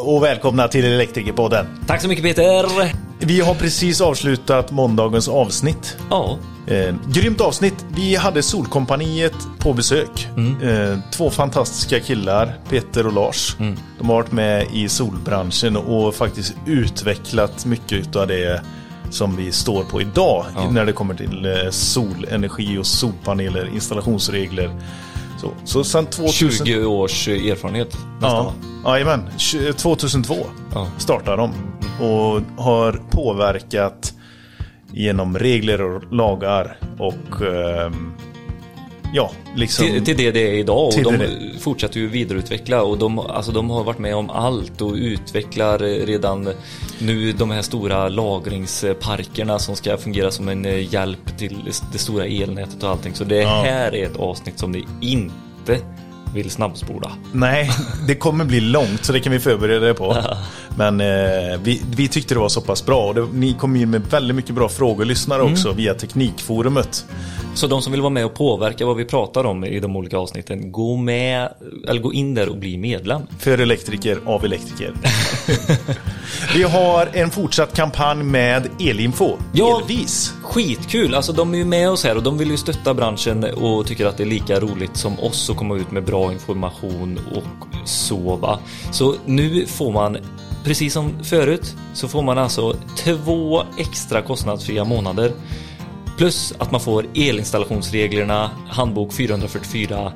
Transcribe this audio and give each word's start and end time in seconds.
och 0.00 0.22
välkomna 0.22 0.68
till 0.68 0.84
Elektrikerpodden. 0.84 1.66
Tack 1.86 2.02
så 2.02 2.08
mycket 2.08 2.24
Peter! 2.24 2.66
Vi 3.18 3.40
har 3.40 3.54
precis 3.54 4.00
avslutat 4.00 4.70
måndagens 4.70 5.28
avsnitt. 5.28 5.96
Ja. 6.10 6.38
Eh, 6.66 6.94
grymt 7.12 7.40
avsnitt. 7.40 7.86
Vi 7.96 8.16
hade 8.16 8.42
Solkompaniet 8.42 9.34
på 9.58 9.72
besök. 9.72 10.28
Eh, 10.62 10.98
två 11.12 11.30
fantastiska 11.30 12.00
killar, 12.00 12.58
Peter 12.70 13.06
och 13.06 13.12
Lars. 13.12 13.56
De 13.98 14.08
har 14.08 14.14
varit 14.14 14.32
med 14.32 14.66
i 14.72 14.88
solbranschen 14.88 15.76
och 15.76 16.14
faktiskt 16.14 16.54
utvecklat 16.66 17.66
mycket 17.66 18.16
av 18.16 18.26
det 18.26 18.62
som 19.10 19.36
vi 19.36 19.52
står 19.52 19.84
på 19.84 20.00
idag 20.00 20.44
när 20.70 20.86
det 20.86 20.92
kommer 20.92 21.14
till 21.14 21.46
eh, 21.46 21.70
solenergi 21.70 22.78
och 22.78 22.86
solpaneler, 22.86 23.70
installationsregler. 23.74 24.70
Så, 25.40 25.50
så 25.64 25.84
sedan 25.84 26.06
2000... 26.06 26.66
20 26.66 26.84
års 26.84 27.28
erfarenhet 27.28 27.88
Ja, 27.92 28.08
nästan. 28.20 28.52
jajamän. 28.92 29.28
Tj- 29.38 29.72
2002 29.72 30.34
Ja. 30.74 30.86
startade 30.98 31.36
de 31.36 31.52
och 32.06 32.62
har 32.64 33.02
påverkat 33.10 34.14
genom 34.92 35.38
regler 35.38 35.82
och 35.82 36.12
lagar 36.12 36.76
och 36.98 37.42
ehm, 37.42 38.12
ja, 39.14 39.30
liksom. 39.56 39.86
Till, 39.86 40.04
till 40.04 40.16
det 40.16 40.30
det 40.30 40.48
är 40.48 40.52
idag 40.52 40.86
och 40.86 41.02
de 41.02 41.16
det. 41.16 41.28
fortsätter 41.60 42.00
ju 42.00 42.06
vidareutveckla 42.08 42.82
och 42.82 42.98
de, 42.98 43.18
alltså 43.18 43.52
de 43.52 43.70
har 43.70 43.84
varit 43.84 43.98
med 43.98 44.16
om 44.16 44.30
allt 44.30 44.80
och 44.80 44.92
utvecklar 44.94 45.82
eh, 45.82 46.06
redan 46.06 46.48
nu 47.00 47.32
de 47.32 47.50
här 47.50 47.62
stora 47.62 48.08
lagringsparkerna 48.08 49.58
som 49.58 49.76
ska 49.76 49.96
fungera 49.96 50.30
som 50.30 50.48
en 50.48 50.64
eh, 50.64 50.92
hjälp 50.94 51.38
till 51.38 51.72
det 51.92 51.98
stora 51.98 52.24
elnätet 52.26 52.82
och 52.82 52.90
allting. 52.90 53.14
Så 53.14 53.24
det 53.24 53.42
Ja. 53.42 53.62
här 53.64 53.94
är 53.94 54.06
ett 54.06 54.16
avsnitt 54.16 54.58
som 54.58 54.72
ni 54.72 54.86
inte 55.00 55.78
vill 56.34 56.50
snabbspola. 56.50 57.10
Nej, 57.32 57.70
det 58.06 58.14
kommer 58.14 58.44
bli 58.44 58.60
långt 58.60 59.04
så 59.04 59.12
det 59.12 59.20
kan 59.20 59.32
vi 59.32 59.38
förbereda 59.38 59.88
er 59.88 59.94
på. 59.94 60.16
Men 60.76 61.00
eh, 61.00 61.60
vi, 61.62 61.82
vi 61.96 62.08
tyckte 62.08 62.34
det 62.34 62.40
var 62.40 62.48
så 62.48 62.60
pass 62.60 62.86
bra 62.86 63.06
och 63.06 63.14
det, 63.14 63.26
ni 63.32 63.54
kom 63.54 63.76
in 63.76 63.90
med 63.90 64.02
väldigt 64.10 64.36
mycket 64.36 64.54
bra 64.54 64.68
frågor 64.68 65.04
lyssnare 65.04 65.42
också 65.42 65.72
via 65.72 65.94
Teknikforumet. 65.94 67.04
Så 67.54 67.66
de 67.66 67.82
som 67.82 67.92
vill 67.92 68.00
vara 68.00 68.10
med 68.10 68.24
och 68.24 68.34
påverka 68.34 68.86
vad 68.86 68.96
vi 68.96 69.04
pratar 69.04 69.44
om 69.44 69.64
i 69.64 69.80
de 69.80 69.96
olika 69.96 70.18
avsnitten, 70.18 70.72
gå 70.72 70.96
med, 70.96 71.48
eller 71.88 72.00
gå 72.00 72.12
in 72.12 72.34
där 72.34 72.48
och 72.48 72.56
bli 72.56 72.78
medlem. 72.78 73.22
För 73.38 73.58
elektriker 73.58 74.18
av 74.26 74.44
elektriker. 74.44 74.94
vi 76.54 76.62
har 76.62 77.08
en 77.12 77.30
fortsatt 77.30 77.76
kampanj 77.76 78.22
med 78.22 78.68
Elinfo. 78.80 79.36
Ja. 79.52 79.80
Elvis. 79.80 80.34
Skitkul! 80.42 81.14
Alltså 81.14 81.32
de 81.32 81.54
är 81.54 81.58
ju 81.58 81.64
med 81.64 81.90
oss 81.90 82.04
här 82.04 82.16
och 82.16 82.22
de 82.22 82.38
vill 82.38 82.50
ju 82.50 82.56
stötta 82.56 82.94
branschen 82.94 83.44
och 83.44 83.86
tycker 83.86 84.06
att 84.06 84.16
det 84.16 84.22
är 84.22 84.26
lika 84.26 84.60
roligt 84.60 84.96
som 84.96 85.20
oss 85.20 85.50
att 85.50 85.56
komma 85.56 85.76
ut 85.76 85.90
med 85.90 86.04
bra 86.04 86.19
information 86.24 87.20
och 87.34 87.88
sova. 87.88 88.58
Så 88.92 89.14
nu 89.26 89.66
får 89.66 89.92
man, 89.92 90.16
precis 90.64 90.92
som 90.92 91.24
förut, 91.24 91.74
så 91.94 92.08
får 92.08 92.22
man 92.22 92.38
alltså 92.38 92.76
två 92.96 93.62
extra 93.78 94.22
kostnadsfria 94.22 94.84
månader. 94.84 95.32
Plus 96.18 96.54
att 96.58 96.70
man 96.70 96.80
får 96.80 97.06
elinstallationsreglerna, 97.14 98.50
handbok 98.68 99.12
444 99.12 100.12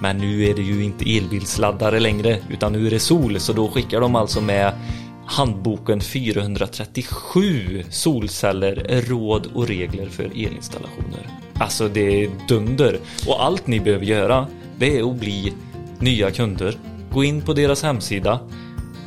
men 0.00 0.18
nu 0.18 0.44
är 0.44 0.54
det 0.54 0.62
ju 0.62 0.84
inte 0.84 1.16
elbilsladdare 1.16 2.00
längre 2.00 2.38
utan 2.50 2.72
nu 2.72 2.86
är 2.86 2.90
det 2.90 3.00
sol 3.00 3.40
så 3.40 3.52
då 3.52 3.68
skickar 3.68 4.00
de 4.00 4.16
alltså 4.16 4.40
med 4.40 4.72
handboken 5.26 6.00
437 6.00 7.84
solceller, 7.90 9.02
råd 9.08 9.48
och 9.54 9.68
regler 9.68 10.08
för 10.08 10.24
elinstallationer. 10.24 11.28
Alltså 11.54 11.88
det 11.88 12.24
är 12.24 12.30
dunder 12.48 13.00
och 13.26 13.44
allt 13.44 13.66
ni 13.66 13.80
behöver 13.80 14.04
göra 14.04 14.46
det 14.78 14.98
är 14.98 15.10
att 15.10 15.16
bli 15.16 15.52
nya 15.98 16.30
kunder. 16.30 16.78
Gå 17.12 17.24
in 17.24 17.42
på 17.42 17.52
deras 17.52 17.82
hemsida 17.82 18.40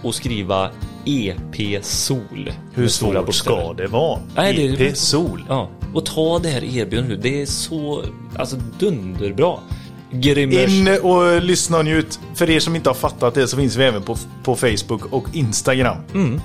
och 0.03 0.15
skriva 0.15 0.69
EP 1.05 1.85
Sol. 1.85 2.51
Hur 2.73 2.87
svårt 2.87 3.33
ska 3.33 3.73
det 3.73 3.87
vara? 3.87 4.19
Nej, 4.35 4.53
det- 4.77 4.85
IP 4.87 4.97
Sol. 4.97 5.43
Ja, 5.49 5.69
och 5.93 6.05
ta 6.05 6.39
det 6.39 6.49
här 6.49 6.63
erbjudandet 6.63 7.09
nu. 7.09 7.29
Det 7.29 7.41
är 7.41 7.45
så, 7.45 8.03
alltså 8.35 8.55
dunderbra. 8.79 9.57
Grimmers. 10.11 10.69
In 10.69 10.87
och 11.01 11.41
lyssna 11.41 11.77
och 11.77 11.85
njut. 11.85 12.19
För 12.35 12.49
er 12.49 12.59
som 12.59 12.75
inte 12.75 12.89
har 12.89 12.93
fattat 12.95 13.33
det 13.33 13.47
så 13.47 13.57
finns 13.57 13.75
vi 13.75 13.83
även 13.83 14.01
på, 14.03 14.17
på 14.43 14.55
Facebook 14.55 15.05
och 15.13 15.25
Instagram. 15.33 15.97
Mm. 16.13 16.41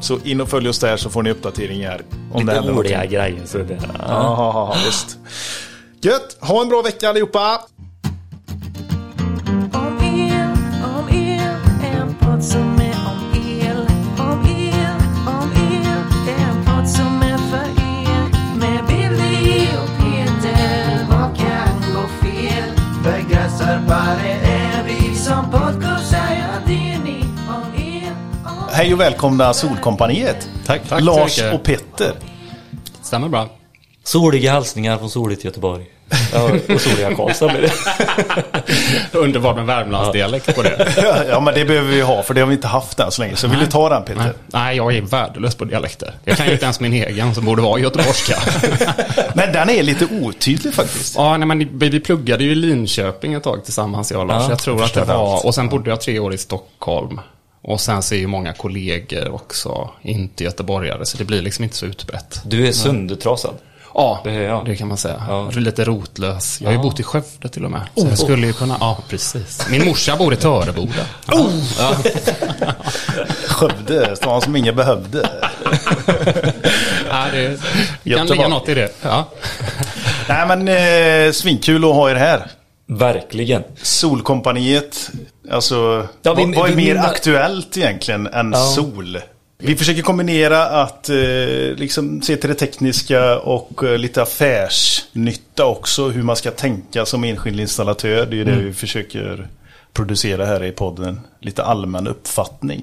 Så 0.00 0.18
in 0.24 0.40
och 0.40 0.48
följ 0.48 0.68
oss 0.68 0.78
där 0.78 0.96
så 0.96 1.10
får 1.10 1.22
ni 1.22 1.30
uppdateringar 1.30 2.02
om 2.32 2.46
Lite 2.46 2.60
roliga 2.60 3.06
grejer. 3.06 3.42
Så 3.46 3.58
det, 3.58 3.74
ja. 3.74 3.78
Ja, 3.98 4.06
ja, 4.08 4.52
ja, 4.54 4.76
visst. 4.86 5.18
Gött! 6.00 6.36
Ha 6.40 6.62
en 6.62 6.68
bra 6.68 6.82
vecka 6.82 7.08
allihopa! 7.08 7.60
Hej 28.78 28.94
och 28.94 29.00
välkomna 29.00 29.54
Solkompaniet. 29.54 30.48
Tack, 30.66 30.88
tack 30.88 31.02
Lars 31.02 31.42
och 31.52 31.62
Petter. 31.62 32.12
Stämmer 33.02 33.28
bra. 33.28 33.48
Soliga 34.04 34.52
hälsningar 34.52 34.98
från 34.98 35.10
soligt 35.10 35.44
Göteborg. 35.44 35.84
Ja, 36.32 36.50
och 36.74 36.80
soliga 36.80 37.14
Karlstad 37.14 37.48
blir 37.48 37.60
det. 37.60 37.72
Underbart 39.18 39.56
med 39.56 39.66
Värmlandsdialekt 39.66 40.54
på 40.54 40.62
det. 40.62 40.94
Ja, 41.28 41.40
men 41.40 41.54
det 41.54 41.64
behöver 41.64 41.88
vi 41.88 42.00
ha 42.00 42.22
för 42.22 42.34
det 42.34 42.40
har 42.40 42.46
vi 42.48 42.54
inte 42.54 42.68
haft 42.68 43.00
än 43.00 43.10
så 43.10 43.22
länge. 43.22 43.36
Så 43.36 43.48
vill 43.48 43.58
du 43.58 43.66
ta 43.66 43.88
den 43.88 44.04
Petter? 44.04 44.32
Nej, 44.46 44.76
jag 44.76 44.96
är 44.96 45.02
värdelös 45.02 45.54
på 45.54 45.64
dialekter. 45.64 46.14
Jag 46.24 46.36
kan 46.36 46.46
ju 46.46 46.52
inte 46.52 46.64
ens 46.64 46.80
min 46.80 46.92
egen 46.92 47.34
som 47.34 47.44
borde 47.44 47.62
vara 47.62 47.80
göteborgska. 47.80 48.36
Men 49.34 49.52
den 49.52 49.70
är 49.70 49.82
lite 49.82 50.06
otydlig 50.20 50.74
faktiskt. 50.74 51.14
ja, 51.16 51.36
nej, 51.36 51.48
men 51.48 51.58
vi, 51.58 51.88
vi 51.88 52.00
pluggade 52.00 52.44
ju 52.44 52.52
i 52.52 52.54
Linköping 52.54 53.34
ett 53.34 53.42
tag 53.42 53.64
tillsammans, 53.64 54.10
jag 54.10 54.20
och 54.20 54.26
Lars. 54.26 54.42
Ja, 54.42 54.50
jag 54.50 54.58
tror 54.58 54.76
jag 54.76 54.84
att 54.84 54.94
det 54.94 55.04
var, 55.04 55.34
allt. 55.34 55.44
och 55.44 55.54
sen 55.54 55.68
bodde 55.68 55.90
jag 55.90 56.00
tre 56.00 56.18
år 56.18 56.34
i 56.34 56.38
Stockholm. 56.38 57.20
Och 57.68 57.80
sen 57.80 58.02
så 58.02 58.14
är 58.14 58.18
ju 58.18 58.26
många 58.26 58.52
kollegor 58.52 59.34
också 59.34 59.90
inte 60.02 60.44
göteborgare, 60.44 61.06
så 61.06 61.18
det 61.18 61.24
blir 61.24 61.42
liksom 61.42 61.64
inte 61.64 61.76
så 61.76 61.86
utbrett. 61.86 62.40
Du 62.44 62.68
är 62.68 62.72
söndertrasad. 62.72 63.54
Ja, 63.94 64.20
Det 64.24 64.30
är 64.30 64.42
jag. 64.42 64.64
det 64.66 64.76
kan 64.76 64.88
man 64.88 64.96
säga. 64.96 65.22
Ja. 65.28 65.50
Lite 65.50 65.84
rotlös. 65.84 66.60
Jag 66.60 66.68
har 66.68 66.72
ju 66.72 66.78
bott 66.82 67.00
i 67.00 67.02
Skövde 67.02 67.48
till 67.48 67.64
och 67.64 67.70
med. 67.70 67.80
Så 67.96 68.06
jag 68.06 68.18
skulle 68.18 68.46
ju 68.46 68.52
kunna, 68.52 68.76
ja 68.80 68.98
precis. 69.08 69.66
Min 69.70 69.84
morsa 69.84 70.16
bor 70.16 70.32
i 70.32 70.36
Töreboda. 70.36 70.92
Skövde, 73.48 74.16
stan 74.16 74.40
som 74.42 74.56
ingen 74.56 74.76
behövde. 74.76 75.30
Ja, 77.10 77.24
det 77.32 77.46
kan 77.46 77.58
Göteborg. 78.02 78.30
ligga 78.38 78.48
något 78.48 78.68
i 78.68 78.74
det. 78.74 78.92
Ja. 79.02 79.28
Nej 80.28 80.46
men 80.46 80.68
eh, 80.68 81.32
svinkul 81.32 81.84
att 81.84 81.94
ha 81.94 82.10
er 82.10 82.14
här. 82.14 82.50
Verkligen. 82.90 83.62
Solkompaniet, 83.82 85.10
alltså 85.50 86.06
Ja, 86.22 86.34
vi- 86.34 86.54
vad, 86.56 86.70
är 86.70 86.74
vi- 86.74 86.84
mer 86.84 86.92
vi- 86.94 86.98
aktuellt 86.98 87.76
egentligen 87.76 88.26
än 88.26 88.52
Ja. 88.52 88.58
sol? 88.76 89.18
Vi 89.58 89.76
försöker 89.76 90.02
kombinera 90.02 90.64
att 90.66 91.08
eh, 91.08 91.16
liksom 91.76 92.22
se 92.22 92.36
till 92.36 92.48
det 92.48 92.54
tekniska 92.54 93.38
och 93.38 93.84
eh, 93.84 93.98
lite 93.98 94.22
affärsnytta 94.22 95.66
också. 95.66 96.08
Hur 96.08 96.22
man 96.22 96.36
ska 96.36 96.50
tänka 96.50 97.06
som 97.06 97.24
enskild 97.24 97.60
installatör. 97.60 98.26
Det 98.26 98.34
är 98.34 98.38
ju 98.38 98.44
det 98.44 98.56
vi 98.56 98.72
försöker 98.72 99.48
producera 99.92 100.46
här 100.46 100.64
i 100.64 100.72
podden. 100.72 101.20
Lite 101.40 101.64
allmän 101.64 102.06
uppfattning. 102.08 102.82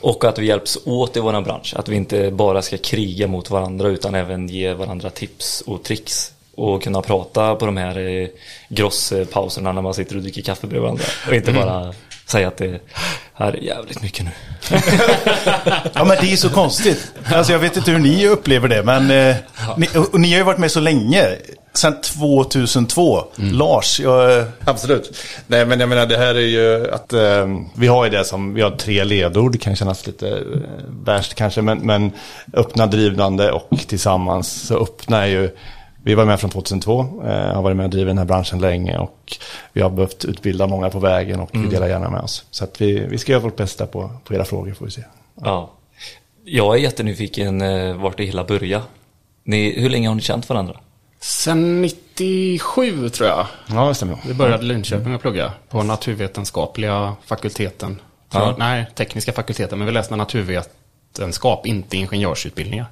Och 0.00 0.24
att 0.24 0.38
vi 0.38 0.46
hjälps 0.46 0.78
åt 0.84 1.16
i 1.16 1.20
våran 1.20 1.44
bransch. 1.44 1.74
Att 1.76 1.88
vi 1.88 1.96
inte 1.96 2.30
bara 2.30 2.62
ska 2.62 2.78
kriga 2.78 3.26
mot 3.28 3.50
varandra 3.50 3.88
utan 3.88 4.14
även 4.14 4.48
ge 4.48 4.72
varandra 4.72 5.10
tips 5.10 5.60
och 5.66 5.82
tricks. 5.82 6.32
Och 6.56 6.82
kunna 6.82 7.02
prata 7.02 7.54
på 7.54 7.66
de 7.66 7.76
här 7.76 7.98
eh, 7.98 8.28
grosspauserna 8.68 9.72
när 9.72 9.82
man 9.82 9.94
sitter 9.94 10.16
och 10.16 10.22
dricker 10.22 10.42
kaffe 10.42 10.66
bredvid 10.66 10.82
varandra. 10.82 11.04
Och 11.28 11.34
inte 11.34 11.52
bara 11.52 11.94
säga 12.26 12.48
att 12.48 12.56
det 12.56 12.80
här 13.34 13.52
är 13.52 13.56
jävligt 13.56 14.02
mycket 14.02 14.24
nu. 14.24 14.30
Ja 15.94 16.04
men 16.04 16.16
det 16.20 16.32
är 16.32 16.36
så 16.36 16.48
konstigt. 16.50 17.12
Alltså 17.32 17.52
jag 17.52 17.58
vet 17.58 17.76
inte 17.76 17.90
hur 17.90 17.98
ni 17.98 18.26
upplever 18.28 18.68
det 18.68 18.82
men 18.82 19.10
eh, 19.10 19.36
ni, 19.76 19.88
och 20.12 20.20
ni 20.20 20.30
har 20.30 20.38
ju 20.38 20.42
varit 20.44 20.58
med 20.58 20.70
så 20.70 20.80
länge. 20.80 21.26
Sedan 21.74 22.00
2002. 22.00 23.24
Lars, 23.36 24.00
jag, 24.00 24.44
Absolut. 24.64 25.16
Nej, 25.46 25.66
men 25.66 25.80
jag 25.80 25.88
menar 25.88 26.06
det 26.06 26.16
här 26.16 26.34
är 26.34 26.40
ju 26.40 26.90
att 26.90 27.12
eh, 27.12 27.46
vi 27.74 27.86
har 27.86 28.04
ju 28.04 28.10
det 28.10 28.24
som, 28.24 28.54
vi 28.54 28.62
har 28.62 28.70
tre 28.70 29.04
ledord, 29.04 29.52
det 29.52 29.58
kan 29.58 29.76
kännas 29.76 30.06
lite 30.06 30.28
eh, 30.28 30.36
värst 31.04 31.34
kanske, 31.34 31.62
men, 31.62 31.78
men 31.78 32.12
öppna, 32.52 32.86
drivande 32.86 33.52
och 33.52 33.70
tillsammans 33.88 34.66
så 34.66 34.82
öppna 34.82 35.22
är 35.22 35.26
ju, 35.26 35.50
vi 36.06 36.14
var 36.14 36.24
med 36.24 36.40
från 36.40 36.50
2002, 36.50 37.00
eh, 37.00 37.54
har 37.54 37.62
varit 37.62 37.76
med 37.76 37.84
och 37.84 37.90
drivit 37.90 38.10
den 38.10 38.18
här 38.18 38.24
branschen 38.24 38.58
länge 38.58 38.98
och 38.98 39.36
vi 39.72 39.80
har 39.80 39.90
behövt 39.90 40.24
utbilda 40.24 40.66
många 40.66 40.90
på 40.90 40.98
vägen 40.98 41.40
och 41.40 41.50
vi 41.52 41.66
delar 41.66 41.88
gärna 41.88 42.10
med 42.10 42.20
oss. 42.20 42.44
Så 42.50 42.64
att 42.64 42.80
vi, 42.80 43.06
vi 43.06 43.18
ska 43.18 43.32
göra 43.32 43.42
vårt 43.42 43.56
bästa 43.56 43.86
på, 43.86 44.10
på 44.24 44.34
era 44.34 44.44
frågor 44.44 44.74
får 44.74 44.84
vi 44.84 44.90
se. 44.90 45.02
Ja. 45.34 45.70
Jag 46.44 46.74
är 46.74 46.78
jättenyfiken 46.78 47.60
eh, 47.60 47.96
vart 47.96 48.16
det 48.16 48.24
hela 48.24 48.44
började. 48.44 48.84
Ni, 49.44 49.80
hur 49.80 49.90
länge 49.90 50.08
har 50.08 50.14
ni 50.14 50.20
känt 50.22 50.48
varandra? 50.48 50.76
Sen 51.20 51.82
97 51.82 53.08
tror 53.08 53.28
jag. 53.28 53.46
Ja, 53.66 53.88
det 53.88 53.94
stämmer. 53.94 54.18
Vi 54.26 54.34
började 54.34 54.62
i 54.62 54.66
Linköping 54.66 55.14
att 55.14 55.20
plugga 55.20 55.52
på 55.68 55.82
naturvetenskapliga 55.82 57.16
fakulteten. 57.24 58.00
För, 58.32 58.54
Nej, 58.58 58.86
tekniska 58.94 59.32
fakulteten, 59.32 59.78
men 59.78 59.86
vi 59.86 59.92
läste 59.92 60.16
naturvetenskap, 60.16 61.66
inte 61.66 61.96
ingenjörsutbildningar. 61.96 62.86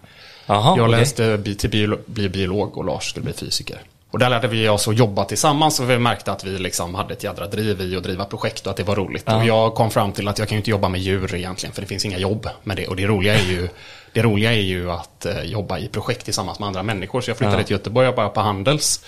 Jaha, 0.46 0.76
jag 0.76 0.90
läste 0.90 1.38
till 1.38 1.70
biolo- 1.70 1.98
bli 2.06 2.28
biolog 2.28 2.78
och 2.78 2.84
Lars 2.84 3.10
skulle 3.10 3.24
bli 3.24 3.32
fysiker. 3.32 3.78
Och 4.10 4.18
där 4.20 4.30
lärde 4.30 4.48
vi 4.48 4.68
oss 4.68 4.88
att 4.88 4.96
jobba 4.96 5.24
tillsammans 5.24 5.80
och 5.80 5.90
vi 5.90 5.98
märkte 5.98 6.32
att 6.32 6.44
vi 6.44 6.58
liksom 6.58 6.94
hade 6.94 7.14
ett 7.14 7.24
jädra 7.24 7.46
driv 7.46 7.80
i 7.80 7.96
att 7.96 8.02
driva 8.02 8.24
projekt 8.24 8.66
och 8.66 8.70
att 8.70 8.76
det 8.76 8.82
var 8.82 8.96
roligt. 8.96 9.28
Och 9.28 9.44
jag 9.46 9.74
kom 9.74 9.90
fram 9.90 10.12
till 10.12 10.28
att 10.28 10.38
jag 10.38 10.48
kan 10.48 10.56
ju 10.56 10.58
inte 10.60 10.70
jobba 10.70 10.88
med 10.88 11.00
djur 11.00 11.34
egentligen, 11.34 11.74
för 11.74 11.80
det 11.82 11.86
finns 11.88 12.04
inga 12.04 12.18
jobb 12.18 12.48
med 12.62 12.76
det. 12.76 12.86
Och 12.86 12.96
det 12.96 13.06
roliga 13.06 13.34
är 13.34 13.44
ju, 13.44 13.68
det 14.12 14.22
roliga 14.22 14.52
är 14.52 14.60
ju 14.60 14.90
att 14.90 15.26
eh, 15.26 15.42
jobba 15.42 15.78
i 15.78 15.88
projekt 15.88 16.24
tillsammans 16.24 16.58
med 16.58 16.66
andra 16.66 16.82
människor. 16.82 17.20
Så 17.20 17.30
jag 17.30 17.36
flyttade 17.38 17.64
till 17.64 17.72
Göteborg 17.76 18.08
och 18.08 18.14
började 18.14 18.34
på 18.34 18.40
Handels. 18.40 19.00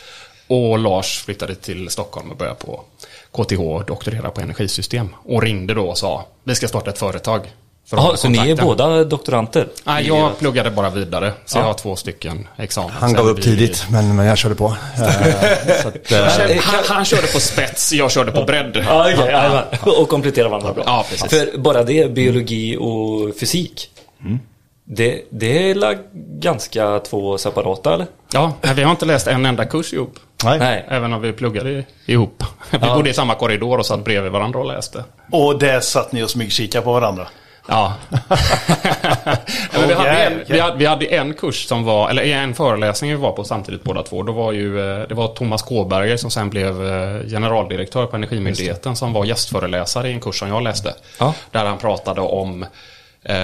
Och 0.46 0.78
Lars 0.78 1.22
flyttade 1.24 1.54
till 1.54 1.88
Stockholm 1.90 2.30
och 2.30 2.36
började 2.36 2.58
på 2.58 2.82
KTH 3.32 3.60
och 3.60 3.84
doktorera 3.84 4.30
på 4.30 4.40
energisystem. 4.40 5.08
Och 5.24 5.42
ringde 5.42 5.74
då 5.74 5.88
och 5.88 5.98
sa, 5.98 6.26
vi 6.44 6.54
ska 6.54 6.68
starta 6.68 6.90
ett 6.90 6.98
företag. 6.98 7.40
Hålla 7.90 8.16
så 8.16 8.28
ni 8.28 8.38
är 8.38 8.42
kontakten." 8.42 8.66
båda 8.66 9.04
doktoranter? 9.04 9.68
Nej, 9.84 10.06
jag 10.06 10.38
pluggade 10.38 10.70
bara 10.70 10.90
vidare. 10.90 11.32
Så 11.44 11.58
jag 11.58 11.64
har 11.64 11.74
två 11.74 11.96
stycken 11.96 12.48
examen. 12.56 12.90
Han 12.90 13.12
gav 13.12 13.28
upp 13.28 13.42
tidigt, 13.42 13.86
men, 13.90 14.16
men 14.16 14.26
jag 14.26 14.38
körde 14.38 14.54
på. 14.54 14.66
Eh, 14.66 14.72
så 15.82 15.88
att, 15.88 16.12
eh, 16.12 16.56
Han, 16.60 16.84
han 16.88 17.04
körde 17.04 17.26
på 17.26 17.40
spets, 17.40 17.92
jag 17.92 18.10
körde 18.10 18.32
på 18.32 18.42
bredd. 18.44 18.84
Ja, 18.86 19.00
okej, 19.12 19.26
jajamän. 19.30 19.64
Och 19.80 20.08
komplettera 20.08 20.48
varandra 20.48 20.72
bra. 20.72 20.82
Ja, 20.86 21.06
precis. 21.10 21.30
För 21.30 21.58
bara 21.58 21.82
det, 21.82 22.12
biologi 22.14 22.76
och 22.80 23.36
fysik. 23.40 23.90
Det, 24.88 25.22
det 25.30 25.70
är 25.70 25.74
la 25.74 25.94
ganska 26.40 26.98
två 26.98 27.38
separata 27.38 27.94
eller? 27.94 28.06
Ja, 28.32 28.52
vi 28.74 28.82
har 28.82 28.90
inte 28.90 29.04
läst 29.06 29.26
en 29.26 29.46
enda 29.46 29.64
kurs 29.64 29.92
ihop. 29.92 30.18
nej. 30.44 30.58
Nej. 30.58 30.86
Även 30.88 31.12
om 31.12 31.22
vi 31.22 31.32
pluggade 31.32 31.84
ihop. 32.06 32.44
Vi 32.70 32.78
bodde 32.78 33.10
i 33.10 33.14
samma 33.14 33.34
korridor 33.34 33.78
och 33.78 33.86
satt 33.86 34.04
bredvid 34.04 34.32
varandra 34.32 34.58
och 34.58 34.66
läste. 34.66 35.04
Och 35.32 35.58
där 35.58 35.80
satt 35.80 36.12
ni 36.12 36.22
och 36.22 36.30
smygkikade 36.30 36.84
på 36.84 36.92
varandra. 36.92 37.28
Ja. 37.68 37.94
Vi, 39.86 39.94
hade 39.94 40.10
en, 40.10 40.44
vi, 40.46 40.60
hade, 40.60 40.76
vi 40.76 40.86
hade 40.86 41.06
en 41.06 41.34
kurs 41.34 41.66
som 41.66 41.84
var, 41.84 42.10
eller 42.10 42.22
en 42.22 42.54
föreläsning 42.54 43.10
vi 43.10 43.16
var 43.16 43.32
på 43.32 43.44
samtidigt 43.44 43.82
båda 43.82 44.02
två. 44.02 44.22
Då 44.22 44.32
var 44.32 44.52
ju, 44.52 44.80
eh, 44.80 45.08
det 45.08 45.14
var 45.14 45.28
Thomas 45.28 45.62
Kåberger 45.62 46.16
som 46.16 46.30
sen 46.30 46.50
blev 46.50 46.86
eh, 46.86 47.28
generaldirektör 47.28 48.06
på 48.06 48.16
Energimyndigheten 48.16 48.96
som 48.96 49.12
var 49.12 49.24
gästföreläsare 49.24 50.08
i 50.08 50.12
en 50.12 50.20
kurs 50.20 50.38
som 50.38 50.48
jag 50.48 50.62
läste. 50.62 50.94
Ja. 51.18 51.34
Där 51.50 51.64
han 51.64 51.78
pratade 51.78 52.20
om 52.20 52.62
eh, 53.22 53.36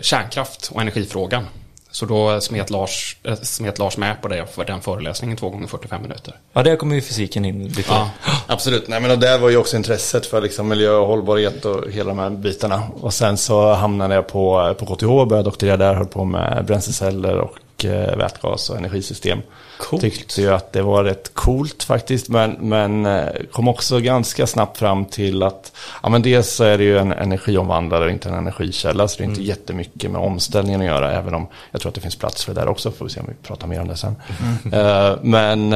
kärnkraft 0.00 0.70
och 0.74 0.80
energifrågan. 0.80 1.46
Så 1.90 2.06
då 2.06 2.40
smet 2.40 2.70
Lars, 2.70 3.16
eh, 3.22 3.34
smet 3.34 3.78
Lars 3.78 3.96
med 3.96 4.22
på 4.22 4.28
det 4.28 4.46
för 4.46 4.64
den 4.64 4.80
föreläsningen 4.80 5.36
två 5.36 5.50
gånger 5.50 5.66
45 5.66 6.02
minuter. 6.02 6.34
Ja, 6.52 6.62
där 6.62 6.76
kommer 6.76 6.94
ju 6.94 7.00
fysiken 7.00 7.44
in 7.44 7.68
lite. 7.68 7.82
Ja. 7.88 8.10
Absolut, 8.46 8.88
nej 8.88 9.00
men 9.00 9.10
och 9.10 9.18
där 9.18 9.38
var 9.38 9.50
ju 9.50 9.56
också 9.56 9.76
intresset 9.76 10.26
för 10.26 10.40
liksom 10.40 10.68
miljö 10.68 10.90
och 10.90 11.06
hållbarhet 11.06 11.64
och 11.64 11.90
hela 11.90 12.08
de 12.08 12.18
här 12.18 12.30
bitarna. 12.30 12.82
Och 13.00 13.14
sen 13.14 13.36
så 13.36 13.72
hamnade 13.72 14.14
jag 14.14 14.28
på, 14.28 14.74
på 14.78 14.86
KTH 14.86 15.06
och 15.06 15.26
började 15.26 15.48
doktorera 15.48 15.76
där, 15.76 15.94
höll 15.94 16.06
på 16.06 16.24
med 16.24 16.64
bränsleceller 16.64 17.36
och 17.36 17.58
eh, 17.84 18.16
vätgas 18.16 18.70
och 18.70 18.76
energisystem. 18.76 19.38
Coolt. 19.78 20.02
Tyckte 20.02 20.40
ju 20.40 20.50
att 20.50 20.72
det 20.72 20.82
var 20.82 21.04
rätt 21.04 21.34
coolt 21.34 21.82
faktiskt, 21.82 22.28
men, 22.28 22.50
men 22.60 23.06
eh, 23.06 23.28
kom 23.52 23.68
också 23.68 24.00
ganska 24.00 24.46
snabbt 24.46 24.78
fram 24.78 25.04
till 25.04 25.42
att, 25.42 25.72
ja 26.02 26.08
men 26.08 26.22
dels 26.22 26.60
är 26.60 26.78
det 26.78 26.84
ju 26.84 26.98
en 26.98 27.12
energiomvandlare, 27.12 28.12
inte 28.12 28.28
en 28.28 28.34
energikälla, 28.34 29.08
så 29.08 29.18
det 29.18 29.24
är 29.24 29.28
inte 29.28 29.42
jättemycket 29.42 30.10
med 30.10 30.20
omställningen 30.20 30.80
att 30.80 30.86
göra, 30.86 31.12
även 31.12 31.34
om 31.34 31.46
jag 31.70 31.80
tror 31.80 31.90
att 31.90 31.94
det 31.94 32.00
finns 32.00 32.16
plats 32.16 32.44
för 32.44 32.54
det 32.54 32.60
där 32.60 32.68
också, 32.68 32.90
får 32.90 33.04
vi 33.04 33.10
se 33.10 33.20
om 33.20 33.26
vi 33.28 33.34
pratar 33.48 33.66
mer 33.66 33.80
om 33.80 33.88
det 33.88 33.96
sen. 33.96 34.16
Eh, 34.72 35.16
men, 35.22 35.68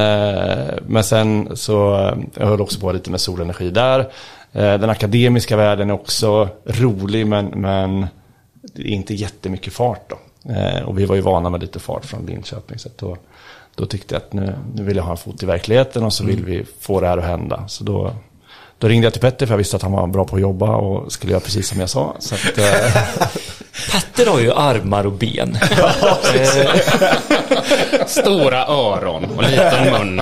men 0.87 1.03
sen 1.03 1.57
så, 1.57 2.11
jag 2.35 2.47
höll 2.47 2.61
också 2.61 2.79
på 2.79 2.91
lite 2.91 3.11
med 3.11 3.21
solenergi 3.21 3.69
där. 3.69 4.11
Den 4.51 4.89
akademiska 4.89 5.57
världen 5.57 5.89
är 5.89 5.93
också 5.93 6.49
rolig, 6.65 7.27
men, 7.27 7.45
men 7.45 8.07
det 8.61 8.81
är 8.81 8.87
inte 8.87 9.13
jättemycket 9.13 9.73
fart 9.73 10.09
då. 10.09 10.15
Eh, 10.49 10.83
och 10.83 10.99
vi 10.99 11.05
var 11.05 11.15
ju 11.15 11.21
vana 11.21 11.49
med 11.49 11.61
lite 11.61 11.79
fart 11.79 12.05
från 12.05 12.25
Linköping, 12.25 12.79
så 12.79 12.89
då, 12.95 13.17
då 13.75 13.85
tyckte 13.85 14.15
jag 14.15 14.21
att 14.21 14.33
nu, 14.33 14.55
nu 14.75 14.83
vill 14.83 14.97
jag 14.97 15.03
ha 15.03 15.11
en 15.11 15.17
fot 15.17 15.43
i 15.43 15.45
verkligheten 15.45 16.03
och 16.03 16.13
så 16.13 16.25
vill 16.25 16.45
vi 16.45 16.65
få 16.79 17.01
det 17.01 17.07
här 17.07 17.17
att 17.17 17.23
hända. 17.23 17.67
Så 17.67 17.83
då, 17.83 18.15
då 18.77 18.87
ringde 18.87 19.05
jag 19.05 19.13
till 19.13 19.21
Petter 19.21 19.45
för 19.45 19.53
jag 19.53 19.57
visste 19.57 19.75
att 19.75 19.81
han 19.81 19.91
var 19.91 20.07
bra 20.07 20.25
på 20.25 20.35
att 20.35 20.41
jobba 20.41 20.75
och 20.75 21.11
skulle 21.11 21.31
göra 21.31 21.41
precis 21.41 21.67
som 21.67 21.79
jag 21.79 21.89
sa. 21.89 22.15
Så 22.19 22.35
att, 22.35 22.57
eh, 22.57 22.95
Petter 23.91 24.25
har 24.31 24.39
ju 24.39 24.51
armar 24.51 25.05
och 25.05 25.11
ben. 25.11 25.57
Stora 28.07 28.67
öron 28.67 29.25
och 29.37 29.43
liten 29.43 29.91
mun. 29.91 30.21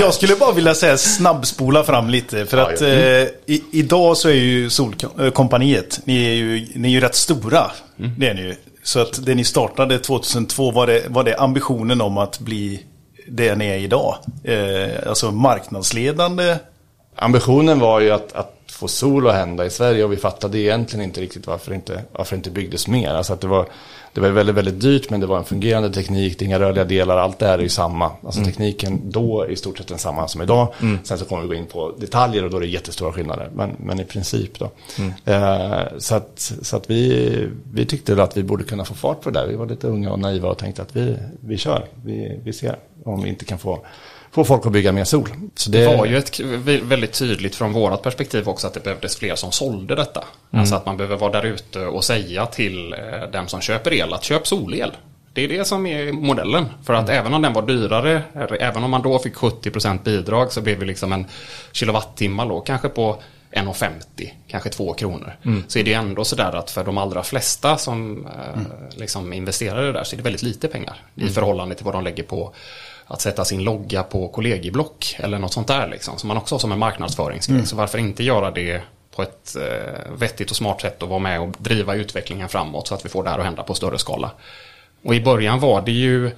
Jag 0.00 0.14
skulle 0.14 0.36
bara 0.36 0.52
vilja 0.52 0.74
säga 0.74 0.96
snabbspola 0.96 1.84
fram 1.84 2.10
lite. 2.10 2.46
För 2.46 2.58
att 2.58 2.80
ja. 2.80 2.86
eh, 2.86 3.28
i, 3.46 3.62
idag 3.72 4.16
så 4.16 4.28
är 4.28 4.32
ju 4.32 4.70
Solkompaniet, 4.70 6.00
ni 6.04 6.26
är 6.26 6.34
ju, 6.34 6.66
ni 6.74 6.88
är 6.88 6.92
ju 6.92 7.00
rätt 7.00 7.14
stora. 7.14 7.70
Det 7.96 8.28
är 8.28 8.34
ni 8.34 8.42
ju. 8.42 8.54
Så 8.82 9.00
att 9.00 9.26
det 9.26 9.34
ni 9.34 9.44
startade 9.44 9.98
2002, 9.98 10.70
var 10.70 10.86
det, 10.86 11.02
var 11.08 11.24
det 11.24 11.36
ambitionen 11.36 12.00
om 12.00 12.18
att 12.18 12.38
bli 12.38 12.82
det 13.28 13.54
ni 13.54 13.66
är 13.66 13.78
idag? 13.78 14.16
Eh, 14.44 15.08
alltså 15.08 15.30
marknadsledande? 15.30 16.56
Ambitionen 17.16 17.78
var 17.78 18.00
ju 18.00 18.10
att, 18.10 18.32
att 18.32 18.54
få 18.66 18.88
sol 18.88 19.28
att 19.28 19.34
hända 19.34 19.66
i 19.66 19.70
Sverige 19.70 20.04
och 20.04 20.12
vi 20.12 20.16
fattade 20.16 20.58
egentligen 20.58 21.04
inte 21.04 21.20
riktigt 21.20 21.46
varför 21.46 21.70
det 21.70 21.74
inte, 21.74 22.02
varför 22.12 22.36
inte 22.36 22.50
byggdes 22.50 22.88
mer. 22.88 23.10
Alltså 23.10 23.32
att 23.32 23.40
det 23.40 23.46
var, 23.46 23.66
det 24.12 24.20
var 24.20 24.28
väldigt, 24.28 24.54
väldigt 24.54 24.80
dyrt 24.80 25.10
men 25.10 25.20
det 25.20 25.26
var 25.26 25.38
en 25.38 25.44
fungerande 25.44 25.92
teknik, 25.92 26.38
det 26.38 26.44
är 26.44 26.46
inga 26.46 26.58
rörliga 26.58 26.84
delar, 26.84 27.16
allt 27.16 27.38
det 27.38 27.46
här 27.46 27.58
är 27.58 27.62
ju 27.62 27.68
samma. 27.68 28.10
Alltså 28.24 28.44
tekniken 28.44 29.00
då 29.10 29.42
är 29.42 29.50
i 29.50 29.56
stort 29.56 29.78
sett 29.78 29.88
densamma 29.88 30.28
som 30.28 30.42
idag. 30.42 30.74
Sen 31.04 31.18
så 31.18 31.24
kommer 31.24 31.42
vi 31.42 31.48
gå 31.48 31.54
in 31.54 31.66
på 31.66 31.92
detaljer 31.98 32.44
och 32.44 32.50
då 32.50 32.56
är 32.56 32.60
det 32.60 32.66
jättestora 32.66 33.12
skillnader. 33.12 33.50
Men, 33.54 33.70
men 33.78 34.00
i 34.00 34.04
princip 34.04 34.58
då. 34.58 34.70
Eh, 35.24 35.82
så 35.98 36.14
att, 36.14 36.52
så 36.62 36.76
att 36.76 36.90
vi, 36.90 37.48
vi 37.72 37.86
tyckte 37.86 38.22
att 38.22 38.36
vi 38.36 38.42
borde 38.42 38.64
kunna 38.64 38.84
få 38.84 38.94
fart 38.94 39.20
på 39.20 39.30
det 39.30 39.40
där. 39.40 39.46
Vi 39.46 39.56
var 39.56 39.66
lite 39.66 39.88
unga 39.88 40.12
och 40.12 40.18
naiva 40.18 40.48
och 40.48 40.58
tänkte 40.58 40.82
att 40.82 40.96
vi, 40.96 41.16
vi 41.40 41.58
kör, 41.58 41.84
vi, 42.04 42.40
vi 42.44 42.52
ser 42.52 42.76
om 43.04 43.22
vi 43.22 43.28
inte 43.28 43.44
kan 43.44 43.58
få, 43.58 43.86
få 44.34 44.44
folk 44.44 44.66
att 44.66 44.72
bygga 44.72 44.92
mer 44.92 45.04
sol. 45.04 45.28
Så 45.54 45.70
Det 45.70 45.86
var 45.86 46.06
ju 46.06 46.16
ett, 46.16 46.40
väldigt 46.82 47.12
tydligt 47.12 47.54
från 47.54 47.72
vårat 47.72 48.02
perspektiv 48.02 48.48
också 48.48 48.66
att 48.66 48.74
det 48.74 48.84
behövdes 48.84 49.16
fler 49.16 49.34
som 49.34 49.52
sålde 49.52 49.94
detta. 49.94 50.24
Alltså 50.50 50.74
att 50.74 50.86
man 50.86 50.96
behöver 50.96 51.16
vara 51.16 51.32
där 51.32 51.44
ute 51.44 51.86
och 51.86 52.04
säga 52.04 52.46
till 52.46 52.92
eh, 52.92 53.30
den 53.32 53.48
som 53.48 53.60
köper 53.60 53.92
el 53.92 54.12
att 54.12 54.24
köp 54.24 54.46
solel. 54.46 54.92
Det 55.32 55.44
är 55.44 55.48
det 55.48 55.64
som 55.64 55.86
är 55.86 56.12
modellen. 56.12 56.66
För 56.84 56.94
att 56.94 57.08
även 57.08 57.34
om 57.34 57.42
den 57.42 57.52
var 57.52 57.62
dyrare, 57.62 58.22
även 58.60 58.84
om 58.84 58.90
man 58.90 59.02
då 59.02 59.18
fick 59.18 59.34
70% 59.34 60.02
bidrag 60.02 60.52
så 60.52 60.60
blev 60.60 60.78
det 60.78 60.86
liksom 60.86 61.12
en 61.12 61.26
kilowattimme 61.72 62.44
då 62.44 62.60
kanske 62.60 62.88
på 62.88 63.22
1,50, 63.54 64.30
kanske 64.48 64.70
2 64.70 64.94
kronor. 64.94 65.36
Så 65.68 65.78
är 65.78 65.84
det 65.84 65.92
ändå 65.94 66.24
sådär 66.24 66.52
att 66.56 66.70
för 66.70 66.84
de 66.84 66.98
allra 66.98 67.22
flesta 67.22 67.76
som 67.76 68.26
eh, 68.26 68.62
liksom 68.96 69.32
investerar 69.32 69.82
i 69.82 69.86
det 69.86 69.92
där 69.92 70.04
så 70.04 70.14
är 70.14 70.16
det 70.16 70.22
väldigt 70.22 70.42
lite 70.42 70.68
pengar 70.68 70.96
i 71.14 71.28
förhållande 71.28 71.74
till 71.74 71.84
vad 71.84 71.94
de 71.94 72.04
lägger 72.04 72.22
på 72.22 72.54
att 73.06 73.20
sätta 73.20 73.44
sin 73.44 73.64
logga 73.64 74.02
på 74.02 74.28
kollegieblock 74.28 75.16
eller 75.18 75.38
något 75.38 75.52
sånt 75.52 75.66
där 75.68 75.88
liksom. 75.88 76.18
Som 76.18 76.28
man 76.28 76.36
också 76.36 76.54
har 76.54 76.60
som 76.60 76.72
en 76.72 76.78
marknadsföringsgrej. 76.78 77.66
Så 77.66 77.76
varför 77.76 77.98
inte 77.98 78.24
göra 78.24 78.50
det 78.50 78.82
på 79.16 79.22
ett 79.22 79.56
eh, 79.56 80.12
vettigt 80.18 80.50
och 80.50 80.56
smart 80.56 80.80
sätt 80.80 81.02
och 81.02 81.08
vara 81.08 81.18
med 81.18 81.40
och 81.40 81.48
driva 81.58 81.94
utvecklingen 81.94 82.48
framåt 82.48 82.88
så 82.88 82.94
att 82.94 83.04
vi 83.04 83.08
får 83.08 83.24
det 83.24 83.30
här 83.30 83.38
att 83.38 83.44
hända 83.44 83.62
på 83.62 83.74
större 83.74 83.98
skala. 83.98 84.30
Och 85.04 85.14
i 85.14 85.20
början 85.20 85.60
var 85.60 85.82
det 85.82 85.92
ju 85.92 86.30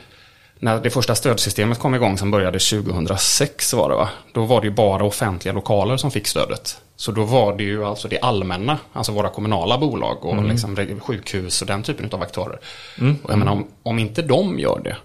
när 0.59 0.81
det 0.81 0.91
första 0.91 1.15
stödsystemet 1.15 1.79
kom 1.79 1.95
igång 1.95 2.19
som 2.19 2.31
började 2.31 2.59
2006 2.59 3.73
var 3.73 3.89
det 3.91 3.95
va? 3.97 4.09
Då 4.33 4.45
var 4.45 4.61
det 4.61 4.67
ju 4.67 4.73
bara 4.73 5.05
offentliga 5.05 5.53
lokaler 5.55 5.97
som 5.97 6.11
fick 6.11 6.27
stödet. 6.27 6.81
Så 6.97 7.13
då 7.13 7.25
var 7.25 7.57
det 7.57 7.65
ju 7.65 7.85
alltså 7.85 8.09
det 8.09 8.19
allmänna, 8.21 8.79
alltså 8.93 9.13
våra 9.13 9.29
kommunala 9.29 9.79
bolag 9.79 10.25
och 10.25 10.45
liksom 10.45 10.77
re- 10.77 11.01
sjukhus 11.01 11.61
och 11.61 11.67
den 11.67 11.83
typen 11.83 12.11
av 12.13 12.23
aktörer. 12.23 12.59
Och 13.23 13.31
jag 13.31 13.39
menar, 13.39 13.53
om, 13.53 13.67
om 13.83 13.99
inte 13.99 14.23
de 14.23 14.59
gör 14.59 14.81
det, 14.85 14.97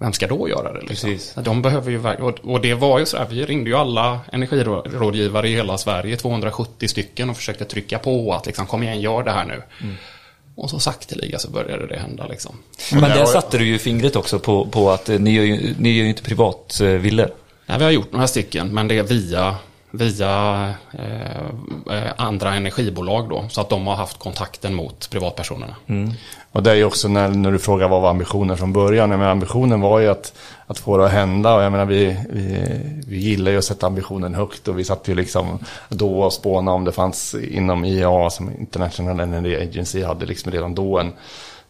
vem 0.00 0.12
ska 0.12 0.26
då 0.26 0.48
göra 0.48 0.72
det? 0.72 0.80
Liksom? 0.80 1.10
Precis. 1.10 1.34
De 1.34 1.62
behöver 1.62 1.90
ju, 1.90 1.98
och, 2.42 2.60
det 2.60 2.74
var 2.74 2.98
ju 2.98 3.06
så 3.06 3.16
här, 3.16 3.26
vi 3.30 3.44
ringde 3.44 3.70
ju 3.70 3.76
alla 3.76 4.20
energirådgivare 4.32 5.48
i 5.48 5.54
hela 5.54 5.78
Sverige, 5.78 6.16
270 6.16 6.88
stycken 6.88 7.30
och 7.30 7.36
försökte 7.36 7.64
trycka 7.64 7.98
på 7.98 8.32
att 8.34 8.46
liksom, 8.46 8.66
kom 8.66 8.82
igen, 8.82 9.00
gör 9.00 9.22
det 9.22 9.30
här 9.30 9.44
nu. 9.44 9.62
Och 10.54 10.70
så 10.70 10.78
sakteliga 10.78 11.38
så 11.38 11.50
började 11.50 11.86
det 11.86 11.98
hända 11.98 12.26
liksom. 12.26 12.56
Men 12.92 13.02
där 13.02 13.24
satte 13.24 13.58
du 13.58 13.66
ju 13.66 13.78
fingret 13.78 14.16
också 14.16 14.38
på, 14.38 14.66
på 14.66 14.90
att 14.90 15.08
eh, 15.08 15.18
ni 15.18 15.30
gör 15.30 15.44
ju, 15.44 15.74
ni 15.78 15.92
gör 15.92 16.02
ju 16.02 16.08
inte 16.08 16.22
privatvillor. 16.22 17.30
Ja, 17.66 17.78
vi 17.78 17.84
har 17.84 17.90
gjort 17.90 18.12
några 18.12 18.26
stycken, 18.26 18.74
men 18.74 18.88
det 18.88 18.98
är 18.98 19.02
via, 19.02 19.56
via 19.90 20.74
eh, 20.92 21.40
eh, 21.96 22.12
andra 22.16 22.54
energibolag 22.54 23.28
då. 23.28 23.44
Så 23.48 23.60
att 23.60 23.68
de 23.68 23.86
har 23.86 23.94
haft 23.94 24.18
kontakten 24.18 24.74
mot 24.74 25.10
privatpersonerna. 25.10 25.76
Mm. 25.86 26.12
Och 26.52 26.62
det 26.62 26.70
är 26.70 26.74
ju 26.74 26.84
också 26.84 27.08
när, 27.08 27.28
när 27.28 27.52
du 27.52 27.58
frågar 27.58 27.88
vad 27.88 28.02
var 28.02 28.10
ambitionen 28.10 28.56
från 28.56 28.72
början. 28.72 29.10
Jag 29.10 29.18
menar, 29.18 29.32
ambitionen 29.32 29.80
var 29.80 29.98
ju 29.98 30.08
att, 30.08 30.32
att 30.66 30.78
få 30.78 30.96
det 30.96 31.04
att 31.04 31.12
hända. 31.12 31.54
Och 31.54 31.62
jag 31.62 31.72
menar, 31.72 31.84
vi, 31.84 32.16
vi, 32.30 32.80
vi 33.06 33.18
gillar 33.18 33.52
ju 33.52 33.58
att 33.58 33.64
sätta 33.64 33.86
ambitionen 33.86 34.34
högt. 34.34 34.68
Och 34.68 34.78
vi 34.78 34.84
satt 34.84 35.08
ju 35.08 35.14
liksom 35.14 35.58
då 35.88 36.22
och 36.22 36.32
spåna 36.32 36.72
om 36.72 36.84
det 36.84 36.92
fanns 36.92 37.34
inom 37.34 37.84
IEA, 37.84 38.30
som 38.30 38.50
International 38.58 39.20
Energy 39.20 39.56
Agency, 39.56 40.02
hade 40.02 40.26
liksom 40.26 40.52
redan 40.52 40.74
då 40.74 40.98
en 40.98 41.12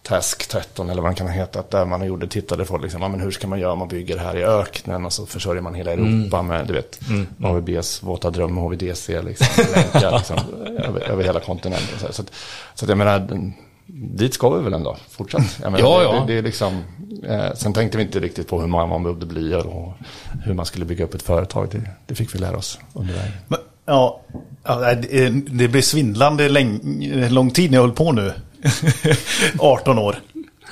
Task 0.02 0.48
13 0.48 0.90
eller 0.90 1.02
vad 1.02 1.10
den 1.10 1.16
kan 1.16 1.26
ha 1.26 1.34
hetat. 1.34 1.70
Där 1.70 1.84
man 1.84 2.06
gjorde, 2.06 2.26
tittade 2.26 2.64
på 2.64 2.78
liksom, 2.78 3.02
ja, 3.02 3.08
men 3.08 3.20
hur 3.20 3.30
ska 3.30 3.46
man 3.46 3.60
göra 3.60 3.72
om 3.72 3.78
man 3.78 3.88
bygger 3.88 4.14
det 4.14 4.22
här 4.22 4.36
i 4.36 4.44
öknen 4.44 5.04
och 5.04 5.12
så 5.12 5.26
försörjer 5.26 5.62
man 5.62 5.74
hela 5.74 5.92
Europa 5.92 6.42
med 6.42 6.66
du 6.66 6.72
vet, 6.72 7.00
AVBs 7.42 8.02
våta 8.02 8.30
dröm, 8.30 8.56
HVDC, 8.56 9.22
liksom, 9.22 9.64
länkar 9.74 10.12
liksom, 10.18 10.36
över, 10.78 11.00
över 11.00 11.24
hela 11.24 11.40
kontinenten. 11.40 11.98
Så, 11.98 12.12
så, 12.12 12.22
att, 12.22 12.32
så 12.74 12.84
att 12.84 12.88
jag 12.88 12.98
menar, 12.98 13.28
dit 13.92 14.34
ska 14.34 14.50
vi 14.50 14.64
väl 14.64 14.74
ändå 14.74 14.96
fortsatt. 15.08 15.58
Jag 15.62 15.72
menar, 15.72 15.88
Ja, 15.88 15.98
det, 15.98 16.04
ja. 16.04 16.24
Det, 16.26 16.32
det 16.32 16.38
är 16.38 16.42
liksom, 16.42 16.84
eh, 17.26 17.54
sen 17.54 17.72
tänkte 17.72 17.98
vi 17.98 18.04
inte 18.04 18.20
riktigt 18.20 18.48
på 18.48 18.60
hur 18.60 18.68
många 18.68 18.86
man 18.86 19.02
behövde 19.02 19.26
bli 19.26 19.54
och 19.54 19.92
hur 20.44 20.54
man 20.54 20.66
skulle 20.66 20.84
bygga 20.84 21.04
upp 21.04 21.14
ett 21.14 21.22
företag. 21.22 21.68
Det, 21.70 21.90
det 22.06 22.14
fick 22.14 22.34
vi 22.34 22.38
lära 22.38 22.56
oss 22.56 22.78
under 22.92 23.14
vägen. 23.14 23.32
Ja, 23.84 24.20
det, 25.50 25.68
blir 25.68 25.82
svindlande 25.82 26.48
läng, 26.48 26.80
lång 27.30 27.50
tid 27.50 27.70
när 27.70 27.78
jag 27.78 27.82
höll 27.82 27.92
på 27.92 28.12
nu. 28.12 28.32
18 29.58 29.98
år. 29.98 30.16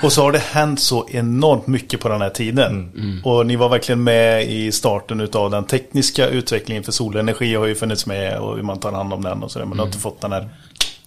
Och 0.02 0.12
så 0.12 0.23
har 0.23 0.33
det 0.33 0.38
hänt 0.38 0.80
så 0.80 1.09
enormt 1.09 1.66
mycket 1.66 2.00
på 2.00 2.09
den 2.09 2.21
här 2.21 2.30
tiden. 2.30 2.92
Och 3.25 3.47
ni 3.47 3.57
var 3.57 3.68
verkligen 3.68 4.04
med 4.04 4.50
i 4.50 4.73
starten 4.73 5.28
av 5.33 5.50
den 5.50 5.64
tekniska 5.64 6.28
utvecklingen 6.28 6.85
för 6.85 6.92
solenergi 6.92 7.54
har 7.54 7.66
ju 7.66 7.75
funnits 7.75 8.07
med 8.07 8.38
och 8.38 8.57
hur 8.57 8.62
man 8.62 8.80
tar 8.80 8.92
hand 8.92 9.12
om 9.12 9.23
den 9.23 9.42
och 9.42 9.50
sådär. 9.50 9.66
Men 9.66 9.78
har 9.78 9.87
inte 9.87 9.99
fått 9.99 10.21
den 10.21 10.33
här 10.33 10.49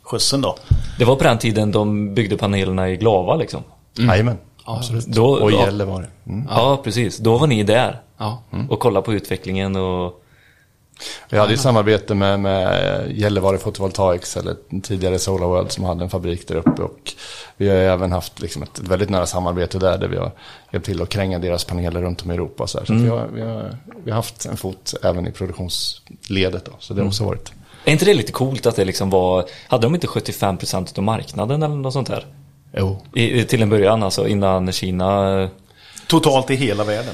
skjutsen 0.04 0.42
då. 0.42 0.56
Det 0.98 1.06
var 1.06 1.16
på 1.16 1.24
den 1.24 1.38
tiden 1.38 1.72
de 1.72 2.14
byggde 2.14 2.38
panelerna 2.38 2.90
i 2.90 2.98
Glava 2.98 3.36
liksom. 3.36 3.64
Jajamän, 3.98 4.38
absolut. 4.66 5.06
Då, 5.06 5.26
och 5.26 5.52
Gällivare. 5.52 6.06
Mm. 6.28 6.48
ja, 6.50 6.82
precis. 6.84 7.18
Då 7.18 7.38
var 7.38 7.48
ni 7.48 7.64
där. 7.64 8.02
Ja. 8.18 8.44
Och 8.70 8.80
kollade 8.80 9.06
på 9.06 9.14
utvecklingen 9.14 9.76
och... 9.76 10.24
Vi 11.29 11.38
hade 11.38 11.51
ju 11.51 11.58
samarbete 11.58 12.15
med, 12.15 12.39
med 12.39 13.12
Gällivare 13.12 13.58
Photovoltaics 13.58 14.38
eller 14.38 14.55
tidigare 14.81 15.20
Solar 15.20 15.48
World 15.48 15.72
som 15.72 15.84
hade 15.84 16.03
en 16.03 16.10
fabrik 16.10 16.48
där 16.48 16.55
uppe. 16.55 16.81
Och 16.81 17.13
vi 17.58 17.70
har 17.70 17.75
ju 17.75 17.84
även 17.84 18.12
haft 18.12 18.41
liksom 18.41 18.63
ett 18.63 18.79
väldigt 18.79 19.10
nära 19.10 19.25
samarbete 19.25 19.79
där, 19.79 19.98
där 19.98 20.08
vi 20.08 20.17
har 20.17 20.31
hjälpt 20.72 20.86
till 20.86 21.01
att 21.01 21.10
kränga 21.10 21.39
deras 21.39 21.63
paneler 21.63 22.01
runt 22.01 22.22
om 22.22 22.31
i 22.31 22.34
Europa. 22.34 22.67
Så, 22.67 22.77
här. 22.79 22.86
så 22.86 22.93
att 22.93 23.00
vi, 23.00 23.10
har, 23.10 23.27
vi, 23.34 23.41
har, 23.41 23.77
vi 24.03 24.12
har 24.12 24.15
haft 24.15 24.46
en 24.46 24.58
fot 24.58 24.93
även 25.03 25.27
i 25.27 25.31
produktionsledet. 25.31 26.65
Då, 26.65 26.72
så 26.79 26.93
det 26.93 27.01
har 27.01 27.08
också 27.08 27.24
varit. 27.24 27.51
Är 27.86 27.91
inte 27.91 28.05
det 28.05 28.13
lite 28.13 28.31
coolt 28.31 28.65
att 28.65 28.75
det 28.75 28.86
liksom 28.86 29.10
var... 29.10 29.46
Hade 29.67 29.84
de 29.84 29.96
inte 29.96 30.08
75% 30.08 30.98
av 30.98 31.03
marknaden 31.03 31.63
eller 31.63 31.75
något 31.75 31.93
sånt 31.93 32.08
där? 32.08 32.25
Jo. 32.74 33.01
I, 33.15 33.43
till 33.43 33.62
en 33.62 33.70
början 33.70 34.03
alltså, 34.03 34.27
innan 34.27 34.72
Kina... 34.72 35.50
Totalt 36.08 36.51
i 36.51 36.55
hela 36.55 36.84
världen. 36.84 37.13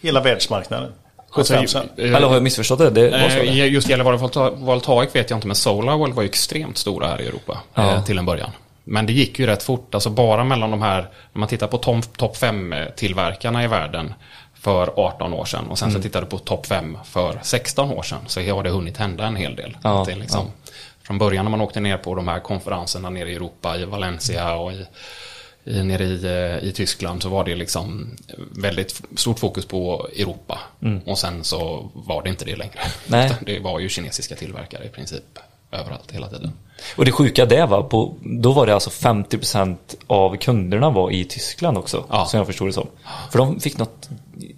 Hela 0.00 0.20
världsmarknaden. 0.20 0.92
75%. 1.36 1.82
Eller 1.96 2.20
har 2.26 2.34
jag 2.34 2.42
missförstått 2.42 2.78
det? 2.78 2.90
Det 2.90 3.10
var 3.10 3.28
så 3.28 3.36
Eh, 3.38 3.42
det. 3.44 3.50
Just 3.66 3.88
Gällivare 3.88 4.16
Volta- 4.16 4.50
Voltaic 4.56 5.14
vet 5.14 5.30
jag 5.30 5.36
inte, 5.36 5.46
men 5.46 5.56
SolarWorld 5.56 6.14
var 6.14 6.22
ju 6.22 6.28
extremt 6.28 6.78
stora 6.78 7.06
här 7.08 7.20
i 7.20 7.26
Europa 7.26 7.58
Ja. 7.74 7.92
eh, 7.94 8.04
till 8.04 8.18
en 8.18 8.26
början. 8.26 8.50
Men 8.84 9.06
det 9.06 9.12
gick 9.12 9.38
ju 9.38 9.46
rätt 9.46 9.62
fort, 9.62 9.94
alltså 9.94 10.10
bara 10.10 10.44
mellan 10.44 10.70
de 10.70 10.82
här, 10.82 11.00
när 11.32 11.38
man 11.40 11.48
tittar 11.48 11.66
på 11.66 11.78
topp 11.78 12.04
top 12.18 12.36
5-tillverkarna 12.36 13.64
i 13.64 13.66
världen 13.66 14.14
för 14.60 14.92
18 14.96 15.32
år 15.32 15.44
sedan 15.44 15.66
och 15.66 15.78
sen 15.78 15.88
Mm. 15.88 16.02
så 16.02 16.08
tittar 16.08 16.20
du 16.20 16.26
på 16.26 16.38
topp 16.38 16.66
5 16.66 16.98
för 17.04 17.38
16 17.42 17.90
år 17.90 18.02
sedan 18.02 18.18
så 18.26 18.40
har 18.40 18.62
det 18.62 18.70
hunnit 18.70 18.96
hända 18.96 19.24
en 19.26 19.36
hel 19.36 19.56
del. 19.56 19.76
Ja, 19.82 20.04
det 20.08 20.14
liksom, 20.14 20.46
Från 21.02 21.18
början 21.18 21.44
när 21.44 21.50
man 21.50 21.60
åkte 21.60 21.80
ner 21.80 21.96
på 21.96 22.14
de 22.14 22.28
här 22.28 22.40
konferenserna 22.40 23.10
nere 23.10 23.30
i 23.30 23.34
Europa, 23.34 23.76
i 23.76 23.84
Valencia 23.84 24.54
och 24.54 24.72
i, 24.72 24.86
nere 25.66 26.04
i, 26.04 26.24
eh, 26.24 26.68
i 26.68 26.72
Tyskland 26.72 27.22
så 27.22 27.28
var 27.28 27.44
det 27.44 27.54
liksom 27.54 28.16
väldigt 28.52 29.02
stort 29.16 29.38
fokus 29.38 29.66
på 29.66 30.08
Europa. 30.16 30.60
Och 31.06 31.18
sen 31.18 31.44
så 31.44 31.90
var 31.94 32.22
det 32.22 32.28
inte 32.28 32.44
det 32.44 32.56
längre. 32.56 32.80
Det 33.46 33.58
var 33.58 33.80
ju 33.80 33.88
kinesiska 33.88 34.36
tillverkare 34.36 34.84
i 34.84 34.88
princip 34.88 35.38
överallt 35.72 36.12
hela 36.12 36.28
tiden. 36.28 36.52
Och 36.96 37.04
det 37.04 37.12
sjuka 37.12 37.46
det 37.46 37.66
var, 37.66 37.82
på, 37.82 38.14
då 38.22 38.52
var 38.52 38.66
det 38.66 38.74
alltså 38.74 38.90
50% 38.90 39.76
av 40.06 40.36
kunderna 40.36 40.90
var 40.90 41.10
i 41.10 41.24
Tyskland 41.24 41.78
också. 41.78 42.04
Ja. 42.10 42.24
Som 42.26 42.38
jag 42.38 42.46
förstod 42.46 42.68
det 42.68 42.72
som. 42.72 42.86
För 43.30 43.38
de 43.38 43.60
fick 43.60 43.78
något 43.78 44.08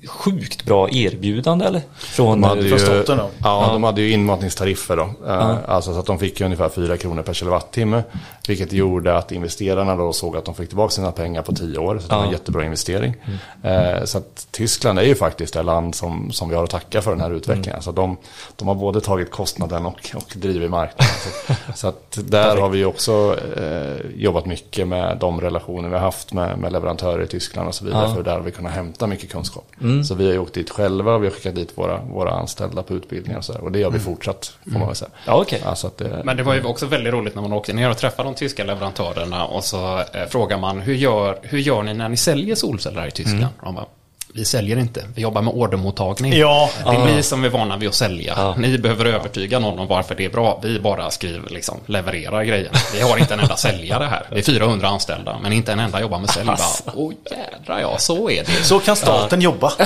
sjukt 0.07 0.65
bra 0.65 0.91
erbjudande 0.91 1.65
eller? 1.65 1.83
Från... 1.97 2.41
De 2.41 2.49
hade 2.49 2.63
ju, 2.63 2.69
Från 2.69 2.79
staten 2.79 3.17
då? 3.19 3.31
Ja, 3.43 3.69
de 3.73 3.85
hade 3.85 4.01
ju 4.01 4.11
inmatningstariffer 4.13 4.97
då. 4.97 5.03
Eh, 5.27 5.57
Alltså 5.67 5.93
så 5.95 5.99
att 6.01 6.07
de 6.07 6.19
fick 6.19 6.41
ju 6.41 6.45
ungefär 6.47 6.69
4 6.69 6.97
kronor 6.97 7.23
per 7.23 7.35
kilowattimme. 7.35 8.03
Vilket 8.49 8.73
gjorde 8.73 9.17
att 9.19 9.33
investerarna 9.33 9.97
då 9.97 10.13
såg 10.13 10.37
att 10.37 10.45
de 10.45 10.55
fick 10.55 10.69
tillbaka 10.69 10.91
sina 10.91 11.13
pengar 11.13 11.43
på 11.43 11.53
10 11.53 11.79
år. 11.79 11.99
Så 11.99 12.09
det 12.09 12.15
var 12.17 12.25
en 12.25 12.31
jättebra 12.31 12.65
investering. 12.65 13.15
Eh, 13.63 14.05
Så 14.05 14.19
att 14.19 14.47
Tyskland 14.51 14.99
är 14.99 15.03
ju 15.03 15.15
faktiskt 15.15 15.55
det 15.55 15.63
land 15.63 15.95
som, 15.95 16.33
som 16.33 16.49
vi 16.49 16.55
har 16.55 16.65
att 16.65 16.71
tacka 16.71 17.03
för 17.03 17.11
den 17.11 17.21
här 17.21 17.31
utvecklingen. 17.31 17.75
Alltså 17.75 17.93
de, 17.93 18.17
de 18.57 18.69
har 18.69 18.75
både 18.75 19.01
tagit 19.01 19.31
kostnaden 19.31 19.87
och, 19.87 20.11
och 20.15 20.33
drivit 20.37 20.71
marknaden. 20.71 21.15
Så, 21.47 21.55
så 21.75 21.89
att 21.89 22.08
där 22.17 22.57
har 22.57 22.69
vi 22.69 22.85
också 22.85 23.37
eh, 23.57 24.11
jobbat 24.17 24.47
mycket 24.47 24.89
med 24.89 25.17
de 25.21 25.41
relationer 25.41 25.89
vi 25.89 25.95
har 25.95 26.03
haft 26.03 26.33
med, 26.33 26.59
med 26.59 26.73
leverantörer 26.73 27.23
i 27.23 27.27
Tyskland 27.27 27.69
och 27.69 27.75
så 27.75 27.85
vidare. 27.85 28.15
För 28.15 28.23
där 28.23 28.33
har 28.33 28.41
vi 28.41 28.51
kunnat 28.51 28.73
hämta 28.73 29.07
mycket 29.07 29.31
kunskap. 29.31 29.65
Så 30.09 30.15
vi 30.15 30.27
har 30.27 30.33
ju 30.33 30.39
åkt 30.39 30.55
dit 30.55 30.71
själva 30.71 31.15
och 31.15 31.23
vi 31.23 31.27
har 31.27 31.35
skickat 31.35 31.55
dit 31.55 31.73
våra, 31.79 32.01
våra 32.03 32.31
anställda 32.31 32.83
på 32.83 32.95
utbildningar 32.95 33.39
och 33.39 33.45
så 33.45 33.53
där. 33.53 33.65
Och 33.65 33.73
det 33.73 33.83
har 33.83 33.91
vi 33.91 33.99
fortsatt, 33.99 34.53
får 34.65 34.79
man 34.79 34.87
väl 34.87 34.97
säga. 34.97 35.11
Ja, 35.27 35.41
okej. 35.41 35.63
Alltså 35.65 35.87
att 35.87 35.97
det, 35.97 36.23
Men 36.25 36.37
det 36.37 36.43
var 36.43 36.55
ju 36.55 36.65
också 36.65 36.87
väldigt 36.87 37.13
roligt 37.13 37.35
när 37.35 37.43
man 37.43 37.53
åkte 37.53 37.73
ner 37.73 37.91
och 37.91 37.97
träffade 37.97 38.29
de 38.29 38.35
tyska 38.35 38.65
leverantörerna 38.65 39.47
och 39.47 39.65
så 39.65 39.99
eh, 39.99 40.27
frågar 40.29 40.59
man 40.59 40.81
hur 40.81 40.95
gör, 40.95 41.39
hur 41.43 41.59
gör 41.59 41.83
ni 41.83 41.95
när 41.95 42.09
ni 42.09 42.17
säljer 42.17 42.55
solceller 42.55 43.01
här 43.01 43.09
i 43.09 43.11
Tyskland? 43.11 43.47
Och 43.59 43.65
de 43.65 43.75
bara, 43.75 43.87
vi 44.35 44.45
säljer 44.45 44.77
inte, 44.79 45.05
vi 45.15 45.23
jobbar 45.23 45.43
med 45.43 45.55
ordermottagning. 45.55 46.33
Ja. 46.33 46.71
Det 46.85 46.91
är 46.91 47.05
ni 47.17 47.23
som 47.23 47.45
är 47.45 47.49
vana 47.49 47.77
vid 47.77 47.89
att 47.89 47.95
sälja. 47.95 48.55
Ni 48.59 48.79
behöver 48.79 49.05
övertyga 49.05 49.59
någon 49.59 49.79
om 49.79 49.87
varför 49.87 50.15
det 50.15 50.25
är 50.25 50.31
bra. 50.31 50.61
Vi 50.63 50.81
bara 50.81 51.11
skriver, 51.11 51.51
liksom, 51.51 51.77
levererar 51.87 52.45
grejer. 52.45 52.71
Vi 52.95 53.01
har 53.01 53.19
inte 53.19 53.35
en 53.35 53.41
enda 53.41 53.57
säljare 53.57 54.05
här. 54.05 54.27
Det 54.31 54.39
är 54.39 54.43
400 54.43 54.89
anställda, 54.89 55.39
men 55.43 55.53
inte 55.53 55.73
en 55.73 55.81
enda 55.81 56.01
jobbar 56.01 56.19
med 56.19 56.31
sälj. 56.31 56.47
Bara, 56.47 56.59
Åh 56.95 57.13
jädrar 57.31 57.81
ja, 57.81 57.99
så 57.99 58.31
är 58.31 58.45
det. 58.45 58.65
Så 58.65 58.79
kan 58.79 58.97
staten 58.97 59.41
jobba. 59.41 59.73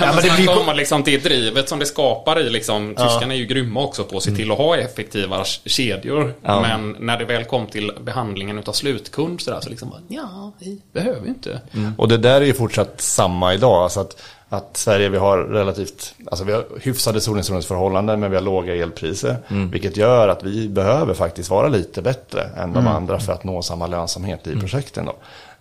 Ja, 0.00 0.12
men 0.14 0.16
det 0.24 0.36
blir- 0.36 0.54
kommer 0.54 0.74
liksom 0.74 1.02
det 1.02 1.18
drivet 1.18 1.68
som 1.68 1.78
det 1.78 1.86
skapar 1.86 2.40
i 2.40 2.50
liksom, 2.50 2.94
tyskarna 2.94 3.34
är 3.34 3.38
ju 3.38 3.46
grymma 3.46 3.80
också 3.80 4.04
på 4.04 4.16
att 4.16 4.22
se 4.22 4.30
till 4.30 4.52
att 4.52 4.58
ha 4.58 4.76
effektiva 4.76 5.44
kedjor. 5.64 6.34
Ja. 6.42 6.60
Men 6.60 6.96
när 6.98 7.18
det 7.18 7.24
väl 7.24 7.44
kom 7.44 7.66
till 7.66 7.92
behandlingen 8.04 8.62
av 8.66 8.72
slutkund 8.72 9.40
så, 9.40 9.50
där, 9.50 9.60
så 9.60 9.70
liksom, 9.70 9.94
ja, 10.08 10.52
vi 10.58 10.78
behöver 10.92 11.22
ju 11.22 11.28
inte. 11.28 11.60
Och 11.96 12.08
det 12.08 12.16
där 12.16 12.40
är 12.40 12.44
ju 12.44 12.54
fortsatt 12.54 13.00
samma 13.18 13.54
idag. 13.54 13.82
Alltså 13.82 14.00
att, 14.00 14.22
att 14.48 14.76
Sverige 14.76 15.08
vi 15.08 15.18
har 15.18 15.38
relativt, 15.38 16.14
alltså 16.30 16.44
vi 16.44 16.52
har 16.52 16.64
hyfsade 16.82 17.20
solinstrålningsförhållanden 17.20 18.20
men 18.20 18.30
vi 18.30 18.36
har 18.36 18.42
låga 18.44 18.74
elpriser. 18.74 19.36
Vilket 19.72 19.96
gör 19.96 20.28
att 20.28 20.42
vi 20.42 20.68
behöver 20.68 21.14
faktiskt 21.14 21.50
vara 21.50 21.68
lite 21.68 22.02
bättre 22.02 22.42
än 22.56 22.72
de 22.72 22.86
andra 22.86 23.18
för 23.20 23.32
att 23.32 23.44
nå 23.44 23.62
samma 23.62 23.86
lönsamhet 23.86 24.46
i 24.46 24.56
projekten. 24.60 25.06
Då. 25.06 25.14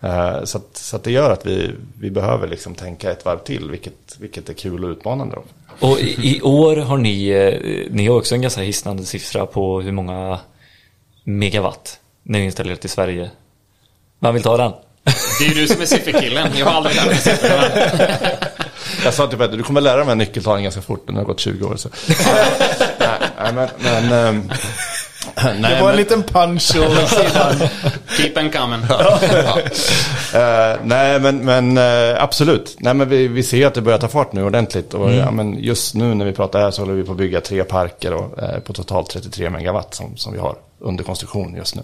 Eh, 0.08 0.44
Så, 0.44 0.58
att, 0.58 0.78
så 0.78 0.96
att 0.96 1.04
det 1.04 1.12
gör 1.12 1.32
att 1.32 1.46
vi, 1.46 1.72
vi 2.00 2.12
behöver 2.12 2.48
liksom 2.48 2.76
tänka 2.76 3.12
ett 3.12 3.26
varv 3.26 3.38
till, 3.40 3.72
vilket, 3.72 4.18
vilket 4.20 4.50
är 4.50 4.54
kul 4.54 4.84
och 4.84 4.90
utmanande. 4.90 5.36
Då. 5.36 5.44
Och 5.88 6.00
i, 6.00 6.38
i 6.38 6.42
år 6.42 6.76
har 6.76 6.98
ni, 6.98 7.28
eh, 7.30 7.92
ni 7.92 8.08
har 8.08 8.18
också 8.18 8.36
en 8.36 8.42
ganska 8.42 8.62
hisnande 8.62 9.04
siffra 9.06 9.46
på 9.46 9.82
hur 9.82 9.92
många 9.92 10.40
megawatt 11.24 12.00
ni 12.24 12.38
har 12.38 12.46
installerat 12.46 12.86
i 12.86 12.88
Sverige. 12.88 13.32
Man 14.20 14.34
vill 14.34 14.44
ta 14.44 14.58
den? 14.58 14.72
Det 15.40 15.46
är 15.46 15.50
ju 15.50 15.54
du 15.54 15.68
som 15.68 15.82
är 15.82 15.86
sifferkillen. 15.86 16.48
Jag 16.58 16.66
har 16.66 16.74
aldrig 16.74 16.96
lärt 16.96 17.06
mig 17.06 17.18
siffrorna. 17.18 17.64
Jag 19.04 19.14
sa 19.14 19.28
till 19.28 19.38
Petter, 19.38 19.58
du 19.58 19.64
kommer 19.64 19.82
lära 19.82 19.96
dig 19.96 20.02
de 20.06 20.08
här 20.10 20.16
nyckeltalen 20.16 20.64
ganska 20.64 20.82
fort, 20.82 21.04
den 21.08 21.16
har 21.16 21.24
gått 21.24 21.40
20 21.40 21.66
år. 21.66 21.76
Så. 21.76 21.90
nej, 23.00 23.54
men, 23.54 23.70
men, 23.80 24.12
ehm, 24.12 24.52
nej, 25.36 25.54
Det 25.62 25.62
var 25.62 25.70
en 25.80 25.86
men- 25.86 25.96
liten 25.96 26.24
punch 26.24 26.76
och 26.76 27.10
sedan... 27.10 27.68
Keep 28.18 28.38
and 28.38 28.54
coming. 28.54 28.80
Eh, 30.34 30.76
nej, 30.84 31.20
men, 31.20 31.38
men 31.46 31.78
eh, 31.78 32.24
absolut. 32.24 32.76
Nej, 32.80 32.94
men 32.94 33.10
vi, 33.10 33.28
vi 33.28 33.44
ser 33.44 33.68
att 33.68 33.74
det 33.74 33.82
börjar 33.82 34.00
ta 34.00 34.08
fart 34.08 34.34
nu 34.34 34.44
ordentligt. 34.44 34.94
Och, 34.94 35.14
ja, 35.14 35.32
men 35.32 35.64
just 35.64 35.94
nu 35.96 36.14
när 36.16 36.26
vi 36.26 36.34
pratar 36.34 36.60
här 36.60 36.72
så 36.72 36.82
håller 36.82 36.94
vi 36.94 37.04
på 37.04 37.12
att 37.12 37.18
bygga 37.18 37.42
tre 37.42 37.64
parker 37.64 38.14
och, 38.14 38.44
eh, 38.44 38.60
på 38.60 38.74
totalt 38.74 39.10
33 39.10 39.50
megawatt 39.50 39.96
som, 39.96 40.18
som 40.18 40.34
vi 40.34 40.40
har 40.40 40.56
under 40.80 41.04
konstruktion 41.04 41.56
just 41.58 41.76
nu. 41.76 41.82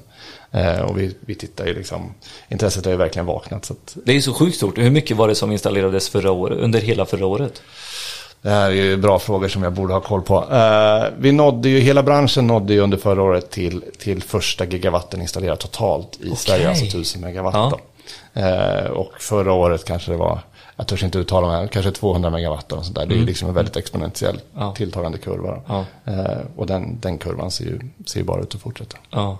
Eh, 0.53 0.79
och 0.81 0.99
vi, 0.99 1.15
vi 1.19 1.35
tittar 1.35 1.65
ju 1.65 1.73
liksom, 1.73 2.13
intresset 2.49 2.85
har 2.85 2.91
ju 2.91 2.97
verkligen 2.97 3.25
vaknat. 3.25 3.65
Så 3.65 3.73
att, 3.73 3.97
Det 4.05 4.11
är 4.11 4.15
ju 4.15 4.21
så 4.21 4.33
sjukt 4.33 4.57
stort. 4.57 4.77
Hur 4.77 4.91
mycket 4.91 5.17
var 5.17 5.27
det 5.27 5.35
som 5.35 5.51
installerades 5.51 6.09
förra 6.09 6.31
året, 6.31 6.57
under 6.59 6.79
hela 6.81 7.05
förra 7.05 7.25
året? 7.25 7.61
det 8.41 8.49
här 8.49 8.67
är 8.67 8.71
ju 8.75 8.97
bra 8.97 9.19
frågor 9.19 9.47
som 9.47 9.63
jag 9.63 9.73
borde 9.73 9.93
ha 9.93 10.01
koll 10.01 10.21
på. 10.21 10.53
Eh, 10.53 11.05
vi 11.17 11.31
nådde 11.31 11.69
ju, 11.69 11.79
hela 11.79 12.03
branschen 12.03 12.47
nådde 12.47 12.73
ju 12.73 12.79
under 12.79 12.97
förra 12.97 13.23
året 13.23 13.49
till, 13.51 13.83
till 13.99 14.23
första 14.23 14.65
gigawatten 14.65 15.21
installerat 15.21 15.59
totalt 15.59 16.19
i 16.21 16.35
Sverige, 16.35 16.69
alltså 16.69 16.85
1000 16.85 17.21
megawatt. 17.21 17.53
Ja. 18.33 18.41
Eh, 18.41 18.85
och 18.85 19.11
förra 19.19 19.53
året 19.53 19.85
kanske 19.85 20.11
det 20.11 20.17
var, 20.17 20.39
jag 20.75 20.87
törs 20.87 21.03
inte 21.03 21.17
uttala 21.17 21.47
mig, 21.47 21.67
kanske 21.71 21.91
200 21.91 22.29
megawatt 22.29 22.71
och 22.71 22.83
sånt 22.85 22.95
där. 22.95 23.05
Det 23.05 23.15
är 23.15 23.19
ju 23.19 23.25
liksom 23.25 23.47
en 23.49 23.55
väldigt 23.55 23.75
exponentiell 23.75 24.41
Ja. 24.57 24.73
tilltagande 24.75 25.17
kurva. 25.17 25.61
Ja. 25.67 25.85
Och 26.55 26.67
den, 26.67 26.99
den 26.99 27.17
kurvan 27.17 27.51
ser 27.51 27.65
ju, 27.65 27.79
ser 28.05 28.19
ju 28.19 28.25
bara 28.25 28.41
ut 28.41 28.55
att 28.55 28.61
fortsätta. 28.61 28.97
Ja. 29.09 29.37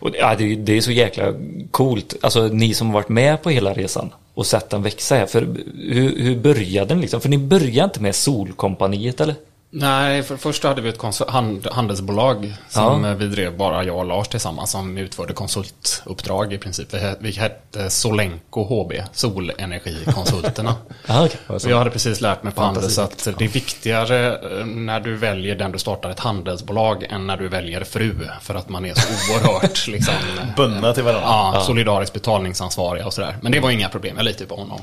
Och 0.00 0.10
det, 0.12 0.18
ja, 0.18 0.34
det, 0.38 0.52
är- 0.52 0.56
det 0.56 0.76
är 0.76 0.80
så 0.80 0.92
jäkla 0.92 1.34
coolt. 1.70 2.14
Alltså 2.20 2.42
ni 2.48 2.74
som 2.74 2.86
har 2.86 2.94
varit 2.94 3.08
med 3.08 3.42
på 3.42 3.50
hela 3.50 3.72
resan 3.74 4.10
och 4.34 4.46
sett 4.46 4.70
den 4.70 4.82
växa 4.82 5.14
här. 5.14 5.26
För 5.26 5.40
hur, 5.78 6.22
hur 6.22 6.36
började 6.36 6.88
den 6.88 7.00
liksom? 7.00 7.20
För 7.20 7.28
ni 7.28 7.38
började 7.38 7.84
inte 7.84 8.02
med 8.02 8.14
Solkompaniet 8.14 9.20
eller? 9.20 9.34
Nej, 9.70 10.22
för 10.22 10.36
först 10.36 10.64
hade 10.64 10.80
vi 10.82 10.88
ett 10.88 11.02
hand, 11.28 11.66
handelsbolag 11.72 12.54
som 12.68 13.04
eh, 13.04 13.14
vi 13.14 13.26
drev 13.26 13.56
bara 13.56 13.84
jag 13.84 13.96
och 13.98 14.04
Lars 14.04 14.28
tillsammans 14.28 14.70
som 14.70 14.98
utförde 14.98 15.32
konsultuppdrag 15.32 16.52
i 16.52 16.58
princip. 16.58 16.94
Vi, 16.94 16.98
he- 16.98 17.16
vi 17.20 17.30
hette 17.30 17.90
Solenko 17.90 18.64
HB, 18.64 18.92
Solenergikonsulterna. 19.12 20.74
Ah, 21.10 21.24
okay. 21.24 21.70
Jag 21.70 21.78
hade 21.78 21.90
precis 21.90 22.20
lärt 22.20 22.42
mig 22.42 22.52
på 22.52 22.62
Handels 22.62 22.98
att 22.98 23.28
det 23.38 23.44
är 23.44 23.48
viktigare 23.48 24.32
eh, 24.60 24.66
när 24.66 25.00
du 25.00 25.16
väljer 25.16 25.54
den 25.56 25.72
du 25.72 25.78
startar 25.78 26.10
ett 26.10 26.20
handelsbolag 26.20 27.02
än 27.02 27.26
när 27.26 27.36
du 27.36 27.48
väljer 27.48 27.84
fru. 27.84 28.14
För 28.40 28.54
att 28.54 28.68
man 28.68 28.84
är 28.84 28.94
så 28.94 29.08
oerhört 29.34 29.86
liksom, 29.88 30.14
Bundna 30.56 30.94
till 30.94 31.02
varandra. 31.02 31.22
Ja, 31.54 31.62
solidariskt 31.66 32.14
betalningsansvariga 32.14 33.06
och 33.06 33.14
sådär. 33.14 33.36
Men 33.42 33.52
det 33.52 33.60
var 33.60 33.70
inga 33.70 33.88
problem, 33.88 34.16
jag 34.16 34.24
litar 34.24 34.44
på 34.46 34.56
honom. 34.56 34.80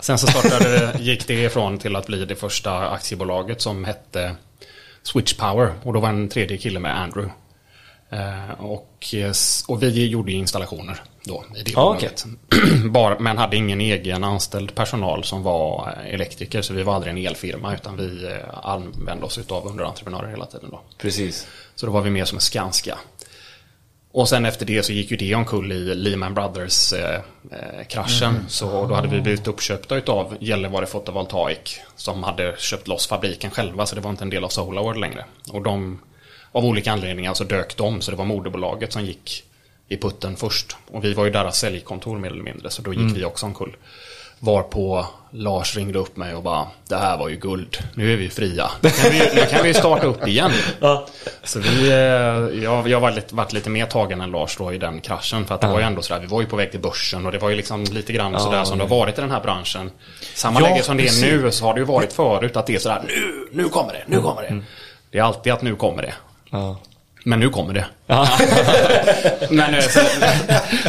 Sen 0.00 0.18
så 0.18 0.26
startade, 0.26 0.92
gick 1.00 1.26
det 1.26 1.34
ifrån 1.44 1.78
till 1.78 1.96
att 1.96 2.06
bli 2.06 2.24
det 2.24 2.36
första 2.36 2.88
aktiebolaget 2.88 3.60
som 3.62 3.84
hette 3.84 4.13
Switch 5.02 5.34
Power. 5.34 5.72
Och 5.82 5.92
då 5.92 6.00
var 6.00 6.08
en 6.08 6.28
tredje 6.28 6.56
kille 6.56 6.80
med, 6.80 6.98
Andrew. 7.00 7.34
Eh, 8.10 8.60
och, 8.60 9.14
och 9.66 9.82
vi 9.82 10.06
gjorde 10.06 10.32
installationer 10.32 11.02
då 11.24 11.44
i 11.56 11.62
det 11.62 11.70
Ja, 11.70 11.84
bolaget. 11.84 12.24
Bara, 12.90 13.18
men 13.18 13.38
hade 13.38 13.56
ingen 13.56 13.80
egen 13.80 14.24
anställd 14.24 14.74
personal 14.74 15.24
som 15.24 15.42
var 15.42 15.94
eh, 15.98 16.14
elektriker. 16.14 16.62
Så 16.62 16.74
vi 16.74 16.82
var 16.82 16.94
aldrig 16.94 17.10
en 17.10 17.26
elfirma 17.26 17.74
utan 17.74 17.96
vi 17.96 18.24
eh, 18.24 18.66
använde 18.68 19.26
oss 19.26 19.38
av 19.48 19.66
underentreprenörer 19.66 20.28
hela 20.28 20.46
tiden 20.46 20.68
då. 20.70 20.80
Precis. 20.98 21.46
Så 21.74 21.86
då 21.86 21.92
var 21.92 22.00
vi 22.00 22.10
mer 22.10 22.24
som 22.24 22.36
en 22.36 22.40
Skanska. 22.40 22.98
Och 24.14 24.28
sen 24.28 24.44
efter 24.44 24.66
det 24.66 24.82
så 24.82 24.92
gick 24.92 25.10
ju 25.10 25.16
det 25.16 25.34
omkull 25.34 25.72
i 25.72 25.94
Lehman 25.94 26.34
Brothers-kraschen. 26.34 28.44
så 28.48 28.86
då 28.86 28.94
hade 28.94 29.08
vi 29.08 29.20
blivit 29.20 29.46
uppköpta 29.46 29.96
utav 29.96 30.36
Gällivare 30.40 30.86
Photovoltaic 30.86 31.80
som 31.96 32.22
hade 32.22 32.54
köpt 32.58 32.88
loss 32.88 33.06
fabriken 33.06 33.50
själva 33.50 33.86
så 33.86 33.94
det 33.94 34.00
var 34.00 34.10
inte 34.10 34.24
en 34.24 34.30
del 34.30 34.44
av 34.44 34.48
Solarworld 34.48 35.00
längre. 35.00 35.24
Och 35.50 35.62
de, 35.62 36.00
av 36.52 36.64
olika 36.64 36.92
anledningar 36.92 37.34
så 37.34 37.44
dök 37.44 37.76
de 37.76 38.00
så 38.00 38.10
det 38.10 38.16
var 38.16 38.24
moderbolaget 38.24 38.92
som 38.92 39.04
gick 39.04 39.44
i 39.88 39.96
putten 39.96 40.36
först. 40.36 40.76
Och 40.90 41.04
vi 41.04 41.14
var 41.14 41.24
ju 41.24 41.30
deras 41.30 41.58
säljkontor 41.58 42.18
mer 42.18 42.30
eller 42.30 42.42
mindre 42.42 42.70
så 42.70 42.82
då 42.82 42.94
gick 42.94 43.16
vi 43.16 43.24
också 43.24 43.46
omkull. 43.46 43.76
Varpå 44.44 45.06
Lars 45.30 45.76
ringde 45.76 45.98
upp 45.98 46.16
mig 46.16 46.34
och 46.34 46.42
bara 46.42 46.66
Det 46.88 46.96
här 46.96 47.18
var 47.18 47.28
ju 47.28 47.36
guld, 47.36 47.76
nu 47.94 48.12
är 48.12 48.16
vi 48.16 48.28
fria. 48.28 48.70
Nu 48.80 48.90
kan 48.90 49.10
vi, 49.10 49.18
nu 49.34 49.46
kan 49.50 49.64
vi 49.64 49.74
starta 49.74 50.06
upp 50.06 50.26
igen. 50.28 50.50
Så 51.42 51.58
vi, 51.60 51.88
eh, 51.90 52.64
jag, 52.64 52.88
jag 52.88 53.00
var 53.00 53.10
lite, 53.10 53.34
varit 53.34 53.52
lite 53.52 53.70
mer 53.70 53.86
tagen 53.86 54.20
än 54.20 54.30
Lars 54.30 54.56
då 54.56 54.72
i 54.72 54.78
den 54.78 55.00
kraschen. 55.00 55.44
För 55.46 55.54
att 55.54 55.60
det 55.60 55.66
var 55.66 55.78
ju 55.78 55.84
ändå 55.84 56.02
sådär, 56.02 56.20
vi 56.20 56.26
var 56.26 56.40
ju 56.40 56.46
på 56.46 56.56
väg 56.56 56.70
till 56.70 56.80
börsen 56.80 57.26
och 57.26 57.32
det 57.32 57.38
var 57.38 57.48
ju 57.50 57.56
liksom 57.56 57.84
lite 57.84 58.12
grann 58.12 58.40
sådär 58.40 58.64
som 58.64 58.78
det 58.78 58.84
har 58.84 58.88
varit 58.88 59.18
i 59.18 59.20
den 59.20 59.30
här 59.30 59.40
branschen. 59.40 59.90
Samma 60.34 60.60
Ja, 60.60 60.66
läge 60.68 60.82
som 60.82 60.96
det 60.96 61.02
är 61.02 61.06
precis. 61.06 61.22
nu 61.22 61.50
så 61.50 61.64
har 61.64 61.74
det 61.74 61.80
ju 61.80 61.86
varit 61.86 62.12
förut 62.12 62.56
att 62.56 62.66
det 62.66 62.74
är 62.74 62.78
sådär, 62.78 63.02
nu, 63.06 63.48
nu 63.62 63.68
kommer 63.68 63.92
det, 63.92 64.02
nu 64.06 64.20
kommer 64.20 64.42
det. 64.42 64.62
Det 65.10 65.18
är 65.18 65.22
alltid 65.22 65.52
att 65.52 65.62
nu 65.62 65.76
kommer 65.76 66.02
det. 66.02 66.14
Ja. 66.50 66.76
Men 67.26 67.40
nu 67.40 67.48
kommer 67.50 67.74
det. 67.74 67.86
men, 69.50 69.74
eh, 69.74 69.80
så, 69.80 70.00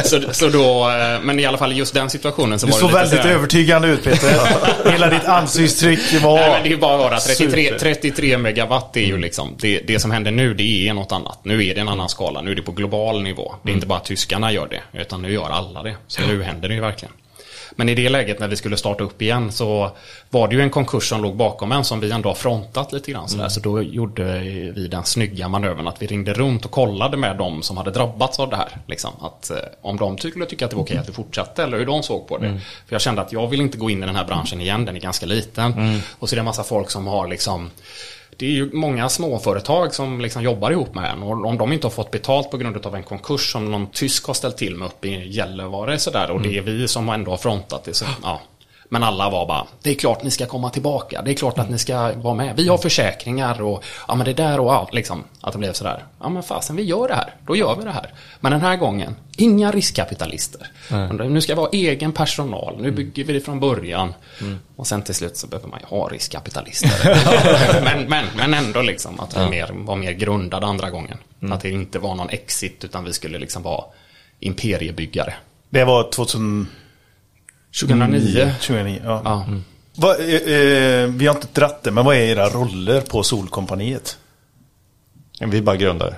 så, 0.04 0.32
så 0.32 0.48
då, 0.48 0.90
eh, 0.90 1.20
men 1.22 1.40
i 1.40 1.44
alla 1.46 1.58
fall 1.58 1.72
just 1.76 1.94
den 1.94 2.10
situationen 2.10 2.58
så 2.58 2.66
Du 2.66 2.72
var 2.72 2.78
det 2.78 2.80
såg 2.80 2.90
lite 2.90 3.00
väldigt 3.00 3.20
sådär- 3.22 3.34
övertygande 3.34 3.88
ut 3.88 4.04
Peter. 4.04 4.30
Hela 4.90 5.08
ditt 5.10 5.24
ansiktstryck 5.24 6.22
var... 6.22 6.34
Nej, 6.38 6.50
men 6.50 6.62
det 6.62 6.72
är 6.72 6.76
bara 6.76 6.94
att 6.96 7.02
höra. 7.02 7.18
33, 7.18 7.64
Super. 7.64 7.78
33 7.78 8.38
megawatt 8.38 8.96
är 8.96 9.00
ju 9.00 9.18
liksom, 9.18 9.54
det, 9.60 9.80
det 9.86 10.00
som 10.00 10.10
händer 10.10 10.30
nu 10.30 10.54
det 10.54 10.88
är 10.88 10.94
något 10.94 11.12
annat. 11.12 11.38
Nu 11.42 11.66
är 11.66 11.74
det 11.74 11.80
en 11.80 11.88
annan 11.88 12.08
skala, 12.08 12.42
nu 12.42 12.50
är 12.50 12.54
det 12.54 12.62
på 12.62 12.72
global 12.72 13.22
nivå. 13.22 13.54
Det 13.62 13.70
är 13.70 13.74
inte 13.74 13.86
bara 13.86 14.00
tyskarna 14.00 14.52
gör 14.52 14.68
det, 14.70 15.00
utan 15.00 15.22
nu 15.22 15.32
gör 15.32 15.50
alla 15.50 15.82
det. 15.82 15.96
Så 16.06 16.22
nu 16.22 16.42
händer 16.42 16.68
det 16.68 16.74
ju 16.74 16.80
verkligen. 16.80 17.12
Men 17.76 17.88
i 17.88 17.94
det 17.94 18.08
läget 18.08 18.40
när 18.40 18.48
vi 18.48 18.56
skulle 18.56 18.76
starta 18.76 19.04
upp 19.04 19.22
igen 19.22 19.52
så 19.52 19.90
var 20.30 20.48
det 20.48 20.54
ju 20.54 20.60
en 20.60 20.70
konkurs 20.70 21.08
som 21.08 21.22
låg 21.22 21.36
bakom 21.36 21.72
en 21.72 21.84
som 21.84 22.00
vi 22.00 22.10
ändå 22.10 22.28
har 22.28 22.34
frontat 22.34 22.92
lite 22.92 23.10
grann 23.12 23.28
sådär. 23.28 23.48
Så 23.48 23.60
då 23.60 23.82
gjorde 23.82 24.38
vi 24.76 24.88
den 24.90 25.04
snygga 25.04 25.48
manövern 25.48 25.88
att 25.88 26.02
vi 26.02 26.06
ringde 26.06 26.32
runt 26.32 26.64
och 26.64 26.70
kollade 26.70 27.16
med 27.16 27.36
de 27.36 27.62
som 27.62 27.76
hade 27.76 27.90
drabbats 27.90 28.40
av 28.40 28.50
det 28.50 28.56
här. 28.56 28.78
Liksom, 28.86 29.10
att, 29.20 29.50
eh, 29.50 29.56
om 29.82 29.96
de 29.96 30.18
skulle 30.18 30.46
tycka 30.46 30.64
att 30.64 30.70
det 30.70 30.76
var 30.76 30.84
okej 30.84 30.96
att 30.98 31.08
vi 31.08 31.12
fortsatte 31.12 31.62
eller 31.62 31.78
hur 31.78 31.86
de 31.86 32.02
såg 32.02 32.28
på 32.28 32.38
det. 32.38 32.60
För 32.86 32.94
jag 32.94 33.00
kände 33.00 33.22
att 33.22 33.32
jag 33.32 33.46
vill 33.48 33.60
inte 33.60 33.78
gå 33.78 33.90
in 33.90 34.02
i 34.02 34.06
den 34.06 34.16
här 34.16 34.24
branschen 34.24 34.60
igen, 34.60 34.84
den 34.84 34.96
är 34.96 35.00
ganska 35.00 35.26
liten. 35.26 36.00
Och 36.18 36.28
så 36.28 36.34
är 36.34 36.36
det 36.36 36.40
en 36.40 36.44
massa 36.44 36.64
folk 36.64 36.90
som 36.90 37.06
har 37.06 37.26
liksom 37.28 37.70
det 38.36 38.46
är 38.46 38.50
ju 38.50 38.70
många 38.72 39.08
småföretag 39.08 39.94
som 39.94 40.20
liksom 40.20 40.42
jobbar 40.42 40.70
ihop 40.70 40.94
med 40.94 41.10
en 41.10 41.22
och 41.22 41.46
om 41.46 41.58
de 41.58 41.72
inte 41.72 41.86
har 41.86 41.92
fått 41.92 42.10
betalt 42.10 42.50
på 42.50 42.56
grund 42.56 42.86
av 42.86 42.94
en 42.94 43.02
konkurs 43.02 43.52
som 43.52 43.70
någon 43.70 43.86
tysk 43.86 44.26
har 44.26 44.34
ställt 44.34 44.56
till 44.56 44.76
med 44.76 44.86
uppe 44.86 45.08
i 45.08 45.28
Gällivare 45.28 45.98
sådär 45.98 46.30
och 46.30 46.40
det 46.40 46.58
är 46.58 46.62
vi 46.62 46.88
som 46.88 47.08
ändå 47.08 47.30
har 47.30 47.38
frontat 47.38 47.84
det. 47.84 47.94
Så, 47.94 48.04
ja. 48.22 48.40
Men 48.88 49.02
alla 49.02 49.30
var 49.30 49.46
bara, 49.46 49.66
det 49.82 49.90
är 49.90 49.94
klart 49.94 50.22
ni 50.22 50.30
ska 50.30 50.46
komma 50.46 50.70
tillbaka, 50.70 51.22
det 51.22 51.30
är 51.30 51.34
klart 51.34 51.58
att 51.58 51.70
ni 51.70 51.78
ska 51.78 52.12
vara 52.12 52.34
med. 52.34 52.56
Vi 52.56 52.68
har 52.68 52.78
försäkringar 52.78 53.62
och 53.62 53.84
ja 54.08 54.14
men 54.14 54.24
det 54.24 54.32
där 54.32 54.60
och 54.60 54.72
ja, 54.72 54.88
liksom. 54.92 55.24
Att 55.40 55.52
det 55.52 55.58
blev 55.58 55.72
sådär, 55.72 56.04
ja 56.20 56.28
men 56.28 56.42
fasen 56.42 56.76
vi 56.76 56.82
gör 56.82 57.08
det 57.08 57.14
här, 57.14 57.34
då 57.46 57.56
gör 57.56 57.76
vi 57.76 57.84
det 57.84 57.90
här. 57.90 58.10
Men 58.40 58.52
den 58.52 58.60
här 58.60 58.76
gången, 58.76 59.16
inga 59.36 59.72
riskkapitalister. 59.72 60.70
Nu 61.28 61.40
ska 61.40 61.54
vi 61.54 61.60
ha 61.60 61.70
egen 61.72 62.12
personal, 62.12 62.76
nu 62.80 62.90
bygger 62.90 63.24
vi 63.24 63.32
det 63.32 63.40
från 63.40 63.60
början. 63.60 64.14
Och 64.76 64.86
sen 64.86 65.02
till 65.02 65.14
slut 65.14 65.36
så 65.36 65.46
behöver 65.46 65.68
man 65.68 65.80
ju 65.80 65.86
ha 65.96 66.08
riskkapitalister. 66.08 67.80
men, 67.84 68.08
men, 68.08 68.24
men 68.36 68.54
ändå 68.54 68.82
liksom 68.82 69.20
att 69.20 69.36
vi 69.36 69.48
mer, 69.50 69.70
var 69.72 69.96
mer 69.96 70.12
grundade 70.12 70.66
andra 70.66 70.90
gången. 70.90 71.18
Att 71.50 71.60
det 71.60 71.70
inte 71.70 71.98
var 71.98 72.14
någon 72.14 72.28
exit 72.28 72.84
utan 72.84 73.04
vi 73.04 73.12
skulle 73.12 73.38
liksom 73.38 73.62
vara 73.62 73.84
imperiebyggare. 74.40 75.34
Det 75.70 75.84
var 75.84 76.10
2009. 76.10 76.66
2009. 77.80 78.52
2009 78.60 79.00
ja. 79.04 79.22
Ja. 79.24 79.46
Vad, 79.96 80.20
eh, 80.20 80.34
eh, 80.34 81.08
vi 81.08 81.26
har 81.26 81.34
inte 81.34 81.48
dratt 81.52 81.82
det, 81.82 81.90
men 81.90 82.04
vad 82.04 82.16
är 82.16 82.20
era 82.20 82.48
roller 82.48 83.00
på 83.00 83.22
Solkompaniet? 83.22 84.18
Vi 85.40 85.58
är 85.58 85.62
bara 85.62 85.76
grundare. 85.76 86.14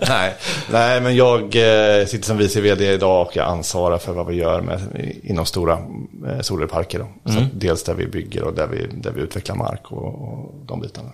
nej, 0.08 0.34
nej, 0.70 1.00
men 1.00 1.16
jag 1.16 1.42
eh, 1.42 2.06
sitter 2.06 2.24
som 2.24 2.36
vice 2.36 2.60
vd 2.60 2.92
idag 2.92 3.26
och 3.26 3.36
jag 3.36 3.48
ansvarar 3.48 3.98
för 3.98 4.12
vad 4.12 4.26
vi 4.26 4.34
gör 4.34 4.60
med, 4.60 4.80
inom 5.22 5.46
stora 5.46 5.78
eh, 6.28 6.40
solparker. 6.40 7.00
Att 7.00 7.32
dels 7.52 7.84
där 7.84 7.94
vi 7.94 8.06
bygger 8.06 8.44
och 8.44 8.54
där 8.54 8.66
vi, 8.66 8.86
där 8.86 9.12
vi 9.12 9.20
utvecklar 9.20 9.56
mark 9.56 9.92
och, 9.92 10.28
och 10.28 10.54
de 10.66 10.80
bitarna. 10.80 11.12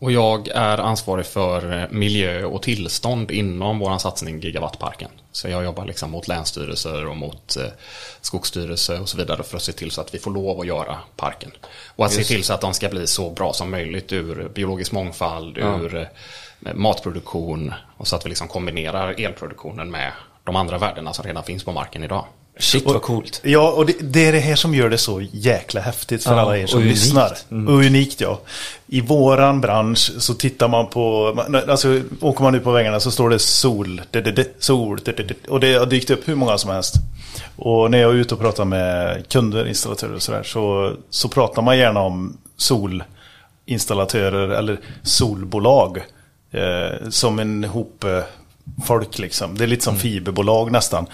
Och 0.00 0.12
jag 0.12 0.48
är 0.48 0.78
ansvarig 0.78 1.26
för 1.26 1.82
eh, 1.82 1.88
miljö 1.90 2.44
och 2.44 2.62
tillstånd 2.62 3.30
inom 3.30 3.78
vår 3.78 3.98
satsning 3.98 4.40
Gigawattparken. 4.40 5.10
Så 5.32 5.48
jag 5.48 5.64
jobbar 5.64 5.84
liksom 5.84 6.10
mot 6.10 6.28
länsstyrelser 6.28 7.06
och 7.06 7.16
mot 7.16 7.56
eh, 7.56 7.64
skogsstyrelse 8.20 8.98
och 8.98 9.08
så 9.08 9.16
vidare 9.16 9.42
för 9.42 9.56
att 9.56 9.62
se 9.62 9.72
till 9.72 9.90
så 9.90 10.00
att 10.00 10.14
vi 10.14 10.18
får 10.18 10.30
lov 10.30 10.60
att 10.60 10.66
göra 10.66 10.98
parken. 11.16 11.50
Och 11.96 12.06
att 12.06 12.12
se 12.12 12.24
till 12.24 12.44
så 12.44 12.52
att 12.52 12.60
de 12.60 12.74
ska 12.74 12.88
bli 12.88 13.06
så 13.06 13.30
bra 13.30 13.52
som 13.52 13.70
möjligt 13.70 14.12
ur 14.12 14.48
biologisk 14.48 14.92
mångfald, 14.92 15.58
ur 15.58 15.96
eh, 15.96 16.74
matproduktion 16.74 17.74
och 17.96 18.08
så 18.08 18.16
att 18.16 18.24
vi 18.24 18.28
liksom 18.28 18.48
kombinerar 18.48 19.20
elproduktionen 19.20 19.90
med 19.90 20.12
de 20.44 20.56
andra 20.56 20.78
värdena 20.78 21.12
som 21.12 21.24
redan 21.24 21.44
finns 21.44 21.64
på 21.64 21.72
marken 21.72 22.04
idag. 22.04 22.24
Shit 22.60 22.84
vad 22.84 23.02
coolt. 23.02 23.40
Ja, 23.44 23.70
och 23.70 23.86
det, 23.86 23.92
det 24.00 24.26
är 24.26 24.32
det 24.32 24.38
här 24.38 24.56
som 24.56 24.74
gör 24.74 24.90
det 24.90 24.98
så 24.98 25.20
jäkla 25.32 25.80
häftigt 25.80 26.24
för 26.24 26.34
Ja, 26.34 26.40
alla 26.40 26.58
er 26.58 26.66
som 26.66 26.78
och 26.78 26.82
unikt. 26.84 27.00
lyssnar. 27.00 27.32
Och 27.48 27.74
unikt 27.74 28.20
ja. 28.20 28.40
I 28.86 29.00
våran 29.00 29.60
bransch 29.60 30.12
så 30.18 30.34
tittar 30.34 30.68
man 30.68 30.86
på, 30.86 31.34
alltså 31.68 32.00
åker 32.20 32.42
man 32.42 32.54
ut 32.54 32.64
på 32.64 32.70
vägarna 32.72 33.00
så 33.00 33.10
står 33.10 33.30
det 33.30 33.38
sol, 33.38 34.02
det, 34.10 34.20
det, 34.20 34.32
det, 34.32 34.62
sol, 34.62 35.00
det, 35.04 35.12
det, 35.12 35.22
det, 35.22 35.48
och 35.48 35.60
det 35.60 35.74
har 35.74 35.86
dykt 35.86 36.10
upp 36.10 36.28
hur 36.28 36.34
många 36.34 36.58
som 36.58 36.70
helst. 36.70 36.94
Och 37.56 37.90
när 37.90 37.98
jag 37.98 38.10
är 38.10 38.14
ute 38.14 38.34
och 38.34 38.40
pratar 38.40 38.64
med 38.64 39.24
kunder, 39.28 39.68
installatörer 39.68 40.14
och 40.14 40.22
sådär 40.22 40.42
så, 40.42 40.92
så 41.10 41.28
pratar 41.28 41.62
man 41.62 41.78
gärna 41.78 42.00
om 42.00 42.36
solinstallatörer 43.66 44.48
eller 44.48 44.80
solbolag. 45.02 45.98
Eh, 46.52 47.08
som 47.10 47.38
en 47.38 47.64
hop 47.64 48.04
eh, 48.04 48.22
folk 48.84 49.18
liksom. 49.18 49.58
Det 49.58 49.64
är 49.64 49.68
lite 49.68 49.84
som 49.84 49.96
fiberbolag 49.96 50.72
nästan. 50.72 51.06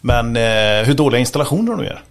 Men 0.00 0.36
eh, 0.36 0.86
hur 0.86 0.94
dåliga 0.94 1.20
installationer 1.20 1.76
de 1.76 1.84
gör. 1.84 2.02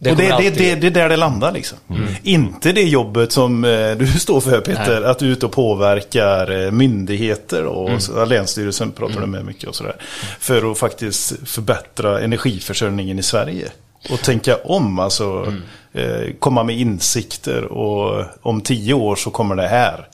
Det 0.00 0.10
och 0.10 0.16
det, 0.16 0.26
kommer 0.26 0.40
det, 0.42 0.48
alltid- 0.48 0.58
det, 0.58 0.74
det 0.74 0.86
är 0.86 0.90
där 0.90 1.08
det 1.08 1.16
landar 1.16 1.52
liksom. 1.52 1.78
Inte 2.22 2.72
det 2.72 2.82
jobbet 2.82 3.32
som 3.32 3.64
eh, 3.64 3.90
du 3.96 4.06
står 4.18 4.40
för 4.40 4.60
Peter, 4.60 5.02
att 5.02 5.18
du 5.18 5.26
är 5.26 5.30
ute 5.32 5.46
och 5.46 5.52
påverkar 5.52 6.64
eh, 6.64 6.70
myndigheter 6.70 7.64
och 7.64 8.02
så, 8.02 8.24
Länsstyrelsen 8.24 8.92
pratar 8.92 9.20
du 9.20 9.26
med 9.26 9.44
mycket 9.44 9.68
och 9.68 9.74
sådär. 9.74 9.96
För 10.38 10.70
att 10.72 10.78
faktiskt 10.78 11.48
förbättra 11.48 12.20
energiförsörjningen 12.20 13.18
i 13.18 13.22
Sverige. 13.22 13.68
Och 14.10 14.18
tänka 14.20 14.56
om, 14.56 14.98
alltså 14.98 15.52
eh, 15.92 16.32
komma 16.38 16.62
med 16.62 16.78
insikter 16.78 17.64
och 17.64 18.24
om 18.42 18.60
tio 18.60 18.94
år 18.94 19.16
så 19.16 19.30
kommer 19.30 19.56
det 19.56 19.68
här. 19.68 20.08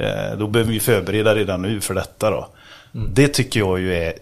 Eh, 0.00 0.38
då 0.38 0.46
behöver 0.46 0.72
vi 0.72 0.80
förbereda 0.80 1.34
redan 1.34 1.62
nu 1.62 1.80
för 1.80 1.94
detta 1.94 2.30
då. 2.30 2.48
Det 2.92 3.28
tycker 3.28 3.60
jag 3.60 3.80
ju 3.80 3.94
är 3.94 4.12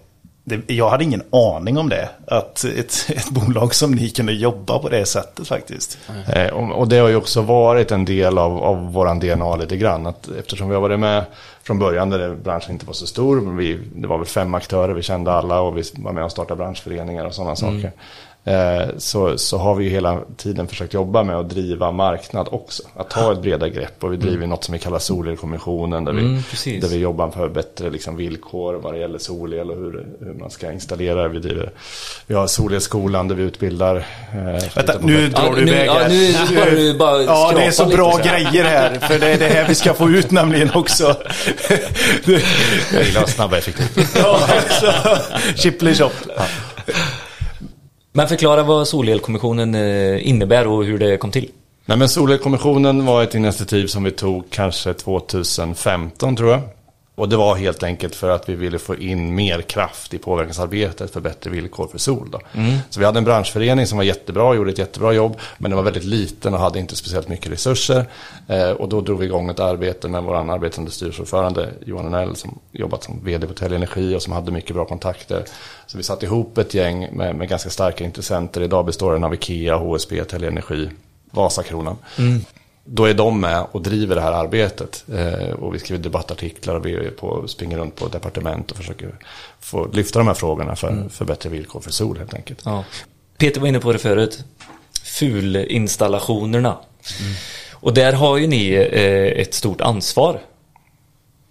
jag 0.67 0.91
hade 0.91 1.05
ingen 1.05 1.23
aning 1.33 1.79
om 1.79 1.89
det. 1.89 2.09
Att 2.27 2.65
ett, 2.65 3.07
ett 3.09 3.31
bolag 3.31 3.75
som 3.75 3.93
ni 3.93 4.11
kunde 4.11 4.33
jobba 4.33 4.79
på 4.79 4.89
det 4.89 5.07
sättet 5.07 5.49
faktiskt. 5.49 5.99
Eh, 6.29 6.49
och, 6.49 6.89
det 6.89 6.99
har 6.99 7.09
ju 7.09 7.17
också 7.17 7.43
varit 7.43 7.91
en 7.91 8.05
del 8.05 8.39
av, 8.39 8.59
av 8.59 8.93
våran 8.93 9.19
DNA 9.19 9.57
lite 9.57 9.77
grann. 9.77 10.07
Att 10.07 10.29
eftersom 10.39 10.69
vi 10.69 10.75
har 10.75 10.83
varit 10.83 11.01
med 11.01 11.25
från 11.63 11.79
början 11.79 12.11
där 12.11 12.35
branschen 12.35 12.73
inte 12.73 12.87
var 12.87 12.93
så 12.93 13.07
stor. 13.07 13.57
Vi, 13.57 13.79
det 13.95 14.07
var 14.07 14.19
väl 14.19 14.27
fem 14.27 14.55
aktörer, 14.55 14.95
vi 14.95 15.03
kände 15.03 15.33
alla 15.33 15.61
och 15.61 15.77
vi 15.79 15.83
var 15.95 16.13
med 16.13 16.25
och 16.25 16.33
startade 16.33 16.59
branschföreningar 16.59 17.25
och 17.25 17.35
sådana 17.35 17.57
saker. 17.57 17.93
Eh, 18.45 18.89
så, 18.99 19.39
så 19.39 19.59
har 19.59 19.75
vi 19.75 19.85
ju 19.85 19.91
hela 19.91 20.21
tiden 20.37 20.69
försökt 20.69 20.95
jobba 20.95 21.23
med 21.23 21.37
att 21.37 21.49
driva 21.49 21.93
marknad 21.93 22.49
också. 22.51 22.83
Att 22.97 23.11
ta 23.11 23.33
ett 23.33 23.43
bredare 23.43 23.71
grepp 23.71 24.05
och 24.05 24.13
vi 24.13 24.17
driver 24.17 24.47
något 24.47 24.65
som 24.65 24.73
vi 24.73 24.79
kallar 24.79 24.99
Solelkommissionen 24.99 26.05
där, 26.05 26.13
Mm, 26.13 26.43
vi, 26.65 26.79
där 26.81 26.89
vi 26.89 26.97
jobbar 26.99 27.31
för 27.31 27.49
bättre 27.49 27.91
liksom, 27.91 28.17
villkor 28.17 28.75
vad 28.75 28.93
det 28.95 28.99
gäller 28.99 29.19
solel 29.19 29.71
och 29.71 29.77
hur, 29.77 30.07
hur 30.21 30.35
man 30.35 30.51
ska 30.51 30.73
installera. 30.73 31.29
Vi, 31.29 31.39
driver, 31.39 31.71
vi 32.27 32.35
har 32.35 32.47
Solelskolan 32.47 33.29
där 33.29 33.35
vi 33.35 33.43
utbildar. 33.43 33.97
Eh, 33.97 34.65
Vänta, 34.75 34.95
nu 35.03 35.29
drar 35.29 35.45
Ja, 35.45 35.53
du 35.57 35.65
nu- 35.65 35.71
iväg 35.73 35.87
ja, 35.89 35.93
här. 35.99 36.09
nu 36.09 36.33
börjar 36.57 36.77
du 36.77 36.95
bara 36.99 37.23
Ja, 37.23 37.53
det 37.57 37.65
är 37.65 37.71
så 37.71 37.87
bra 37.87 38.13
så 38.13 38.19
här. 38.19 38.25
grejer 38.53 38.65
här. 38.65 38.99
För 38.99 39.19
det 39.19 39.27
är 39.27 39.39
det 39.39 39.49
här 39.49 39.69
vi 39.69 39.75
ska 39.75 39.95
få 39.95 40.09
ut 40.11 40.31
nämligen 40.31 40.71
också. 40.75 41.17
Jag 42.93 43.03
gillar 43.05 43.27
snabba 43.27 43.59
effektivt. 43.59 44.17
ja, 44.17 44.39
så, 44.81 44.93
Chipley 45.63 45.95
shop. 45.95 46.11
Men 48.19 48.29
förklara 48.29 48.63
vad 48.63 48.89
Solelkommissionen 48.89 49.75
eh, 49.75 50.29
innebär 50.29 50.67
och 50.67 50.85
hur 50.85 50.99
det 50.99 51.17
kom 51.17 51.31
till. 51.31 51.51
Nej 51.87 51.99
men 51.99 52.09
Solelkommissionen 52.09 53.07
var 53.07 53.23
ett 53.23 53.35
initiativ 53.35 53.87
som 53.87 54.05
vi 54.05 54.11
tog 54.11 54.51
kanske 54.51 54.95
2015 54.95 56.37
tror 56.37 56.51
jag. 56.51 56.61
Och 57.19 57.29
det 57.29 57.37
var 57.37 57.55
helt 57.55 57.83
enkelt 57.83 58.15
för 58.15 58.31
att 58.31 58.49
vi 58.49 58.55
ville 58.55 58.79
få 58.79 58.97
in 58.97 59.35
mer 59.35 59.63
kraft 59.63 60.15
i 60.15 60.19
påverkansarbetet 60.19 61.13
för 61.13 61.21
bättre 61.21 61.51
villkor 61.51 61.89
för 61.89 61.99
sol. 61.99 62.29
Då. 62.31 62.41
Så 62.91 63.01
vi 63.01 63.07
hade 63.07 63.19
en 63.19 63.25
branschförening 63.25 63.87
som 63.87 63.99
var 63.99 64.05
jättebra, 64.05 64.55
gjorde 64.55 64.71
ett 64.71 64.79
jättebra 64.79 65.13
jobb, 65.13 65.37
men 65.59 65.71
den 65.71 65.77
var 65.77 65.85
väldigt 65.85 66.05
liten 66.05 66.55
och 66.55 66.61
hade 66.61 66.79
inte 66.79 66.97
speciellt 66.97 67.29
mycket 67.29 67.53
resurser. 67.53 68.07
Eh, 68.47 68.71
och 68.71 68.89
då 68.89 69.01
drog 69.01 69.19
vi 69.19 69.27
igång 69.27 69.51
ett 69.51 69.61
arbete 69.61 70.09
med 70.09 70.23
vår 70.23 70.35
arbetande 70.35 70.91
styrelseordförande 70.91 71.71
Johan 71.87 72.11
Nell 72.11 72.37
som 72.37 72.59
jobbat 72.73 73.05
som 73.05 73.25
vd 73.25 73.47
på 73.47 73.55
Teleenergi 73.55 74.15
och 74.15 74.23
som 74.23 74.33
hade 74.33 74.53
mycket 74.53 74.75
bra 74.75 74.85
kontakter. 74.85 75.45
Så 75.87 75.97
vi 75.97 76.05
satte 76.05 76.27
ihop 76.27 76.59
ett 76.59 76.75
gäng 76.75 77.09
med, 77.13 77.37
med 77.37 77.49
ganska 77.49 77.71
starka 77.71 78.05
intressenter. 78.05 78.63
Idag 78.63 78.87
består 78.87 79.13
den 79.13 79.25
av 79.25 79.35
Ikea, 79.35 79.77
HSB, 79.77 80.25
Teleenergi, 80.25 80.91
Vasakronan. 81.31 81.97
Då 82.91 83.05
är 83.05 83.15
de 83.15 83.41
med 83.41 83.67
och 83.73 83.83
driver 83.83 84.15
det 84.15 84.21
här 84.21 84.33
arbetet. 84.33 85.05
Eh, 85.15 85.51
och 85.51 85.75
vi 85.75 85.79
skriver 85.79 86.03
debattartiklar 86.03 86.75
och 86.75 86.87
vi 86.87 87.11
på, 87.11 87.49
springer 87.49 87.79
runt 87.79 87.97
på 87.97 88.09
departement 88.09 88.71
och 88.71 88.77
försöker 88.77 89.15
få 89.61 89.89
lyfta 89.93 90.19
de 90.19 90.27
här 90.27 90.35
frågorna 90.35 90.77
för, 90.77 91.09
för 91.11 91.25
bättre 91.25 91.49
villkor 91.49 91.81
för 91.81 91.91
sol 91.91 92.19
helt 92.19 92.35
enkelt. 92.35 92.61
Ja. 92.65 92.85
Peter 93.39 93.61
var 93.61 93.69
inne 93.69 93.81
på 93.81 93.93
det 93.93 93.99
förut. 93.99 94.45
Fulinstallationerna. 95.03 96.77
Och 97.73 97.95
där 97.95 98.13
har 98.13 98.37
ju 98.37 98.47
ni 98.47 98.73
eh, 98.73 99.41
ett 99.43 99.55
stort 99.55 99.81
ansvar. 99.81 100.41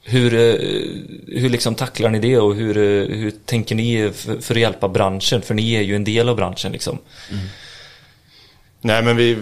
Hur, 0.03 0.33
eh, 0.33 0.39
hur 1.27 1.49
liksom 1.49 1.75
tacklar 1.75 2.09
ni 2.09 2.19
det 2.19 2.37
och 2.37 2.55
hur, 2.55 2.77
eh, 2.77 3.17
hur 3.17 3.31
tänker 3.45 3.75
ni 3.75 4.11
för, 4.15 4.41
för 4.41 4.53
att 4.53 4.61
hjälpa 4.61 4.87
branschen? 4.87 5.41
För 5.41 5.53
ni 5.53 5.73
är 5.73 5.81
ju 5.81 5.95
en 5.95 6.03
del 6.03 6.29
av 6.29 6.35
branschen 6.35 6.71
liksom. 6.71 6.97
Nej 8.81 9.03
men 9.03 9.15
vi, 9.15 9.37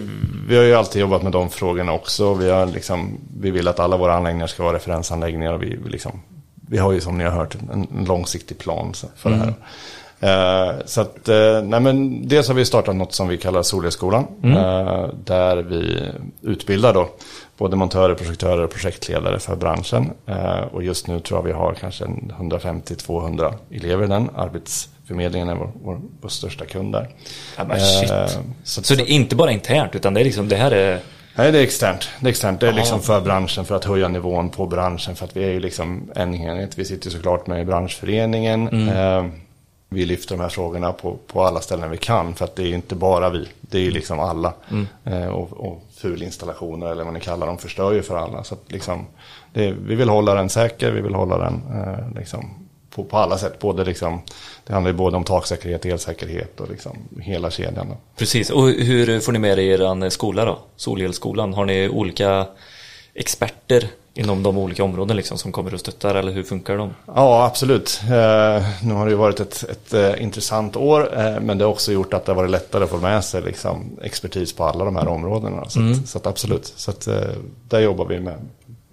vi 0.48 0.56
har 0.56 0.64
ju 0.64 0.74
alltid 0.74 1.00
jobbat 1.00 1.22
med 1.22 1.32
de 1.32 1.50
frågorna 1.50 1.92
också. 1.92 2.34
Vi, 2.34 2.50
har 2.50 2.66
liksom, 2.66 3.18
vi 3.40 3.50
vill 3.50 3.68
att 3.68 3.80
alla 3.80 3.96
våra 3.96 4.14
anläggningar 4.14 4.46
ska 4.46 4.62
vara 4.62 4.76
referensanläggningar. 4.76 5.52
Och 5.52 5.62
vi, 5.62 5.78
vi, 5.84 5.90
liksom, 5.90 6.20
vi 6.68 6.78
har 6.78 6.92
ju 6.92 7.00
som 7.00 7.18
ni 7.18 7.24
har 7.24 7.30
hört 7.30 7.54
en, 7.54 7.88
en 7.98 8.04
långsiktig 8.04 8.58
plan 8.58 8.92
för 9.16 9.30
det 9.30 9.36
här. 9.36 9.54
Eh, 10.20 10.74
så 10.84 11.00
att, 11.00 11.28
eh, 11.28 11.62
nej 11.62 11.80
men 11.80 12.28
dels 12.28 12.48
har 12.48 12.54
vi 12.54 12.64
startat 12.64 12.96
något 12.96 13.12
som 13.12 13.28
vi 13.28 13.36
kallar 13.36 13.62
Solelskolan. 13.62 14.26
Eh, 14.56 15.08
där 15.24 15.56
vi 15.56 16.10
utbildar 16.42 16.94
då 16.94 17.08
både 17.58 17.76
montörer, 17.76 18.14
projektörer 18.14 18.62
och 18.62 18.70
projektledare 18.70 19.38
för 19.38 19.56
branschen. 19.56 20.10
Eh, 20.26 20.60
och 20.72 20.82
just 20.82 21.06
nu 21.06 21.20
tror 21.20 21.38
jag 21.38 21.44
vi 21.44 21.52
har 21.52 21.74
kanske 21.74 22.04
en 22.04 22.32
150-200 22.38 23.54
elever 23.70 24.04
i 24.04 24.08
den. 24.08 24.30
Arbetsförmedlingen 25.06 25.48
är 25.48 25.54
vår, 25.54 25.70
vår, 25.82 26.00
vår 26.20 26.28
största 26.28 26.64
kund 26.64 26.92
där. 26.92 27.08
Ja, 27.56 27.78
shit. 27.78 28.10
Eh, 28.10 28.26
så, 28.64 28.82
Så 28.82 28.94
det 28.94 29.02
är 29.02 29.10
inte 29.10 29.36
bara 29.36 29.52
internt 29.52 29.94
utan 29.94 30.14
det 30.14 30.20
är 30.20 30.24
liksom, 30.24 30.48
det 30.48 30.56
här 30.56 30.70
är... 30.70 31.00
Nej, 31.34 31.52
det 31.52 31.58
är 31.58 31.62
externt. 31.62 32.08
Det 32.20 32.26
är 32.26 32.30
externt. 32.30 32.60
Det 32.60 32.66
är 32.66 32.70
Aha. 32.70 32.78
liksom 32.78 33.00
för 33.00 33.20
branschen, 33.20 33.64
för 33.64 33.74
att 33.74 33.84
höja 33.84 34.08
nivån 34.08 34.50
på 34.50 34.66
branschen. 34.66 35.16
För 35.16 35.24
att 35.24 35.36
vi 35.36 35.44
är 35.44 35.50
ju 35.52 35.60
liksom 35.60 36.10
en 36.14 36.34
enhet. 36.34 36.78
Vi 36.78 36.84
sitter 36.84 37.10
såklart 37.10 37.46
med 37.46 37.60
i 37.62 37.64
branschföreningen. 37.64 38.88
Eh, 38.88 39.26
vi 39.88 40.04
lyfter 40.06 40.36
de 40.36 40.42
här 40.42 40.48
frågorna 40.48 40.92
på, 40.92 41.16
på 41.26 41.42
alla 41.44 41.60
ställen 41.60 41.90
vi 41.90 41.96
kan. 41.96 42.34
För 42.34 42.44
att 42.44 42.56
det 42.56 42.62
är 42.62 42.74
inte 42.74 42.94
bara 42.94 43.30
vi. 43.30 43.48
Det 43.60 43.78
är 43.78 43.82
ju 43.82 43.90
liksom 43.90 44.20
alla. 44.20 44.52
Eh, 45.04 45.26
och, 45.26 45.52
och 45.52 45.82
fulinstallationer 45.96 46.86
eller 46.86 47.04
vad 47.04 47.14
ni 47.14 47.20
kallar 47.20 47.46
dem 47.46 47.58
förstör 47.58 47.92
ju 47.92 48.02
för 48.02 48.16
alla. 48.16 48.44
Så 48.44 48.56
liksom, 48.66 49.06
det, 49.52 49.70
vi 49.70 49.94
vill 49.94 50.08
hålla 50.08 50.34
den 50.34 50.48
säker. 50.48 50.90
Vi 50.90 51.00
vill 51.00 51.14
hålla 51.14 51.38
den 51.38 51.62
eh, 51.74 52.18
liksom, 52.18 52.65
på, 52.96 53.04
på 53.04 53.18
alla 53.18 53.38
sätt. 53.38 53.58
Både 53.58 53.84
liksom, 53.84 54.20
det 54.66 54.72
handlar 54.72 54.90
ju 54.90 54.96
både 54.96 55.16
om 55.16 55.24
taksäkerhet, 55.24 55.84
elsäkerhet 55.84 56.60
och 56.60 56.70
liksom 56.70 56.96
hela 57.20 57.50
kedjan. 57.50 57.94
Precis. 58.16 58.50
Och 58.50 58.68
hur 58.68 59.20
får 59.20 59.32
ni 59.32 59.38
med 59.38 59.58
er 59.58 59.80
er 59.80 60.10
skola 60.10 60.44
då? 60.44 60.58
Solelskolan. 60.76 61.54
Har 61.54 61.64
ni 61.64 61.88
olika 61.88 62.46
experter 63.14 63.88
inom 64.14 64.42
de 64.42 64.58
olika 64.58 64.84
områden 64.84 65.16
liksom 65.16 65.38
som 65.38 65.52
kommer 65.52 65.74
och 65.74 65.80
stöttar 65.80 66.14
eller 66.14 66.32
hur 66.32 66.42
funkar 66.42 66.76
de? 66.76 66.94
Ja, 67.06 67.46
absolut. 67.46 68.00
Eh, 68.02 68.64
nu 68.82 68.94
har 68.94 69.04
det 69.04 69.10
ju 69.10 69.16
varit 69.16 69.40
ett, 69.40 69.64
ett 69.70 69.94
eh, 69.94 70.22
intressant 70.22 70.76
år, 70.76 71.18
eh, 71.18 71.40
men 71.40 71.58
det 71.58 71.64
har 71.64 71.72
också 71.72 71.92
gjort 71.92 72.14
att 72.14 72.24
det 72.24 72.32
har 72.32 72.36
varit 72.36 72.50
lättare 72.50 72.84
att 72.84 72.90
få 72.90 72.96
med 72.96 73.24
sig 73.24 73.42
liksom, 73.42 73.98
expertis 74.02 74.52
på 74.52 74.64
alla 74.64 74.84
de 74.84 74.96
här 74.96 75.08
områdena. 75.08 75.68
Så, 75.68 75.80
att, 75.80 76.08
så 76.08 76.18
att 76.18 76.26
absolut, 76.26 76.72
så 76.76 76.90
att, 76.90 77.06
eh, 77.06 77.20
där 77.68 77.80
jobbar 77.80 78.04
vi 78.04 78.20
med, 78.20 78.36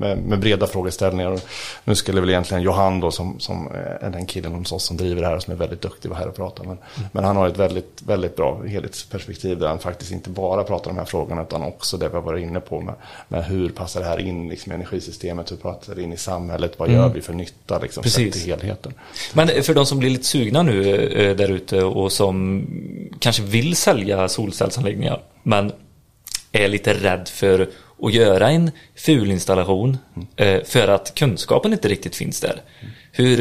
med, 0.04 0.18
med 0.18 0.40
breda 0.40 0.68
frågeställningar. 0.68 1.32
Och 1.32 1.40
nu 1.84 1.96
skulle 1.96 2.22
väl 2.22 2.30
egentligen 2.30 2.64
Johan 2.64 3.00
då, 3.00 3.12
som, 3.12 3.40
som 3.40 3.68
är 4.02 4.10
den 4.10 4.26
killen 4.26 4.54
hos 4.54 4.72
oss 4.72 4.84
som 4.84 4.98
driver 4.98 5.22
det 5.22 5.28
här, 5.28 5.40
som 5.40 5.54
är 5.54 5.58
väldigt 5.58 5.82
duktig, 5.82 6.10
vara 6.10 6.20
här 6.20 6.28
och 6.28 6.36
prata. 6.36 6.64
Men, 6.64 6.78
men 7.12 7.24
han 7.24 7.36
har 7.36 7.48
ett 7.48 7.58
väldigt, 7.58 8.02
väldigt 8.06 8.36
bra 8.36 8.64
helhetsperspektiv 8.64 9.60
där 9.60 9.68
han 9.68 9.80
faktiskt 9.80 10.12
inte 10.12 10.30
bara 10.30 10.64
pratar 10.64 10.90
om 10.90 10.96
de 10.96 11.02
här 11.02 11.06
frågorna, 11.06 11.42
utan 11.42 11.64
också 11.64 11.98
det 11.98 12.10
vi 12.10 12.16
har 12.16 12.22
varit 12.22 12.44
inne 12.44 12.60
på 12.60 12.82
med, 12.82 12.96
med 13.28 13.46
hur 13.46 13.70
passar 13.70 14.00
det 14.00 14.06
här 14.06 14.20
in 14.20 14.50
liksom, 14.50 14.72
i 14.72 14.76
energisystemet, 14.76 15.52
hur 15.52 15.58
passar 15.58 15.96
det 15.96 16.02
in 16.02 16.14
i 16.14 16.18
samhället, 16.18 16.74
vad 16.78 16.92
gör 16.92 17.10
vi 17.10 17.22
för 17.22 17.34
nytta, 17.34 17.80
liksom, 17.80 18.04
sett 18.04 18.16
Precis. 18.16 18.44
till 18.44 18.52
helheten. 18.52 18.94
Men 19.34 19.64
för 19.64 19.74
de 19.74 19.86
som 19.86 20.00
blir 20.00 20.10
lite 20.10 20.26
sugna 20.26 20.64
nu 20.64 20.96
eh, 20.96 21.36
där 21.36 21.52
ute 21.52 21.84
och 21.84 22.12
som 22.12 22.66
kanske 23.20 23.44
vill 23.44 23.76
sälja 23.76 24.28
solcellsanläggningar 24.28 25.22
men 25.44 25.72
är 26.54 26.68
lite 26.68 26.94
rädd 26.94 27.28
för 27.28 27.70
att 28.02 28.14
göra 28.14 28.52
en 28.52 28.72
fulinstallation 28.96 29.98
eh, 30.36 30.64
för 30.64 30.88
att 30.88 31.16
kunskapen 31.16 31.74
inte 31.74 31.88
riktigt 31.88 32.16
finns 32.16 32.40
där. 32.42 32.62
Hur, 33.12 33.38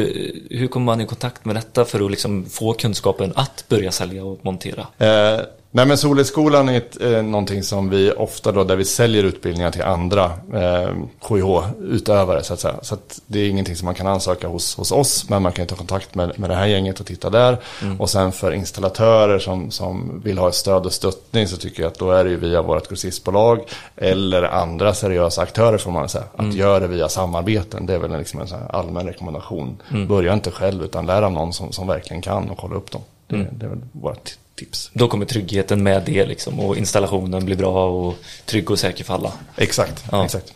hur 0.49 0.67
kommer 0.67 0.85
man 0.85 1.01
i 1.01 1.05
kontakt 1.05 1.45
med 1.45 1.55
detta 1.55 1.85
för 1.85 2.05
att 2.05 2.11
liksom 2.11 2.45
få 2.45 2.73
kunskapen 2.73 3.33
att 3.35 3.65
börja 3.67 3.91
sälja 3.91 4.25
och 4.25 4.39
montera? 4.45 4.87
Eh, 4.97 5.41
nej 5.75 5.85
men 5.85 5.97
Solelskolan 5.97 6.69
är 6.69 6.77
ett, 6.77 7.01
eh, 7.01 7.23
någonting 7.23 7.63
som 7.63 7.89
vi 7.89 8.11
ofta 8.11 8.51
då, 8.51 8.63
där 8.63 8.75
vi 8.75 8.85
säljer 8.85 9.23
utbildningar 9.23 9.71
till 9.71 9.81
andra 9.81 10.25
eh, 10.53 10.89
KIH-utövare 11.27 12.43
så 12.43 12.53
att 12.53 12.59
säga. 12.59 12.75
Så 12.81 12.93
att 12.93 13.21
det 13.27 13.39
är 13.39 13.49
ingenting 13.49 13.75
som 13.75 13.85
man 13.85 13.95
kan 13.95 14.07
ansöka 14.07 14.47
hos, 14.47 14.75
hos 14.75 14.91
oss, 14.91 15.29
men 15.29 15.41
man 15.41 15.51
kan 15.51 15.67
ta 15.67 15.75
kontakt 15.75 16.15
med, 16.15 16.39
med 16.39 16.49
det 16.49 16.55
här 16.55 16.67
gänget 16.67 16.99
och 16.99 17.05
titta 17.05 17.29
där. 17.29 17.57
Och 17.99 18.09
sen 18.09 18.31
för 18.31 18.51
installatörer 18.51 19.39
som, 19.39 19.71
som 19.71 20.21
vill 20.23 20.37
ha 20.37 20.51
stöd 20.51 20.85
och 20.85 20.93
stöttning 20.93 21.47
så 21.47 21.57
tycker 21.57 21.83
jag 21.83 21.91
att 21.91 21.99
då 21.99 22.11
är 22.11 22.23
det 22.23 22.29
ju 22.29 22.37
via 22.37 22.61
vårt 22.61 22.89
grossistbolag 22.89 23.59
eller 23.95 24.43
andra 24.43 24.93
seriösa 24.93 25.41
aktörer 25.41 25.77
får 25.77 25.91
man 25.91 26.09
säga. 26.09 26.25
Att 26.35 26.53
göra 26.53 26.79
det 26.79 26.87
via 26.87 27.09
samarbeten, 27.09 27.85
det 27.85 27.93
är 27.93 27.99
väl 27.99 28.11
en, 28.11 28.19
liksom 28.19 28.41
en 28.41 28.47
allmän 28.69 29.07
rekommendation. 29.07 29.77
Börja 30.07 30.33
inte 30.33 30.51
själv 30.51 30.83
utan 30.83 31.05
lär 31.05 31.21
av 31.21 31.31
någon 31.31 31.53
som, 31.53 31.71
som 31.71 31.87
verkligen 31.87 32.21
kan 32.21 32.49
och 32.49 32.57
kolla 32.57 32.75
upp 32.75 32.91
dem. 32.91 33.01
Det, 33.27 33.47
det 33.51 33.65
är 33.65 33.69
väl 33.69 33.81
vårt 33.91 34.37
tips. 34.55 34.91
Då 34.93 35.07
kommer 35.07 35.25
tryggheten 35.25 35.83
med 35.83 36.03
det 36.05 36.25
liksom 36.25 36.59
och 36.59 36.77
installationen 36.77 37.45
blir 37.45 37.55
bra 37.55 37.89
och 37.89 38.15
trygg 38.45 38.71
och 38.71 38.79
säker 38.79 39.03
för 39.03 39.13
alla. 39.13 39.31
Exakt, 39.57 40.03
Ja. 40.11 40.25
exakt. 40.25 40.53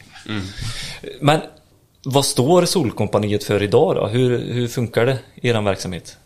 Men 1.21 1.39
vad 2.03 2.25
står 2.25 2.65
Solkompaniet 2.65 3.43
för 3.43 3.63
idag 3.63 3.95
då? 3.95 4.07
Hur, 4.07 4.53
hur 4.53 4.67
funkar 4.67 5.05
det 5.05 5.17
i 5.36 5.49
er 5.49 5.62
verksamhet? 5.62 6.17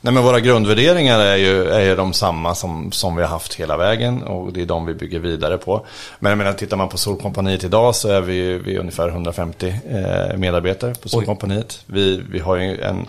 Nej, 0.00 0.14
men 0.14 0.22
våra 0.22 0.40
grundvärderingar 0.40 1.18
är 1.20 1.36
ju, 1.36 1.64
är 1.68 1.80
ju 1.80 1.96
de 1.96 2.12
samma 2.12 2.54
som, 2.54 2.92
som 2.92 3.16
vi 3.16 3.22
har 3.22 3.28
haft 3.28 3.54
hela 3.54 3.76
vägen 3.76 4.22
och 4.22 4.52
det 4.52 4.62
är 4.62 4.66
de 4.66 4.86
vi 4.86 4.94
bygger 4.94 5.18
vidare 5.18 5.58
på. 5.58 5.86
Men 6.20 6.30
jag 6.30 6.36
menar, 6.38 6.52
tittar 6.52 6.76
man 6.76 6.88
på 6.88 6.98
Solkompaniet 6.98 7.64
idag 7.64 7.94
så 7.94 8.08
är 8.08 8.20
vi, 8.20 8.58
vi 8.58 8.74
är 8.74 8.78
ungefär 8.78 9.08
150 9.08 9.74
eh, 9.90 10.36
medarbetare 10.36 10.94
på 10.94 11.08
Solkompaniet. 11.08 11.82
Vi, 11.86 12.22
vi 12.30 12.38
har 12.38 12.56
ju 12.56 12.80
en, 12.80 13.06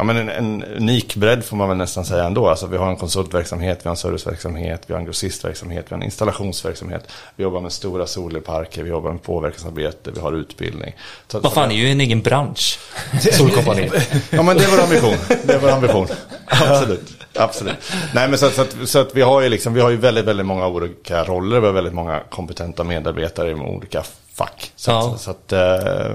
ja, 0.00 0.04
men 0.04 0.16
en, 0.16 0.28
en 0.28 0.64
unik 0.64 1.16
bredd 1.16 1.44
får 1.44 1.56
man 1.56 1.68
väl 1.68 1.76
nästan 1.78 2.04
säga 2.04 2.24
ändå. 2.24 2.48
Alltså, 2.48 2.66
vi 2.66 2.76
har 2.76 2.90
en 2.90 2.96
konsultverksamhet, 2.96 3.78
vi 3.82 3.88
har 3.88 3.90
en 3.90 3.96
serviceverksamhet, 3.96 4.82
vi 4.86 4.92
har 4.92 5.00
en 5.00 5.04
grossistverksamhet, 5.06 5.84
vi 5.88 5.94
har 5.94 5.96
en 5.98 6.02
installationsverksamhet. 6.04 7.04
Vi 7.36 7.42
jobbar 7.42 7.60
med 7.60 7.72
stora 7.72 8.06
solparker, 8.06 8.82
vi 8.82 8.90
jobbar 8.90 9.12
med 9.12 9.22
påverkansarbete, 9.22 10.10
vi 10.10 10.20
har 10.20 10.32
utbildning. 10.32 10.94
Så 11.28 11.40
Vad 11.40 11.52
fan, 11.52 11.68
det 11.68 11.74
är 11.74 11.76
ju 11.76 11.88
en 11.92 12.00
egen 12.00 12.20
bransch. 12.22 12.78
Solkompaniet. 13.32 14.10
Ja 14.30 14.42
men 14.42 14.56
det 14.56 14.64
är 14.64 14.70
vår 14.70 14.82
ambition. 14.82 15.14
Det 15.44 15.52
är 15.54 15.58
vår 15.58 15.70
ambition. 15.70 16.06
Absolut. 16.46 17.12
Absolut. 17.34 17.76
Nej 18.14 18.28
men 18.28 18.38
så, 18.38 18.50
så, 18.50 18.62
att, 18.62 18.76
så 18.84 18.98
att 18.98 19.14
vi 19.14 19.22
har 19.22 19.40
ju 19.40 19.48
liksom, 19.48 19.74
vi 19.74 19.80
har 19.80 19.90
ju 19.90 19.96
väldigt, 19.96 20.24
väldigt 20.24 20.46
många 20.46 20.66
olika 20.66 21.24
roller. 21.24 21.60
Vi 21.60 21.66
har 21.66 21.72
väldigt 21.72 21.94
många 21.94 22.20
kompetenta 22.30 22.84
medarbetare 22.84 23.50
i 23.50 23.54
olika 23.54 24.02
fack. 24.34 24.72
Så, 24.76 24.90
Ja. 24.90 25.12
att, 25.14 25.20
så 25.20 25.30
att, 25.30 25.52
eh, 25.52 26.14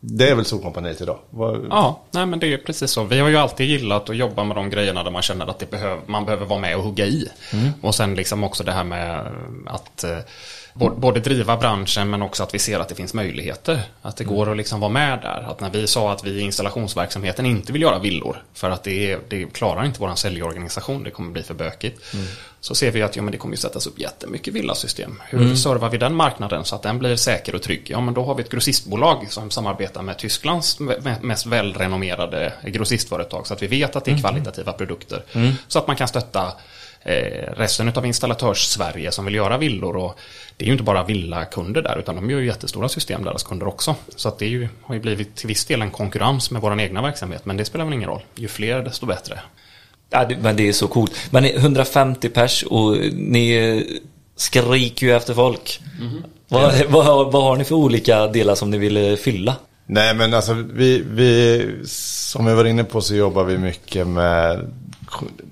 Det 0.00 0.28
är 0.28 0.34
väl 0.34 0.44
Solkompaniet 0.44 1.00
idag? 1.00 1.18
Vad- 1.30 1.66
Ja, 1.70 2.00
nej 2.10 2.26
men 2.26 2.38
det 2.38 2.52
är 2.52 2.58
precis 2.58 2.90
så. 2.90 3.04
Vi 3.04 3.18
har 3.18 3.28
ju 3.28 3.36
alltid 3.36 3.66
gillat 3.66 4.10
att 4.10 4.16
jobba 4.16 4.44
med 4.44 4.56
de 4.56 4.70
grejerna 4.70 5.02
där 5.04 5.10
man 5.10 5.22
känner 5.22 5.46
att 5.46 5.58
det 5.58 5.70
behöv, 5.70 5.98
man 6.06 6.24
behöver 6.24 6.46
vara 6.46 6.60
med 6.60 6.76
och 6.76 6.82
hugga 6.82 7.06
i. 7.06 7.28
Och 7.82 7.94
sen 7.94 8.14
liksom 8.14 8.44
också 8.44 8.64
det 8.64 8.72
här 8.72 8.84
med 8.84 9.26
att 9.66 10.04
eh, 10.04 10.18
både 10.78 11.20
driva 11.20 11.56
branschen 11.56 12.10
men 12.10 12.22
också 12.22 12.42
att 12.42 12.54
vi 12.54 12.58
ser 12.58 12.80
att 12.80 12.88
det 12.88 12.94
finns 12.94 13.14
möjligheter. 13.14 13.80
Att 14.02 14.16
det 14.16 14.24
går 14.24 14.50
att 14.50 14.56
liksom 14.56 14.80
vara 14.80 14.92
med 14.92 15.18
där. 15.22 15.46
Att 15.50 15.60
när 15.60 15.70
vi 15.70 15.86
sa 15.86 16.12
att 16.12 16.24
vi 16.24 16.30
i 16.30 16.40
installationsverksamheten 16.40 17.46
inte 17.46 17.72
vill 17.72 17.82
göra 17.82 17.98
villor 17.98 18.42
för 18.54 18.70
att 18.70 18.82
det, 18.84 19.12
är, 19.12 19.18
det 19.28 19.52
klarar 19.52 19.84
inte 19.84 20.00
vår 20.00 20.14
säljorganisation, 20.14 21.02
det 21.02 21.10
kommer 21.10 21.30
bli 21.30 21.42
för 21.42 21.54
bökigt. 21.54 22.14
Så 22.60 22.74
ser 22.74 22.90
vi 22.90 23.02
att 23.02 23.16
ja, 23.16 23.22
men 23.22 23.32
det 23.32 23.38
kommer 23.38 23.54
ju 23.54 23.58
sättas 23.58 23.86
upp 23.86 23.98
jättemycket 23.98 24.54
villasystem. 24.54 25.22
Hur 25.28 25.56
servar 25.56 25.90
vi 25.90 25.98
den 25.98 26.14
marknaden 26.14 26.64
så 26.64 26.74
att 26.74 26.82
den 26.82 26.98
blir 26.98 27.16
säker 27.16 27.54
och 27.54 27.62
trygg? 27.62 27.86
Ja, 27.90 28.00
men 28.00 28.14
då 28.14 28.24
har 28.24 28.34
vi 28.34 28.42
ett 28.42 28.50
grossistbolag 28.50 29.26
som 29.30 29.50
samarbetar 29.50 30.02
med 30.02 30.18
Tysklands 30.18 30.78
me- 30.80 31.22
mest 31.22 31.46
välrenommerade 31.46 32.52
grossistföretag 32.64 33.46
så 33.46 33.54
att 33.54 33.62
vi 33.62 33.66
vet 33.66 33.96
att 33.96 34.04
det 34.04 34.10
är 34.10 34.18
kvalitativa 34.18 34.72
produkter. 34.72 35.22
Så 35.68 35.78
att 35.78 35.86
man 35.86 35.96
kan 35.96 36.08
stötta 36.08 36.52
resten 37.56 37.88
av 37.88 38.06
installatörs-Sverige 38.06 39.12
som 39.12 39.24
vill 39.24 39.34
göra 39.34 39.58
villor. 39.58 39.96
Och 39.96 40.18
det 40.56 40.64
är 40.64 40.66
ju 40.66 40.72
inte 40.72 40.84
bara 40.84 41.04
villakunder 41.04 41.82
där 41.82 41.98
utan 41.98 42.14
de 42.16 42.30
gör 42.30 42.38
ju 42.38 42.46
jättestora 42.46 42.88
system, 42.88 43.24
deras 43.24 43.42
kunder 43.42 43.68
också. 43.68 43.94
Så 44.16 44.28
att 44.28 44.38
det 44.38 44.44
är 44.44 44.48
ju, 44.50 44.68
har 44.82 44.94
ju 44.94 45.00
blivit 45.00 45.36
till 45.36 45.48
viss 45.48 45.64
del 45.64 45.82
en 45.82 45.90
konkurrens 45.90 46.50
med 46.50 46.62
vår 46.62 46.80
egna 46.80 47.02
verksamhet 47.02 47.44
men 47.44 47.56
det 47.56 47.64
spelar 47.64 47.84
väl 47.84 47.94
ingen 47.94 48.08
roll. 48.08 48.22
Ju 48.34 48.48
fler 48.48 48.82
desto 48.82 49.06
bättre. 49.06 49.40
Ja, 50.10 50.24
det, 50.24 50.36
men 50.42 50.56
det 50.56 50.68
är 50.68 50.72
så 50.72 50.88
coolt. 50.88 51.12
Men 51.30 51.42
ni 51.42 51.48
är 51.50 51.58
150 51.58 52.28
pers 52.28 52.62
och 52.62 52.96
ni 53.12 53.50
eh, 53.56 53.96
skriker 54.36 55.06
ju 55.06 55.16
efter 55.16 55.34
folk. 55.34 55.80
Vad, 56.48 56.74
vad, 56.88 57.04
har- 57.04 57.30
vad 57.30 57.42
har 57.42 57.56
ni 57.56 57.64
för 57.64 57.74
olika 57.74 58.26
delar 58.26 58.54
som 58.54 58.70
ni 58.70 58.78
vill 58.78 58.96
eh, 59.10 59.16
fylla? 59.16 59.56
Nej 59.86 60.14
men 60.14 60.34
alltså 60.34 60.52
vi, 60.54 61.02
vi, 61.10 61.66
som 61.84 62.46
vi 62.46 62.54
var 62.54 62.64
inne 62.64 62.84
på 62.84 63.00
så 63.00 63.14
jobbar 63.14 63.44
vi 63.44 63.58
mycket 63.58 64.06
med 64.06 64.70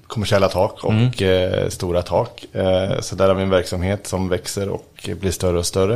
kommersiella 0.07 0.49
tak 0.49 0.85
och 0.85 1.23
eh, 1.23 1.69
stora 1.69 2.03
tak. 2.03 2.45
Eh, 2.53 3.01
så 3.01 3.17
där 3.17 3.29
har 3.29 3.35
vi 3.35 3.43
en 3.43 3.51
verksamhet 3.51 4.07
som 4.07 4.29
växer 4.29 4.69
och 4.69 5.11
blir 5.21 5.31
större 5.31 5.59
och 5.59 5.67
större. 5.67 5.95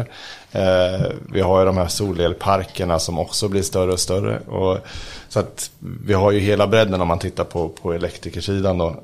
Eh, 0.52 1.06
vi 1.32 1.40
har 1.40 1.60
ju 1.60 1.66
de 1.66 1.76
här 1.76 1.88
solelparkerna 1.88 2.98
som 2.98 3.18
också 3.18 3.48
blir 3.48 3.62
större 3.62 3.92
och 3.92 4.00
större. 4.00 4.38
Och, 4.38 4.78
så 5.28 5.40
att 5.40 5.70
vi 5.78 6.12
har 6.12 6.30
ju 6.30 6.38
hela 6.38 6.66
bredden 6.66 7.00
om 7.00 7.08
man 7.08 7.18
tittar 7.18 7.44
på, 7.44 7.68
på 7.68 7.92
elektrikersidan 7.92 8.78
då. 8.78 8.96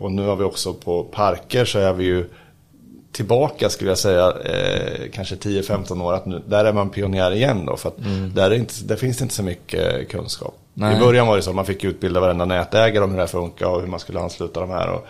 Och 0.00 0.12
nu 0.12 0.22
har 0.22 0.36
vi 0.36 0.44
också 0.44 0.74
på 0.74 1.04
parker 1.04 1.64
så 1.64 1.78
är 1.78 1.92
vi 1.92 2.04
ju 2.04 2.24
tillbaka 3.16 3.70
skulle 3.70 3.90
jag 3.90 3.98
säga, 3.98 4.34
eh, 4.44 5.10
kanske 5.12 5.34
10-15 5.34 6.02
år, 6.02 6.14
att 6.14 6.26
nu, 6.26 6.42
där 6.46 6.64
är 6.64 6.72
man 6.72 6.90
pionjär 6.90 7.30
igen 7.30 7.66
då. 7.66 7.76
För 7.76 7.88
att 7.88 7.96
där, 8.34 8.50
är 8.50 8.54
inte, 8.54 8.74
där 8.84 8.96
finns 8.96 9.18
det 9.18 9.22
inte 9.22 9.34
så 9.34 9.42
mycket 9.42 10.08
kunskap. 10.08 10.58
Nej. 10.78 10.96
I 10.96 11.00
början 11.00 11.26
var 11.26 11.36
det 11.36 11.42
så 11.42 11.50
att 11.50 11.56
man 11.56 11.66
fick 11.66 11.84
utbilda 11.84 12.20
varenda 12.20 12.44
nätägare 12.44 13.04
om 13.04 13.10
hur 13.10 13.16
det 13.16 13.22
här 13.22 13.28
funkar 13.28 13.66
och 13.66 13.80
hur 13.80 13.88
man 13.88 14.00
skulle 14.00 14.20
ansluta 14.20 14.60
de 14.60 14.70
här 14.70 14.88
och, 14.90 15.06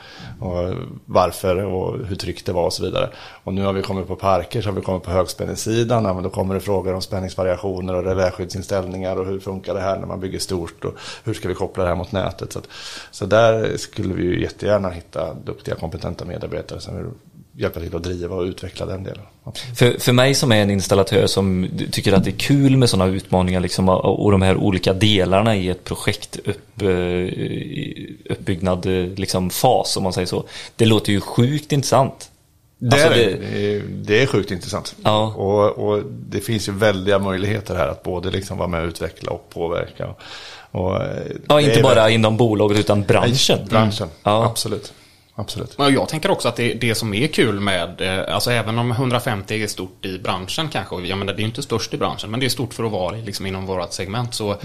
och 0.49 0.75
varför 1.07 1.65
och 1.65 2.07
hur 2.07 2.17
tryggt 2.17 2.47
det 2.47 2.53
var 2.53 2.65
och 2.65 2.73
så 2.73 2.85
vidare. 2.85 3.11
Och 3.45 3.55
nu 3.55 3.65
har 3.65 3.73
vi 3.73 3.83
kommit 3.83 4.07
på 4.07 4.17
parker, 4.17 4.63
så 4.63 4.69
har 4.69 4.75
vi 4.75 4.83
kommit 4.83 5.03
på 5.03 5.11
högspännesidan, 5.11 6.05
ja, 6.05 6.15
men 6.15 6.23
då 6.23 6.31
kommer 6.31 6.55
det 6.55 6.61
frågor 6.61 6.95
om 6.95 7.03
spänningsvariationer 7.03 7.95
och 7.95 8.05
reläskyddsinställningar 8.05 9.17
och 9.17 9.27
hur 9.27 9.41
funkar 9.41 9.75
det 9.75 9.81
här 9.81 9.99
när 9.99 10.07
man 10.07 10.21
bygger 10.21 10.39
stort 10.39 10.85
och 10.85 10.95
hur 11.25 11.35
ska 11.35 11.49
vi 11.49 11.55
koppla 11.55 11.83
det 11.83 11.89
här 11.89 11.97
mot 11.97 12.13
nätet. 12.13 12.53
Så, 12.53 12.59
att, 12.59 12.69
så 13.11 13.27
där 13.27 13.77
skulle 13.77 14.15
vi 14.15 14.23
ju 14.23 14.43
jättegärna 14.43 14.91
hitta 14.91 15.35
duktiga 15.35 15.75
kompetenta 15.75 16.25
medarbetare 16.25 16.81
som 16.81 16.97
vill 16.97 17.07
hjälpa 17.59 17.81
till 17.81 17.97
att 17.97 18.03
driva 18.03 18.35
och 18.37 18.43
utveckla 18.43 18.87
den 18.87 19.03
delen. 19.05 19.23
För, 19.77 20.01
för 20.01 20.13
mig 20.13 20.35
som 20.35 20.53
är 20.53 20.57
en 20.57 20.71
installatör 20.71 21.27
som 21.27 21.69
tycker 21.93 22.13
att 22.13 22.25
det 22.25 22.31
är 22.31 22.39
kul 22.39 22.77
med 22.77 22.91
sådana 22.91 23.13
utmaningar 23.13 23.61
liksom, 23.61 23.89
och, 23.89 24.31
de 24.33 24.43
här 24.43 24.57
olika 24.57 24.93
delarna 24.93 25.57
i 25.57 25.69
ett 25.69 25.85
projekt 25.85 26.39
upp, 26.45 26.83
eh, 26.83 26.89
uppbyggnad 28.33 28.87
eh, 28.87 28.93
liksom, 29.17 29.51
fas 29.51 29.97
om 29.97 30.03
man 30.03 30.13
säger 30.13 30.27
så. 30.27 30.45
Det 30.77 30.87
låter 30.87 31.13
ju 31.13 31.21
sjukt 31.21 31.73
intressant. 31.73 32.31
Det, 32.79 32.93
Alltså, 32.93 33.09
är, 33.09 33.15
det... 33.17 33.25
det- 33.37 33.83
Det, 33.89 34.23
är, 34.23 34.27
sjukt 34.27 34.51
intressant. 34.51 34.95
Ja. 35.05 35.35
Och, 35.37 35.89
och 35.89 36.03
det 36.29 36.41
finns 36.41 36.69
ju 36.69 36.73
väldiga 36.73 37.19
möjligheter 37.19 37.75
här 37.75 37.89
att 37.89 38.03
både 38.03 38.31
liksom 38.31 38.59
vara 38.59 38.69
med 38.69 38.83
och 38.83 38.89
utveckla 38.89 39.31
och 39.31 39.51
påverka. 39.51 40.15
Och, 40.71 41.03
eh, 41.03 41.23
Ja, 41.49 41.61
inte 41.61 41.83
bara 41.83 41.95
väl- 41.95 42.13
inom 42.13 42.37
bolaget 42.37 42.79
utan 42.79 43.03
branschen. 43.03 43.59
Branschen, 43.69 44.09
Ja. 44.23 44.45
absolut. 44.47 44.93
Absolut. 45.37 45.79
Men 45.79 45.95
jag 45.95 46.09
tänker 46.09 46.31
också 46.31 46.49
att 46.49 46.57
det, 46.57 46.75
det 46.75 46.95
som 46.95 47.15
är 47.15 47.27
kul 47.27 47.61
med, 47.61 48.01
eh, 48.01 48.35
alltså 48.35 48.51
även 48.51 48.79
om 48.79 48.91
150 48.91 49.63
är 49.63 49.67
stort 49.67 50.05
i 50.05 50.19
branschen 50.19 50.69
kanske, 50.69 51.01
jag 51.01 51.19
menar 51.19 51.33
det 51.35 51.43
är 51.43 51.45
inte 51.45 51.63
störst 51.63 51.95
i 51.95 51.97
branschen, 51.97 52.31
men 52.31 52.41
det 52.41 52.47
är 52.47 52.51
stort 52.51 52.75
för 52.75 52.85
att 52.85 52.93
vara 52.93 53.17
liksom 53.17 53.47
inom 53.47 53.67
vårt 53.67 53.93
segment, 53.93 54.35
så 54.35 54.57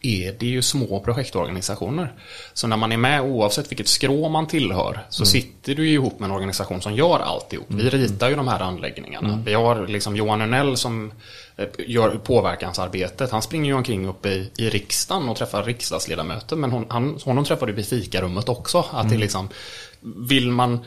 är 0.00 0.36
det 0.38 0.46
ju 0.46 0.62
små 0.62 1.00
projektorganisationer. 1.00 2.12
Så 2.54 2.66
när 2.66 2.76
man 2.76 2.92
är 2.92 2.96
med, 2.96 3.20
oavsett 3.20 3.70
vilket 3.70 3.88
skrå 3.88 4.28
man 4.28 4.46
tillhör, 4.46 5.06
så 5.08 5.26
sitter 5.26 5.74
du 5.74 5.88
ju 5.88 5.94
ihop 5.94 6.18
med 6.20 6.26
en 6.26 6.36
organisation 6.36 6.82
som 6.82 6.94
gör 6.94 7.18
alltihop. 7.18 7.66
Vi 7.68 7.90
ritar 7.90 8.28
ju 8.28 8.36
de 8.36 8.48
här 8.48 8.60
anläggningarna. 8.60 9.42
Vi 9.46 9.54
har 9.54 9.86
liksom 9.86 10.16
Johan 10.16 10.40
Önell 10.40 10.76
som 10.76 11.12
eh, 11.56 11.66
gör 11.78 12.10
påverkansarbetet. 12.10 13.30
Han 13.30 13.42
springer 13.42 13.66
ju 13.66 13.74
omkring 13.74 14.08
uppe 14.08 14.28
i, 14.28 14.50
i 14.56 14.70
riksdagen 14.70 15.28
och 15.28 15.36
träffar 15.36 15.64
riksdagsledamöter, 15.64 16.56
men 16.56 16.70
hon, 16.72 16.86
han, 16.88 17.18
honom 17.24 17.44
träffar 17.44 17.66
du 17.66 17.72
vid 17.72 17.86
fikarummet 17.86 18.48
också. 18.48 18.84
Att 18.90 19.10
det 19.10 19.16
liksom, 19.16 19.48
vill 20.16 20.50
man 20.50 20.80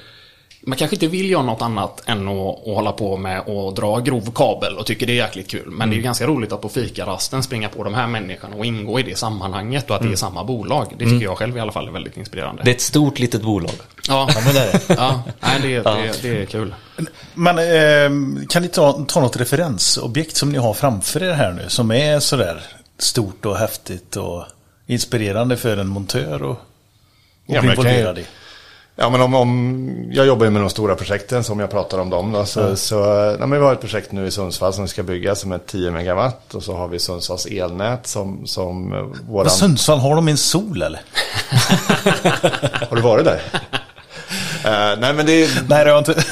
man 0.61 0.77
kanske 0.77 0.95
inte 0.95 1.07
vill 1.07 1.29
göra 1.29 1.43
något 1.43 1.61
annat 1.61 2.03
än 2.05 2.27
att, 2.27 2.67
att 2.67 2.75
hålla 2.75 2.91
på 2.91 3.17
med 3.17 3.39
att 3.39 3.75
dra 3.75 3.99
grov 3.99 4.31
kabel 4.35 4.77
och 4.77 4.85
tycker 4.85 5.07
det 5.07 5.13
är 5.13 5.15
jäkligt 5.15 5.47
kul. 5.47 5.71
Men 5.71 5.89
det 5.89 5.93
är 5.93 5.97
ju 5.97 6.03
ganska 6.03 6.27
roligt 6.27 6.51
att 6.51 6.61
på 6.61 6.69
fikarasten 6.69 7.43
springa 7.43 7.69
på 7.69 7.83
de 7.83 7.93
här 7.93 8.07
människorna 8.07 8.55
och 8.55 8.65
ingå 8.65 8.99
i 8.99 9.03
det 9.03 9.17
sammanhanget 9.17 9.89
och 9.89 9.95
att 9.95 10.01
det 10.01 10.11
är 10.11 10.15
samma 10.15 10.43
bolag. 10.43 10.93
Det 10.97 11.05
tycker 11.05 11.23
jag 11.23 11.37
själv 11.37 11.57
i 11.57 11.59
alla 11.59 11.71
fall 11.71 11.87
är 11.87 11.91
väldigt 11.91 12.17
inspirerande. 12.17 12.63
Det 12.63 12.71
är 12.71 12.75
ett 12.75 12.81
stort 12.81 13.19
litet 13.19 13.41
bolag. 13.41 13.71
ja, 14.07 14.29
Ja, 14.35 14.41
men 14.45 14.53
det 14.53 14.59
är 14.59 14.71
det. 14.71 14.81
ja, 14.97 15.23
nej, 15.39 15.59
det, 15.61 15.81
det, 15.81 16.21
det 16.21 16.41
är 16.41 16.45
kul. 16.45 16.75
Men 17.33 17.57
eh, 17.57 18.45
kan 18.49 18.61
ni 18.61 18.67
ta, 18.67 19.05
ta 19.07 19.21
något 19.21 19.37
referensobjekt 19.37 20.35
som 20.35 20.51
ni 20.51 20.57
har 20.57 20.73
framför 20.73 21.23
er 21.23 21.33
här 21.33 21.51
nu 21.51 21.69
som 21.69 21.91
är 21.91 22.19
sådär 22.19 22.61
stort 22.97 23.45
och 23.45 23.57
häftigt 23.57 24.15
och 24.15 24.43
inspirerande 24.87 25.57
för 25.57 25.77
en 25.77 25.87
montör 25.87 26.43
och, 26.43 26.51
och 26.51 26.57
Ja, 27.45 27.61
bli 27.61 27.69
involverad 27.69 28.19
i? 28.19 28.25
Ja, 29.01 29.09
men 29.09 29.21
om, 29.21 29.33
om, 29.33 30.09
jag 30.11 30.25
jobbar 30.25 30.45
ju 30.45 30.51
med 30.51 30.61
de 30.61 30.69
stora 30.69 30.95
projekten 30.95 31.43
som 31.43 31.59
jag 31.59 31.71
pratar 31.71 31.99
om 31.99 32.09
dem. 32.09 32.31
Då, 32.31 32.45
så, 32.45 32.75
så, 32.75 32.95
ja, 33.39 33.45
men 33.45 33.59
vi 33.59 33.65
har 33.65 33.73
ett 33.73 33.81
projekt 33.81 34.11
nu 34.11 34.27
i 34.27 34.31
Sundsvall 34.31 34.73
som 34.73 34.87
ska 34.87 35.03
byggas 35.03 35.39
som 35.39 35.51
är 35.51 35.57
10 35.57 35.91
megawatt. 35.91 36.55
Och 36.55 36.63
så 36.63 36.75
har 36.75 36.87
vi 36.87 36.99
Sundsvalls 36.99 37.45
elnät 37.45 38.07
som, 38.07 38.47
som 38.47 38.93
eh, 38.93 38.99
våran... 38.99 39.43
Men 39.45 39.49
Sundsvall, 39.49 39.99
har 39.99 40.15
de 40.15 40.27
en 40.27 40.37
sol 40.37 40.81
eller? 40.81 41.01
Har 42.89 42.95
du 42.95 43.01
varit 43.01 43.25
där? 43.25 43.41
Eh, 44.69 44.99
nej 44.99 45.13
men 45.13 45.25
det 45.25 45.43
är... 45.43 45.49
Nej, 45.69 45.85
det 45.85 45.91
har 45.91 45.97
inte. 45.99 46.13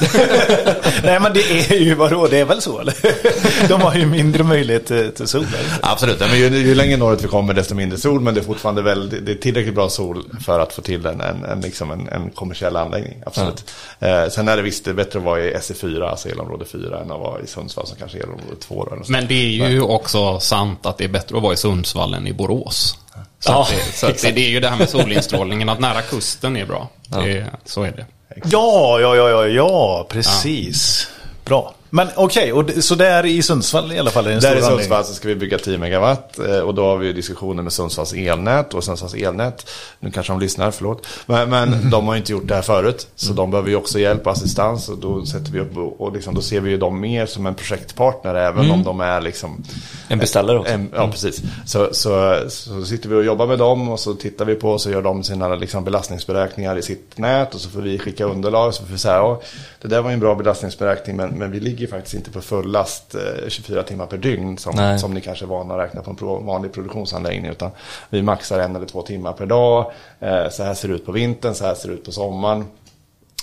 Nej, 1.02 1.20
men 1.20 1.32
det 1.32 1.70
är 1.70 1.80
ju 1.80 1.94
vadå, 1.94 2.26
det 2.26 2.38
är 2.38 2.44
väl 2.44 2.62
så 2.62 2.78
eller? 2.80 2.94
De 3.68 3.80
har 3.80 3.94
ju 3.94 4.06
mindre 4.06 4.42
möjlighet 4.42 4.86
till, 4.86 5.12
till 5.12 5.26
sol. 5.26 5.46
Absolut, 5.82 6.20
nej, 6.20 6.28
men 6.28 6.38
ju, 6.38 6.58
ju 6.58 6.74
längre 6.74 6.96
norrut 6.96 7.24
vi 7.24 7.28
kommer 7.28 7.54
desto 7.54 7.74
mindre 7.74 7.98
sol. 7.98 8.20
Men 8.20 8.34
det 8.34 8.40
är 8.40 8.44
fortfarande 8.44 8.82
väl, 8.82 9.24
det, 9.24 9.32
är 9.32 9.36
tillräckligt 9.36 9.74
bra 9.74 9.88
sol 9.88 10.24
för 10.44 10.60
att 10.60 10.72
få 10.72 10.82
till 10.82 11.06
en, 11.06 11.20
en, 11.20 11.44
en, 11.44 11.60
liksom 11.60 11.90
en, 11.90 12.08
en 12.08 12.30
kommersiell 12.30 12.76
anläggning. 12.76 13.22
Absolut. 13.26 13.64
Eh, 14.00 14.28
sen 14.28 14.48
är 14.48 14.56
det 14.56 14.62
visst 14.62 14.84
det 14.84 14.90
är 14.90 14.94
bättre 14.94 15.18
att 15.18 15.24
vara 15.24 15.40
i 15.40 15.54
SE4, 15.54 16.08
alltså 16.10 16.28
elområde 16.28 16.64
4, 16.64 17.00
än 17.00 17.10
att 17.10 17.20
vara 17.20 17.40
i 17.40 17.46
Sundsvall 17.46 17.86
som 17.86 17.96
kanske 17.96 18.18
är 18.18 18.22
elområde 18.22 18.56
2. 18.60 18.74
Då, 18.74 18.86
eller 18.86 18.96
något 18.96 19.08
Men 19.08 19.26
det 19.26 19.34
är 19.34 19.68
ju 19.68 19.80
också 19.80 20.40
sant 20.40 20.86
att 20.86 20.98
det 20.98 21.04
är 21.04 21.08
bättre 21.08 21.36
att 21.36 21.42
vara 21.42 21.52
i 21.52 21.56
Sundsvall 21.56 22.14
än 22.14 22.26
i 22.26 22.32
Borås. 22.32 22.98
Så, 23.40 23.50
Ja, 23.52 23.62
att 23.62 23.70
det, 23.70 23.92
så 23.96 24.06
att 24.06 24.22
det, 24.22 24.30
det 24.32 24.40
är 24.40 24.48
ju 24.50 24.60
det 24.60 24.68
här 24.68 24.76
med 24.76 24.88
solinstrålningen, 24.88 25.68
att 25.68 25.80
nära 25.80 26.02
kusten 26.02 26.56
är 26.56 26.66
bra. 26.66 26.88
Det, 27.08 27.46
så 27.64 27.82
är 27.82 27.90
det. 27.92 28.06
Ja, 28.44 29.00
ja, 29.00 29.16
ja, 29.16 29.28
ja, 29.30 29.46
ja, 29.46 30.06
precis. 30.10 31.08
Bra. 31.44 31.74
Men 31.90 32.08
okej, 32.16 32.52
och 32.52 32.64
det- 32.64 32.82
så 32.82 32.94
där 32.94 33.26
i 33.26 33.42
Sundsvall 33.42 33.92
i 33.92 33.98
alla 33.98 34.10
fall 34.10 34.24
är 34.26 34.28
det 34.28 34.34
en 34.34 34.40
Där 34.40 34.48
stor 34.48 34.58
i. 34.58 34.62
Sundsvall 34.76 35.04
så 35.04 35.14
ska 35.14 35.28
vi 35.28 35.34
bygga 35.36 35.58
10 35.58 35.78
megawatt 35.78 36.38
eh, 36.38 36.58
och 36.58 36.74
då 36.74 36.84
har 36.84 36.96
vi 36.96 37.12
diskussioner 37.12 37.62
med 37.62 37.72
Sundsvalls 37.72 38.12
elnät 38.12 38.74
och 38.74 38.84
Sundsvalls 38.84 39.14
elnät, 39.14 39.70
nu 40.00 40.10
kanske 40.10 40.32
de 40.32 40.40
lyssnar, 40.40 40.70
förlåt, 40.70 41.06
men, 41.26 41.50
men 41.50 41.90
de 41.90 42.06
har 42.08 42.16
inte 42.16 42.32
gjort 42.32 42.48
det 42.48 42.54
här 42.54 42.62
förut 42.62 43.06
så 43.16 43.32
de 43.32 43.50
behöver 43.50 43.68
ju 43.70 43.76
också 43.76 43.98
hjälp 43.98 44.26
och 44.26 44.32
assistans 44.32 44.88
och 44.88 44.98
då 44.98 45.26
sätter 45.26 45.52
vi 45.52 45.60
upp 45.60 45.76
och, 45.98 46.12
liksom, 46.12 46.34
då 46.34 46.40
ser 46.42 46.60
vi 46.60 46.70
ju 46.70 46.76
dem 46.76 47.00
mer 47.00 47.26
som 47.26 47.46
en 47.46 47.54
projektpartner 47.54 48.34
även 48.34 48.70
om 48.70 48.82
de 48.84 49.00
är 49.00 49.20
liksom 49.20 49.62
En 50.08 50.18
beställare 50.18 50.58
också. 50.58 50.72
en, 50.72 50.90
ja, 50.94 51.08
precis. 51.10 51.42
Så, 51.66 51.88
så, 51.92 52.38
så 52.48 52.84
sitter 52.84 53.08
vi 53.08 53.14
och 53.14 53.24
jobbar 53.24 53.46
med 53.46 53.58
dem 53.58 53.88
och 53.88 54.00
så 54.00 54.14
tittar 54.14 54.44
vi 54.44 54.54
på 54.54 54.70
och 54.70 54.80
så 54.80 54.90
gör 54.90 55.02
de 55.02 55.24
sina 55.24 55.54
liksom, 55.54 55.84
belastningsberäkningar 55.84 56.78
i 56.78 56.82
sitt 56.82 57.18
nät 57.18 57.54
och 57.54 57.60
så 57.60 57.70
får 57.70 57.80
vi 57.80 57.98
skicka 57.98 58.24
underlag. 58.24 58.74
Så 58.74 58.82
får 58.84 58.92
vi 58.92 58.98
säga, 58.98 59.36
det 59.80 59.88
där 59.88 60.02
var 60.02 60.10
ju 60.10 60.14
en 60.14 60.20
bra 60.20 60.34
belastningsberäkning 60.34 61.16
men, 61.16 61.30
men 61.30 61.50
vi 61.50 61.60
ligger 61.60 61.86
faktiskt 61.86 62.14
inte 62.14 62.30
på 62.30 62.40
full 62.40 62.72
last 62.72 63.14
eh, 63.14 63.48
24 63.48 63.82
timmar 63.82 64.06
per 64.06 64.16
dygn 64.16 64.58
som, 64.58 64.74
Nej. 64.76 64.98
som 64.98 65.14
ni 65.14 65.20
kanske 65.20 65.44
är 65.44 65.46
vana 65.46 65.74
att 65.74 65.80
räkna 65.80 66.02
på 66.02 66.10
en 66.10 66.46
vanlig 66.46 66.72
produktionsanläggning. 66.72 67.50
Utan 67.50 67.70
vi 68.10 68.22
maxar 68.22 68.58
en 68.58 68.76
eller 68.76 68.86
två 68.86 69.02
timmar 69.02 69.32
per 69.32 69.46
dag. 69.46 69.92
Eh, 70.20 70.48
så 70.50 70.62
här 70.62 70.74
ser 70.74 70.88
det 70.88 70.94
ut 70.94 71.06
på 71.06 71.12
vintern, 71.12 71.54
så 71.54 71.64
här 71.64 71.74
ser 71.74 71.88
det 71.88 71.94
ut 71.94 72.04
på 72.04 72.12
sommaren. 72.12 72.64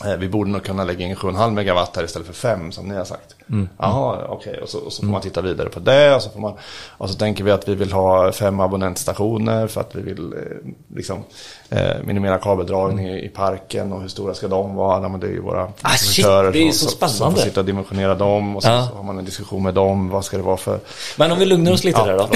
Eh, 0.05 0.15
vi 0.17 0.29
borde 0.29 0.49
nog 0.49 0.63
kunna 0.63 0.83
lägga 0.83 1.05
in 1.05 1.15
7,5 1.15 1.51
megawatt 1.51 1.95
här 1.95 2.03
istället 2.03 2.27
för 2.27 2.33
5 2.33 2.71
som 2.71 2.87
ni 2.87 2.95
har 2.95 3.05
sagt. 3.05 3.35
Jaha, 3.77 4.25
okej. 4.29 4.59
Och, 4.61 4.69
så, 4.69 4.79
och 4.79 4.93
så 4.93 5.01
får 5.01 5.07
man 5.11 5.21
titta 5.21 5.41
vidare 5.41 5.69
på 5.69 5.79
det. 5.79 6.15
Och 6.15 6.21
så, 6.21 6.29
får 6.29 6.39
man, 6.39 6.53
och 6.97 7.09
så 7.09 7.15
tänker 7.15 7.43
vi 7.43 7.51
att 7.51 7.67
vi 7.67 7.75
vill 7.75 7.91
ha 7.91 8.31
fem 8.31 8.59
abonnentstationer 8.59 9.67
för 9.67 9.81
att 9.81 9.95
vi 9.95 10.01
vill 10.01 10.33
eh, 10.33 10.39
liksom, 10.95 11.23
eh, 11.69 11.79
minimera 12.03 12.37
kabeldragning 12.37 13.07
i, 13.09 13.25
i 13.25 13.29
parken. 13.29 13.93
Och 13.93 14.01
hur 14.01 14.07
stora 14.07 14.33
ska 14.33 14.47
de 14.47 14.75
vara? 14.75 15.01
Ja, 15.01 15.09
men 15.09 15.19
det 15.19 15.27
är 15.27 15.31
ju 15.31 15.41
våra 15.41 15.63
Ah, 15.81 15.89
shit, 15.97 16.25
det 16.25 16.31
är 16.67 16.71
så 16.71 16.77
som- 16.89 16.89
Som 16.89 17.09
spännande. 17.09 17.39
får 17.39 17.47
sitta 17.47 17.59
och 17.59 17.65
dimensionera 17.65 18.15
dem. 18.15 18.55
Och 18.55 18.63
så, 18.63 18.69
Ja. 18.69 18.87
så 18.91 18.95
har 18.95 19.03
man 19.03 19.17
en 19.19 19.25
diskussion 19.25 19.63
med 19.63 19.73
dem. 19.73 20.09
Vad 20.09 20.25
ska 20.25 20.37
det 20.37 20.43
vara 20.43 20.57
för... 20.57 20.79
Men 21.17 21.31
om 21.31 21.39
vi 21.39 21.45
lugnar 21.45 21.71
oss 21.71 21.83
lite 21.83 22.05
där 22.05 22.17
då. 22.17 22.27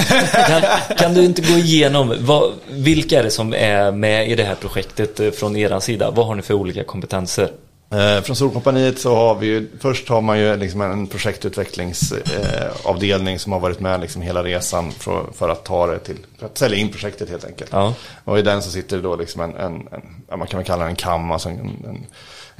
Kan, 0.48 0.98
kan 0.98 1.13
du 1.13 1.26
inte 1.26 1.41
gå 1.41 1.58
igenom, 1.58 2.13
vad, 2.19 2.52
vilka 2.69 3.19
är 3.19 3.24
det 3.24 3.32
som 3.32 3.54
är 3.54 3.91
med 3.91 4.30
i 4.30 4.36
det 4.36 4.43
här 4.43 4.56
projektet 4.56 5.19
eh, 5.19 5.32
från 5.32 5.56
er 5.56 5.80
sida? 5.80 6.12
Vad 6.12 6.28
har 6.28 6.36
ni 6.36 6.41
för 6.41 6.54
olika 6.54 6.84
kompetenser? 6.84 7.50
Eh, 7.91 8.21
från 8.21 8.36
Solkompaniet 8.36 8.99
så 8.99 9.15
har 9.15 9.36
vi 9.36 9.47
ju, 9.47 9.69
först 9.80 10.10
har 10.10 10.21
man 10.21 10.39
ju 10.39 10.56
liksom 10.56 10.82
en 10.82 11.08
projektutvecklingsavdelning 11.08 13.34
eh, 13.34 13.39
som 13.39 13.52
har 13.52 13.60
varit 13.60 13.80
med 13.80 14.02
liksom 14.02 14.21
hela 14.21 14.43
resan 14.43 14.91
för, 14.91 15.25
för 15.34 15.49
att 15.49 15.65
ta 15.65 15.88
det 15.88 15.99
till, 15.99 16.17
för 16.38 16.45
att 16.45 16.58
sälja 16.58 16.78
in 16.78 16.91
projektet 16.91 17.30
helt 17.30 17.45
enkelt. 17.45 17.69
Ja. 17.73 17.93
Och 18.23 18.39
i 18.39 18.41
den 18.41 18.62
så 18.62 18.71
sitter 18.71 18.97
det 18.97 19.04
då 19.04 19.15
liksom 19.15 19.41
en, 19.41 19.56
en, 19.56 19.88
en 20.32 20.39
man 20.39 20.47
kan 20.47 20.58
väl 20.58 20.67
kalla 20.67 20.84
det 20.84 20.89
en 20.89 20.95
kam, 20.95 21.32
alltså 21.32 21.49
en, 21.49 21.60
en, 21.60 22.06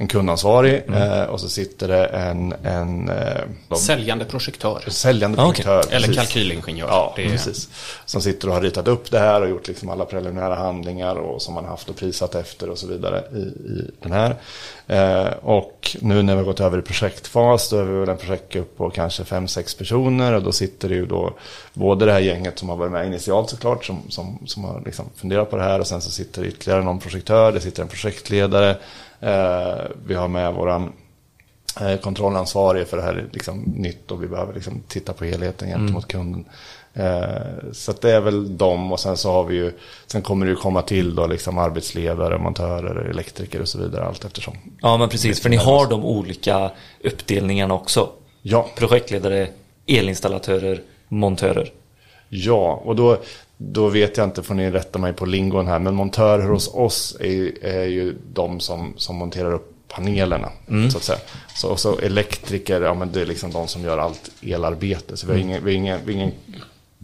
en 0.00 0.08
kundansvarig. 0.08 0.82
Eh, 0.94 1.22
och 1.22 1.40
så 1.40 1.48
sitter 1.48 1.88
det 1.88 2.04
en, 2.06 2.54
en 2.64 3.08
eh, 3.08 3.76
Säljande 3.76 4.24
projektör. 4.24 4.82
säljande 4.88 5.42
Ah, 5.42 5.44
projektör. 5.46 5.84
Eller 5.90 6.06
precis. 6.06 6.16
kalkylingenjör. 6.16 6.88
Ja, 6.88 7.12
Det 7.16 7.24
är- 7.24 7.30
precis. 7.30 7.68
Som 8.06 8.20
sitter 8.20 8.48
och 8.48 8.54
har 8.54 8.60
ritat 8.60 8.88
upp 8.88 9.10
det 9.10 9.18
här 9.18 9.42
och 9.42 9.48
gjort 9.50 9.68
liksom 9.68 9.88
alla 9.88 10.04
preliminära 10.04 10.54
handlingar 10.54 11.14
och 11.16 11.42
som 11.42 11.54
man 11.54 11.64
haft 11.64 11.88
och 11.88 11.96
prisat 11.96 12.34
efter 12.34 12.70
och 12.70 12.78
så 12.78 12.86
vidare 12.86 13.24
i, 13.34 13.38
i 13.38 13.90
den 14.02 14.12
här. 14.12 14.36
Eh, 14.86 15.32
och 15.42 15.96
nu 16.00 16.22
när 16.22 16.32
vi 16.34 16.38
har 16.38 16.46
gått 16.46 16.60
över 16.60 16.78
i 16.78 16.82
projektfas 16.82 17.68
då 17.70 17.76
är 17.78 17.84
vi 17.84 17.98
väl 18.00 18.08
en 18.08 18.16
projektgrupp 18.16 18.76
på 18.76 18.90
kanske 18.90 19.24
fem 19.24 19.48
sex 19.48 19.74
personer 19.74 20.32
och 20.32 20.42
då 20.42 20.52
sitter 20.52 20.88
det 20.88 20.94
ju 20.94 21.06
då 21.06 21.34
både 21.74 22.04
det 22.06 22.12
här 22.12 22.20
gänget 22.20 22.58
som 22.58 22.68
har 22.68 22.76
varit 22.76 22.92
med 22.92 23.06
initialt 23.06 23.50
såklart 23.50 23.84
som, 23.84 24.02
som, 24.08 24.38
som 24.46 24.64
har 24.64 24.82
liksom 24.84 25.04
funderat 25.16 25.50
på 25.50 25.56
det 25.56 25.62
här 25.62 25.80
och 25.80 25.86
sen 25.86 26.00
så 26.00 26.10
sitter 26.10 26.42
det 26.42 26.48
ytterligare 26.48 26.82
någon 26.84 26.98
projektör, 26.98 27.52
det 27.52 27.60
sitter 27.60 27.82
en 27.82 27.88
projektledare. 27.88 28.76
Eh, 29.20 29.84
vi 30.06 30.14
har 30.14 30.28
med 30.28 30.54
våran 30.54 30.92
eh, 31.80 31.96
kontrollansvarig 31.96 32.86
för 32.86 32.96
det 32.96 33.02
här 33.02 33.14
är 33.14 33.28
liksom 33.32 33.58
nytt 33.60 34.10
och 34.10 34.22
vi 34.22 34.26
behöver 34.28 34.54
liksom 34.54 34.82
titta 34.88 35.12
på 35.12 35.24
helheten 35.24 35.68
gentemot 35.68 36.08
kunden. 36.08 36.44
Eh, 36.94 37.72
så 37.72 37.90
att 37.90 38.00
det 38.00 38.10
är 38.10 38.20
väl 38.20 38.56
dem 38.56 38.92
och 38.92 39.00
sen 39.00 39.16
så 39.16 39.32
har 39.32 39.44
vi 39.44 39.56
ju, 39.56 39.72
sen 40.06 40.22
kommer 40.22 40.46
det 40.46 40.50
ju 40.50 40.56
komma 40.56 40.82
till 40.82 41.14
då 41.14 41.26
liksom 41.26 41.58
arbetsledare, 41.58 42.38
montörer, 42.38 43.10
elektriker 43.10 43.60
och 43.60 43.68
så 43.68 43.78
vidare 43.78 44.04
allt 44.04 44.24
eftersom. 44.24 44.56
Ja 44.80 44.96
men 44.96 45.08
precis, 45.08 45.40
för 45.42 45.48
ni 45.50 45.56
har 45.56 45.86
de 45.86 46.04
olika 46.04 46.70
uppdelningarna 47.04 47.74
också. 47.74 48.08
Ja, 48.42 48.68
Projektledare, 48.76 49.48
elinstallatörer, 49.86 50.82
montörer. 51.08 51.72
ja 52.28 52.82
och 52.84 52.96
då, 52.96 53.18
då 53.62 53.88
vet 53.88 54.16
jag 54.16 54.26
inte, 54.26 54.42
får 54.42 54.54
ni 54.54 54.70
rätta 54.70 54.98
mig 54.98 55.12
på 55.12 55.26
lingon 55.26 55.66
här, 55.66 55.78
men 55.78 55.94
montörer 55.94 56.48
hos 56.48 56.74
oss 56.74 57.16
är, 57.20 57.26
ju- 57.30 57.58
är 57.62 57.84
ju 57.84 58.16
de 58.32 58.60
som, 58.60 58.94
som 58.96 59.16
monterar 59.16 59.52
upp 59.54 59.72
panelerna. 59.88 60.48
Så 60.90 60.96
att 60.98 61.02
säga. 61.04 61.18
Så, 61.56 61.68
och 61.68 61.80
så 61.80 61.98
elektriker, 61.98 62.80
ja 62.80 62.94
men 62.94 63.12
det 63.12 63.20
är 63.20 63.26
liksom 63.26 63.50
de 63.52 63.68
som 63.68 63.82
gör 63.84 63.98
allt 63.98 64.30
elarbete. 64.42 65.16
Så 65.16 65.26
vi 65.26 65.32
har 65.32 65.40
ingen, 65.40 65.64
vi 65.64 65.70
har 65.70 65.76
ingen, 65.76 65.98
vi 66.04 66.12
har 66.14 66.20
ingen 66.22 66.34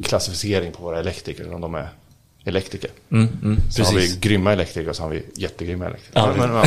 klassificering 0.05 0.73
på 0.73 0.83
våra 0.83 0.99
elektriker, 1.01 1.45
utan 1.45 1.61
de 1.61 1.75
är 1.75 1.89
elektriker. 2.47 2.91
Mm, 3.13 3.29
mm, 3.43 3.61
Så 3.71 3.83
har 3.83 3.93
vi 3.93 3.97
precis. 4.01 4.17
grymma 4.21 4.53
elektriker 4.53 4.91
och 4.91 4.97
så 4.97 5.03
har 5.03 5.11
vi 5.11 5.23
jättegrymma 5.37 5.85
elektriker. 5.87 6.21
Ja. 6.21 6.33
Men, 6.37 6.53
men, 6.53 6.67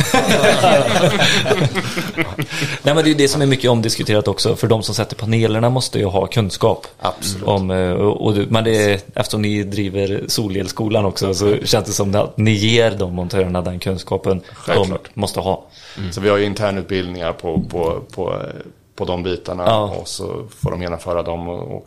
Nej 2.82 2.94
men 2.94 2.96
det 2.96 3.02
är 3.02 3.06
ju 3.08 3.14
det 3.14 3.28
som 3.28 3.42
är 3.42 3.46
mycket 3.46 3.70
omdiskuterat 3.70 4.28
också. 4.28 4.56
För 4.56 4.66
de 4.68 4.82
som 4.82 4.94
sätter 4.94 5.16
panelerna 5.16 5.70
måste 5.70 5.98
ju 5.98 6.04
ha 6.04 6.26
kunskap. 6.26 6.86
Absolut. 6.98 7.46
Om, 7.46 7.70
eh, 7.70 7.90
och, 7.92 8.26
och, 8.26 8.34
men 8.48 8.64
det 8.64 8.92
är, 8.92 9.00
eftersom 9.14 9.42
ni 9.42 9.62
driver 9.62 10.24
Solelskolan 10.28 11.04
också 11.04 11.34
så 11.34 11.56
känns 11.64 11.86
det 11.86 11.92
som 11.92 12.14
att 12.14 12.36
ni 12.36 12.50
ger 12.52 12.90
de 12.90 13.14
montörerna 13.14 13.62
den 13.62 13.78
kunskapen 13.78 14.38
de 14.40 14.54
Självklart. 14.54 15.08
måste 15.16 15.40
ha. 15.40 15.64
Så 16.10 16.20
vi 16.20 16.28
har 16.28 16.36
ju 16.36 16.44
internutbildningar 16.44 17.32
på, 17.32 17.62
på, 17.70 18.00
på, 18.14 18.42
på 18.96 19.04
de 19.04 19.22
bitarna 19.22 19.64
Ja. 19.66 19.80
och 20.00 20.08
så 20.08 20.46
får 20.60 20.70
de 20.70 20.82
genomföra 20.82 21.22
dem 21.22 21.48
och, 21.48 21.76
och 21.76 21.86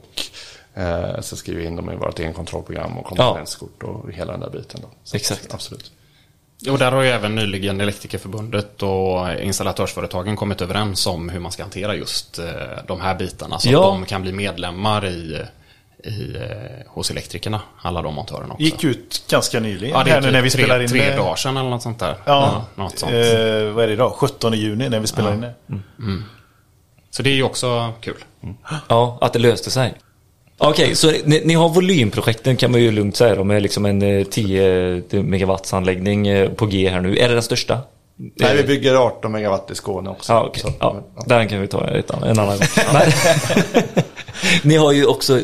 eh, 0.76 1.22
så 1.22 1.36
skriver 1.36 1.62
vi 1.62 1.68
in 1.68 1.76
dem 1.76 1.92
i 1.92 1.96
vårt 1.96 2.20
egen 2.20 2.34
kontrollprogram 2.34 2.98
och 2.98 3.06
kompetenskort 3.06 3.84
och 3.84 4.12
hela 4.12 4.32
den 4.32 4.42
där 4.42 4.50
biten. 4.50 4.80
Då. 4.84 4.88
Så, 5.04 5.16
Exakt. 5.16 5.54
Absolut. 5.54 5.92
Och 6.70 6.78
där 6.78 6.92
har 6.92 7.02
ju 7.02 7.10
även 7.10 7.36
nyligen 7.36 7.82
Elektrikerförbundet 7.82 8.84
och 8.84 9.34
installatörsföretagen 9.42 10.36
kommit 10.36 10.62
överens 10.62 11.08
om 11.08 11.30
hur 11.30 11.40
man 11.40 11.52
ska 11.52 11.64
hantera 11.64 11.96
just 11.96 12.40
eh, 12.40 12.46
de 12.88 13.02
här 13.02 13.16
bitarna. 13.16 13.60
Så 13.60 13.70
Ja. 13.72 13.78
att 13.80 13.84
de 14.02 14.06
kan 14.06 14.22
bli 14.22 14.32
medlemmar 14.34 15.06
i, 15.06 15.42
i, 16.04 16.36
eh, 16.36 16.88
hos 16.88 17.12
elektrikerna, 17.12 17.62
alla 17.82 18.02
de 18.02 18.14
montörerna 18.16 18.54
också. 18.54 18.64
Gick 18.64 18.84
ut 18.84 19.24
ganska 19.30 19.60
nyligen. 19.60 19.98
ja, 19.98 20.04
det 20.04 20.22
typ 20.22 20.32
när 20.32 20.42
vi 20.42 20.50
tre, 20.50 20.62
spelar 20.64 20.80
in 20.82 20.88
tre 20.90 21.16
dagar 21.16 21.36
sedan 21.36 21.58
eller 21.58 21.70
något 21.70 21.82
sånt 21.82 22.00
där. 22.00 22.16
Ja, 22.26 22.66
något 22.76 23.00
sånt. 23.00 23.12
Eh, 23.12 23.18
vad 23.74 23.84
är 23.84 23.88
det 23.88 23.94
idag? 23.94 24.12
17 24.12 24.54
juni 24.54 24.90
när 24.90 25.00
vi 25.00 25.08
spelar 25.08 25.34
in 25.34 25.42
det. 25.42 25.54
Så 27.10 27.24
det 27.24 27.30
är 27.30 27.36
ju 27.36 27.44
också 27.44 27.94
kul. 28.02 28.24
Ja, 28.90 29.18
att 29.22 29.34
det 29.34 29.40
löste 29.40 29.72
sig. 29.72 29.94
Okej, 30.66 30.96
så 30.96 31.12
ni, 31.26 31.42
ni 31.46 31.54
har 31.54 31.70
volymprojekten 31.70 32.58
kan 32.58 32.72
man 32.72 32.82
ju 32.82 32.92
lugnt 32.92 33.16
säga 33.18 33.36
då, 33.36 33.44
med 33.44 33.62
liksom 33.62 33.86
en 33.86 34.02
eh, 34.02 34.24
10 34.26 35.04
megawatts 35.10 35.74
anläggning 35.74 36.28
eh, 36.28 36.50
på 36.50 36.66
G 36.66 36.90
här 36.90 37.02
nu. 37.02 37.18
Är 37.18 37.28
det 37.28 37.34
den 37.34 37.44
största? 37.44 37.80
Nej, 38.36 38.58
vi 38.58 38.64
bygger 38.64 38.96
18 38.96 39.32
megawatt 39.32 39.72
i 39.72 39.76
Skåne 39.76 40.10
också. 40.10 40.34
Ja, 40.34 40.44
okej. 40.50 40.62
Så- 40.62 40.74
Ja, 40.80 41.04
den 41.26 41.48
kan 41.48 41.62
vi 41.62 41.68
ta 41.68 41.88
en 41.88 42.40
annan 42.40 42.48
gång. 42.58 42.68
Ni 44.64 44.76
har 44.76 44.92
ju 44.92 45.06
också 45.06 45.38
eh, 45.40 45.44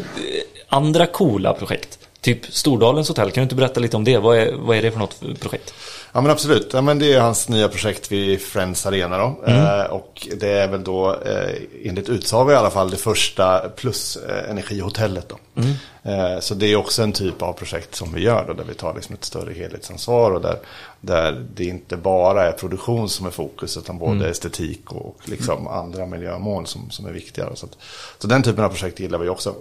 andra 0.69 1.05
coola 1.05 1.53
projekt. 1.53 1.99
Typ 2.21 2.45
Stordalens 2.49 3.07
hotell, 3.09 3.31
kan 3.31 3.41
du 3.41 3.43
inte 3.43 3.55
berätta 3.55 3.79
lite 3.79 3.97
om 3.97 4.03
det? 4.03 4.17
Vad 4.17 4.37
är, 4.37 4.51
vad 4.53 4.77
är 4.77 4.81
det 4.81 4.91
för 4.91 4.99
något 4.99 5.21
projekt? 5.39 5.73
Ja 6.11 6.21
men 6.21 6.31
absolut, 6.31 6.73
ja, 6.73 6.81
men 6.81 6.99
det 6.99 7.13
är 7.13 7.21
hans 7.21 7.49
nya 7.49 7.67
projekt 7.67 8.11
vid 8.11 8.41
Friends 8.41 8.85
Arena 8.85 9.17
då. 9.17 9.39
Mm. 9.47 9.79
Eh, 9.79 9.85
och 9.85 10.27
det 10.39 10.49
är 10.51 10.67
väl 10.67 10.83
då 10.83 11.15
eh, 11.25 11.55
enligt 11.83 12.09
utsago 12.09 12.51
i 12.51 12.55
alla 12.55 12.69
fall 12.69 12.89
det 12.89 12.97
första 12.97 13.69
plus 13.75 14.17
eh, 14.17 14.49
energihotellet 14.49 15.29
då. 15.29 15.37
Mm. 15.61 15.73
Eh, 16.03 16.39
så 16.39 16.55
det 16.55 16.65
är 16.65 16.75
också 16.75 17.03
en 17.03 17.11
typ 17.11 17.41
av 17.41 17.53
projekt 17.53 17.95
som 17.95 18.13
vi 18.13 18.21
gör 18.21 18.45
då, 18.47 18.53
där 18.53 18.63
vi 18.63 18.73
tar 18.73 18.93
liksom 18.93 19.15
ett 19.15 19.23
större 19.25 19.53
helhetsansvar 19.53 20.31
och 20.31 20.41
där, 20.41 20.57
där 21.01 21.45
det 21.55 21.65
inte 21.65 21.97
bara 21.97 22.47
är 22.47 22.51
produktion 22.51 23.09
som 23.09 23.25
är 23.25 23.31
fokus 23.31 23.77
utan 23.77 23.97
både 23.97 24.11
Mm. 24.11 24.31
estetik 24.31 24.91
och 24.91 25.17
liksom 25.25 25.67
andra 25.67 26.05
miljömål 26.05 26.67
som, 26.67 26.89
som 26.89 27.05
är 27.05 27.11
viktigare. 27.11 27.55
Så, 27.55 27.65
att, 27.65 27.77
så 28.17 28.27
den 28.27 28.43
typen 28.43 28.63
av 28.63 28.69
projekt 28.69 28.99
gillar 28.99 29.19
vi 29.19 29.29
också. 29.29 29.55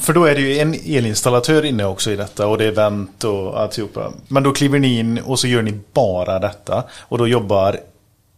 För 0.00 0.12
då 0.12 0.24
är 0.24 0.34
det 0.34 0.40
ju 0.40 0.58
en 0.58 0.74
elinstallatör 0.74 1.64
inne 1.64 1.84
också 1.84 2.10
i 2.10 2.16
detta 2.16 2.46
och 2.46 2.58
det 2.58 2.64
är 2.64 2.72
vänt 2.72 3.24
och 3.24 3.60
alltihopa. 3.60 4.12
Men 4.28 4.42
då 4.42 4.52
kliver 4.52 4.78
ni 4.78 4.98
in 4.98 5.18
och 5.18 5.38
så 5.38 5.46
gör 5.46 5.62
ni 5.62 5.74
bara 5.92 6.38
detta. 6.38 6.84
Och 7.00 7.18
då 7.18 7.28
jobbar 7.28 7.80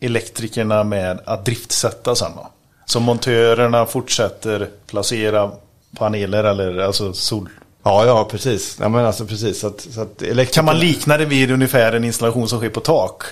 elektrikerna 0.00 0.84
med 0.84 1.20
att 1.24 1.44
driftsätta 1.44 2.14
sen 2.14 2.32
då. 2.36 2.48
Så 2.86 3.00
montörerna 3.00 3.86
fortsätter 3.86 4.68
placera 4.86 5.50
paneler 5.98 6.44
eller 6.44 6.78
alltså 6.78 7.12
sol... 7.12 7.48
Ja, 7.82 8.06
ja 8.06 8.24
precis. 8.30 8.76
Ja, 8.80 8.88
men 8.88 9.06
alltså, 9.06 9.26
precis. 9.26 9.60
Så 9.60 9.66
att, 9.66 9.80
så 9.80 10.00
att 10.00 10.22
elektriker- 10.22 10.54
Kan 10.54 10.64
man 10.64 10.78
likna 10.78 11.16
det 11.16 11.24
vid 11.24 11.50
ungefär 11.50 11.92
en 11.92 12.04
installation 12.04 12.48
som 12.48 12.58
sker 12.58 12.68
på 12.68 12.80
tak? 12.80 13.22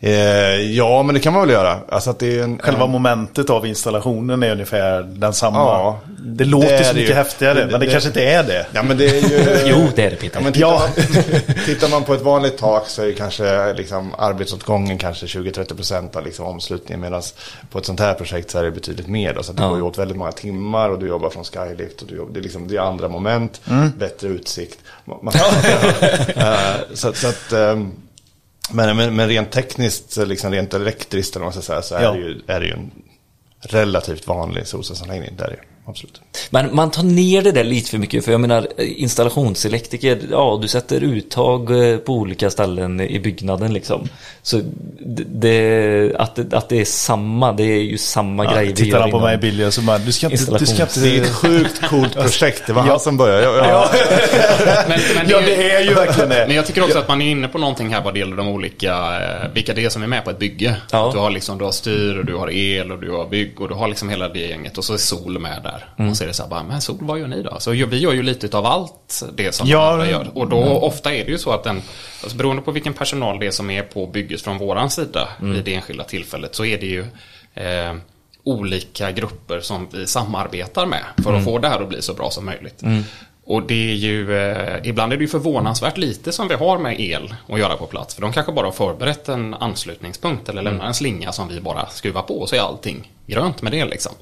Eh, 0.00 0.12
ja, 0.60 1.02
men 1.02 1.14
det 1.14 1.20
kan 1.20 1.32
man 1.32 1.42
väl 1.42 1.50
göra. 1.50 1.78
Alltså 1.88 2.10
att 2.10 2.18
det 2.18 2.38
är 2.38 2.42
en, 2.42 2.58
Själva 2.58 2.84
en, 2.84 2.90
momentet 2.90 3.50
av 3.50 3.66
installationen 3.66 4.42
är 4.42 4.52
ungefär 4.52 5.02
densamma. 5.02 5.58
Ja, 5.58 6.00
det 6.18 6.44
låter 6.44 6.78
det 6.78 6.84
så 6.84 6.94
mycket 6.94 7.10
ju. 7.10 7.14
häftigare, 7.14 7.54
Det- 7.54 7.60
men 7.70 7.80
det, 7.80 7.86
det- 7.86 7.92
kanske 7.92 8.08
inte 8.08 8.24
är 8.24 8.42
det. 8.42 8.66
Ja, 8.72 8.82
men 8.82 8.96
det 8.96 9.04
är 9.04 9.30
ju... 9.30 9.58
Jo, 9.70 9.88
det 9.96 10.02
är 10.04 10.10
det 10.10 10.16
Peter. 10.16 10.38
Ja, 10.38 10.44
men 10.44 10.52
tittar, 10.52 10.68
Ja. 10.68 10.88
Man, 11.46 11.54
tittar 11.66 11.88
man 11.88 12.04
på 12.04 12.14
ett 12.14 12.22
vanligt 12.22 12.58
tak 12.58 12.88
så 12.88 13.02
är 13.02 13.12
kanske 13.12 13.72
liksom, 13.72 14.14
arbetsåtgången 14.18 14.98
kanske 14.98 15.26
20-30% 15.26 16.16
av 16.16 16.24
liksom, 16.24 16.46
omslutningen. 16.46 17.00
Medan 17.00 17.22
på 17.70 17.78
ett 17.78 17.86
sånt 17.86 18.00
här 18.00 18.14
projekt 18.14 18.50
så 18.50 18.58
är 18.58 18.62
det 18.62 18.70
betydligt 18.70 19.08
mer. 19.08 19.34
Då, 19.34 19.42
så 19.42 19.50
att 19.50 19.56
det 19.56 19.62
Ja. 19.62 19.68
går 19.68 19.78
ju 19.78 19.82
åt 19.84 19.98
väldigt 19.98 20.16
många 20.16 20.32
timmar 20.32 20.88
och 20.90 20.98
du 20.98 21.06
jobbar 21.06 21.30
från 21.30 21.44
Skylift. 21.44 22.02
Och 22.02 22.08
du 22.08 22.16
jobbar, 22.16 22.32
det, 22.34 22.40
är 22.40 22.42
liksom, 22.42 22.68
det 22.68 22.76
är 22.76 22.80
andra 22.80 23.08
moment, 23.08 23.60
bättre 23.96 24.28
utsikt. 24.28 24.78
Man, 25.04 25.18
man, 25.22 25.32
så, 26.94 27.08
att- 27.08 27.16
så 27.16 27.28
att, 27.28 27.52
ehm, 27.52 27.92
men, 28.72 28.96
men, 28.96 29.16
men 29.16 29.28
rent 29.28 29.50
tekniskt, 29.50 30.16
liksom 30.16 30.52
rent 30.52 30.74
elektriskt 30.74 31.36
eller 31.36 31.44
vad 31.46 31.54
man 31.54 31.62
ska 31.62 31.72
säga, 31.72 31.82
så 31.82 31.94
är, 31.94 32.02
Ja. 32.02 32.12
det 32.12 32.18
ju, 32.18 32.40
är 32.46 32.60
det 32.60 32.66
ju 32.66 32.72
en 32.72 32.90
relativt 33.60 34.26
vanlig 34.26 34.66
solcellsanläggning. 34.66 35.36
Där 35.36 35.44
är 35.44 35.50
det. 35.50 35.62
Absolut. 35.88 36.20
Men 36.50 36.74
man 36.74 36.90
tar 36.90 37.02
ner 37.02 37.42
det 37.42 37.52
där 37.52 37.64
lite 37.64 37.90
för 37.90 37.98
mycket 37.98 38.24
för 38.24 38.32
jag 38.32 38.40
menar 38.40 38.66
installationselektriker, 38.80 40.18
ja 40.30 40.58
du 40.62 40.68
sätter 40.68 41.00
uttag 41.00 41.92
eh, 41.92 41.96
på 41.96 42.12
olika 42.12 42.50
ställen 42.50 43.00
i 43.00 43.20
byggnaden 43.20 43.72
liksom. 43.72 44.08
Så 44.42 44.60
det, 45.26 46.12
att, 46.18 46.36
det, 46.36 46.56
att 46.56 46.68
det 46.68 46.80
är 46.80 46.84
samma, 46.84 47.52
det 47.52 47.62
är 47.62 47.82
ju 47.82 47.98
samma 47.98 48.44
Ja, 48.44 48.54
grej 48.54 48.74
tittar 48.74 49.00
han 49.00 49.10
på 49.10 49.20
mig 49.20 49.38
Billy 49.38 49.70
så 49.70 49.80
bara, 49.80 49.98
du 49.98 50.12
ska 50.12 50.30
inte... 50.30 50.58
Du 50.58 50.66
ska 50.66 50.82
inte 50.82 51.00
Det 51.00 51.18
är 51.18 51.22
ett 51.22 51.34
sjukt 51.34 51.88
coolt 51.88 52.14
projekt. 52.14 52.62
Det 52.66 52.72
var 52.72 52.82
han 52.82 53.00
som 53.00 53.16
började. 53.16 53.42
Jag, 53.42 53.56
jag, 53.56 53.88
Men, 54.88 55.00
men 55.14 55.26
det, 55.26 55.32
ja, 55.32 55.40
det 55.40 55.72
är 55.72 55.80
ju 55.80 55.94
verkligen 55.94 56.28
det. 56.28 56.44
Men 56.46 56.56
jag 56.56 56.66
tycker 56.66 56.84
också 56.84 56.98
att 56.98 57.08
man 57.08 57.22
är 57.22 57.30
inne 57.30 57.48
på 57.48 57.58
någonting 57.58 57.88
här 57.88 58.02
vad 58.02 58.14
det 58.14 58.18
gäller 58.18 58.36
de 58.36 58.48
olika, 58.48 58.94
eh, 58.94 59.48
vilka 59.54 59.74
det 59.74 59.84
är 59.84 59.88
som 59.88 60.02
är 60.02 60.06
med 60.06 60.24
på 60.24 60.30
ett 60.30 60.38
bygge. 60.38 60.76
Ja. 60.90 61.10
Du 61.12 61.18
har 61.18 61.30
liksom, 61.30 61.58
du 61.58 61.64
har 61.64 61.72
styr 61.72 62.18
och 62.18 62.24
du 62.24 62.34
har 62.34 62.50
el 62.50 62.92
och 62.92 62.98
du 62.98 63.10
har 63.10 63.26
bygg 63.26 63.60
och 63.60 63.68
du 63.68 63.74
har 63.74 63.88
liksom 63.88 64.08
hela 64.08 64.28
det 64.28 64.46
gänget 64.46 64.78
och 64.78 64.84
så 64.84 64.92
är 64.92 64.98
sol 64.98 65.38
med 65.38 65.60
där. 65.62 65.77
Mm. 65.98 66.10
Och 66.10 66.16
så 66.16 66.24
är 66.24 66.28
det 66.28 66.34
så 66.34 66.42
här 66.42 66.50
bara, 66.50 66.62
men 66.62 66.80
sol 66.80 66.96
vad 67.00 67.18
gör 67.18 67.26
ni 67.28 67.42
då? 67.42 67.56
Så 67.60 67.70
vi 67.70 67.98
gör 67.98 68.12
ju 68.12 68.22
lite 68.22 68.58
av 68.58 68.66
allt 68.66 69.22
det 69.34 69.54
som 69.54 69.68
Ja, 69.68 69.92
andra 69.92 70.10
gör. 70.10 70.30
Och 70.34 70.48
då 70.48 70.56
ofta 70.64 71.14
är 71.14 71.24
det 71.24 71.30
ju 71.30 71.38
så 71.38 71.50
att 71.52 71.64
den, 71.64 71.82
alltså 72.22 72.36
beroende 72.36 72.62
på 72.62 72.70
vilken 72.70 72.94
personal 72.94 73.38
det 73.40 73.46
är 73.46 73.50
som 73.50 73.70
är 73.70 73.82
på 73.82 74.06
bygget 74.06 74.42
från 74.42 74.58
våran 74.58 74.90
sida 74.90 75.28
Mm. 75.40 75.54
vid 75.54 75.64
det 75.64 75.74
enskilda 75.74 76.04
tillfället 76.04 76.54
så 76.54 76.64
är 76.64 76.78
det 76.78 76.86
ju 76.86 77.04
eh, 77.54 77.94
olika 78.44 79.10
grupper 79.12 79.60
som 79.60 79.88
vi 79.92 80.06
samarbetar 80.06 80.86
med 80.86 81.04
för 81.16 81.30
Mm. 81.30 81.38
att 81.38 81.44
få 81.44 81.58
det 81.58 81.68
här 81.68 81.80
att 81.80 81.88
bli 81.88 82.02
så 82.02 82.14
bra 82.14 82.30
som 82.30 82.44
möjligt. 82.44 82.82
Och 83.50 83.62
det 83.62 83.90
är 83.90 83.94
ju, 83.94 84.38
eh, 84.50 84.76
ibland 84.84 85.12
är 85.12 85.16
det 85.16 85.22
ju 85.22 85.28
förvånansvärt 85.28 85.96
lite 85.96 86.32
som 86.32 86.48
vi 86.48 86.54
har 86.54 86.78
med 86.78 87.00
el 87.00 87.34
att 87.48 87.58
göra 87.58 87.76
på 87.76 87.86
plats. 87.86 88.14
För 88.14 88.22
de 88.22 88.32
kanske 88.32 88.52
bara 88.52 88.66
har 88.66 88.72
förberett 88.72 89.28
en 89.28 89.54
anslutningspunkt 89.54 90.48
eller 90.48 90.62
lämnar 90.62 90.86
en 90.86 90.94
slinga 90.94 91.32
som 91.32 91.48
vi 91.48 91.60
bara 91.60 91.86
skruvar 91.86 92.22
på 92.22 92.40
och 92.40 92.48
så 92.48 92.56
är 92.56 92.60
allting 92.60 93.12
grönt 93.26 93.62
med 93.62 93.72
det 93.72 93.84
liksom. 93.84 94.12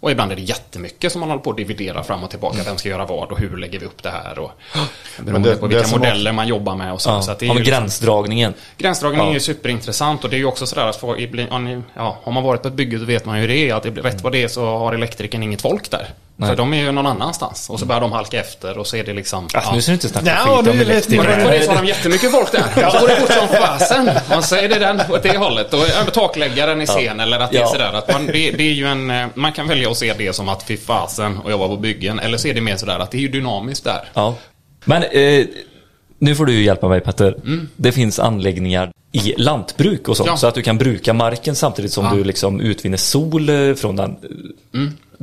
Och 0.00 0.10
ibland 0.10 0.32
är 0.32 0.36
det 0.36 0.42
jättemycket 0.42 1.12
som 1.12 1.20
man 1.20 1.30
håller 1.30 1.42
på 1.42 1.50
att 1.50 1.56
dividera 1.56 2.02
fram 2.04 2.24
och 2.24 2.30
tillbaka. 2.30 2.58
Vem 2.64 2.76
ska 2.76 2.88
göra 2.88 3.06
vad 3.06 3.32
och 3.32 3.38
hur 3.38 3.56
lägger 3.56 3.78
vi 3.78 3.86
upp 3.86 4.02
det 4.02 4.10
här? 4.10 4.38
Och 4.38 4.50
beroende 5.24 5.50
det- 5.50 5.56
på 5.56 5.66
vilka 5.66 5.96
modeller 5.98 6.32
man 6.32 6.48
jobbar 6.48 6.76
med 6.76 6.92
och 6.92 7.00
så. 7.00 7.10
Ja, 7.10 7.22
så 7.22 7.34
det 7.38 7.46
är 7.46 7.48
ja, 7.48 7.58
ju 7.58 7.64
gränsdragningen. 7.64 8.54
Gränsdragningen 8.78 9.24
Ja. 9.26 9.30
är 9.30 9.34
ju 9.34 9.40
superintressant 9.40 10.24
och 10.24 10.30
det 10.30 10.36
är 10.36 10.38
ju 10.38 10.44
också 10.46 10.66
sådär 10.66 10.86
att 10.86 11.18
ibland- 11.18 11.82
ja, 11.94 12.18
har 12.22 12.32
man 12.32 12.42
varit 12.42 12.62
på 12.62 12.68
ett 12.68 12.74
bygge 12.74 12.98
så 12.98 13.04
vet 13.04 13.24
man 13.26 13.36
ju 13.36 13.40
hur 13.40 13.48
det 13.48 13.70
är. 13.70 13.74
Att 13.74 13.86
rätt 13.86 14.22
vad 14.22 14.32
det 14.32 14.42
är 14.42 14.48
så 14.48 14.64
har 14.78 14.92
elektrikern 14.92 15.42
inget 15.42 15.62
folk 15.62 15.90
där. 15.90 16.08
För 16.38 16.56
de 16.56 16.74
är 16.74 16.78
ju 16.82 16.92
någon 16.92 17.06
annanstans 17.06 17.70
och 17.70 17.80
så 17.80 17.86
börjar 17.86 18.00
de 18.00 18.12
halka 18.12 18.40
efter 18.40 18.78
och 18.78 18.86
så 18.86 18.96
är 18.96 19.04
det 19.04 19.12
liksom... 19.12 19.48
Alltså, 19.54 19.72
nu 19.74 19.80
ska 19.82 19.90
du 19.90 19.94
inte 19.94 20.08
snacka 20.08 20.26
Ja, 20.26 20.56
skit 20.56 20.68
om 20.68 20.76
man 20.76 20.80
Och 20.80 20.86
rätt 20.86 21.12
vad 21.12 21.26
det 21.26 21.56
är 21.56 21.60
så 21.62 21.70
har 21.70 21.76
de 21.82 21.86
jättemycket 21.88 22.30
folk 22.30 22.52
där. 22.52 22.86
Och 22.86 22.92
så 22.92 22.98
går 23.00 23.08
det 23.08 23.16
fort 23.16 23.32
som 23.32 23.48
fasen. 23.48 24.10
Man 24.30 24.42
säger 24.42 24.68
det 24.68 24.78
den 24.78 25.00
åt 25.10 25.22
det 25.22 25.36
hållet. 25.38 25.74
Och 25.74 26.12
takläggaren 26.12 26.80
i 26.82 26.86
scen 26.86 27.20
eller 27.20 27.38
att 27.40 27.50
det 27.50 27.56
är 27.56 27.60
Ja. 27.60 27.66
sådär 27.66 27.92
att 27.92 28.12
man, 28.12 28.26
det, 28.26 28.50
det 28.50 28.62
är 28.64 28.72
ju 28.74 28.86
en... 28.86 29.10
eh, 29.10 29.26
Man 29.34 29.52
kan 29.52 29.68
välja 29.68 29.90
att 29.90 29.96
se 29.96 30.14
det 30.18 30.32
som 30.32 30.48
att 30.48 30.62
fy 30.62 30.76
fasen 30.76 31.38
och 31.38 31.50
jobba 31.50 31.68
på 31.68 31.76
byggen. 31.76 32.18
Eller 32.18 32.38
så 32.38 32.48
är 32.48 32.54
det 32.54 32.60
mer 32.60 32.76
sådär 32.76 32.98
att 32.98 33.10
det 33.10 33.16
är 33.18 33.22
ju 33.22 33.28
dynamiskt 33.28 33.84
där. 33.84 34.00
Ja. 34.14 34.34
Men 34.84 35.02
eh, 35.02 35.46
nu 36.18 36.34
får 36.34 36.46
du 36.46 36.52
ju 36.52 36.64
hjälpa 36.64 36.88
mig 36.88 37.00
Petter. 37.00 37.36
Mm. 37.44 37.68
Det 37.76 37.92
finns 37.92 38.18
anläggningar 38.18 38.90
i 39.12 39.34
lantbruk 39.36 40.08
och 40.08 40.16
sånt 40.16 40.26
Ja. 40.26 40.36
så 40.36 40.46
att 40.46 40.54
du 40.54 40.62
kan 40.62 40.78
bruka 40.78 41.12
marken 41.12 41.54
samtidigt 41.56 41.92
som 41.92 42.04
Ja. 42.04 42.10
Mm. 42.10 42.18
du 42.22 42.24
liksom 42.26 42.60
utvinner 42.60 42.96
sol 42.96 43.48
eh, 43.48 43.74
från 43.74 43.96
den. 43.96 44.16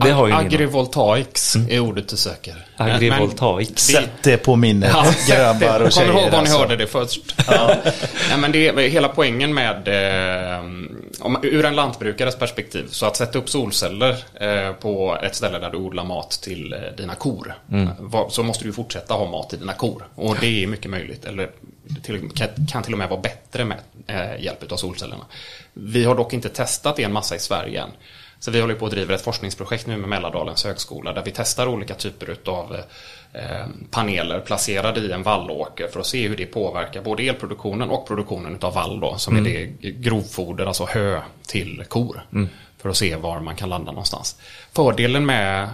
Det 0.04 0.12
har 0.12 0.28
ju. 0.28 0.34
Agrivoltaics 0.34 1.56
är 1.70 1.80
ordet 1.80 2.08
du 2.08 2.18
söker. 2.18 2.66
Agrivoltaics. 2.78 3.84
Sätt 3.84 4.10
det 4.24 4.38
på 4.38 4.56
minnet, 4.56 4.92
Ja, 4.94 5.36
grabbar 5.36 5.80
och 5.80 5.92
tjejer. 5.92 6.10
ihåg 6.10 6.22
var 6.22 6.30
ni 6.32 6.38
alltså. 6.38 6.58
hörde 6.58 6.76
det 6.76 6.88
först. 6.88 7.36
Nej, 8.30 8.38
men 8.38 8.52
det 8.52 8.68
är 8.68 8.90
hela 8.90 9.08
poängen 9.08 9.54
med, 9.54 9.88
eh, 9.88 10.60
om, 11.20 11.40
ur 11.44 11.66
en 11.66 11.76
lantbrukares 11.76 12.36
perspektiv, 12.36 12.88
så 12.92 13.06
att 13.06 13.16
sätta 13.18 13.40
upp 13.40 13.50
solceller 13.50 14.18
eh, 14.34 14.74
på 14.74 15.18
ett 15.24 15.36
ställe 15.36 15.60
där 15.60 15.70
du 15.70 15.78
odlar 15.78 16.04
mat 16.04 16.32
till 16.32 16.74
eh, 16.74 16.80
dina 16.98 17.16
kor, 17.16 17.56
var, 18.00 18.30
så 18.30 18.44
måste 18.44 18.64
du 18.64 18.74
fortsätta 18.74 19.14
ha 19.14 19.32
mat 19.32 19.50
till 19.50 19.60
dina 19.60 19.74
kor. 19.74 20.08
Och 20.16 20.38
det 20.40 20.64
är 20.64 20.68
mycket 20.68 20.92
möjligt, 20.92 21.26
eller 21.26 21.50
till, 22.04 22.30
kan, 22.36 22.48
kan 22.72 22.84
till 22.84 22.94
och 22.94 23.00
med 23.00 23.10
vara 23.10 23.22
bättre 23.22 23.66
med 23.66 23.78
eh, 24.08 24.44
hjälp 24.44 24.72
av 24.72 24.78
solcellerna. 24.78 25.26
Vi 25.74 26.04
har 26.04 26.16
dock 26.16 26.34
inte 26.34 26.50
testat 26.50 26.96
det 26.96 27.04
en 27.04 27.14
massa 27.14 27.36
i 27.36 27.40
Sverige 27.40 27.82
än. 27.82 27.90
Så 28.44 28.52
vi 28.52 28.62
håller 28.62 28.76
på 28.76 28.86
att 28.86 28.92
driva 28.92 29.14
ett 29.14 29.22
forskningsprojekt 29.22 29.88
nu 29.88 29.98
med 29.98 30.10
Mälardalens 30.10 30.64
högskola 30.64 31.14
där 31.14 31.24
vi 31.24 31.32
testar 31.32 31.68
olika 31.68 31.96
typer 31.96 32.38
av 32.46 32.78
eh, 33.34 33.66
paneler 33.92 34.40
placerade 34.40 35.00
i 35.00 35.12
en 35.12 35.24
vallåker 35.24 35.88
för 35.88 36.00
att 36.00 36.06
se 36.06 36.28
hur 36.28 36.38
det 36.38 36.46
påverkar 36.46 37.02
både 37.02 37.24
elproduktionen 37.24 37.90
och 37.90 38.08
produktionen 38.08 38.58
av 38.62 38.74
vall 38.74 39.00
då, 39.00 39.18
som 39.18 39.38
är 39.38 39.42
det 39.42 39.66
grovfoder, 39.92 40.66
alltså 40.66 40.86
hö 40.86 41.22
till 41.48 41.84
kor. 41.88 42.26
För 42.78 42.90
att 42.90 42.98
se 42.98 43.16
var 43.16 43.40
man 43.40 43.56
kan 43.56 43.70
landa 43.70 43.92
någonstans. 43.92 44.36
Fördelen 44.72 45.26
med 45.26 45.70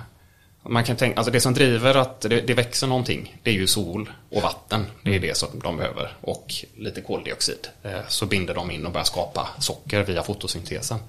man 0.63 0.83
kan 0.83 0.95
tänka, 0.95 1.17
alltså 1.17 1.31
det 1.31 1.41
som 1.41 1.53
driver 1.53 1.95
att 1.95 2.21
det, 2.21 2.41
det 2.41 2.53
växer 2.53 2.87
någonting, 2.87 3.35
det 3.43 3.49
är 3.49 3.53
ju 3.53 3.67
sol 3.67 4.09
och 4.29 4.41
vatten. 4.41 4.85
Det 5.03 5.15
är 5.15 5.19
det 5.19 5.37
som 5.37 5.49
de 5.63 5.77
behöver. 5.77 6.17
Och 6.21 6.53
lite 6.77 7.01
koldioxid. 7.01 7.67
Eh, 7.83 7.99
Så 8.07 8.25
binder 8.25 8.53
de 8.53 8.71
in 8.71 8.85
och 8.85 8.91
börjar 8.91 9.05
skapa 9.05 9.47
socker 9.59 10.03
via 10.03 10.23
fotosyntesen. 10.23 10.99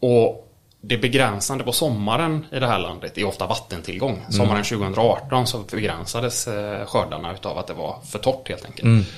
Och 0.00 0.45
det 0.88 0.98
begränsande 0.98 1.64
på 1.64 1.72
sommaren 1.72 2.46
i 2.52 2.58
det 2.58 2.66
här 2.66 2.78
landet 2.78 3.18
är 3.18 3.24
ofta 3.24 3.46
vattentillgång. 3.46 4.24
Sommaren 4.30 4.64
2018 4.64 5.46
så 5.46 5.58
begränsades 5.58 6.48
eh, 6.48 6.86
skördarna 6.86 7.32
utav 7.32 7.58
att 7.58 7.66
det 7.66 7.74
var 7.74 7.98
för 8.04 8.18
torrt 8.18 8.48
helt 8.48 8.64
enkelt. 8.64 9.08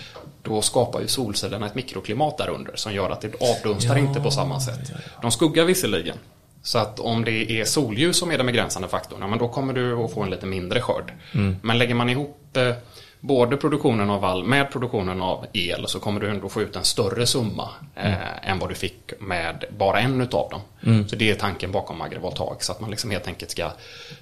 Då 0.43 0.63
skapar 0.63 1.01
ju 1.01 1.09
solcellerna 1.09 1.67
ett 1.67 1.75
mikroklimat 1.75 2.39
där 2.39 2.49
under 2.49 2.77
som 2.77 2.93
gör 2.95 3.11
att 3.11 3.21
det 3.21 3.35
avdunstar 3.41 3.97
inte 3.97 4.21
på 4.21 4.31
samma 4.31 4.61
sätt. 4.61 4.93
De 5.23 5.31
skuggar 5.31 5.65
visserligen. 5.65 6.17
Så 6.63 6.79
att 6.79 7.01
om 7.01 7.25
det 7.25 7.61
är 7.61 7.65
solljus 7.65 8.19
som 8.19 8.31
är 8.31 8.37
den 8.37 8.47
begränsande 8.47 8.89
faktorn, 8.89 9.19
ja, 9.21 9.27
men 9.27 9.39
då 9.39 9.49
kommer 9.49 9.73
du 9.73 10.05
att 10.05 10.13
få 10.13 10.23
en 10.23 10.31
lite 10.31 10.47
mindre 10.47 10.81
skörd. 10.81 11.13
Men 11.63 11.79
lägger 11.79 11.95
man 11.95 12.11
ihop 12.11 12.57
eh, 12.57 12.75
både 13.21 13.57
produktionen 13.57 14.11
av 14.11 14.21
vall 14.21 14.45
med 14.45 14.73
produktionen 14.73 15.23
av 15.23 15.47
el 15.53 15.85
så 15.89 16.01
kommer 16.01 16.21
du 16.21 16.31
ändå 16.31 16.49
få 16.49 16.63
ut 16.63 16.77
en 16.77 16.85
större 16.85 17.27
summa 17.27 17.69
eh, 17.95 18.51
än 18.51 18.59
vad 18.59 18.69
du 18.69 18.75
fick 18.75 19.13
med 19.21 19.65
bara 19.79 20.01
en 20.01 20.21
utav 20.21 20.51
dem. 20.51 20.61
Så 20.81 21.17
det 21.17 21.31
är 21.31 21.35
tanken 21.35 21.73
bakom 21.73 22.01
agrivoltaic. 22.01 22.71
att 22.71 22.81
man 22.81 22.91
liksom 22.91 23.11
helt 23.11 23.27
enkelt 23.27 23.51
ska, 23.51 23.71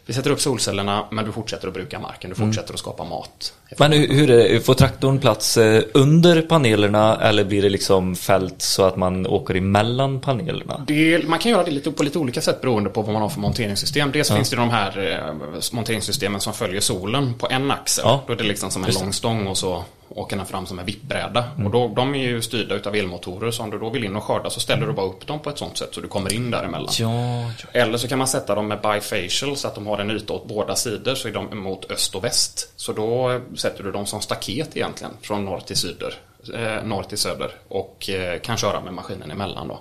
vi 0.06 0.12
sätter 0.12 0.30
upp 0.30 0.40
solcellerna 0.40 1.04
men 1.10 1.24
du 1.24 1.32
fortsätter 1.32 1.68
att 1.68 1.74
bruka 1.74 1.98
marken, 1.98 2.30
du 2.30 2.36
fortsätter 2.36 2.74
att 2.74 2.80
skapa 2.80 3.04
mat. 3.04 3.52
Men 3.78 3.92
hur, 3.92 4.08
hur 4.08 4.30
är 4.30 4.52
det, 4.52 4.60
får 4.60 4.74
traktorn 4.74 5.18
plats 5.18 5.56
eh, 5.56 5.82
under 5.94 6.42
panelerna 6.42 7.16
eller 7.16 7.44
blir 7.44 7.62
det 7.62 7.68
liksom 7.68 8.16
fält 8.16 8.62
så 8.62 8.82
att 8.82 8.96
man 8.96 9.26
åker 9.26 9.54
emellan 9.54 10.20
panelerna? 10.20 10.84
Det, 10.86 11.28
man 11.28 11.38
kan 11.38 11.52
göra 11.52 11.64
det 11.64 11.70
lite, 11.70 11.90
på 11.90 12.02
lite 12.02 12.18
olika 12.18 12.40
sätt 12.40 12.60
beroende 12.60 12.90
på 12.90 13.02
vad 13.02 13.12
man 13.12 13.22
har 13.22 13.28
för 13.28 13.40
monteringssystem. 13.40 14.12
Dels 14.12 14.30
finns 14.30 14.50
det 14.50 14.56
de 14.56 14.70
här 14.70 15.12
eh, 15.12 15.72
monteringssystemen 15.72 16.40
som 16.40 16.52
följer 16.52 16.80
solen 16.80 17.34
på 17.34 17.48
en 17.50 17.70
axel. 17.70 18.04
Ja. 18.06 18.24
Då 18.26 18.32
är 18.32 18.36
det 18.36 18.44
liksom 18.44 18.70
som 18.70 18.84
en 18.84 18.94
lång 18.94 19.12
stång 19.12 19.46
och 19.46 19.58
så 19.58 19.84
åker 20.08 20.36
den 20.36 20.46
fram 20.46 20.66
som 20.66 20.78
en 20.78 20.86
vippbräda. 20.86 21.44
Mm. 21.54 21.66
Och 21.66 21.72
då, 21.72 21.88
de 21.88 22.14
är 22.14 22.18
ju 22.18 22.42
styrda 22.42 22.74
utav 22.74 22.94
elmotorer 22.94 23.50
så 23.50 23.62
om 23.62 23.70
du 23.70 23.78
då 23.78 23.90
vill 23.90 24.04
in 24.04 24.16
och 24.16 24.24
skörda 24.24 24.50
så 24.50 24.60
ställer 24.60 24.86
du 24.86 24.92
bara 24.92 25.06
upp 25.06 25.26
dem 25.26 25.40
på 25.40 25.50
ett 25.50 25.58
sånt 25.58 25.78
sätt 25.78 25.88
så 25.92 26.00
du 26.00 26.08
kommer 26.08 26.32
in 26.32 26.50
däremellan. 26.50 26.92
Ja, 26.98 27.42
ja. 27.42 27.80
Eller 27.80 27.98
så 27.98 28.08
kan 28.08 28.18
man 28.18 28.28
sätta 28.28 28.54
dem 28.54 28.68
med 28.68 28.80
bifacial 28.80 29.56
så 29.56 29.68
att 29.68 29.74
de 29.74 29.86
har 29.86 29.98
en 29.98 30.10
yta 30.10 30.32
åt 30.32 30.48
båda 30.48 30.76
sidor 30.76 31.14
så 31.14 31.28
är 31.28 31.32
de 31.32 31.58
mot 31.58 31.90
öst 31.90 32.14
och 32.14 32.24
väst. 32.24 32.72
Så 32.76 32.92
då 32.92 33.40
sätter 33.56 33.84
du 33.84 33.92
dem 33.92 34.06
som 34.06 34.20
staket 34.20 34.76
egentligen 34.76 35.12
från 35.22 35.44
norr 35.44 35.60
till 35.60 35.76
syder. 35.76 36.14
Eh, 36.54 36.84
norr 36.84 37.02
till 37.02 37.18
söder 37.18 37.50
och 37.68 38.10
eh, 38.10 38.40
kan 38.40 38.56
köra 38.56 38.80
med 38.80 38.94
maskinen 38.94 39.30
emellan 39.30 39.68
då. 39.68 39.80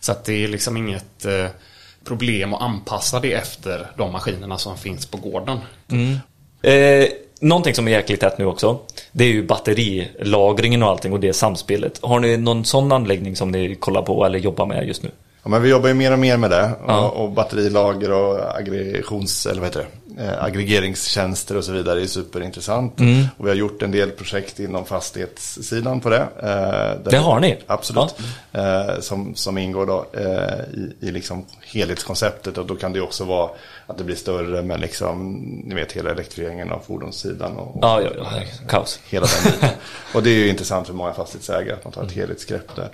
Så 0.00 0.12
att 0.12 0.24
det 0.24 0.44
är 0.44 0.48
liksom 0.48 0.76
inget 0.76 1.24
eh, 1.24 1.46
problem 2.04 2.54
att 2.54 2.62
anpassa 2.62 3.20
det 3.20 3.32
efter 3.32 3.90
de 3.96 4.12
maskinerna 4.12 4.58
som 4.58 4.78
finns 4.78 5.06
på 5.06 5.16
gården. 5.16 5.58
Eh, 6.62 7.08
någonting 7.44 7.74
som 7.74 7.88
är 7.88 7.92
jäkligt 7.92 8.20
tätt 8.20 8.38
nu 8.38 8.46
också. 8.46 8.78
Det 9.12 9.24
är 9.24 9.28
ju 9.28 9.46
batterilagringen 9.46 10.82
och 10.82 10.88
allting 10.88 11.12
och 11.12 11.20
det 11.20 11.32
samspelet. 11.32 11.98
Har 12.02 12.20
ni 12.20 12.36
någon 12.36 12.64
sån 12.64 12.92
anläggning 12.92 13.36
som 13.36 13.50
ni 13.50 13.74
kollar 13.74 14.02
på 14.02 14.24
eller 14.26 14.38
jobbar 14.38 14.66
med 14.66 14.86
just 14.86 15.02
nu? 15.02 15.10
Ja, 15.42 15.50
men 15.50 15.62
vi 15.62 15.70
jobbar 15.70 15.88
ju 15.88 15.94
mer 15.94 16.12
och 16.12 16.18
mer 16.18 16.36
med 16.36 16.50
det. 16.50 16.70
Ja. 16.86 17.08
Och, 17.08 17.24
och 17.24 17.30
batterilager 17.30 18.12
och 18.12 18.56
aggregations, 18.58 19.46
eller 19.46 19.60
vad 19.60 19.68
heter 19.68 19.80
det? 19.80 19.86
Eh, 20.18 20.44
aggregeringstjänster 20.44 21.56
och 21.56 21.64
så 21.64 21.72
vidare 21.72 22.02
är 22.02 22.06
superintressant. 22.06 23.00
Mm. 23.00 23.24
Och 23.36 23.44
vi 23.46 23.50
har 23.50 23.56
gjort 23.56 23.82
en 23.82 23.90
del 23.90 24.10
projekt 24.10 24.60
inom 24.60 24.84
fastighetssidan 24.84 26.00
på 26.00 26.10
det. 26.10 26.26
Eh, 26.42 27.10
Det 27.10 27.16
har 27.16 27.40
ni? 27.40 27.56
Absolut. 27.66 28.14
Eh, 28.52 29.00
som, 29.00 29.34
som 29.34 29.58
ingår 29.58 29.86
då 29.86 30.06
eh, 30.12 30.80
i, 30.80 31.06
i 31.08 31.10
liksom 31.10 31.44
helhetskonceptet. 31.60 32.58
Och 32.58 32.66
då 32.66 32.74
kan 32.74 32.92
det 32.92 33.00
också 33.00 33.24
vara 33.24 33.50
att 33.86 33.98
det 33.98 34.04
blir 34.04 34.16
större 34.16 34.62
med 34.62 34.80
liksom, 34.80 35.32
ni 35.64 35.74
vet 35.74 35.92
hela 35.92 36.10
elektrifieringen 36.10 36.70
av 36.72 36.78
fordonssidan. 36.78 37.56
Och, 37.56 37.78
Ja, 37.82 38.00
ja, 38.02 38.10
ja. 38.16 38.42
Kaos. 38.68 39.00
hela 39.08 39.26
den 39.26 39.52
biten. 39.52 39.68
Och 40.14 40.22
det 40.22 40.30
är 40.30 40.34
ju 40.34 40.48
intressant 40.48 40.86
för 40.86 40.94
många 40.94 41.12
fastighetsägare 41.12 41.72
att 41.72 41.84
man 41.84 41.92
tar 41.92 42.02
ett 42.02 42.12
helhetsgrepp 42.12 42.76
där. 42.76 42.90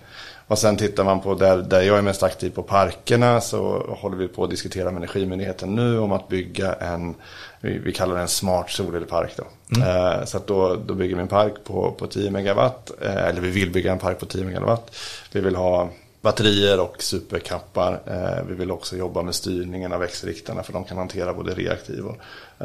Och 0.47 0.59
sen 0.59 0.77
tittar 0.77 1.05
man 1.05 1.21
på 1.21 1.35
där, 1.35 1.57
där 1.57 1.83
jag 1.83 1.99
är 1.99 2.03
mest 2.03 2.23
aktiv 2.23 2.51
på 2.51 2.63
parkerna 2.63 3.41
så 3.41 3.87
håller 3.99 4.17
vi 4.17 4.29
på 4.29 4.45
att 4.45 4.51
diskutera 4.51 4.85
med 4.85 4.97
Energimyndigheten 4.97 5.75
nu 5.75 5.99
om 5.99 6.13
att 6.13 6.29
bygga 6.29 6.73
en, 6.73 7.15
vi, 7.61 7.93
kallar 7.93 8.15
det 8.15 8.21
en 8.21 8.29
smart 8.29 8.71
solelpark 8.71 9.33
då. 9.37 9.45
Eh, 9.83 10.25
så 10.25 10.37
att 10.37 10.47
då, 10.47 10.77
då 10.87 10.95
bygger 10.95 11.17
vi 11.17 11.23
en 11.23 11.29
park 11.29 11.55
på, 11.65 11.93
på 11.99 12.07
10 12.07 12.31
megawatt, 12.31 12.91
eh, 13.03 13.27
eller 13.29 13.41
vi 13.41 13.51
vill 13.51 13.71
bygga 13.71 13.93
en 13.93 13.99
park 13.99 14.19
på 14.19 14.27
10 14.27 14.45
megawatt. 14.45 14.97
Vi 15.33 15.41
vill 15.41 15.57
ha 15.57 15.91
batterier 16.21 16.81
och 16.81 17.03
superkappar. 17.03 18.01
Eh, 18.07 18.45
vi 18.49 18.55
vill 18.55 18.71
också 18.71 18.97
jobba 18.97 19.23
med 19.23 19.35
styrningen 19.35 19.93
av 19.93 20.01
växelriktarna 20.01 20.63
för 20.63 20.73
de 20.73 20.85
kan 20.85 20.97
hantera 20.97 21.35
både 21.35 21.55
reaktiv 21.55 22.05
och 22.07 22.17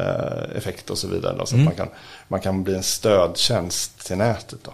eh, 0.02 0.58
effekt 0.58 0.90
och 0.90 0.98
så 0.98 1.08
vidare. 1.08 1.36
Då, 1.38 1.46
så 1.46 1.56
att 1.56 1.64
man, 1.64 1.76
kan, 1.76 1.88
man 2.28 2.42
kan 2.42 2.64
bli 2.64 2.76
en 2.76 2.84
stödtjänst 2.84 4.06
till 4.08 4.18
nätet. 4.18 4.60
Då. 4.64 4.74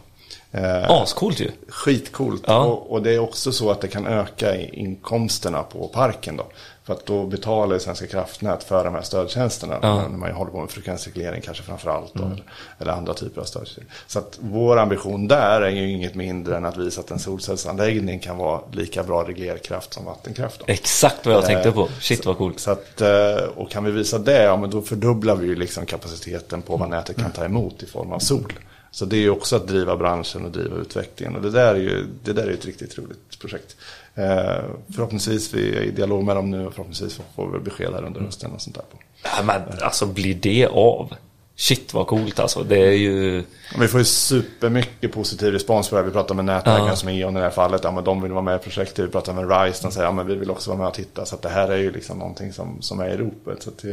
Eh, 0.52 0.90
Ascoolt 0.90 1.40
ju. 1.40 1.52
Skitcoolt. 1.68 2.44
Ja. 2.48 2.64
Och, 2.64 2.92
och 2.92 3.02
det 3.02 3.12
är 3.12 3.20
också 3.20 3.52
så 3.52 3.72
att 3.72 3.82
det 3.82 3.88
kan 3.88 4.08
öka 4.08 4.56
inkomsterna 4.56 5.64
på 5.64 5.88
parken 5.88 6.38
då. 6.38 6.46
För 6.92 6.98
att 6.98 7.06
då 7.06 7.26
betalar 7.26 7.80
Svenska 7.80 8.08
kraftnät 8.08 8.64
för 8.64 8.84
de 8.84 8.94
här 8.94 9.02
stödtjänsterna. 9.02 9.80
Ja. 9.82 10.00
Mm. 10.00 10.12
När 10.12 10.18
man 10.18 10.32
håller 10.32 10.52
på 10.52 10.60
med 10.60 10.70
frekvensreglering 10.70 11.42
kanske 11.42 11.64
framför 11.64 11.92
allt. 11.92 12.14
Då, 12.14 12.24
eller, 12.24 12.44
eller 12.80 12.92
andra 12.92 13.14
typer 13.14 13.42
av 13.42 13.46
stödtjänster. 13.46 13.84
Så 14.08 14.20
att 14.20 14.38
vår 14.40 14.78
ambition 14.78 15.28
där 15.28 15.62
är 15.62 15.70
ju 15.70 15.92
inget 15.92 16.16
mindre 16.16 16.58
än 16.58 16.66
att 16.66 16.78
visa 16.78 17.02
att 17.02 17.12
en 17.12 17.20
solcellsanläggning 17.20 18.20
kan 18.20 18.38
vara 18.38 18.62
lika 18.72 19.04
bra 19.04 19.24
reglerkraft 19.24 19.94
som 19.94 20.06
vattenkraft. 20.06 20.60
Då. 20.60 20.66
Exakt 20.68 21.26
vad 21.26 21.36
jag 21.36 21.46
tänkte 21.46 21.70
Eh, 21.70 21.76
på. 21.76 21.90
Shit 22.00 22.26
vad 22.26 22.38
coolt. 22.38 22.60
Så 22.60 22.72
att, 22.72 23.02
eh, 23.02 23.44
och 23.56 23.72
kan 23.72 23.84
vi 23.84 23.92
visa 23.92 24.20
det, 24.20 24.44
ja 24.44 24.58
men 24.58 24.70
då 24.70 24.82
fördubblar 24.82 25.36
vi 25.36 25.48
ju 25.48 25.56
liksom 25.56 25.86
kapaciteten 25.86 26.62
på 26.62 26.78
vad 26.78 26.90
nätet 26.90 27.18
kan 27.18 27.32
ta 27.32 27.46
emot 27.46 27.84
i 27.84 27.86
form 27.86 28.12
av 28.12 28.20
sol. 28.20 28.54
Så 28.92 29.06
det 29.06 29.16
är 29.16 29.22
ju 29.22 29.30
också 29.30 29.56
att 29.56 29.68
driva 29.68 29.98
branschen 29.98 30.46
och 30.46 30.52
driva 30.52 30.76
utvecklingen. 30.76 31.36
Och 31.36 31.42
det 31.42 31.52
där 31.52 31.76
är 31.76 31.80
ju 31.80 32.06
det 32.24 32.34
där 32.34 32.48
är 32.48 32.52
ett 32.52 32.66
riktigt 32.66 32.98
roligt 32.98 33.40
projekt. 33.40 33.76
Eh, 34.16 34.64
förhoppningsvis, 34.96 35.54
vi 35.54 35.76
är 35.78 35.82
i 35.82 35.92
dialog 35.92 36.24
med 36.24 36.36
dem 36.36 36.52
nu 36.52 36.66
och 36.66 36.74
förhoppningsvis 36.74 37.20
får 37.36 37.48
vi 37.52 37.60
besked 37.60 37.94
här 37.94 38.04
under 38.04 38.22
hösten 38.22 38.52
och 38.52 38.62
sånt 38.62 38.76
där. 38.76 38.84
På. 38.92 38.98
Ja, 39.24 39.44
men 39.44 39.62
alltså 39.82 40.06
blir 40.06 40.36
det 40.36 40.68
av? 40.68 41.14
Shit 41.62 41.94
vad 41.94 42.08
coolt 42.08 42.40
alltså. 42.40 42.64
Det 42.64 42.78
är 42.88 42.92
ju... 42.92 43.44
Vi 43.80 43.88
får 43.88 44.00
ju 44.00 44.04
supermycket 44.06 45.14
positiv 45.14 45.54
respons 45.54 45.90
på 45.90 45.96
det 45.96 46.02
här. 46.02 46.08
Vi 46.08 46.14
pratar 46.14 46.36
med 46.36 46.46
nätverkare 46.46 46.88
Ja. 46.88 46.96
som 46.96 47.10
E.ON 47.10 47.38
i 47.38 47.40
det 47.40 47.44
här 47.46 47.52
fallet. 47.52 47.82
Ja, 47.84 47.92
men 47.92 48.04
de 48.04 48.22
vill 48.22 48.32
vara 48.32 48.42
med 48.42 48.56
i 48.56 48.60
projektet. 48.60 49.06
Vi 49.06 49.10
pratar 49.10 49.34
med 49.34 49.50
RISE. 49.66 49.80
De 49.84 49.92
säger 49.92 50.06
ja, 50.08 50.12
men 50.12 50.28
vi 50.28 50.36
vill 50.36 50.52
också 50.52 50.70
vara 50.70 50.78
med 50.80 50.88
och 50.88 50.94
titta. 50.94 51.26
Så 51.26 51.36
att 51.36 51.42
det 51.42 51.50
här 51.50 51.68
är 51.72 51.78
ju 51.78 51.92
liksom 51.92 52.18
någonting 52.20 52.54
som, 52.54 52.82
som 52.82 53.00
är 53.00 53.10
i 53.10 53.18
ropet. 53.18 53.64
Så 53.64 53.70
att 53.70 53.78
det, 53.78 53.88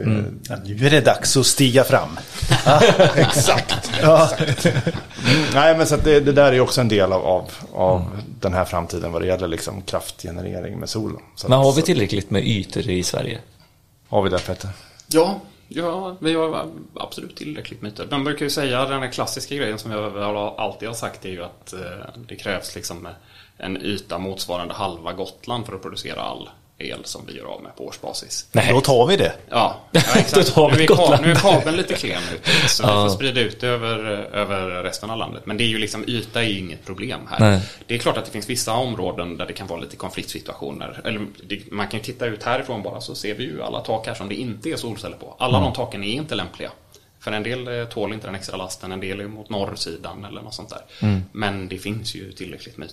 Ja, 0.48 0.56
nu 0.64 0.86
är 0.86 0.90
det 0.90 1.00
dags 1.00 1.36
att 1.36 1.46
stiga 1.46 1.84
fram. 1.84 2.18
Exakt. 3.14 3.90
Mm, 4.02 5.44
nej, 5.54 5.76
men 5.78 5.86
så 5.86 5.94
att 5.94 6.04
det, 6.04 6.20
det 6.20 6.32
där 6.32 6.44
är 6.48 6.52
ju 6.52 6.60
också 6.60 6.80
en 6.80 6.88
del 6.88 7.12
av, 7.12 7.24
av, 7.26 7.50
av 7.74 8.04
den 8.40 8.52
här 8.54 8.64
framtiden 8.64 9.12
vad 9.12 9.22
det 9.22 9.26
gäller 9.28 9.48
liksom 9.48 9.82
kraftgenerering 9.82 10.78
med 10.78 10.88
solen. 10.88 11.20
Men 11.48 11.58
har 11.58 11.72
vi 11.72 11.82
tillräckligt 11.82 12.30
med 12.30 12.46
ytor 12.46 12.90
i 12.90 13.02
Sverige? 13.02 13.38
Har 14.08 14.22
vi 14.22 14.30
det 14.30 14.38
Petter? 14.46 14.70
Ja, 15.08 15.40
ja, 15.68 16.16
vi 16.20 16.34
har 16.34 16.68
absolut 16.94 17.36
tillräckligt 17.36 17.82
med 17.82 17.92
ytor. 17.92 18.06
Man 18.10 18.24
brukar 18.24 18.44
ju 18.44 18.50
säga 18.50 18.84
den 18.84 19.02
här 19.02 19.12
klassiska 19.12 19.54
grejen 19.54 19.78
som 19.78 19.90
jag 19.90 20.16
alltid 20.16 20.88
har 20.88 20.94
sagt 20.94 21.24
är 21.24 21.28
ju 21.28 21.44
att 21.44 21.72
eh, 21.72 21.80
det 22.28 22.36
krävs 22.36 22.74
liksom 22.74 23.06
eh, 23.06 23.12
en 23.56 23.82
yta 23.82 24.18
motsvarande 24.18 24.74
halva 24.74 25.12
Gotland 25.12 25.66
för 25.66 25.74
att 25.74 25.82
producera 25.82 26.20
all 26.20 26.48
el 26.80 27.04
som 27.04 27.26
vi 27.26 27.36
gör 27.36 27.44
av 27.44 27.62
med 27.62 27.76
på 27.76 27.86
årsbasis. 27.86 28.46
Nej. 28.52 28.72
Då 28.72 28.80
tar 28.80 29.06
vi 29.06 29.16
det. 29.16 29.32
Ja, 29.50 29.80
ja 29.92 30.00
Då 30.14 30.20
exakt. 30.20 30.54
tar 30.54 30.70
vi 30.70 30.76
nu, 30.76 30.82
är 30.82 30.86
Gotland. 30.86 31.22
nu 31.24 31.30
är 31.30 31.34
kabeln 31.34 31.76
lite 31.76 31.94
klen 31.94 32.22
nu, 32.32 32.38
så 32.68 32.82
vi 32.82 32.88
Ja. 32.88 33.08
får 33.08 33.14
sprida 33.14 33.40
ut 33.40 33.60
det 33.60 33.66
över, 33.66 33.98
över 34.34 34.82
resten 34.82 35.10
av 35.10 35.18
landet. 35.18 35.46
Men 35.46 35.56
det 35.56 35.64
är 35.64 35.68
ju 35.68 35.78
liksom, 35.78 36.04
yta 36.08 36.42
är 36.42 36.48
ju 36.48 36.58
inget 36.58 36.86
problem 36.86 37.20
här. 37.30 37.40
Nej. 37.50 37.60
Det 37.86 37.94
är 37.94 37.98
klart 37.98 38.16
att 38.16 38.24
det 38.24 38.30
finns 38.30 38.50
vissa 38.50 38.72
områden 38.72 39.36
där 39.36 39.46
det 39.46 39.52
kan 39.52 39.66
vara 39.66 39.80
lite 39.80 39.96
konfliktsituationer. 39.96 41.00
Eller 41.04 41.26
det, 41.48 41.72
man 41.72 41.88
kan 41.88 42.00
ju 42.00 42.04
titta 42.04 42.26
ut 42.26 42.42
härifrån 42.42 42.82
bara 42.82 43.00
så 43.00 43.14
ser 43.14 43.34
vi 43.34 43.44
ju 43.44 43.62
alla 43.62 43.80
tak 43.80 44.06
här 44.06 44.14
som 44.14 44.28
det 44.28 44.34
inte 44.34 44.68
är 44.70 44.76
solceller 44.76 45.16
på. 45.16 45.36
Alla 45.38 45.60
de 45.60 45.72
taken 45.72 46.04
är 46.04 46.12
inte 46.12 46.34
lämpliga. 46.34 46.70
För 47.20 47.32
en 47.32 47.42
del 47.42 47.68
eh, 47.80 47.84
tål 47.84 48.12
inte 48.12 48.26
den 48.26 48.34
extra 48.34 48.56
lasten, 48.56 48.92
en 48.92 49.00
del 49.00 49.20
är 49.20 49.26
mot 49.26 49.50
norrsidan 49.50 50.24
eller 50.24 50.42
något 50.42 50.54
sånt 50.54 50.68
där. 50.68 50.80
Men 51.32 51.68
det 51.68 51.78
finns 51.78 52.14
ju 52.14 52.32
tillräckligt 52.32 52.76
med 52.76 52.88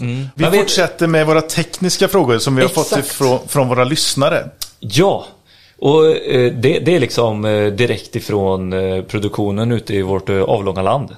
ytor. 0.00 0.06
Vi 0.06 0.28
Men 0.34 0.50
vi- 0.52 0.58
fortsätter 0.58 1.06
med 1.06 1.26
våra 1.26 1.40
tekniska 1.42 2.08
frågor 2.08 2.38
som 2.38 2.56
vi 2.56 2.62
har 2.62 2.68
fått 2.68 2.86
Exakt. 2.92 3.06
ifrån, 3.06 3.38
från 3.48 3.68
våra 3.68 3.84
lyssnare. 3.84 4.48
Ja, 4.80 5.26
och 5.78 6.06
eh, 6.06 6.52
det, 6.52 6.78
det 6.78 6.96
är 6.96 7.00
liksom 7.00 7.44
eh, 7.44 7.66
direkt 7.66 8.16
ifrån 8.16 8.72
eh, 8.72 9.02
produktionen 9.02 9.72
ute 9.72 9.94
i 9.94 10.02
vårt 10.02 10.28
eh, 10.28 10.42
avlånga 10.42 10.82
land. 10.82 11.16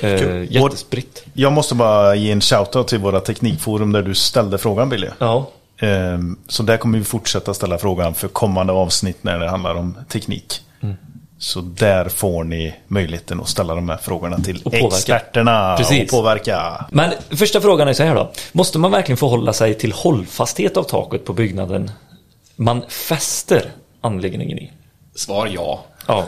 Eh, 0.00 0.52
jättespritt. 0.52 1.24
Jag 1.32 1.52
måste 1.52 1.74
bara 1.74 2.14
ge 2.14 2.30
en 2.32 2.40
shoutout 2.40 2.88
till 2.88 2.98
våra 2.98 3.20
teknikforum 3.20 3.92
där 3.92 4.02
du 4.02 4.14
ställde 4.14 4.58
frågan 4.58 4.88
Billy. 4.88 5.06
Ja. 5.18 5.46
Ehm, 5.78 6.36
Så 6.48 6.62
där 6.62 6.76
kommer 6.76 6.98
vi 6.98 7.04
fortsätta 7.04 7.54
ställa 7.54 7.78
frågan 7.78 8.14
för 8.14 8.28
kommande 8.28 8.72
avsnitt 8.72 9.18
när 9.24 9.38
det 9.38 9.48
handlar 9.50 9.74
om 9.74 9.96
teknik. 10.08 10.60
Så 11.42 11.60
där 11.60 12.08
får 12.08 12.44
ni 12.44 12.74
möjligheten 12.88 13.40
att 13.40 13.48
ställa 13.48 13.74
de 13.74 13.88
här 13.88 13.96
frågorna 13.96 14.36
till 14.38 14.56
Och 14.56 14.72
påverka. 14.72 14.86
experterna 14.96 15.76
Precis. 15.76 16.02
och 16.12 16.18
påverka. 16.18 16.84
Men 16.90 17.12
första 17.30 17.60
frågan 17.60 17.88
är 17.88 17.92
så 17.92 18.02
här 18.02 18.14
då. 18.14 18.32
Måste 18.52 18.78
man 18.78 18.90
verkligen 18.90 19.16
förhålla 19.16 19.52
sig 19.52 19.74
till 19.74 19.92
hållfasthet 19.92 20.76
av 20.76 20.82
taket 20.82 21.24
på 21.24 21.32
byggnaden 21.32 21.90
man 22.56 22.82
fäster 22.88 23.70
anläggningen 24.00 24.58
i? 24.58 24.72
Svar 25.14 25.46
ja. 25.54 25.84
Ja. 26.06 26.26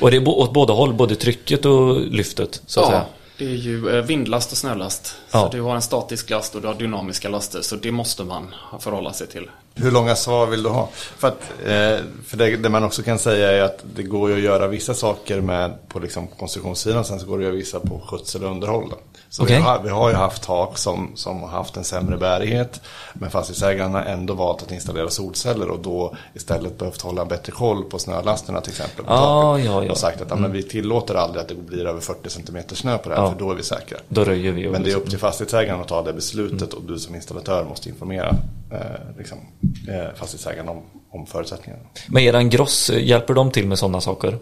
Och 0.00 0.10
det 0.10 0.16
är 0.16 0.28
åt 0.28 0.52
båda 0.52 0.72
håll, 0.74 0.94
både 0.94 1.16
trycket 1.16 1.64
och 1.64 2.00
lyftet 2.00 2.62
så 2.66 2.80
att 2.80 2.86
säga. 2.86 3.04
det 3.38 3.44
är 3.44 3.48
ju 3.56 3.96
eh, 3.98 4.04
vindlast 4.04 4.52
och 4.52 4.58
snölast. 4.58 5.14
Ja. 5.30 5.40
Så 5.40 5.48
du 5.56 5.60
har 5.62 5.74
en 5.74 5.82
statisk 5.82 6.30
last 6.30 6.54
och 6.54 6.60
du 6.60 6.66
har 6.66 6.74
dynamiska 6.74 7.28
laster. 7.28 7.60
Så 7.62 7.76
det 7.76 7.92
måste 7.92 8.24
man 8.24 8.54
förhålla 8.80 9.12
sig 9.12 9.26
till. 9.26 9.46
Hur 9.74 9.90
långa 9.90 10.16
svar 10.16 10.46
vill 10.46 10.62
du 10.62 10.68
ha? 10.68 10.88
För, 10.92 11.28
att, 11.28 11.42
eh, 11.64 12.04
för 12.26 12.36
det, 12.36 12.56
det 12.56 12.68
man 12.68 12.84
också 12.84 13.02
kan 13.02 13.18
säga 13.18 13.52
är 13.52 13.62
att 13.62 13.84
det 13.94 14.02
går 14.02 14.30
ju 14.30 14.36
att 14.36 14.42
göra 14.42 14.66
vissa 14.66 14.94
saker 14.94 15.40
med 15.40 15.88
på 15.88 15.98
liksom 15.98 16.26
konstruktionssidan. 16.26 17.04
Sen 17.04 17.20
så 17.20 17.26
går 17.26 17.38
det 17.38 17.42
att 17.42 17.44
göra 17.44 17.56
vissa 17.56 17.80
på 17.80 18.00
skötsel 18.06 18.44
och 18.44 18.50
underhåll. 18.50 18.88
då. 18.90 18.96
Så 19.32 19.42
Okej. 19.42 19.56
vi, 19.56 19.62
har, 19.62 19.80
vi 19.82 19.88
har 19.90 20.08
ju 20.10 20.14
haft 20.16 20.42
tak 20.42 20.78
som, 20.78 21.12
som 21.14 21.40
har 21.40 21.48
haft 21.48 21.76
en 21.76 21.84
sämre 21.84 22.16
bärighet. 22.16 22.80
Men 23.14 23.30
fastighetsägarna 23.30 23.98
har 23.98 24.04
ändå 24.04 24.34
valt 24.34 24.62
att 24.62 24.72
installera 24.72 25.08
solceller 25.10 25.68
och 25.70 25.78
då 25.80 26.14
istället 26.34 26.78
behövt 26.78 27.00
hålla 27.02 27.24
bättre 27.24 27.52
koll 27.52 27.84
på 27.84 27.98
snölasterna 27.98 28.60
till 28.60 28.70
exempel. 28.70 29.04
På 29.04 29.12
Ah, 29.12 29.42
taket. 29.52 29.66
ja, 29.66 29.84
ja. 29.84 29.90
Och 29.90 29.98
sagt 29.98 30.20
att 30.20 30.30
ja, 30.30 30.36
men 30.36 30.52
vi 30.52 30.62
tillåter 30.62 31.14
aldrig 31.14 31.42
att 31.42 31.48
det 31.48 31.54
blir 31.54 31.86
över 31.86 32.00
40 32.00 32.30
cm 32.30 32.58
snö 32.72 32.98
på 32.98 33.08
det 33.08 33.14
här 33.14 33.22
Ja. 33.22 33.30
för 33.32 33.38
då 33.38 33.50
är 33.50 33.54
vi 33.54 33.62
säkra. 33.62 33.98
Då 34.08 34.24
röjer 34.24 34.52
vi. 34.52 34.62
Men 34.62 34.72
det 34.72 34.78
är 34.78 34.82
liksom- 34.84 35.02
upp 35.02 35.10
till 35.10 35.18
fastighetsägaren 35.18 35.80
att 35.80 35.88
ta 35.88 36.02
det 36.02 36.12
beslutet 36.12 36.72
och 36.72 36.82
du 36.82 36.98
som 36.98 37.14
installatör 37.14 37.64
måste 37.64 37.88
informera 37.88 38.28
eh, 38.72 38.78
liksom, 39.18 39.38
eh, 39.88 40.14
fastighetsägaren 40.16 40.68
om, 40.68 40.82
om 41.10 41.26
förutsättningarna. 41.26 41.82
Men 42.08 42.22
eran 42.22 42.50
gross, 42.50 42.90
eh, 42.90 43.04
hjälper 43.04 43.34
de 43.34 43.50
till 43.50 43.66
med 43.66 43.78
sådana 43.78 44.00
saker? 44.00 44.38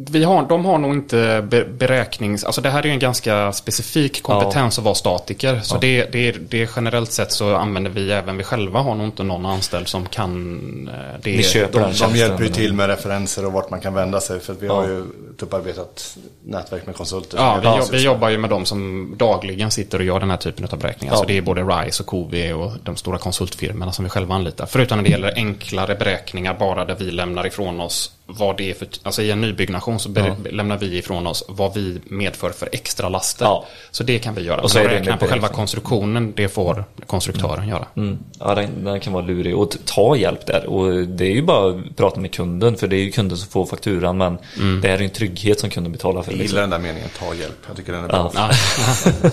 Vi 0.00 0.24
har, 0.24 0.48
de 0.48 0.64
har 0.64 0.78
nog 0.78 0.92
inte 0.92 1.46
be, 1.50 1.64
beräknings... 1.64 2.44
Alltså 2.44 2.60
det 2.60 2.70
här 2.70 2.82
är 2.82 2.84
ju 2.86 2.90
en 2.90 2.98
ganska 2.98 3.52
specifik 3.52 4.22
kompetens 4.22 4.78
att 4.78 4.84
vara 4.84 4.94
statiker. 4.94 5.60
Så 5.60 5.78
det, 5.78 6.04
det, 6.12 6.28
är, 6.28 6.36
det 6.48 6.62
är 6.62 6.68
generellt 6.76 7.12
sett 7.12 7.32
så 7.32 7.54
använder 7.56 7.90
vi 7.90 8.12
även 8.12 8.36
vi 8.36 8.44
själva 8.44 8.80
har 8.80 8.94
nog 8.94 9.06
inte 9.06 9.22
någon 9.22 9.46
anställd 9.46 9.88
som 9.88 10.06
kan 10.06 10.58
eh, 10.88 11.20
det. 11.22 11.36
Ni 11.36 11.42
köper 11.42 11.80
De, 11.80 11.92
de 12.12 12.16
hjälper 12.18 12.44
ju 12.44 12.50
till 12.50 12.72
med 12.72 12.86
referenser 12.88 13.46
och 13.46 13.52
vart 13.52 13.70
man 13.70 13.80
kan 13.80 13.94
vända 13.94 14.20
sig 14.20 14.40
för 14.40 14.52
att 14.52 14.62
vi 14.62 14.68
har 14.68 14.82
Ja. 14.84 14.88
ju 14.88 15.00
ett 15.00 15.42
upparbetat 15.42 16.16
nätverk 16.44 16.86
med 16.86 16.96
konsulter. 16.96 17.38
Ja, 17.38 17.58
vi, 17.62 17.66
det. 17.68 17.74
jo- 17.78 17.84
vi 17.92 18.02
jobbar 18.02 18.28
ju 18.28 18.38
med 18.38 18.50
de 18.50 18.64
som 18.64 19.14
dagligen 19.18 19.70
sitter 19.70 19.98
och 19.98 20.04
gör 20.04 20.20
den 20.20 20.30
här 20.30 20.36
typen 20.36 20.68
av 20.72 20.78
beräkningar. 20.78 21.14
Ja. 21.14 21.18
Så 21.18 21.24
det 21.24 21.36
är 21.36 21.42
både 21.42 21.62
RISE 21.62 22.02
och 22.02 22.06
KV 22.06 22.52
och 22.52 22.72
de 22.82 22.96
stora 22.96 23.18
konsultfirmorna 23.18 23.92
som 23.92 24.04
vi 24.04 24.08
själva 24.08 24.34
anlitar. 24.34 24.66
Förutom 24.66 24.98
när 24.98 25.04
det 25.04 25.10
gäller 25.10 25.32
enklare 25.36 25.94
beräkningar 25.94 26.54
bara 26.58 26.84
där 26.84 26.96
vi 26.98 27.10
lämnar 27.10 27.46
ifrån 27.46 27.80
oss 27.80 28.12
vad 28.30 28.56
det 28.56 28.70
är 28.70 28.74
för... 28.74 28.88
Alltså 29.02 29.22
i 29.22 29.30
en 29.30 29.40
nybyggnation 29.40 30.00
så 30.00 30.08
ber, 30.08 30.34
lämnar 30.50 30.78
vi 30.78 30.98
ifrån 30.98 31.26
oss 31.26 31.44
vad 31.48 31.74
vi 31.74 32.00
medför 32.04 32.50
för 32.50 32.68
extra 32.72 33.08
laster. 33.08 33.44
Ja. 33.44 33.66
Så 33.90 34.04
det 34.04 34.18
kan 34.18 34.34
vi 34.34 34.42
göra. 34.42 34.60
Och 34.60 34.70
så 34.70 34.78
det 34.78 34.88
räkna 34.88 35.16
på 35.16 35.26
själva 35.26 35.48
konstruktionen, 35.48 36.32
det 36.36 36.48
får 36.48 36.84
konstruktören 37.06 37.68
göra. 37.68 37.86
Mm. 37.96 38.18
Ja, 38.38 38.54
den, 38.54 38.84
den 38.84 39.00
kan 39.00 39.12
vara 39.12 39.24
lurig. 39.24 39.56
Och 39.56 39.76
ta 39.84 40.16
hjälp 40.16 40.46
där. 40.46 40.66
Och 40.66 41.06
det 41.06 41.24
är 41.24 41.32
ju 41.32 41.42
bara 41.42 41.70
att 41.70 41.96
prata 41.96 42.20
med 42.20 42.32
kunden. 42.32 42.76
För 42.76 42.86
det 42.86 42.96
är 42.96 43.00
ju 43.00 43.10
kunden 43.10 43.38
som 43.38 43.48
får 43.48 43.66
fakturan. 43.66 44.16
Men 44.18 44.38
det 44.82 44.88
här 44.88 44.94
är 44.94 44.98
ju 44.98 45.04
en 45.04 45.10
trygghet 45.10 45.60
som 45.60 45.70
kunden 45.70 45.92
betalar 45.92 46.22
för. 46.22 46.32
Jag 46.32 46.38
Liksom. 46.38 46.56
gillar 46.56 46.60
den 46.60 46.70
där 46.70 46.88
meningen, 46.88 47.08
ta 47.18 47.34
hjälp. 47.34 47.58
Jag 47.66 47.76
tycker 47.76 47.92
den 47.92 48.04
är 48.04 48.08
bra. 48.08 48.32
Ja. 48.34 48.50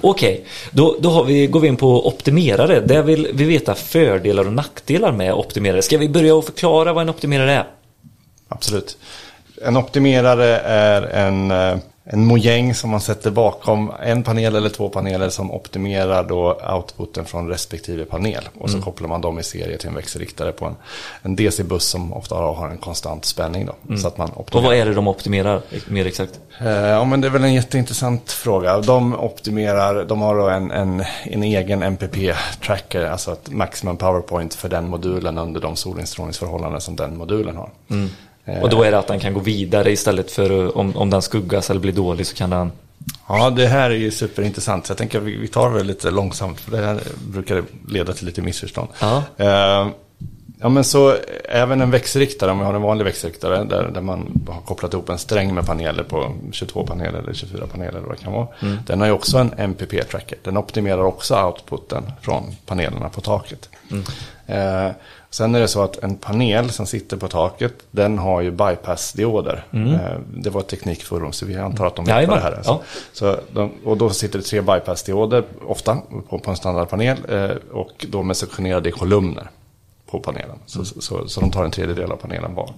Okej, 0.00 0.44
då, 0.70 0.96
då 1.00 1.10
har 1.10 1.24
vi, 1.24 1.46
går 1.46 1.60
vi 1.60 1.68
in 1.68 1.76
på 1.76 2.08
optimerare. 2.08 2.80
Där 2.80 3.02
vill 3.02 3.28
vi 3.32 3.44
veta 3.44 3.74
fördelar 3.74 4.46
och 4.46 4.52
nackdelar 4.52 5.12
med 5.12 5.34
optimerare. 5.34 5.82
Ska 5.82 5.98
vi 5.98 6.08
börja 6.08 6.34
och 6.34 6.44
förklara 6.44 6.92
vad 6.92 7.02
en 7.02 7.08
optimerare 7.08 7.52
är? 7.52 7.65
Absolut. 8.48 8.98
En 9.62 9.76
optimerare 9.76 10.58
är 10.60 11.02
en, 11.02 11.50
eh, 11.50 11.78
en 12.04 12.26
mojäng 12.26 12.74
som 12.74 12.90
man 12.90 13.00
sätter 13.00 13.30
bakom 13.30 13.92
en 14.02 14.22
panel 14.22 14.56
eller 14.56 14.68
två 14.68 14.88
paneler 14.88 15.28
som 15.28 15.50
optimerar 15.50 16.24
då 16.24 16.60
outputen 16.74 17.24
från 17.24 17.48
respektive 17.48 18.04
panel. 18.04 18.48
Och 18.58 18.70
så 18.70 18.76
kopplar 18.82 19.08
man 19.08 19.20
dem 19.20 19.38
i 19.38 19.42
serie 19.42 19.78
till 19.78 19.88
en 19.88 19.94
växelriktare 19.94 20.52
på 20.52 20.64
en, 20.66 20.76
en 21.22 21.36
DC-buss 21.36 21.84
som 21.84 22.12
ofta 22.12 22.34
har 22.34 22.68
en 22.68 22.78
konstant 22.78 23.24
spänning. 23.24 23.66
Då, 23.66 23.96
så 23.96 24.08
att 24.08 24.18
man 24.18 24.30
Och 24.30 24.62
vad 24.64 24.74
är 24.74 24.86
det 24.86 24.94
de 24.94 25.08
optimerar 25.08 25.62
mer 25.88 26.06
exakt? 26.06 26.40
Eh, 26.60 26.70
Ja 26.70 27.04
men 27.04 27.20
det 27.20 27.28
är 27.28 27.30
väl 27.30 27.44
en 27.44 27.54
jätteintressant 27.54 28.32
fråga. 28.32 28.80
De 28.80 29.14
optimerar, 29.14 30.04
de 30.04 30.20
har 30.20 30.36
då 30.36 30.48
en, 30.48 30.70
en, 30.70 31.04
en 31.24 31.42
egen 31.42 31.82
MPP-tracker, 31.82 33.06
alltså 33.06 33.32
ett 33.32 33.50
maximum 33.50 33.96
powerpoint 33.96 34.54
för 34.54 34.68
den 34.68 34.88
modulen 34.88 35.38
under 35.38 35.60
de 35.60 35.76
solinstrålningsförhållanden 35.76 36.80
som 36.80 36.96
den 36.96 37.16
modulen 37.16 37.56
har. 37.56 37.70
Och 38.62 38.70
då 38.70 38.82
är 38.82 38.90
det 38.90 38.98
att 38.98 39.06
den 39.06 39.20
kan 39.20 39.34
gå 39.34 39.40
vidare 39.40 39.92
istället 39.92 40.30
för 40.30 40.64
eh, 40.64 40.68
om, 40.68 40.96
om 40.96 41.10
den 41.10 41.22
skuggas 41.22 41.70
eller 41.70 41.80
blir 41.80 41.92
dålig 41.92 42.26
så 42.26 42.36
kan 42.36 42.50
den 42.50 42.72
Ja, 43.28 43.50
det 43.50 43.66
här 43.66 43.90
är 43.90 43.94
ju 43.94 44.10
superintressant. 44.10 44.86
Så 44.86 44.90
jag 44.90 44.98
tänker 44.98 45.18
att 45.18 45.24
vi, 45.24 45.36
vi 45.36 45.48
tar 45.48 45.70
det 45.70 45.84
lite 45.84 46.10
långsamt. 46.10 46.60
För 46.60 46.70
det 46.70 46.86
här 46.86 47.00
brukar 47.28 47.64
leda 47.88 48.12
till 48.12 48.26
lite 48.26 48.42
missförstånd. 48.42 48.88
Ja. 49.00 49.22
Eh, 49.36 49.88
ja, 50.60 50.68
men 50.68 50.84
så 50.84 51.16
även 51.44 51.80
en 51.80 51.90
växelriktare, 51.90 52.50
om 52.50 52.58
vi 52.58 52.64
har 52.64 52.74
en 52.74 52.82
vanlig 52.82 53.04
växelriktare 53.04 53.64
där, 53.64 53.90
där 53.94 54.00
man 54.00 54.44
har 54.48 54.60
kopplat 54.60 54.92
ihop 54.92 55.08
en 55.08 55.18
sträng 55.18 55.54
med 55.54 55.66
paneler 55.66 56.02
på 56.02 56.32
22 56.52 56.86
paneler 56.86 57.18
eller 57.18 57.32
24 57.32 57.66
paneler 57.66 57.90
eller 57.90 58.06
vad 58.06 58.16
det 58.16 58.22
kan 58.22 58.32
vara. 58.32 58.46
Den 58.86 59.00
har 59.00 59.06
ju 59.06 59.12
också 59.12 59.38
en 59.38 59.50
MPP-tracker. 59.56 60.38
Den 60.42 60.56
optimerar 60.56 61.02
också 61.02 61.42
outputen 61.44 62.12
från 62.20 62.42
panelerna 62.66 63.08
på 63.08 63.20
taket. 63.20 63.68
Eh, 64.46 64.90
sen 65.30 65.54
är 65.54 65.60
det 65.60 65.68
så 65.68 65.82
att 65.82 66.04
en 66.04 66.16
panel 66.16 66.70
som 66.70 66.86
sitter 66.86 67.16
på 67.16 67.28
taket, 67.28 67.74
den 67.90 68.18
har 68.18 68.40
ju 68.40 68.50
bypass-dioder. 68.50 69.64
Eh, 69.94 70.18
det 70.28 70.50
var 70.50 70.60
ett 70.60 70.68
teknikforum, 70.68 71.32
så 71.32 71.46
vi 71.46 71.56
antar 71.56 71.86
att 71.86 71.96
de 71.96 72.04
vet 72.04 72.28
vad 72.28 72.38
det 72.38 72.42
här 72.42 72.52
är. 72.52 72.62
ja. 72.64 72.82
Så 73.12 73.36
de, 73.52 73.72
och 73.84 73.96
då 73.96 74.10
sitter 74.10 74.38
det 74.38 74.44
tre 74.44 74.60
bypass-dioder, 74.60 75.44
ofta, 75.66 75.98
på, 76.28 76.38
på 76.38 76.50
en 76.50 76.56
standardpanel. 76.56 77.16
Eh, 77.28 77.56
och 77.72 78.06
de 78.08 78.30
är 78.30 78.34
sektionerade 78.34 78.88
i 78.88 78.92
kolumner 78.92 79.50
på 80.10 80.20
panelen. 80.20 80.56
Så, 80.66 80.84
så, 80.84 81.00
så, 81.00 81.28
så 81.28 81.40
de 81.40 81.50
tar 81.50 81.64
en 81.64 81.70
tredjedel 81.70 82.12
av 82.12 82.16
panelen 82.16 82.54
var. 82.54 82.74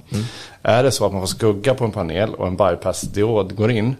Är 0.62 0.82
det 0.82 0.90
så 0.90 1.06
att 1.06 1.12
man 1.12 1.20
får 1.22 1.26
skugga 1.26 1.74
på 1.74 1.84
en 1.84 1.90
panel 1.92 2.34
och 2.34 2.46
en 2.46 2.56
bypass-diod 2.56 3.56
går 3.56 3.70
in, 3.70 3.96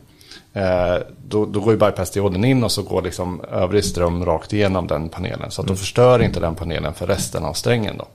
eh, 0.53 0.97
då, 1.29 1.47
då 1.47 1.61
går 1.61 1.73
ju 1.73 1.79
bypass-dioden 1.79 2.45
in 2.45 2.65
och 2.65 2.73
så 2.73 2.83
går 2.83 3.03
liksom 3.03 3.41
övrig 3.53 3.85
ström 3.85 4.25
rakt 4.25 4.53
igenom 4.53 4.87
den 4.87 5.09
panelen. 5.09 5.51
Så 5.51 5.61
att 5.63 5.69
då 5.69 5.77
förstör 5.77 6.23
inte 6.23 6.41
den 6.41 6.55
panelen 6.55 6.95
för 6.95 7.07
resten 7.07 7.45
av 7.45 7.53
strängen. 7.53 7.97
Då. 7.99 8.07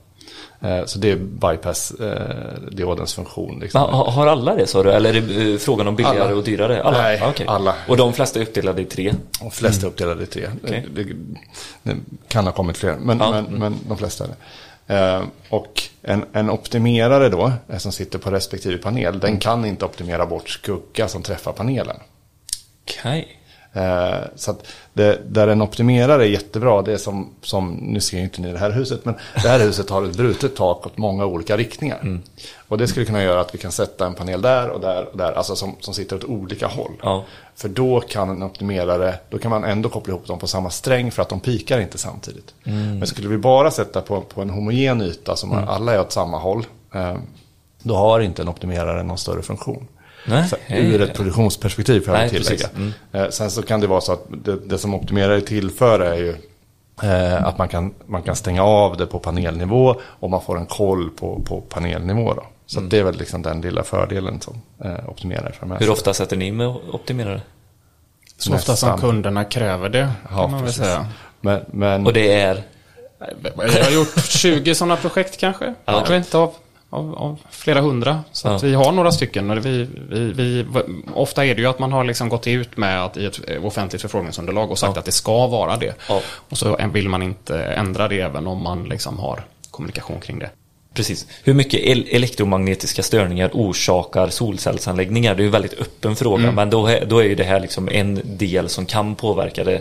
Eh, 0.68 0.84
så 0.84 0.98
det 0.98 1.10
är 1.10 1.16
bypass-diodens 1.16 3.14
funktion. 3.14 3.58
Liksom. 3.60 3.80
Ha- 3.80 4.10
har 4.10 4.26
alla 4.26 4.54
det 4.54 4.66
sa 4.66 4.82
du? 4.82 4.92
Eller 4.92 5.14
är 5.14 5.20
det 5.20 5.52
eh, 5.52 5.58
frågan 5.58 5.88
om 5.88 5.96
billigare 5.96 6.20
Alla. 6.20 6.34
och 6.36 6.44
dyrare? 6.44 6.82
Alla? 6.82 6.98
Nej, 7.02 7.20
Ah, 7.22 7.28
okej. 7.28 7.46
alla. 7.48 7.74
Och 7.88 7.96
de 7.96 8.12
flesta 8.12 8.38
är 8.38 8.42
uppdelade 8.42 8.82
i 8.82 8.84
tre? 8.84 9.14
De 9.40 9.50
flesta 9.50 9.86
är 9.86 9.90
uppdelade 9.90 10.22
i 10.22 10.26
tre. 10.26 10.48
Okej. 10.64 10.86
Det, 10.94 11.04
det 11.82 11.96
kan 12.28 12.44
ha 12.44 12.52
kommit 12.52 12.76
fler, 12.76 12.96
men, 13.00 13.18
Ja. 13.18 13.30
men, 13.32 13.44
men 13.44 13.76
de 13.88 13.98
flesta 13.98 14.24
är 14.24 14.28
det. 14.28 14.34
Eh, 14.86 15.24
och 15.48 15.82
en, 16.02 16.24
en 16.32 16.50
optimerare 16.50 17.28
då, 17.28 17.52
eh, 17.68 17.78
som 17.78 17.92
sitter 17.92 18.18
på 18.18 18.30
respektive 18.30 18.78
panel, 18.78 19.20
den 19.20 19.38
kan 19.38 19.64
inte 19.64 19.84
optimera 19.84 20.26
bort 20.26 20.48
skugga 20.48 21.08
som 21.08 21.22
träffar 21.22 21.52
panelen. 21.52 21.96
Okej. 22.84 23.22
Okay 23.22 23.43
så 24.36 24.50
att 24.50 24.66
det, 24.92 25.18
där 25.28 25.48
en 25.48 25.62
optimerare 25.62 26.24
är 26.24 26.28
jättebra, 26.28 26.82
det 26.82 26.92
är 26.92 26.96
som, 26.96 27.30
som, 27.42 27.70
nu 27.72 28.00
ser 28.00 28.16
ju 28.16 28.22
inte 28.22 28.40
ni 28.40 28.52
det 28.52 28.58
här 28.58 28.70
huset, 28.70 29.04
men 29.04 29.14
det 29.34 29.48
här 29.48 29.60
huset 29.60 29.90
har 29.90 30.04
ett 30.04 30.16
brutet 30.16 30.56
tak 30.56 30.86
åt 30.86 30.98
många 30.98 31.26
olika 31.26 31.56
riktningar. 31.56 32.20
Och 32.68 32.78
det 32.78 32.88
skulle 32.88 33.06
kunna 33.06 33.22
göra 33.22 33.40
att 33.40 33.54
vi 33.54 33.58
kan 33.58 33.72
sätta 33.72 34.06
en 34.06 34.14
panel 34.14 34.42
där 34.42 34.68
och 34.68 34.80
där 34.80 35.08
och 35.12 35.18
där, 35.18 35.32
alltså 35.32 35.56
som, 35.56 35.74
som 35.80 35.94
sitter 35.94 36.16
åt 36.16 36.24
olika 36.24 36.66
håll. 36.66 36.92
Ja. 37.02 37.24
För 37.56 37.68
då 37.68 38.00
kan 38.00 38.30
en 38.30 38.42
optimerare, 38.42 39.14
då 39.30 39.38
kan 39.38 39.50
man 39.50 39.64
ändå 39.64 39.88
koppla 39.88 40.14
ihop 40.14 40.26
dem 40.26 40.38
på 40.38 40.46
samma 40.46 40.70
sträng 40.70 41.10
för 41.10 41.22
att 41.22 41.28
de 41.28 41.40
pikar 41.40 41.80
inte 41.80 41.98
samtidigt. 41.98 42.54
Men 42.98 43.06
skulle 43.06 43.28
vi 43.28 43.38
bara 43.38 43.70
sätta 43.70 44.00
på, 44.00 44.20
på 44.20 44.42
en 44.42 44.50
homogen 44.50 45.02
yta 45.02 45.36
som 45.36 45.52
alla 45.52 45.94
är 45.94 46.00
åt 46.00 46.12
samma 46.12 46.38
håll, 46.38 46.66
eh, 46.94 47.16
då 47.82 47.96
har 47.96 48.20
inte 48.20 48.42
en 48.42 48.48
optimerare 48.48 49.02
någon 49.02 49.18
större 49.18 49.42
funktion. 49.42 49.88
Nej. 50.26 50.48
Så, 50.48 50.56
ur 50.68 51.00
ett 51.02 51.14
produktionsperspektiv 51.14 52.00
får 52.00 52.16
jag 52.16 52.30
tillägga. 52.30 52.68
Mm. 52.76 52.92
Eh, 53.12 53.28
Sen 53.30 53.50
så 53.50 53.62
kan 53.62 53.80
det 53.80 53.86
vara 53.86 54.00
så 54.00 54.12
att 54.12 54.24
det, 54.44 54.56
det 54.66 54.78
som 54.78 54.94
optimerare 54.94 55.40
tillför 55.40 56.00
är 56.00 56.14
ju 56.16 56.36
eh, 57.02 57.44
att 57.44 57.58
man 57.58 57.68
kan, 57.68 57.94
man 58.06 58.22
kan 58.22 58.36
stänga 58.36 58.62
av 58.64 58.96
det 58.96 59.06
på 59.06 59.18
panelnivå 59.18 60.00
och 60.02 60.30
man 60.30 60.42
får 60.42 60.58
en 60.58 60.66
koll 60.66 61.10
på, 61.10 61.40
på 61.42 61.60
panelnivå. 61.60 62.34
Då. 62.34 62.42
Så 62.66 62.78
Mm. 62.78 62.88
det 62.90 62.98
är 62.98 63.02
väl 63.04 63.16
liksom 63.18 63.42
den 63.42 63.60
lilla 63.60 63.82
fördelen 63.82 64.40
som 64.40 64.62
eh, 64.84 65.08
optimerare 65.08 65.52
för 65.52 65.66
med 65.66 65.78
Hur 65.78 65.90
ofta 65.90 66.14
sätter 66.14 66.36
ni 66.36 66.52
med 66.52 66.68
optimerare? 66.92 67.40
Så 68.38 68.54
ofta 68.54 68.76
som 68.76 68.98
kunderna 69.00 69.44
kräver 69.44 69.88
det, 69.88 70.08
kan 70.28 70.36
Ja, 70.38 70.46
man 70.46 70.52
väl 70.52 70.62
precis. 70.64 70.82
säga. 70.84 71.06
Men, 71.40 71.60
men 71.70 72.06
Och 72.06 72.12
det 72.12 72.32
är? 72.32 72.62
Jag 73.56 73.84
har 73.84 73.90
gjort 73.90 74.24
20 74.24 74.74
sådana 74.74 74.96
projekt 74.96 75.36
kanske. 75.40 75.64
Ja. 75.84 75.92
Jag 75.92 76.00
vet 76.00 76.10
inte, 76.26 76.38
av, 76.38 76.54
av, 76.94 77.14
av 77.18 77.38
flera 77.50 77.80
hundra. 77.80 78.20
Så 78.32 78.48
Ja. 78.48 78.58
vi 78.62 78.74
har 78.74 78.92
några 78.92 79.12
stycken. 79.12 79.50
Och 79.50 79.66
Vi, 79.66 79.88
vi, 80.10 80.32
vi, 80.32 80.64
ofta 81.14 81.44
är 81.44 81.54
det 81.54 81.60
ju 81.60 81.66
att 81.68 81.78
man 81.78 81.92
har 81.92 82.04
liksom 82.04 82.28
gått 82.28 82.46
ut 82.46 82.76
med 82.76 83.04
att 83.04 83.16
i 83.16 83.26
ett 83.26 83.40
eh, 83.48 83.64
offentligt 83.66 84.02
förfrågningsunderlag 84.02 84.70
och 84.70 84.78
sagt 84.78 84.96
att 84.96 85.04
det 85.04 85.12
ska 85.12 85.46
vara 85.46 85.76
det. 85.76 85.94
Ja. 86.08 86.20
Och 86.48 86.58
så 86.58 86.76
vill 86.92 87.08
man 87.08 87.22
inte 87.22 87.64
ändra 87.64 88.08
det 88.08 88.20
även 88.20 88.46
om 88.46 88.62
man 88.62 88.84
liksom 88.84 89.18
har 89.18 89.44
kommunikation 89.70 90.20
kring 90.20 90.38
det. 90.38 90.50
Precis. 90.94 91.26
Hur 91.44 91.54
mycket 91.54 91.80
el- 91.80 92.06
elektromagnetiska 92.10 93.02
störningar 93.02 93.50
orsakar 93.52 94.28
solcellsanläggningar? 94.28 95.34
Det 95.34 95.40
är 95.40 95.42
ju 95.44 95.48
en 95.48 95.52
väldigt 95.52 95.80
öppen 95.80 96.16
fråga, 96.16 96.50
men 96.52 96.70
då 96.70 96.86
är, 96.86 97.06
då 97.06 97.18
är 97.18 97.24
ju 97.24 97.34
det 97.34 97.44
här 97.44 97.60
liksom 97.60 97.88
en 97.88 98.20
del 98.24 98.68
som 98.68 98.86
kan 98.86 99.14
påverka 99.14 99.64
det 99.64 99.80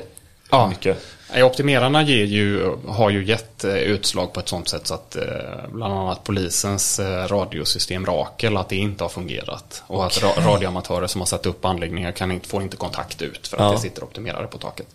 Ja. 0.57 0.67
mycket. 0.67 0.97
Optimerarna 1.43 2.03
ger 2.03 2.25
ju, 2.25 2.75
har 2.87 3.09
ju 3.09 3.25
gett 3.25 3.63
eh, 3.63 3.73
utslag 3.75 4.33
på 4.33 4.39
ett 4.39 4.47
sånt 4.47 4.69
sätt 4.69 4.87
så 4.87 4.93
att 4.93 5.15
eh, 5.15 5.23
bland 5.71 5.93
annat 5.93 6.23
polisens 6.23 6.99
eh, 6.99 7.27
radiosystem 7.27 8.05
Rakel 8.05 8.57
att 8.57 8.69
det 8.69 8.75
inte 8.75 9.03
har 9.03 9.09
fungerat. 9.09 9.83
Och 9.87 10.05
att 10.05 10.11
ra- 10.21 10.45
radioamatörer 10.45 11.07
som 11.07 11.21
har 11.21 11.25
satt 11.25 11.45
upp 11.45 11.65
anläggningar 11.65 12.11
kan 12.11 12.31
inte, 12.31 12.47
får 12.47 12.61
inte 12.61 12.77
kontakt 12.77 13.21
ut 13.21 13.47
för 13.47 13.57
att 13.57 13.63
Ja. 13.63 13.71
det 13.71 13.77
sitter 13.77 14.03
optimerare 14.03 14.47
på 14.47 14.57
taket. 14.57 14.87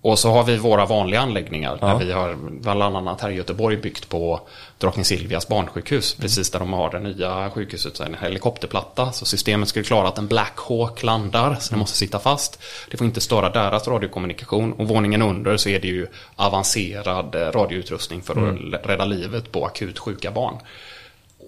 Och 0.00 0.18
så 0.18 0.30
har 0.30 0.44
vi 0.44 0.56
våra 0.56 0.86
vanliga 0.86 1.20
anläggningar. 1.20 1.78
Där 1.80 1.98
vi 1.98 2.12
har 2.12 2.34
bland 2.60 2.82
annat 2.82 3.20
här 3.20 3.30
i 3.30 3.34
Göteborg 3.34 3.76
byggt 3.76 4.08
på 4.08 4.40
Drottning 4.78 5.04
Silvias 5.04 5.48
barnsjukhus. 5.48 6.14
Precis 6.14 6.50
där 6.50 6.58
de 6.58 6.72
har 6.72 6.90
det 6.90 7.00
nya 7.00 7.50
sjukhuset, 7.50 8.00
en 8.00 8.16
helikopterplatta. 8.20 9.12
Så 9.12 9.26
systemet 9.26 9.68
skulle 9.68 9.84
klara 9.84 10.08
att 10.08 10.18
en 10.18 10.26
Black 10.28 10.54
Hawk 10.56 11.02
landar, 11.02 11.56
så 11.60 11.74
det 11.74 11.78
måste 11.78 11.96
sitta 11.96 12.18
fast. 12.18 12.62
Det 12.90 12.96
får 12.96 13.06
inte 13.06 13.20
störa 13.20 13.50
deras 13.50 13.88
radiokommunikation. 13.88 14.72
Och 14.72 14.88
våningen 14.88 15.22
under 15.22 15.56
så 15.56 15.68
är 15.68 15.80
det 15.80 15.88
ju 15.88 16.06
avancerad 16.36 17.34
eh, 17.34 17.40
radioutrustning 17.40 18.22
för 18.22 18.48
att 18.48 18.86
rädda 18.86 19.04
livet 19.04 19.52
på 19.52 19.66
akut 19.66 19.98
sjuka 19.98 20.30
barn. 20.30 20.54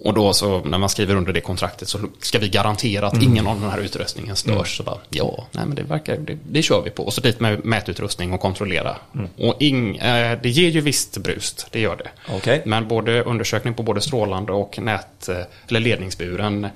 Och 0.03 0.13
då 0.13 0.33
så 0.33 0.63
när 0.63 0.77
man 0.77 0.89
skriver 0.89 1.15
under 1.15 1.33
det 1.33 1.41
kontraktet 1.41 1.87
så 1.87 1.99
ska 2.19 2.39
vi 2.39 2.49
garantera 2.49 3.07
att 3.07 3.23
ingen 3.23 3.47
av 3.47 3.61
den 3.61 3.69
här 3.69 3.77
utrustningen 3.77 4.35
störs. 4.35 4.77
Så 4.77 4.83
bara, 4.83 4.97
ja, 5.09 5.47
nej 5.51 5.65
men 5.65 5.75
det 5.75 5.83
verkar, 5.83 6.17
det, 6.17 6.37
det 6.49 6.61
kör 6.61 6.81
vi 6.81 6.89
på. 6.89 7.03
Och 7.03 7.13
så 7.13 7.21
dit 7.21 7.39
med 7.39 7.65
mätutrustning 7.65 8.33
och 8.33 8.39
kontrollera. 8.39 8.95
Och 9.37 9.55
ing, 9.59 9.97
eh, 9.97 10.39
det 10.43 10.49
ger 10.49 10.69
ju 10.69 10.81
visst 10.81 11.17
brust, 11.17 11.67
det 11.71 11.79
gör 11.79 11.95
det. 11.95 12.09
Okej. 12.35 12.61
Men 12.65 12.87
både 12.87 13.23
undersökning 13.23 13.73
på 13.73 13.83
både 13.83 14.01
strålande 14.01 14.51
och 14.51 14.79
nät 14.79 15.29
eh, 15.29 15.37
eller 15.67 15.79
ledningsburen 15.79 16.67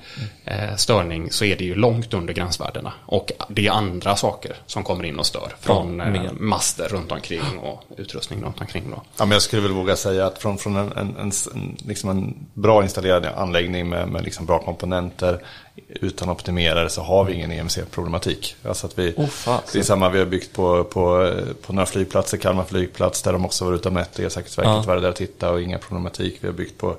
eh, 0.46 0.76
störning 0.76 1.32
så 1.32 1.46
är 1.46 1.56
det 1.56 1.64
ju 1.64 1.76
långt 1.76 2.14
under 2.14 2.34
gränsvärdena. 2.34 2.94
Och 3.06 3.32
det 3.50 3.68
är 3.68 3.72
andra 3.72 4.16
saker 4.16 4.56
som 4.66 4.84
kommer 4.84 5.04
in 5.04 5.20
och 5.20 5.26
stör. 5.26 5.56
Från 5.60 6.00
Ja, 6.00 6.06
eh, 6.06 6.32
master 6.34 6.88
runt 6.88 7.12
omkring 7.12 7.58
och 7.62 7.84
utrustning 7.98 8.44
runt 8.44 8.62
omkring 8.62 8.84
då. 8.90 9.02
Ja, 9.18 9.26
men 9.26 9.32
jag 9.32 9.42
skulle 9.42 9.62
väl 9.62 9.72
våga 9.72 9.96
säga 9.96 10.26
att 10.26 10.38
från, 10.38 10.58
från 10.58 10.76
en, 10.76 10.92
en, 10.92 11.16
en, 11.18 11.32
en, 11.54 11.78
liksom 11.88 12.10
en 12.10 12.36
bra 12.54 12.84
installerad 12.84 13.15
anläggning 13.24 13.90
med, 13.90 14.08
med 14.08 14.24
liksom 14.24 14.46
bra 14.46 14.60
komponenter 14.60 15.40
utan 15.88 16.30
optimerare 16.30 16.90
så 16.90 17.02
har 17.02 17.24
vi 17.24 17.34
ingen 17.34 17.52
EMC-problematik. 17.52 18.56
Alltså 18.68 18.88
att 18.88 19.00
vi, 19.00 19.14
Oh, 19.18 19.60
det 19.74 19.80
är 19.80 19.84
samma 19.84 20.10
vi 20.10 20.20
har 20.20 20.26
byggt 20.26 20.54
på, 20.54 20.84
på, 20.84 21.32
på 21.62 21.74
några 21.74 21.86
flygplatser, 21.86 22.38
Kalmar 22.38 22.64
flygplats 22.64 23.22
där 23.22 23.34
de 23.34 23.46
också 23.46 23.66
var 23.66 23.74
ute 23.74 23.88
och 23.88 23.94
mätte, 23.94 24.24
Elsäkerhetsverket 24.24 24.72
Ja. 24.74 24.84
var 24.88 24.96
där 25.02 25.10
och 25.10 25.16
tittade 25.16 25.54
och 25.54 25.62
inga 25.62 25.78
problematik. 25.78 26.38
Vi 26.42 26.48
har 26.48 26.54
byggt 26.54 26.78
på, 26.78 26.96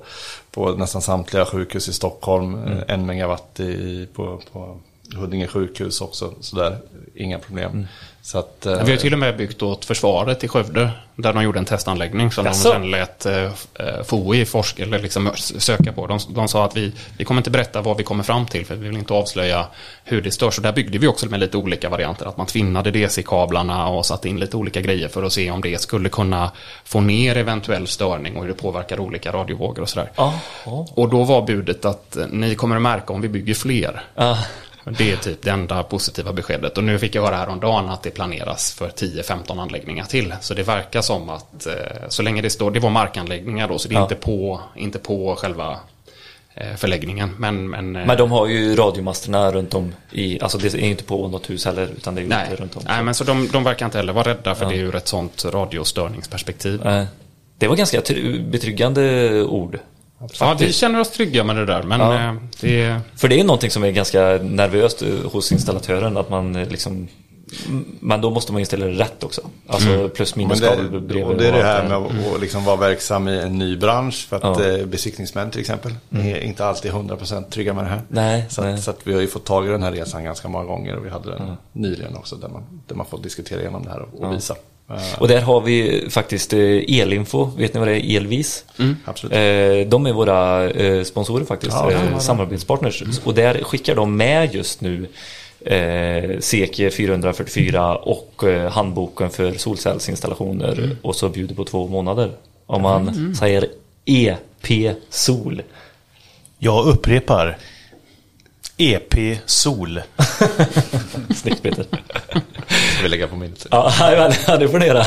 på 0.51 0.71
nästan 0.71 1.01
samtliga 1.01 1.45
sjukhus 1.45 1.89
i 1.89 1.93
Stockholm, 1.93 2.55
Mm. 2.55 2.77
eh, 2.77 2.83
en 2.87 3.05
megawatt 3.05 3.59
i, 3.59 4.07
på, 4.13 4.41
på 4.51 4.77
Huddinge 5.15 5.47
sjukhus 5.47 6.01
också, 6.01 6.33
så 6.41 6.55
där, 6.55 6.77
inga 7.15 7.39
problem. 7.39 7.71
Mm. 7.71 7.85
Så 8.27 8.39
att, 8.39 8.65
eh, 8.65 8.83
Vi 8.83 8.91
har 8.91 8.97
till 8.97 9.13
och 9.13 9.19
med 9.19 9.37
byggt 9.37 9.61
åt 9.61 9.85
försvaret 9.85 10.43
i 10.43 10.47
Skövde. 10.47 10.89
Där 11.15 11.33
de 11.33 11.43
gjorde 11.43 11.59
en 11.59 11.65
testanläggning 11.65 12.31
som 12.31 12.45
Jaså? 12.45 12.69
de 12.69 12.73
sen 12.73 12.91
lät 12.91 13.25
eh, 13.25 13.51
FOI 14.05 14.45
forska, 14.45 14.83
eller 14.83 14.99
liksom 14.99 15.31
söka 15.35 15.93
på. 15.93 16.07
De, 16.07 16.19
de 16.29 16.47
sa 16.47 16.65
att 16.65 16.77
vi, 16.77 16.91
vi 17.17 17.25
kommer 17.25 17.39
inte 17.39 17.49
berätta 17.49 17.81
vad 17.81 17.97
vi 17.97 18.03
kommer 18.03 18.23
fram 18.23 18.45
till 18.45 18.65
för 18.65 18.75
vi 18.75 18.87
vill 18.87 18.97
inte 18.97 19.13
avslöja 19.13 19.67
hur 20.03 20.21
det 20.21 20.31
störs. 20.31 20.55
Så 20.55 20.61
där 20.61 20.71
byggde 20.71 20.97
vi 20.97 21.07
också 21.07 21.25
med 21.25 21.39
lite 21.39 21.57
olika 21.57 21.89
varianter. 21.89 22.25
Att 22.25 22.37
man 22.37 22.45
tvinnade 22.45 22.91
DC-kablarna 22.91 23.87
och 23.87 24.05
satte 24.05 24.29
in 24.29 24.39
lite 24.39 24.57
olika 24.57 24.81
grejer 24.81 25.07
för 25.07 25.23
att 25.23 25.33
se 25.33 25.51
om 25.51 25.61
det 25.61 25.81
skulle 25.81 26.09
kunna 26.09 26.51
få 26.83 27.01
ner 27.01 27.37
eventuell 27.37 27.87
störning 27.87 28.35
och 28.35 28.41
hur 28.41 28.49
det 28.49 28.61
påverkar 28.61 28.99
olika 28.99 29.31
radiovågor 29.31 29.81
och 29.81 29.89
sådär. 29.89 30.11
Ja. 30.15 30.33
Och 30.91 31.09
då 31.09 31.23
var 31.23 31.41
budet 31.41 31.85
att 31.85 32.17
eh, 32.17 32.27
ni 32.27 32.55
kommer 32.55 32.75
att 32.75 32.81
märka 32.81 33.13
om 33.13 33.21
vi 33.21 33.29
bygger 33.29 33.53
fler. 33.53 34.01
Ah, 34.15 34.37
Det 34.97 35.11
är 35.11 35.17
typ 35.17 35.41
det 35.41 35.49
enda 35.51 35.83
positiva 35.83 36.33
beskedet. 36.33 36.77
Och 36.77 36.83
nu 36.83 36.99
fick 36.99 37.15
jag 37.15 37.23
höra 37.23 37.35
häromdagen 37.35 37.89
att 37.89 38.03
det 38.03 38.09
planeras 38.09 38.73
för 38.73 38.89
10-15 38.89 39.61
anläggningar 39.61 40.05
till. 40.05 40.33
Så 40.41 40.53
det 40.53 40.63
verkar 40.63 41.01
som 41.01 41.29
att 41.29 41.65
eh, 41.67 41.73
så 42.09 42.23
länge 42.23 42.41
det 42.41 42.49
står, 42.49 42.71
det 42.71 42.79
var 42.79 42.89
markanläggningar 42.89 43.67
då, 43.67 43.79
så 43.79 43.87
det 43.89 43.95
är 43.95 43.97
Ja. 43.97 44.03
inte, 44.03 44.15
på, 44.15 44.61
inte 44.75 44.99
på 44.99 45.35
själva 45.35 45.79
eh, 46.55 46.75
förläggningen. 46.75 47.35
Men, 47.37 47.69
men, 47.69 47.95
eh, 47.95 48.05
men 48.05 48.17
de 48.17 48.31
har 48.31 48.47
ju 48.47 48.75
radiomasterna 48.75 49.51
runt 49.51 49.73
om 49.73 49.93
i, 50.11 50.41
alltså 50.41 50.57
det 50.57 50.73
är 50.73 50.77
inte 50.77 51.03
på 51.03 51.27
något 51.27 51.49
hus 51.49 51.65
heller, 51.65 51.87
utan 51.97 52.15
det 52.15 52.21
är 52.21 52.25
nej, 52.25 52.47
ute 52.53 52.61
runt 52.61 52.77
om. 52.77 52.83
nej, 52.87 53.03
men 53.03 53.13
så 53.15 53.23
de, 53.23 53.47
de 53.51 53.63
verkar 53.63 53.85
inte 53.85 53.97
heller 53.97 54.13
vara 54.13 54.29
rädda 54.29 54.55
för 54.55 54.65
Ja. 54.65 54.69
det 54.71 54.75
är 54.77 54.79
ur 54.83 54.95
ett 54.95 55.07
sånt 55.07 55.45
radiostörningsperspektiv. 55.45 56.81
Det 57.59 57.67
var 57.67 57.75
ganska 57.75 57.99
tr- 58.01 58.49
betryggande 58.49 59.33
ord. 59.43 59.79
Ja, 60.39 60.55
vi 60.59 60.73
känner 60.73 60.99
oss 60.99 61.09
trygga 61.11 61.43
med 61.43 61.55
det 61.55 61.65
där. 61.65 61.83
Men 61.83 61.99
Ja. 61.99 62.15
eh, 62.29 62.33
det 62.61 62.99
För 63.15 63.27
det 63.27 63.39
är 63.39 63.43
någonting 63.43 63.71
som 63.71 63.83
är 63.83 63.91
ganska 63.91 64.19
nervöst 64.41 65.01
eh, 65.01 65.31
hos 65.31 65.51
installatören, 65.51 66.17
att 66.17 66.29
man 66.29 66.55
eh, 66.55 66.69
liksom 66.69 67.07
Men 67.99 68.21
då 68.21 68.29
måste 68.29 68.51
man 68.51 68.61
ju 68.61 68.65
ställa 68.65 68.85
det 68.85 68.91
rätt 68.91 69.23
också. 69.23 69.41
Alltså 69.67 70.09
plus 70.09 70.35
minus 70.35 70.61
Men 70.61 70.69
kabel 70.69 70.91
det, 70.91 70.99
bredvid. 70.99 71.23
och 71.25 71.37
det 71.37 71.47
är 71.47 71.51
det 71.51 71.57
och 71.57 71.63
här 71.63 71.87
med 71.87 71.97
att 71.97 72.35
att 72.35 72.41
liksom 72.41 72.63
vara 72.65 72.75
verksam 72.75 73.27
i 73.27 73.39
en 73.39 73.57
ny 73.57 73.77
bransch. 73.77 74.27
För 74.29 74.35
att 74.35 74.43
Ja. 74.79 74.85
besiktningsmän 74.85 75.51
till 75.51 75.59
exempel 75.59 75.95
är 76.11 76.37
inte 76.43 76.65
alltid 76.65 76.91
100% 76.91 77.49
trygga 77.49 77.73
med 77.73 77.83
det 77.83 77.89
här. 77.89 78.01
Nej, 78.07 78.45
så, 78.49 78.61
nej. 78.61 78.73
Att, 78.73 78.83
så 78.83 78.91
att 78.91 78.99
vi 79.07 79.13
har 79.13 79.21
ju 79.21 79.27
fått 79.27 79.45
tag 79.45 79.65
i 79.67 79.69
den 79.69 79.83
här 79.83 79.91
resan 79.91 80.23
ganska 80.23 80.47
många 80.47 80.65
gånger 80.65 80.95
och 80.95 81.05
vi 81.05 81.09
hade 81.09 81.31
den 81.31 81.57
nyligen 81.73 82.15
också 82.15 82.35
där 82.35 82.49
man, 82.49 82.63
där 82.87 82.95
man 82.95 83.05
får 83.05 83.17
diskutera 83.17 83.59
igenom 83.61 83.83
det 83.83 83.89
här 83.89 83.99
och, 84.01 84.23
och 84.23 84.33
visa. 84.35 84.55
Och 85.17 85.27
där 85.27 85.41
har 85.41 85.61
vi 85.61 86.07
faktiskt 86.09 86.53
eh, 86.53 86.59
Elinfo, 86.99 87.45
vet 87.57 87.73
ni 87.73 87.79
vad 87.79 87.87
det 87.89 88.05
är? 88.05 88.17
Elvis. 88.17 88.65
absolut. 89.05 89.33
Eh, 89.33 89.89
De 89.89 90.05
är 90.05 90.13
våra 90.13 90.69
eh, 90.69 91.03
sponsorer 91.03 91.45
faktiskt, 91.45 91.71
Ja, 91.73 91.91
ja, 91.91 91.99
ja. 92.11 92.19
samarbetspartners. 92.19 93.03
Och 93.23 93.33
där 93.33 93.63
skickar 93.63 93.95
de 93.95 94.17
med 94.17 94.55
just 94.55 94.81
nu 94.81 95.07
eh, 95.65 96.39
CK 96.39 96.93
444 96.97 97.95
och 97.95 98.43
eh, 98.43 98.71
handboken 98.71 99.29
för 99.29 99.53
solcellsinstallationer 99.53 100.95
och 101.01 101.15
så 101.15 101.29
bjuder 101.29 101.55
på 101.55 101.63
två 101.65 101.87
månader. 101.87 102.31
Om 102.65 102.81
man 102.81 103.35
säger 103.35 103.65
EP 104.05 104.95
Sol. 105.09 105.61
Jag 106.59 106.85
upprepar. 106.87 107.57
EP 108.77 109.37
Sol. 109.45 110.01
Snyggt 111.35 111.63
Peter. 111.63 111.85
Ska 112.93 113.03
vi 113.03 113.09
lägga 113.09 113.27
på 113.27 113.35
minnet. 113.35 113.67
Ja, 113.71 113.91
det 114.59 114.67
får 114.69 114.79
ni 114.79 114.85
göra. 114.85 115.05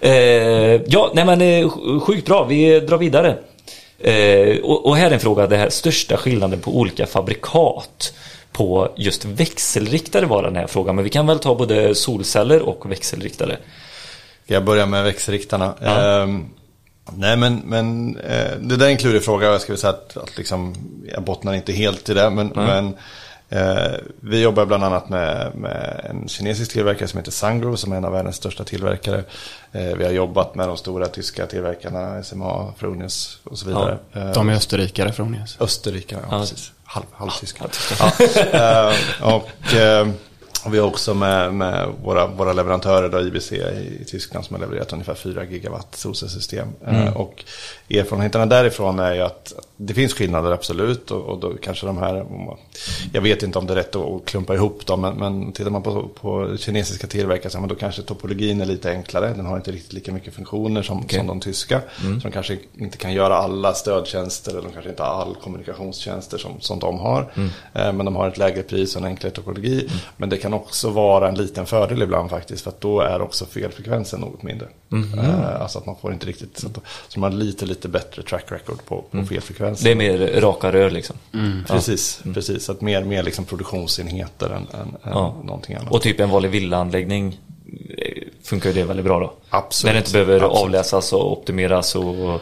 eh, 0.00 0.80
ja, 0.86 1.10
nej 1.14 1.24
men 1.24 1.40
eh, 1.40 1.66
sj- 1.66 2.00
sjukt 2.00 2.26
bra. 2.26 2.44
Vi 2.44 2.80
drar 2.80 2.98
vidare. 2.98 3.38
Eh, 3.98 4.56
och, 4.62 4.96
här 4.96 5.06
är 5.10 5.14
en 5.14 5.20
fråga, 5.20 5.46
det 5.46 5.56
här 5.56 5.70
största 5.70 6.16
skillnaden 6.16 6.60
på 6.60 6.76
olika 6.76 7.06
fabrikat 7.06 8.12
på 8.52 8.92
just 8.96 9.24
växelriktare 9.24 10.26
var 10.26 10.42
den 10.42 10.56
här 10.56 10.66
frågan. 10.66 10.94
Men 10.94 11.04
vi 11.04 11.10
kan 11.10 11.26
väl 11.26 11.38
ta 11.38 11.54
både 11.54 11.94
solceller 11.94 12.62
och 12.62 12.90
växelriktare. 12.90 13.56
Jag 14.46 14.64
börja 14.64 14.86
med 14.86 15.04
växelriktarna? 15.04 15.74
Ja. 15.82 16.22
Ehm, 16.22 16.48
nej 17.16 17.36
men, 17.36 17.56
men 17.64 18.16
eh, 18.18 18.52
det 18.60 18.76
där 18.76 18.86
är 18.86 18.90
en 18.90 18.96
klurig 18.96 19.24
fråga. 19.24 19.46
Jag 19.46 19.60
skulle 19.60 19.78
säga 19.78 19.90
att, 19.92 20.16
att 20.16 20.36
liksom, 20.38 20.74
jag 21.14 21.22
bottnar 21.22 21.54
inte 21.54 21.72
helt 21.72 22.08
i 22.08 22.14
det. 22.14 22.30
Men, 22.30 22.46
men 22.54 22.94
eh, 23.48 23.92
vi 24.20 24.40
jobbar 24.42 24.66
bland 24.66 24.84
annat 24.84 25.08
med, 25.08 25.54
med 25.54 26.06
en 26.10 26.28
kinesisk 26.28 26.72
tillverkare 26.72 27.08
som 27.08 27.18
heter 27.18 27.32
Sangro 27.32 27.76
som 27.76 27.92
är 27.92 27.96
en 27.96 28.04
av 28.04 28.12
världens 28.12 28.36
största 28.36 28.64
tillverkare. 28.64 29.24
Eh, 29.72 29.82
vi 29.96 30.04
har 30.04 30.10
jobbat 30.12 30.54
med 30.54 30.68
de 30.68 30.76
stora 30.76 31.06
tyska 31.06 31.46
tillverkarna, 31.46 32.22
SMA, 32.22 32.72
Fronius 32.78 33.38
och 33.44 33.58
så 33.58 33.66
vidare. 33.66 33.98
Eh, 34.12 34.32
De 34.32 34.48
är 34.48 34.54
österrikare 34.54 35.12
från 35.12 35.34
Jes. 35.34 35.56
Österrike, 35.60 36.14
ja, 36.22 36.28
Ja. 36.30 36.40
precis. 36.40 36.72
Halv, 36.84 37.04
halvtyska. 37.12 37.64
Ja. 37.98 38.12
Eh, 38.90 39.34
och, 39.34 39.74
eh, 39.74 40.08
och 40.64 40.74
vi 40.74 40.78
har 40.78 40.86
också 40.86 41.14
med, 41.14 41.54
med 41.54 41.88
våra, 42.04 42.26
våra 42.26 42.52
leverantörer, 42.52 43.08
då, 43.08 43.20
IBC 43.20 43.52
i, 43.52 44.04
Tyskland, 44.06 44.46
som 44.46 44.54
har 44.54 44.60
levererat 44.60 44.92
ungefär 44.92 45.14
4 45.14 45.44
gigawatt 45.44 45.94
solcellssystem. 45.94 46.68
Eh, 46.86 47.16
och 47.16 47.44
erfarenheterna 47.98 48.46
därifrån 48.46 48.98
är 48.98 49.14
ju 49.14 49.20
att 49.20 49.52
det 49.76 49.94
finns 49.94 50.14
skillnader 50.14 50.50
absolut. 50.52 51.10
Och, 51.10 51.22
och 51.22 51.38
då 51.40 51.52
kanske 51.62 51.86
de 51.86 51.98
här, 51.98 52.26
jag 53.12 53.22
vet 53.22 53.42
inte 53.42 53.58
om 53.58 53.66
det 53.66 53.72
är 53.72 53.76
rätt 53.76 53.96
att 53.96 54.24
klumpa 54.24 54.54
ihop 54.54 54.86
dem, 54.86 55.00
men, 55.00 55.14
men 55.14 55.52
tittar 55.52 55.70
man 55.70 55.82
på, 55.82 56.08
på 56.20 56.56
kinesiska 56.56 57.06
tillverkare 57.06 57.60
men 57.60 57.68
då 57.68 57.74
kanske 57.74 58.02
topologin 58.02 58.60
är 58.60 58.66
lite 58.66 58.90
enklare. 58.90 59.32
Den 59.36 59.46
har 59.46 59.56
inte 59.56 59.72
riktigt 59.72 59.92
lika 59.92 60.12
mycket 60.12 60.34
funktioner 60.34 60.82
som, 60.82 61.08
som 61.08 61.26
de 61.26 61.40
tyska. 61.40 61.80
Så 62.00 62.28
de 62.28 62.32
kanske 62.32 62.58
inte 62.78 62.98
kan 62.98 63.12
göra 63.12 63.34
alla 63.36 63.74
stödtjänster 63.74 64.50
eller 64.50 64.62
de 64.62 64.72
kanske 64.72 64.90
inte 64.90 65.02
har 65.02 65.22
all 65.22 65.34
kommunikationstjänster 65.34 66.38
som, 66.38 66.60
som 66.60 66.78
de 66.78 66.98
har. 66.98 67.32
Eh, 67.74 67.92
Men 67.92 68.04
de 68.04 68.16
har 68.16 68.28
ett 68.28 68.38
lägre 68.38 68.62
pris 68.62 68.96
och 68.96 69.00
en 69.02 69.06
enklare 69.08 69.32
topologi. 69.32 69.88
Men 70.16 70.28
det 70.28 70.36
kan 70.36 70.54
också 70.54 70.90
vara 70.90 71.28
en 71.28 71.34
liten 71.34 71.66
fördel 71.66 72.02
ibland 72.02 72.30
faktiskt. 72.30 72.62
För 72.64 72.70
att 72.70 72.80
då 72.80 73.00
är 73.00 73.20
också 73.22 73.46
felfrekvensen 73.46 74.20
något 74.20 74.42
mindre. 74.42 74.68
Eh, 74.92 75.62
Alltså 75.62 75.78
att 75.78 75.86
man 75.86 75.96
får 76.00 76.12
inte 76.12 76.26
riktigt, 76.26 76.58
så, 76.58 76.66
att, 76.66 76.78
så 77.08 77.20
man 77.20 77.32
har 77.32 77.38
lite, 77.38 77.66
lite 77.66 77.81
bättre 77.88 78.22
track 78.22 78.44
record 78.52 78.84
på, 78.84 79.04
på 79.10 79.26
felfrekvensen. 79.26 79.84
Det 79.84 79.90
är 79.90 79.94
mer 79.94 80.40
raka 80.40 80.72
rör 80.72 80.90
liksom. 80.90 81.16
Precis, 81.68 82.22
precis. 82.34 82.70
Att 82.70 82.80
mer, 82.80 83.04
mer 83.04 83.22
liksom 83.22 83.44
produktionsenheter 83.44 84.46
än, 84.46 84.56
än, 84.56 84.80
än 84.80 84.96
Ja. 85.04 85.36
någonting 85.44 85.76
annat. 85.76 85.92
Och 85.92 86.02
typ 86.02 86.20
en 86.20 86.30
vanlig 86.30 86.50
villaanläggning 86.50 87.38
eh, 87.98 88.22
funkar 88.42 88.70
ju 88.70 88.74
det 88.74 88.84
väldigt 88.84 89.06
bra 89.06 89.20
då. 89.20 89.32
Absolut. 89.50 89.88
När 89.88 89.92
det 89.94 89.98
inte 90.06 90.12
behöver 90.12 90.34
Absolut. 90.46 90.56
avläsas 90.64 91.12
och 91.12 91.32
optimeras 91.32 91.94
och... 91.94 92.40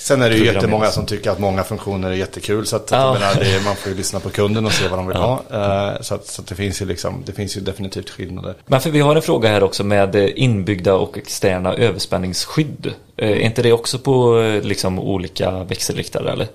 Sen 0.00 0.22
är 0.22 0.30
det 0.30 0.36
ju 0.36 0.44
jättemånga 0.44 0.90
som 0.90 1.06
tycker 1.06 1.30
att 1.30 1.38
många 1.38 1.64
funktioner 1.64 2.10
är 2.10 2.14
jättekul. 2.14 2.66
Så 2.66 2.76
att, 2.76 2.90
Ja. 2.90 3.12
menar, 3.12 3.34
det 3.34 3.54
är, 3.56 3.64
man 3.64 3.76
får 3.76 3.92
ju 3.92 3.98
lyssna 3.98 4.20
på 4.20 4.30
kunden 4.30 4.66
och 4.66 4.72
se 4.72 4.88
vad 4.88 4.98
de 4.98 5.06
vill 5.06 5.16
ha. 5.16 5.42
Eh, 5.52 6.00
så 6.00 6.14
att, 6.14 6.26
så 6.26 6.42
att 6.42 6.48
det, 6.48 6.54
finns 6.54 6.82
ju 6.82 6.86
liksom, 6.86 7.22
det 7.26 7.32
finns 7.32 7.56
ju 7.56 7.60
definitivt 7.60 8.10
skillnader. 8.10 8.54
Men 8.66 8.80
för 8.80 8.90
vi 8.90 9.00
har 9.00 9.16
en 9.16 9.22
fråga 9.22 9.48
här 9.48 9.62
också 9.62 9.84
med 9.84 10.14
eh, 10.16 10.28
inbyggda 10.34 10.94
och 10.94 11.18
externa 11.18 11.74
överspänningsskydd. 11.74 12.92
Eh, 13.16 13.28
Är 13.30 13.34
inte 13.36 13.62
det 13.62 13.72
också 13.72 13.98
på 13.98 14.36
liksom 14.62 14.98
olika 14.98 15.50
växelriktare 15.64 16.32
eller? 16.32 16.46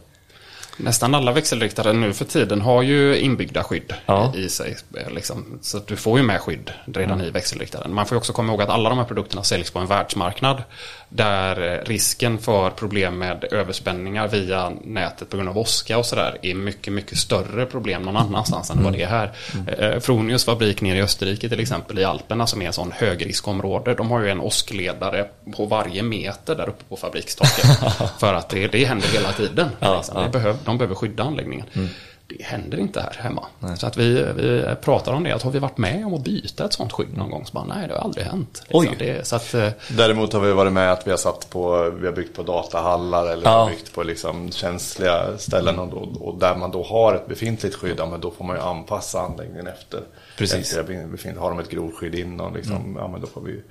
Nästan 0.77 1.15
alla 1.15 1.31
växelriktare 1.31 1.93
nu 1.93 2.13
för 2.13 2.25
tiden 2.25 2.61
har 2.61 2.81
ju 2.81 3.17
inbyggda 3.19 3.63
skydd 3.63 3.93
Ja. 4.05 4.33
i 4.35 4.49
sig. 4.49 4.75
eh, 4.97 5.09
Liksom. 5.13 5.59
Så 5.61 5.79
du 5.87 5.95
får 5.95 6.19
ju 6.19 6.25
med 6.25 6.41
skydd 6.41 6.71
redan 6.85 7.21
i 7.21 7.29
växelriktaren. 7.29 7.93
Man 7.93 8.05
får 8.05 8.15
ju 8.15 8.17
också 8.19 8.33
komma 8.33 8.51
ihåg 8.51 8.61
att 8.61 8.69
alla 8.69 8.89
de 8.89 8.97
här 8.97 9.05
produkterna 9.05 9.43
säljs 9.43 9.71
på 9.71 9.79
en 9.79 9.87
världsmarknad. 9.87 10.63
Där 11.09 11.73
eh, 11.73 11.85
risken 11.89 12.37
för 12.37 12.69
problem 12.69 13.17
med 13.17 13.43
överspänningar 13.51 14.27
via 14.27 14.71
nätet 14.83 15.29
på 15.29 15.37
grund 15.37 15.49
av 15.49 15.57
åska 15.57 15.97
och 15.97 16.05
sådär 16.05 16.37
är 16.41 16.53
mycket, 16.55 16.93
mycket 16.93 17.17
större 17.17 17.65
problem 17.65 18.01
någon 18.01 18.17
annanstans 18.17 18.69
än 18.71 18.83
vad 18.83 18.93
det 18.93 19.01
är 19.01 19.07
här. 19.07 19.31
Eh, 19.77 19.99
Fronius 19.99 20.45
fabrik 20.45 20.81
nere 20.81 20.97
i 20.97 21.01
Österrike 21.01 21.49
till 21.49 21.59
exempel 21.59 21.99
i 21.99 22.03
Alperna 22.03 22.47
som 22.47 22.61
är 22.61 22.65
en 22.67 22.73
sån 22.73 22.91
högriskområde. 22.91 23.93
De 23.95 24.11
har 24.11 24.21
ju 24.21 24.29
en 24.29 24.39
åskledare 24.41 25.25
på 25.57 25.65
varje 25.65 26.03
meter 26.03 26.55
där 26.55 26.69
uppe 26.69 26.83
på 26.89 26.95
fabrikstaket. 26.97 27.65
för 28.19 28.33
att 28.33 28.49
det, 28.49 28.67
det 28.67 28.85
händer 28.85 29.07
hela 29.07 29.31
tiden. 29.31 29.69
Ja, 29.79 29.95
liksom. 29.97 30.15
ja. 30.17 30.23
Det 30.23 30.29
behöv, 30.29 30.57
de 30.65 30.77
behöver 30.77 30.95
skydda 30.95 31.23
anläggningen. 31.23 31.65
Det 32.27 32.43
händer 32.43 32.77
inte 32.77 33.01
här 33.01 33.13
hemma. 33.19 33.45
Så 33.77 33.87
att 33.87 33.97
vi, 33.97 34.25
vi 34.35 34.65
pratar 34.81 35.13
om 35.13 35.23
det. 35.23 35.31
Att 35.31 35.41
har 35.43 35.51
vi 35.51 35.59
varit 35.59 35.77
med 35.77 36.05
om 36.05 36.13
att 36.13 36.23
byta 36.23 36.65
ett 36.65 36.73
sånt 36.73 36.91
skydd 36.91 37.17
någon 37.17 37.29
gång? 37.29 37.45
Så 37.45 37.53
bara, 37.53 37.63
nej, 37.65 37.87
det 37.87 37.93
har 37.93 38.01
aldrig 38.01 38.25
hänt. 38.25 38.61
Liksom. 38.63 38.79
Oj. 38.79 38.95
Det, 38.99 39.27
så 39.27 39.35
att, 39.35 39.53
eh, 39.53 39.69
Däremot 39.97 40.33
har 40.33 40.39
vi 40.39 40.53
varit 40.53 40.73
med 40.73 40.91
att 40.91 41.07
vi 41.07 41.11
har 41.11 41.17
satt 41.17 41.49
på, 41.49 41.89
vi 41.99 42.05
har 42.07 42.13
byggt 42.13 42.35
på 42.35 42.43
datahallar 42.43 43.23
eller 43.25 43.35
vi 43.35 43.41
Ja. 43.43 43.49
har 43.63 43.69
byggt 43.69 43.93
på 43.93 44.03
liksom 44.03 44.51
känsliga 44.51 45.37
ställen 45.37 45.79
och, 45.79 45.87
då, 45.87 46.19
och 46.19 46.39
där 46.39 46.55
man 46.55 46.71
då 46.71 46.83
har 46.83 47.15
ett 47.15 47.27
befintligt 47.27 47.75
skydd, 47.75 47.95
ja, 47.97 48.05
men 48.05 48.21
då 48.21 48.31
får 48.31 48.45
man 48.45 48.55
ju 48.55 48.61
anpassa 48.61 49.19
anläggningen 49.21 49.67
efter. 49.67 50.01
Precis. 50.37 50.77
efter. 50.77 51.35
Har 51.39 51.49
de 51.49 51.59
ett 51.59 51.69
grovskydd 51.69 52.15
innan, 52.15 52.53
liksom, 52.53 52.95
ja, 52.99 53.07
men 53.07 53.21
då 53.21 53.27
får 53.27 53.41
vi, 53.41 53.61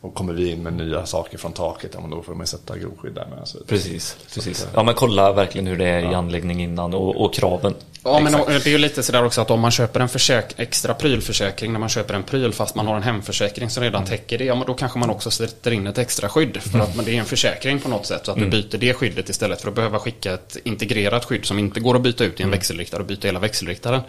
och 0.00 0.14
kommer 0.14 0.32
vi 0.32 0.50
in 0.50 0.62
med 0.62 0.72
nya 0.72 1.06
saker 1.06 1.38
från 1.38 1.52
taket, 1.52 1.90
ja, 1.94 2.00
men 2.00 2.10
då 2.10 2.22
får 2.22 2.34
man 2.34 2.46
sätta 2.46 2.78
grovskydd 2.78 3.14
där 3.14 3.26
med. 3.26 3.48
Så, 3.48 3.58
Precis, 3.64 4.16
precis. 4.34 4.68
Ja 4.74 4.82
men 4.82 4.94
kolla 4.94 5.32
verkligen 5.32 5.66
hur 5.66 5.76
det 5.76 5.88
är 5.88 6.12
i 6.12 6.14
anläggning 6.14 6.62
innan 6.62 6.94
och, 6.94 7.24
och 7.24 7.34
kraven. 7.34 7.74
Ja, 8.04 8.20
men 8.20 8.32
det 8.32 8.66
är 8.66 8.68
ju 8.68 8.78
lite 8.78 9.02
sådär 9.02 9.24
också 9.24 9.40
att 9.40 9.50
om 9.50 9.60
man 9.60 9.70
köper 9.70 10.00
en 10.00 10.08
försäk 10.08 10.54
extra 10.56 10.94
prylförsäkring 10.94 11.72
när 11.72 11.80
man 11.80 11.88
köper 11.88 12.14
en 12.14 12.22
pryl 12.22 12.52
fast 12.52 12.74
man 12.74 12.86
har 12.86 12.96
en 12.96 13.02
hemförsäkring 13.02 13.70
som 13.70 13.82
redan 13.82 14.04
täcker 14.04 14.38
det, 14.38 14.44
ja 14.44 14.54
men 14.54 14.66
då 14.66 14.74
kanske 14.74 14.98
man 14.98 15.10
också 15.10 15.30
sätter 15.30 15.70
in 15.70 15.86
ett 15.86 15.98
extra 15.98 16.28
skydd. 16.28 16.56
För 16.56 16.78
att 16.78 16.96
men 16.96 17.04
det 17.04 17.16
är 17.16 17.18
en 17.18 17.24
försäkring 17.24 17.80
på 17.80 17.88
något 17.88 18.06
sätt 18.06 18.26
så 18.26 18.32
att 18.32 18.38
du 18.38 18.46
byter 18.46 18.78
det 18.78 18.94
skyddet 18.94 19.28
istället 19.28 19.60
för 19.60 19.68
att 19.68 19.74
behöva 19.74 19.98
skicka 19.98 20.34
ett 20.34 20.56
integrerat 20.64 21.24
skydd 21.24 21.44
som 21.44 21.58
inte 21.58 21.80
går 21.80 21.94
att 21.94 22.02
byta 22.02 22.24
ut 22.24 22.40
i 22.40 22.42
en 22.42 22.50
växelriktare 22.50 23.00
och 23.00 23.06
byta 23.06 23.28
hela 23.28 23.38
växelriktaren. 23.38 24.00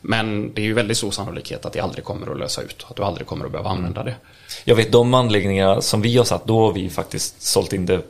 Men 0.00 0.54
det 0.54 0.60
är 0.62 0.64
ju 0.66 0.74
väldigt 0.74 0.96
stor 0.96 1.10
sannolikhet 1.10 1.64
att 1.66 1.72
det 1.72 1.80
aldrig 1.80 2.04
kommer 2.04 2.32
att 2.32 2.38
lösa 2.38 2.62
ut, 2.62 2.86
att 2.88 2.96
du 2.96 3.02
aldrig 3.02 3.26
kommer 3.26 3.44
att 3.44 3.52
behöva 3.52 3.70
använda 3.70 4.02
det. 4.02 4.14
Jag 4.64 4.76
vet 4.76 4.92
de 4.92 5.14
anläggningar 5.14 5.80
som 5.80 6.02
vi 6.02 6.16
har 6.16 6.24
satt, 6.24 6.46
då 6.46 6.60
har 6.66 6.72
vi 6.72 6.90
faktiskt 6.90 7.42
sålt 7.42 7.72
in 7.72 7.86
det 7.86 8.00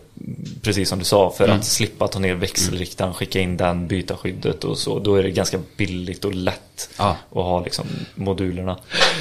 precis 0.62 0.88
som 0.88 0.99
du 0.99 1.05
sa 1.05 1.30
för 1.30 1.49
att 1.49 1.64
slippa 1.64 2.09
ta 2.09 2.18
ner 2.18 2.34
växelriktaren, 2.34 3.14
skicka 3.14 3.41
in 3.41 3.57
den, 3.57 3.86
byta 3.86 4.16
skyddet 4.16 4.64
och 4.64 4.78
så. 4.78 4.99
Då 4.99 5.14
är 5.14 5.22
det 5.22 5.30
ganska 5.30 5.59
billigt 5.76 6.24
och 6.24 6.34
lätt 6.34 6.91
Ja. 6.99 7.16
att 7.30 7.34
ha 7.45 7.61
liksom 7.64 7.86
modulerna. 8.14 8.76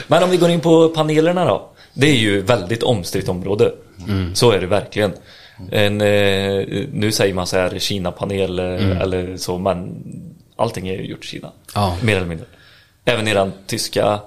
Men 0.07 0.23
om 0.23 0.29
vi 0.29 0.37
går 0.37 0.49
in 0.49 0.59
på 0.59 0.89
panelerna 0.89 1.45
då. 1.45 1.69
Det 1.93 2.07
är 2.07 2.15
ju 2.17 2.41
väldigt 2.41 2.83
omstritt 2.83 3.29
område. 3.29 3.73
Så 4.33 4.51
är 4.51 4.59
det 4.61 4.67
verkligen. 4.67 5.13
En, 5.71 6.01
eh, 6.01 6.65
nu 6.93 7.11
säger 7.11 7.33
man 7.33 7.47
så 7.47 7.57
här 7.57 7.79
Kina-panel 7.79 8.59
eh, 8.59 9.01
eller 9.01 9.37
så 9.37 9.57
men 9.57 10.03
allting 10.55 10.87
är 10.87 10.93
ju 10.97 11.05
gjort 11.05 11.23
i 11.25 11.27
Kina. 11.27 11.51
Ja. 11.75 11.97
Mer 12.01 12.17
eller 12.17 12.27
mindre. 12.27 12.45
Även 13.09 13.27
eran 13.27 13.53
tyska 13.67 14.19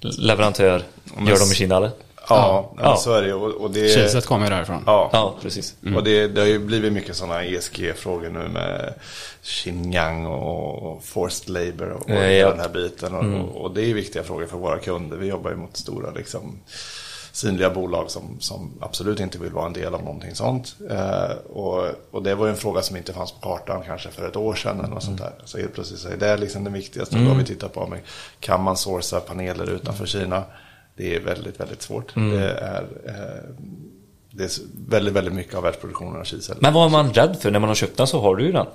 leverantör, 0.00 0.82
gör 1.18 1.38
de 1.38 1.52
i 1.52 1.54
Kina 1.54 1.76
eller? 1.76 1.90
Ja, 2.28 2.72
Ja. 2.78 2.96
så 2.96 3.12
är 3.12 3.22
det. 3.22 3.34
Och, 3.34 3.50
och 3.50 3.70
det, 3.70 3.94
Kiset 3.94 4.26
kommer 4.26 4.46
ju 4.46 4.50
därifrån. 4.50 4.82
Ja, 4.86 5.10
Ja, 5.12 5.34
precis. 5.42 5.74
Och 5.96 6.04
det, 6.04 6.28
det 6.28 6.40
har 6.40 6.48
ju 6.48 6.58
blivit 6.58 6.92
mycket 6.92 7.16
sådana 7.16 7.44
ESG-frågor 7.44 8.30
nu 8.30 8.48
med 8.48 8.94
Xinjiang 9.42 10.26
och 10.26 11.04
forced 11.04 11.48
labor 11.48 11.90
och, 11.90 12.02
och 12.02 12.10
hela 12.10 12.32
ja. 12.32 12.50
den 12.50 12.60
här 12.60 12.68
biten. 12.68 13.14
Och, 13.14 13.62
och 13.62 13.74
det 13.74 13.80
är 13.82 13.86
ju 13.86 13.94
viktiga 13.94 14.22
frågor 14.22 14.46
för 14.46 14.56
våra 14.56 14.78
kunder. 14.78 15.16
Vi 15.16 15.26
jobbar 15.26 15.50
ju 15.50 15.56
mot 15.56 15.76
stora 15.76 16.10
liksom, 16.10 16.58
synliga 17.40 17.70
bolag 17.70 18.10
som, 18.10 18.36
som 18.40 18.72
absolut 18.80 19.20
inte 19.20 19.38
vill 19.38 19.52
vara 19.52 19.66
en 19.66 19.72
del 19.72 19.94
av 19.94 20.04
någonting 20.04 20.34
sånt. 20.34 20.76
Eh, 20.90 21.36
och, 21.50 21.84
och 22.10 22.22
det 22.22 22.34
var 22.34 22.46
ju 22.46 22.50
en 22.50 22.56
fråga 22.56 22.82
som 22.82 22.96
inte 22.96 23.12
fanns 23.12 23.32
på 23.32 23.40
kartan 23.40 23.82
kanske 23.86 24.08
för 24.08 24.28
ett 24.28 24.36
år 24.36 24.54
sedan 24.54 24.78
eller 24.78 24.88
något 24.88 25.02
sånt 25.02 25.18
där. 25.18 25.32
Så 25.44 25.58
helt 25.58 25.74
plötsligt 25.74 26.04
är 26.04 26.16
det 26.16 26.36
liksom 26.36 26.64
det 26.64 26.70
viktigaste. 26.70 27.18
Då 27.18 27.28
har 27.28 27.34
vi 27.34 27.44
tittat 27.44 27.72
på, 27.72 27.86
men 27.86 27.98
kan 28.40 28.62
man 28.62 28.76
sourca 28.76 29.20
paneler 29.20 29.70
utanför 29.70 30.06
Kina? 30.06 30.44
det 31.00 31.16
är 31.16 31.20
väldigt, 31.20 31.60
väldigt 31.60 31.82
svårt. 31.82 32.16
Mm. 32.16 32.30
Det 32.30 32.50
är, 32.50 32.82
eh, 33.04 33.50
det 34.32 34.44
är 34.44 34.50
väldigt, 34.88 35.14
väldigt 35.14 35.34
mycket 35.34 35.54
av 35.54 35.62
världsproduktionen 35.62 36.20
av 36.20 36.24
kiseldning. 36.24 36.58
Men 36.62 36.72
vad 36.74 36.86
är 36.86 36.90
man 36.90 37.12
rädd 37.12 37.36
för 37.40 37.50
när 37.50 37.58
man 37.58 37.68
har 37.68 37.74
köpt 37.74 37.96
den 37.96 38.06
så 38.06 38.20
har 38.20 38.36
du 38.36 38.44
ju 38.44 38.52
den. 38.52 38.66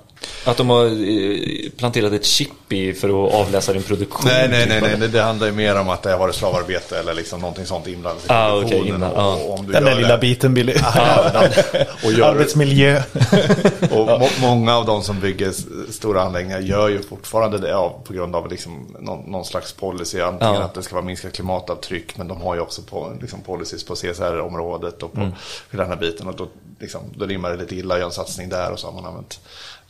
Att 0.44 0.56
de 0.56 0.70
har 0.70 0.84
eh, 0.84 1.70
planterat 1.76 2.12
ett 2.12 2.24
chip 2.24 2.72
i 2.72 2.92
för 2.94 3.08
att 3.08 3.34
avläsa 3.34 3.72
din 3.72 3.82
produktion. 3.82 4.22
Nej, 4.26 4.48
nej, 4.48 4.60
typ, 4.60 4.68
nej, 4.68 4.80
nej. 4.80 4.90
eller? 4.92 5.06
Det, 5.06 5.12
det 5.12 5.22
handlar 5.22 5.46
ju 5.46 5.52
mer 5.52 5.80
om 5.80 5.88
att 5.88 6.02
det 6.02 6.10
har 6.10 6.18
varit 6.18 6.34
slavarbete 6.34 6.98
eller 6.98 7.14
liksom 7.14 7.40
någonting 7.40 7.66
sånt 7.66 7.86
inblandat 7.86 8.24
i 8.24 8.26
Ah, 8.28 8.56
okej, 8.56 8.68
produktionen. 8.70 8.96
innan, 8.96 9.10
och, 9.12 9.18
ja. 9.18 9.34
och 9.34 9.58
om 9.58 9.66
du 9.66 9.72
Den 9.72 9.84
där 9.84 9.94
lilla 9.96 10.08
det- 10.08 10.18
biten 10.18 10.54
Billy. 10.54 10.72
och 12.04 12.12
gör, 12.12 12.30
Arbetsmiljö. 12.30 13.02
och 13.90 14.06
må, 14.06 14.28
många 14.40 14.76
av 14.76 14.86
de 14.86 15.02
som 15.02 15.20
bygger 15.20 15.52
stora 15.92 16.22
anläggningar 16.22 16.60
gör 16.60 16.88
ju 16.88 17.02
fortfarande 17.02 17.58
det 17.58 17.76
av, 17.76 17.92
på 18.04 18.12
grund 18.12 18.36
av 18.36 18.50
liksom 18.50 18.96
någon, 19.00 19.30
någon 19.30 19.44
slags 19.44 19.72
policy. 19.72 20.20
Antingen 20.20 20.54
Ja. 20.54 20.62
att 20.62 20.74
det 20.74 20.82
ska 20.82 20.94
vara 20.94 21.04
minskat 21.04 21.32
klimatavtryck, 21.32 22.16
men 22.18 22.28
de 22.28 22.40
har 22.40 22.54
ju 22.54 22.60
också 22.60 22.82
på, 22.82 23.12
liksom, 23.20 23.40
policies 23.40 23.84
på 23.84 23.94
CSR-området 23.94 25.02
och 25.02 25.12
på 25.12 25.20
Mm 25.20 25.32
hela 25.70 25.82
den 25.82 25.92
här 25.92 26.00
biten. 26.00 26.28
Och 26.28 26.36
då, 26.36 26.48
liksom, 26.78 27.00
då 27.16 27.26
rimmar 27.26 27.50
det 27.50 27.56
lite 27.56 27.76
illa 27.76 27.94
att 27.94 28.00
göra 28.00 28.08
en 28.08 28.14
satsning 28.14 28.48
där 28.48 28.72
och 28.72 28.80
så 28.80 28.86
har 28.86 28.94
man 28.94 29.04
använt. 29.04 29.40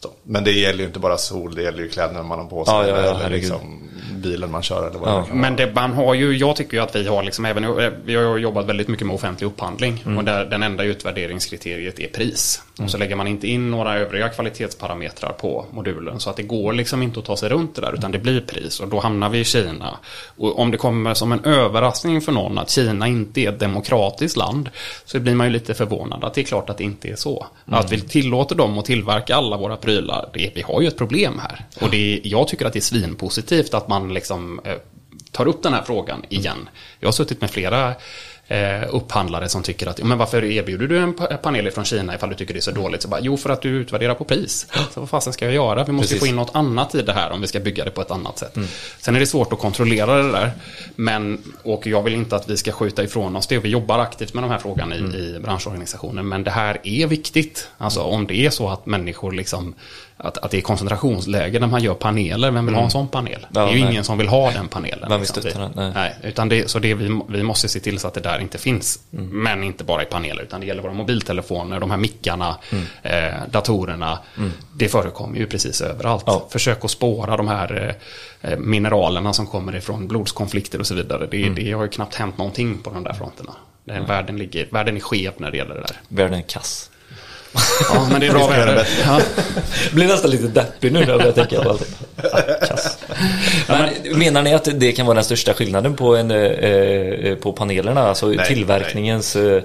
Så. 0.07 0.13
Men 0.23 0.45
det 0.45 0.53
gäller 0.53 0.79
ju 0.79 0.85
inte 0.87 0.99
bara 0.99 1.19
sol, 1.19 1.55
det 1.55 1.63
gäller 1.63 1.79
ju 1.83 1.89
kläderna 1.89 2.23
man 2.23 2.39
har 2.39 2.47
på 2.47 2.65
sig. 2.65 2.75
Ja, 2.75 2.89
ja, 2.89 3.05
ja, 3.05 3.21
eller 3.21 3.31
liksom, 3.31 3.83
bilen 4.17 4.51
man 4.51 4.63
kör 4.63 4.89
eller 4.91 4.99
vad 4.99 5.09
Ja. 5.09 5.19
det 5.21 5.27
kan. 5.27 5.41
Men 5.41 5.57
det, 5.57 5.75
man 5.75 5.93
har 5.93 6.15
ju, 6.15 6.37
jag 6.37 6.57
tycker 6.57 6.77
ju 6.77 6.83
att 6.83 6.97
vi 6.97 7.09
har 7.09 7.23
liksom 7.23 7.45
även, 7.45 7.93
vi 8.05 8.15
har 8.15 8.39
jobbat 8.39 8.67
väldigt 8.67 8.89
mycket 8.89 9.07
med 9.07 9.15
offentlig 9.15 9.47
upphandling 9.47 10.03
och 10.19 10.25
där 10.25 10.45
den 10.45 10.63
enda 10.63 10.85
utvärderingskriteriet 10.85 11.99
är 12.01 12.09
pris. 12.09 12.63
Och 12.83 12.91
så 12.91 12.99
lägger 12.99 13.17
man 13.17 13.27
inte 13.27 13.49
in 13.49 13.71
några 13.71 13.95
övriga 13.99 14.29
kvalitetsparametrar 14.29 15.33
på 15.33 15.65
modulen 15.71 16.21
så 16.21 16.31
att 16.31 16.37
det 16.37 16.43
går 16.43 16.73
liksom 16.73 17.03
inte 17.03 17.19
att 17.19 17.25
ta 17.25 17.37
sig 17.37 17.49
runt 17.49 17.75
det 17.75 17.81
där 17.81 17.95
utan 17.95 18.13
det 18.13 18.19
blir 18.19 18.41
pris 18.41 18.81
och 18.81 18.89
då 18.89 19.01
hamnar 19.01 19.29
vi 19.29 19.39
i 19.39 19.45
Kina. 19.45 19.97
Och 20.37 20.59
om 20.59 20.71
det 20.71 20.77
kommer 20.77 21.15
som 21.15 21.33
en 21.33 21.45
överraskning 21.45 22.21
för 22.21 22.33
någon 22.33 22.59
att 22.59 22.71
Kina 22.71 23.07
inte 23.07 23.41
är 23.41 23.49
ett 23.49 23.59
demokratiskt 23.61 24.37
land 24.37 24.71
så 25.05 25.21
blir 25.21 25.35
man 25.35 25.47
ju 25.47 25.53
lite 25.53 25.75
förvånad 25.75 26.25
att 26.25 26.35
det 26.35 26.41
är 26.41 26.45
klart 26.45 26.71
att 26.71 26.79
det 26.79 26.85
inte 26.85 27.09
är 27.09 27.17
så. 27.17 27.47
Att 27.67 27.93
vi 27.93 28.01
tillåter 28.01 28.55
dem 28.55 28.79
att 28.79 28.85
tillverka 28.85 29.37
alla 29.37 29.57
våra 29.57 29.77
prylar, 29.77 29.96
det, 30.33 30.53
vi 30.55 30.63
har 30.63 30.81
ju 30.81 30.89
ett 30.89 30.97
problem 30.97 31.39
här. 31.39 31.65
Och 31.81 31.91
det, 31.91 32.21
jag 32.25 32.49
tycker 32.49 32.67
att 32.67 32.73
det 32.73 32.79
är 32.79 32.81
svinpositivt 32.81 33.75
att 33.75 33.89
man 33.89 34.15
liksom 34.15 34.61
eh, 34.65 34.73
tar 35.33 35.49
upp 35.49 35.63
den 35.63 35.73
här 35.73 35.83
frågan 35.83 36.23
igen. 36.29 36.69
Jag 37.01 37.09
har 37.09 37.13
suttit 37.13 37.41
med 37.41 37.51
flera 37.51 37.95
eh, 38.49 38.83
upphandlare 38.95 39.49
som 39.49 39.63
tycker 39.63 39.87
att, 39.87 39.99
"Ja, 39.99 40.05
men 40.05 40.19
varför 40.19 40.45
erbjuder 40.45 40.87
du 40.87 40.99
en 40.99 41.15
pa- 41.15 41.37
panel 41.37 41.71
från 41.71 41.85
Kina 41.85 42.15
ifall 42.15 42.29
du 42.29 42.35
tycker 42.35 42.55
det 42.55 42.59
är 42.59 42.63
så 42.63 42.71
dåligt? 42.71 43.03
Så 43.03 43.09
bara, 43.09 43.21
jo, 43.21 43.37
för 43.37 43.51
att 43.51 43.63
du 43.63 43.69
utvärderar 43.69 44.15
på 44.15 44.25
pris. 44.25 44.67
Så 44.95 45.01
vad 45.01 45.09
fasen 45.11 45.33
ska 45.33 45.45
jag 45.45 45.55
göra? 45.55 45.85
Vi 45.85 45.93
måste 45.93 46.09
Precis. 46.09 46.21
få 46.21 46.27
in 46.27 46.37
något 46.37 46.51
annat 46.55 46.95
i 46.95 47.03
det 47.03 47.13
här 47.13 47.31
om 47.31 47.41
vi 47.41 47.47
ska 47.47 47.61
bygga 47.61 47.85
det 47.85 47.91
på 47.91 48.01
ett 48.01 48.11
annat 48.11 48.39
sätt. 48.39 48.55
Sen 48.99 49.17
är 49.17 49.21
det 49.21 49.27
svårt 49.27 49.53
att 49.53 49.59
kontrollera 49.59 50.23
det 50.23 50.33
där. 50.33 50.51
Men, 50.97 51.43
och 51.63 51.87
jag 51.87 52.03
vill 52.03 52.15
inte 52.15 52.37
att 52.37 52.51
vi 52.51 52.57
ska 52.57 52.73
skjuta 52.73 53.03
ifrån 53.05 53.37
oss 53.37 53.47
det. 53.47 53.59
Vi 53.59 53.69
jobbar 53.69 53.99
aktivt 53.99 54.35
med 54.35 54.45
de 54.45 54.51
här 54.51 54.59
frågorna 54.59 54.97
i, 54.97 54.99
i 54.99 55.39
branschorganisationen. 55.43 56.29
Men 56.29 56.45
det 56.45 56.51
här 56.51 56.81
är 56.83 57.07
viktigt. 57.07 57.69
Alltså 57.79 58.01
om 58.01 58.27
det 58.27 58.47
är 58.47 58.51
så 58.51 58.69
att 58.69 58.87
människor 58.87 59.33
liksom 59.33 59.75
att, 60.19 60.39
att 60.39 60.51
det 60.51 60.57
är 60.57 60.63
koncentrationsläge 60.63 61.61
när 61.61 61.67
man 61.67 61.83
gör 61.83 61.95
paneler. 61.95 62.51
Vem 62.51 62.67
vill 62.67 62.75
ha 62.75 62.83
en 62.83 62.91
sån 62.91 63.09
panel? 63.09 63.47
det 63.51 63.61
är 63.61 63.69
ju 63.69 63.81
nej. 63.81 63.91
ingen 63.91 64.05
som 64.05 64.19
vill 64.19 64.29
ha 64.29 64.51
den 64.51 64.69
panelen. 64.69 65.09
Vem 65.09 65.21
liksom. 65.21 65.43
den? 65.45 65.73
Nej. 65.75 65.93
Nej, 65.95 66.17
utan 66.23 66.49
det, 66.49 66.71
så 66.71 66.79
det 66.79 66.95
vi, 66.95 67.21
vi 67.29 67.43
måste 67.43 67.69
se 67.69 67.81
till 67.81 67.99
så 67.99 68.09
att 68.09 68.15
det 68.15 68.21
där 68.21 68.39
inte 68.39 68.59
finns. 68.59 68.99
Men 69.11 69.63
inte 69.65 69.85
bara 69.85 70.03
i 70.03 70.07
paneler, 70.07 70.43
utan 70.43 70.61
det 70.61 70.67
gäller 70.67 70.83
våra 70.83 70.93
mobiltelefoner, 70.93 71.81
de 71.81 71.91
här 71.91 71.99
mickarna, 71.99 72.57
eh, 73.03 73.35
datorerna. 73.51 74.19
Det 74.75 74.89
förekommer 74.89 75.39
ju 75.39 75.47
precis 75.47 75.81
överallt. 75.81 76.25
Ja. 76.27 76.47
Försök 76.51 76.85
att 76.85 76.91
spåra 76.91 77.37
de 77.37 77.49
här 77.49 77.97
eh, 78.41 78.59
mineralerna 78.59 79.33
som 79.33 79.47
kommer 79.47 79.77
ifrån 79.77 80.09
blodskonflikter 80.09 80.79
och 80.81 80.87
så 80.87 80.95
vidare. 80.95 81.27
Det, 81.31 81.49
det 81.49 81.73
har 81.73 81.83
ju 81.83 81.89
knappt 81.89 82.15
hänt 82.15 82.39
någonting 82.39 82.79
på 82.79 82.91
de 82.91 83.05
där 83.05 83.13
fronterna. 83.13 83.53
Den 83.85 84.07
världen, 84.07 84.37
ligger, 84.37 84.69
världen 84.71 84.97
är 84.97 85.01
skev 85.01 85.33
när 85.37 85.51
det 85.51 85.57
gäller 85.57 85.75
det 85.75 85.81
där. 85.81 85.97
Världen 86.09 86.39
är 86.39 86.43
kass. 86.43 86.91
Ja, 87.95 88.07
men 88.11 88.21
det 88.21 88.27
är 88.27 88.33
bra 88.33 88.47
väder. 88.49 88.89
Ja. 89.07 89.21
Blir 89.93 90.07
nästan 90.07 90.31
lite 90.31 90.47
deppig 90.49 90.93
nu 90.93 91.01
när 91.07 91.25
jag 91.25 91.35
tänka 91.35 91.63
på 91.63 91.71
allt. 91.71 91.89
Ah, 92.33 92.67
kass. 92.67 92.99
Men 93.69 94.19
menar 94.19 94.43
ni 94.43 94.55
att 94.55 94.69
det 94.81 94.93
kan 94.93 95.07
vara 95.07 95.15
den 95.15 95.25
största 95.25 95.55
skillnaden 95.55 95.97
på, 95.97 96.17
en, 96.17 96.31
eh, 96.31 96.37
eh, 96.39 97.37
på 97.37 97.53
panelerna? 97.53 98.01
Alltså 98.09 98.27
Nej, 98.27 98.47
tillverkningens... 98.47 99.37
eh, 99.37 99.63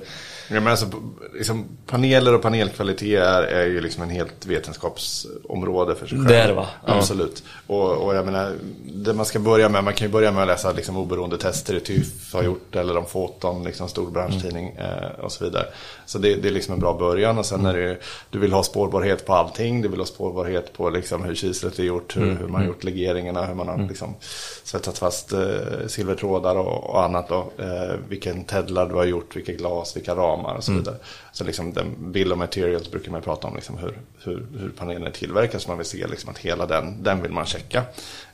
Ja, 0.54 0.60
men 0.60 0.68
alltså, 0.68 0.86
liksom, 1.34 1.66
paneler 1.88 2.34
och 2.36 2.42
panelkvalitet 2.42 3.20
är, 3.20 3.44
är 3.44 3.66
ju 3.66 3.82
liksom 3.82 4.04
en 4.04 4.10
helt 4.10 4.46
vetenskapsområde 4.46 5.96
för 5.96 6.08
sig 6.08 6.18
själv. 6.18 6.28
Det 6.28 6.38
är 6.38 6.48
det, 6.48 6.54
va? 6.54 6.68
Ja. 6.88 6.94
Absolut. 6.94 7.44
Och, 7.68 7.92
och 7.92 8.16
jag 8.16 8.26
menar, 8.26 8.54
det 8.86 9.14
man 9.14 9.26
ska 9.26 9.40
börja 9.40 9.70
med, 9.70 9.84
man 9.84 9.94
kan 9.94 10.08
ju 10.08 10.12
börja 10.12 10.32
med 10.32 10.42
att 10.42 10.48
läsa 10.48 10.72
liksom, 10.72 10.98
oberoende 10.98 11.38
tester 11.38 11.80
TÜV 11.80 12.06
har 12.34 12.44
gjort, 12.44 12.76
eller 12.76 12.98
om 12.98 13.06
Foton, 13.06 13.64
liksom, 13.64 13.88
stor 13.90 14.12
branschtidning 14.12 14.76
eh, 14.78 15.20
och 15.26 15.32
så 15.32 15.44
vidare. 15.44 15.66
Så 16.12 16.18
det, 16.18 16.36
det 16.36 16.48
är 16.48 16.52
liksom 16.52 16.74
en 16.74 16.80
bra 16.80 16.94
början. 16.94 17.38
Och 17.38 17.46
sen 17.46 17.66
är 17.66 17.74
det 17.74 17.82
ju, 17.82 17.98
du 18.30 18.40
vill 18.40 18.54
ha 18.54 18.64
spårbarhet 18.64 19.26
på 19.26 19.34
allting, 19.34 19.82
du 19.82 19.88
vill 19.88 20.00
ha 20.00 20.06
spårbarhet 20.06 20.74
på 20.74 20.90
liksom, 20.90 21.24
hur 21.24 21.36
kislet 21.36 21.80
är 21.80 21.84
gjort, 21.84 22.18
hur, 22.18 22.36
hur 22.36 22.48
man 22.48 22.62
har 22.62 22.68
gjort 22.68 22.84
legeringarna, 22.84 23.46
hur 23.46 23.56
man 23.56 23.68
har 23.68 23.88
liksom, 23.90 24.16
svetsat 24.64 24.98
fast 24.98 25.34
eh, 25.34 25.40
silvertrådar 25.88 26.56
och, 26.56 26.90
och 26.90 27.04
annat. 27.04 27.30
Då. 27.30 27.52
Eh, 27.58 27.96
vilken 28.10 28.44
tedlar 28.44 28.90
du 28.90 28.96
har 28.96 29.06
gjort, 29.06 29.36
vilka 29.36 29.52
glas, 29.52 29.96
vilka 29.96 30.16
ramar 30.16 30.56
och 30.56 30.64
så 30.64 30.72
vidare. 30.72 30.96
Så 31.34 31.44
liksom 31.44 31.74
den 31.74 32.12
bill 32.12 32.32
of 32.32 32.38
materials 32.38 32.92
brukar 32.92 33.12
man 33.12 33.22
prata 33.22 33.48
om, 33.48 33.56
liksom 33.56 33.78
hur, 33.78 33.98
hur, 34.24 34.46
hur 34.60 34.70
panelen 34.70 35.12
tillverkas. 35.12 35.68
Man 35.68 35.78
vill 35.78 35.86
se 35.88 36.08
liksom 36.08 36.30
att 36.30 36.38
hela 36.38 36.66
den, 36.66 37.04
den 37.04 37.22
vill 37.22 37.32
man 37.32 37.46
checka. 37.46 37.84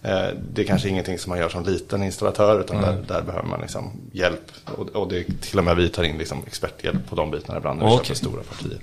Eh, 0.02 0.28
det 0.54 0.62
är 0.62 0.66
kanske 0.66 0.90
ingenting 0.90 1.20
som 1.20 1.30
man 1.30 1.40
gör 1.40 1.50
som 1.50 1.64
liten 1.64 2.04
installatör, 2.04 2.60
utan 2.60 2.82
där, 2.82 3.04
där 3.08 3.22
behöver 3.22 3.48
man 3.48 3.62
liksom 3.62 3.92
hjälp. 4.12 4.52
Och, 4.78 4.90
och 4.90 5.08
det 5.08 5.18
är 5.20 5.24
till 5.42 5.58
och 5.60 5.66
med 5.66 5.76
vi 5.76 5.90
tar 5.90 6.04
in 6.04 6.18
liksom 6.18 6.44
experthjälp 6.48 7.10
på 7.10 7.16
de 7.16 7.32
bitarna 7.32 7.58
ibland 7.58 7.80
när 7.80 7.86
vi 7.88 7.94
Okej. 7.96 8.06
köper 8.06 8.16
stora 8.16 8.44
partier. 8.44 8.80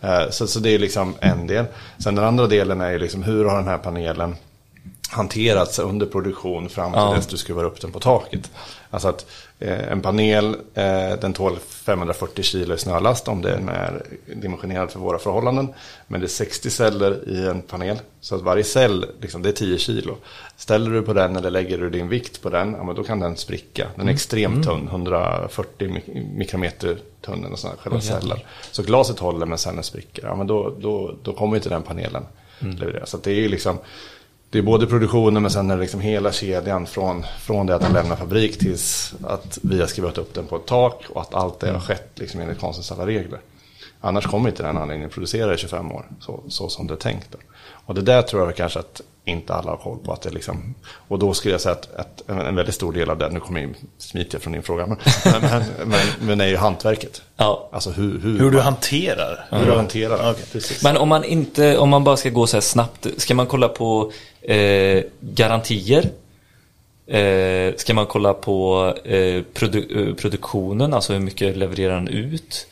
Eh, 0.00 0.30
Så, 0.30 0.46
så 0.46 0.60
det 0.60 0.70
är 0.70 0.78
liksom 0.78 1.14
en 1.20 1.46
del. 1.46 1.64
Sen 1.98 2.14
den 2.14 2.24
andra 2.24 2.46
delen 2.46 2.80
är 2.80 2.98
liksom 2.98 3.22
hur 3.22 3.44
har 3.44 3.56
den 3.56 3.68
här 3.68 3.78
panelen 3.78 4.36
hanterats 5.10 5.78
under 5.78 6.06
produktion 6.06 6.68
fram 6.68 6.92
till 6.92 7.00
Ja. 7.00 7.14
dess 7.14 7.26
du 7.26 7.36
skruvar 7.36 7.64
upp 7.64 7.80
den 7.80 7.92
på 7.92 8.00
taket. 8.00 8.50
Alltså 8.90 9.08
att 9.08 9.26
eh, 9.58 9.92
en 9.92 10.00
panel, 10.00 10.56
eh, 10.74 11.10
den 11.20 11.32
tål 11.32 11.56
540 11.68 12.42
kilo 12.42 12.74
i 12.74 12.78
snölast 12.78 13.28
om 13.28 13.42
den 13.42 13.68
är 13.68 14.02
dimensionerad 14.34 14.90
för 14.90 14.98
våra 15.00 15.18
förhållanden. 15.18 15.74
Men 16.06 16.20
det 16.20 16.26
är 16.26 16.28
60 16.28 16.70
celler 16.70 17.28
i 17.28 17.46
en 17.46 17.62
panel, 17.62 17.96
så 18.20 18.34
att 18.36 18.42
varje 18.42 18.64
cell, 18.64 19.06
liksom, 19.20 19.42
det 19.42 19.48
är 19.48 19.52
10 19.52 19.78
kilo. 19.78 20.16
Ställer 20.56 20.90
du 20.90 21.02
på 21.02 21.12
den 21.12 21.36
eller 21.36 21.50
lägger 21.50 21.78
du 21.78 21.90
din 21.90 22.08
vikt 22.08 22.42
på 22.42 22.50
den, 22.50 22.72
ja, 22.78 22.84
men 22.84 22.94
då 22.94 23.04
kan 23.04 23.20
den 23.20 23.36
spricka. 23.36 23.86
Den 23.96 24.08
är 24.08 24.12
extremt 24.12 24.64
tunn, 24.66 24.88
140 24.88 25.88
mik- 25.88 26.24
mikrometer 26.36 26.98
tunn, 27.20 27.44
eller 27.44 27.56
sådana, 27.56 27.76
själva 27.78 28.00
celler. 28.00 28.44
Så 28.70 28.82
glaset 28.82 29.18
håller 29.18 29.46
men 29.46 29.58
sen 29.58 29.74
den 29.74 29.84
spricker, 29.84 30.22
ja, 30.26 30.34
men 30.36 30.46
då, 30.46 30.74
då, 30.80 31.14
då 31.22 31.32
kommer 31.32 31.56
inte 31.56 31.68
den 31.68 31.82
panelen 31.82 32.22
leverera. 32.58 33.06
Så 33.06 33.16
det 33.16 33.30
är 33.30 33.34
ju 33.34 33.48
liksom 33.48 33.78
det 34.50 34.58
är 34.58 34.62
både 34.62 34.86
produktionen 34.86 35.42
men 35.42 35.50
sen 35.50 35.70
är 35.70 35.76
det 35.76 35.82
liksom 35.82 36.00
hela 36.00 36.32
kedjan 36.32 36.86
från, 36.86 37.24
från 37.40 37.66
det 37.66 37.74
att 37.74 37.82
den 37.82 37.92
lämnar 37.92 38.16
fabrik 38.16 38.58
tills 38.58 39.14
att 39.26 39.58
vi 39.62 39.80
har 39.80 39.86
skrivit 39.86 40.18
upp 40.18 40.34
den 40.34 40.46
på 40.46 40.56
ett 40.56 40.66
tak 40.66 41.02
och 41.08 41.20
att 41.20 41.34
allt 41.34 41.60
det 41.60 41.70
har 41.72 41.80
skett 41.80 42.10
liksom 42.14 42.40
enligt 42.40 42.60
konstens 42.60 42.92
alla 42.92 43.06
regler. 43.06 43.40
Annars 44.00 44.26
kommer 44.26 44.48
inte 44.48 44.62
den 44.62 44.76
anläggningen 44.78 45.10
producera 45.10 45.54
i 45.54 45.56
25 45.58 45.92
år 45.92 46.04
så, 46.20 46.40
så 46.48 46.68
som 46.68 46.86
det 46.86 46.94
är 46.94 46.96
tänkt. 46.96 47.26
Då. 47.32 47.38
Och 47.86 47.94
det 47.94 48.02
där 48.02 48.22
tror 48.22 48.44
jag 48.44 48.56
kanske 48.56 48.78
att 48.78 49.00
inte 49.24 49.54
alla 49.54 49.70
har 49.70 49.76
koll 49.76 49.98
på. 50.04 50.12
Att 50.12 50.22
det 50.22 50.30
liksom, 50.30 50.74
och 51.08 51.18
då 51.18 51.34
skulle 51.34 51.54
jag 51.54 51.60
säga 51.60 51.72
att, 51.72 51.94
att 51.94 52.22
en, 52.30 52.38
en 52.40 52.54
väldigt 52.54 52.74
stor 52.74 52.92
del 52.92 53.10
av 53.10 53.18
den, 53.18 53.32
nu 53.34 53.40
kommer 53.40 53.60
jag 53.60 53.70
smita 53.98 54.38
från 54.38 54.52
din 54.52 54.62
fråga, 54.62 54.86
men, 54.86 54.96
men, 55.24 55.40
men, 55.42 55.62
men, 55.88 56.00
men 56.26 56.40
är 56.40 56.46
ju 56.46 56.56
hantverket. 56.56 57.22
Ja. 57.36 57.68
Alltså 57.72 57.90
hur, 57.90 58.18
hur, 58.20 58.38
Hur 58.38 58.50
du 58.50 58.56
man- 58.56 58.64
hanterar. 58.64 59.46
hur 59.50 59.66
du 59.66 59.72
hanterar 59.72 60.18
det. 60.24 60.30
Okej. 60.30 60.44
Precis. 60.52 60.82
Men 60.82 60.96
om 60.96 61.08
man 61.08 61.24
inte, 61.24 61.78
om 61.78 61.88
man 61.88 62.04
bara 62.04 62.16
ska 62.16 62.30
gå 62.30 62.46
så 62.46 62.56
här 62.56 62.60
snabbt, 62.62 63.06
ska 63.16 63.34
man 63.34 63.46
kolla 63.46 63.68
på 63.68 64.12
eh, 64.54 65.02
garantier? 65.20 66.10
Eh, 67.06 67.74
ska 67.76 67.94
man 67.94 68.06
kolla 68.06 68.34
på 68.34 68.84
eh, 69.04 69.42
produ- 69.54 70.08
eh, 70.08 70.14
produktionen, 70.14 70.94
alltså 70.94 71.12
hur 71.12 71.20
mycket 71.20 71.56
levererar 71.56 71.94
den 71.94 72.08
ut? 72.08 72.66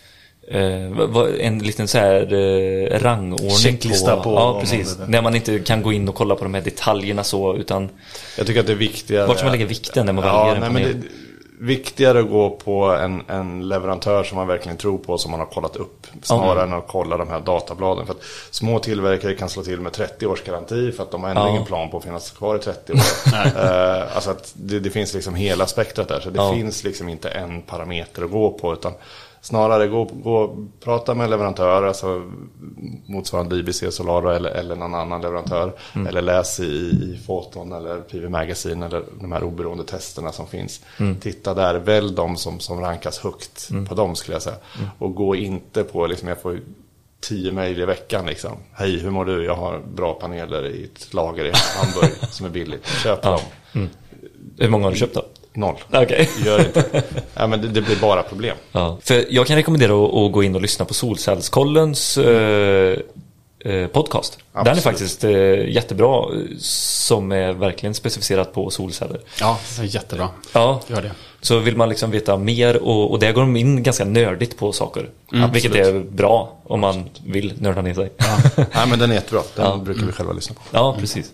Eh, 0.51 1.47
en 1.47 1.59
liten 1.59 1.89
så 1.89 1.99
här 1.99 2.33
eh, 2.33 3.01
rangordning 3.01 3.51
Checklista 3.51 4.17
på 4.17 4.31
Ja, 4.31 4.53
vad 4.53 4.61
precis. 4.61 4.99
När 5.07 5.23
man 5.23 5.35
inte 5.35 5.59
kan 5.59 5.83
gå 5.83 5.93
in 5.93 6.09
och 6.09 6.15
kolla 6.15 6.35
på 6.35 6.45
de 6.45 6.55
här 6.55 6.61
detaljerna 6.61 7.25
så, 7.25 7.57
utan 7.57 7.89
Jag 8.39 8.47
tycker 8.47 8.61
att 8.61 8.67
det 8.67 8.73
är 8.73 8.77
viktigare. 8.77 9.27
Vart 9.27 9.37
ska 9.37 9.47
man 9.47 9.53
lägga 9.53 9.67
vikten 9.67 10.07
när 10.07 10.13
man 10.13 10.25
ja, 10.25 10.45
väljer 10.45 10.55
en 10.55 10.61
nej, 10.61 10.83
men 10.83 10.93
panel? 10.93 11.09
Viktigare 11.61 12.21
att 12.21 12.31
gå 12.31 12.51
på 12.51 12.85
en, 12.85 13.23
en 13.29 13.69
leverantör 13.69 14.25
som 14.25 14.37
man 14.37 14.47
verkligen 14.47 14.79
tror 14.79 14.99
på, 14.99 15.19
som 15.19 15.31
man 15.31 15.41
har 15.41 15.47
kollat 15.47 15.77
upp. 15.77 16.07
Snarare 16.23 16.63
än 16.63 16.73
att 16.73 16.85
kolla 16.89 17.17
de 17.17 17.29
här 17.29 17.41
databladen. 17.41 18.07
För 18.07 18.13
att 18.15 18.23
små 18.51 18.79
tillverkare 18.79 19.35
kan 19.35 19.49
slå 19.49 19.63
till 19.63 19.81
med 19.81 19.93
30 19.93 20.27
års 20.27 20.43
garanti 20.45 20.93
för 20.93 21.03
att 21.03 21.11
de 21.11 21.23
har 21.23 21.31
ändå 21.31 21.43
Ja. 21.43 21.49
ingen 21.49 21.65
plan 21.65 21.91
på 21.91 21.97
att 21.97 22.05
finnas 22.05 22.31
kvar 22.31 22.57
i 22.57 22.59
30 22.59 22.93
år. 22.93 22.99
Eh, 23.59 24.17
alltså 24.17 24.31
att 24.31 24.53
det, 24.57 24.81
det 24.81 24.91
finns 24.91 25.15
liksom 25.15 25.35
hela 25.35 25.67
spektrat 25.67 26.09
där. 26.09 26.21
Så 26.21 26.31
det 26.31 26.37
Ja. 26.37 26.53
finns 26.53 26.85
liksom 26.85 27.09
inte 27.09 27.29
en 27.29 27.63
parameter 27.63 28.25
att 28.25 28.31
gå 28.31 28.51
på. 28.51 28.73
Utan 28.73 28.93
Snarare 29.49 29.87
gå, 29.87 30.05
gå 30.05 30.57
prata 30.81 31.15
med 31.15 31.31
leverantörer, 31.31 31.87
alltså 31.87 32.23
motsvarande 33.07 33.57
IBC 33.57 33.85
Solaro 33.91 34.29
eller, 34.29 34.51
eller 34.51 34.77
någon 34.77 34.95
annan 34.95 35.21
leverantör. 35.21 35.73
Eller 36.09 36.23
läs 36.23 36.61
i, 36.61 36.65
i 36.65 37.21
Foton 37.27 37.73
eller 37.73 38.01
PV 38.01 38.29
Magazine 38.29 38.87
eller 38.87 39.05
de 39.21 39.33
här 39.33 39.43
oberoende 39.43 39.85
testerna 39.85 40.33
som 40.33 40.47
finns. 40.47 40.81
Titta 41.21 41.55
där, 41.55 41.75
välj 41.75 42.15
de 42.15 42.37
som, 42.37 42.61
som 42.61 42.81
rankas 42.81 43.19
högt 43.19 43.69
på 43.89 43.95
dem 43.95 44.17
skulle 44.17 44.35
jag 44.35 44.43
säga. 44.43 44.57
Och 44.99 45.15
gå 45.15 45.37
inte 45.37 45.85
på, 45.85 46.07
liksom, 46.07 46.29
jag 46.29 46.41
får 46.43 46.61
tio 47.21 47.53
mejl 47.53 47.81
i 47.81 47.85
veckan 47.85 48.27
liksom. 48.27 48.57
Hej, 48.73 48.99
hur 48.99 49.11
mår 49.11 49.25
du? 49.25 49.45
Jag 49.45 49.55
har 49.55 49.79
bra 49.95 50.15
paneler 50.15 50.67
i 50.67 50.85
ett 50.85 51.15
lager 51.15 51.45
i 51.45 51.53
Hamburg 51.55 52.13
som 52.31 52.47
är 52.47 52.51
billigt. 52.51 52.87
Köp 52.87 53.23
dem. 53.23 53.41
Hur 54.59 54.69
många 54.69 54.85
har 54.85 54.91
du 54.91 54.99
köpt 54.99 55.15
då? 55.15 55.23
Noll. 55.59 55.77
Okej. 55.93 56.29
Gör 56.45 56.59
inte. 56.59 57.03
Ja, 57.35 57.47
men 57.47 57.61
det, 57.61 57.69
det 57.69 57.83
blir 57.83 57.97
bara 58.01 58.23
problem. 58.23 58.57
Ja. 58.73 58.99
För 59.03 59.25
jag 59.31 59.47
kan 59.47 59.57
rekommendera 59.57 59.93
att, 59.93 60.15
att 60.15 60.33
gå 60.33 60.43
in 60.43 60.55
och 60.55 60.61
lyssna 60.61 60.85
på 60.85 60.95
Solcellskollens 60.95 62.19
eh, 62.19 62.99
eh, 63.65 63.87
podcast. 63.87 64.39
Den 64.53 64.61
är 64.67 64.71
Absolut. 64.71 64.85
faktiskt 64.85 65.25
eh, 65.25 65.69
jättebra, 65.69 66.19
eh, 66.19 66.41
som 66.59 67.33
är 67.33 67.53
verkligen 67.53 67.95
specificerat 67.95 68.53
på 68.55 68.71
solceller. 68.71 69.21
Ja, 69.41 69.59
jättebra. 69.83 70.29
Ja, 70.53 70.81
Gör 70.87 71.03
det. 71.03 71.11
så 71.41 71.59
vill 71.59 71.77
man 71.77 71.89
liksom 71.89 72.11
veta 72.11 72.37
mer 72.37 72.77
och, 72.83 73.11
och 73.11 73.19
där 73.19 73.33
går 73.33 73.41
de 73.41 73.57
in 73.57 73.83
ganska 73.83 74.05
nördigt 74.05 74.57
på 74.59 74.73
saker. 74.73 75.09
vilket 75.53 75.75
är 75.75 76.01
bra 76.01 76.57
om 76.65 76.81
man 76.81 77.05
vill 77.27 77.53
nörda 77.61 77.83
ner 77.83 77.95
sig. 77.95 78.11
Ja, 78.17 78.39
Nej, 78.57 78.89
men 78.91 78.99
den 78.99 79.11
är 79.11 79.15
jättebra. 79.15 79.43
Den 79.57 79.85
brukar 79.85 80.07
vi 80.07 80.13
själva 80.13 80.33
lyssna 80.33 80.57
på. 80.71 80.97
precis. 81.01 81.33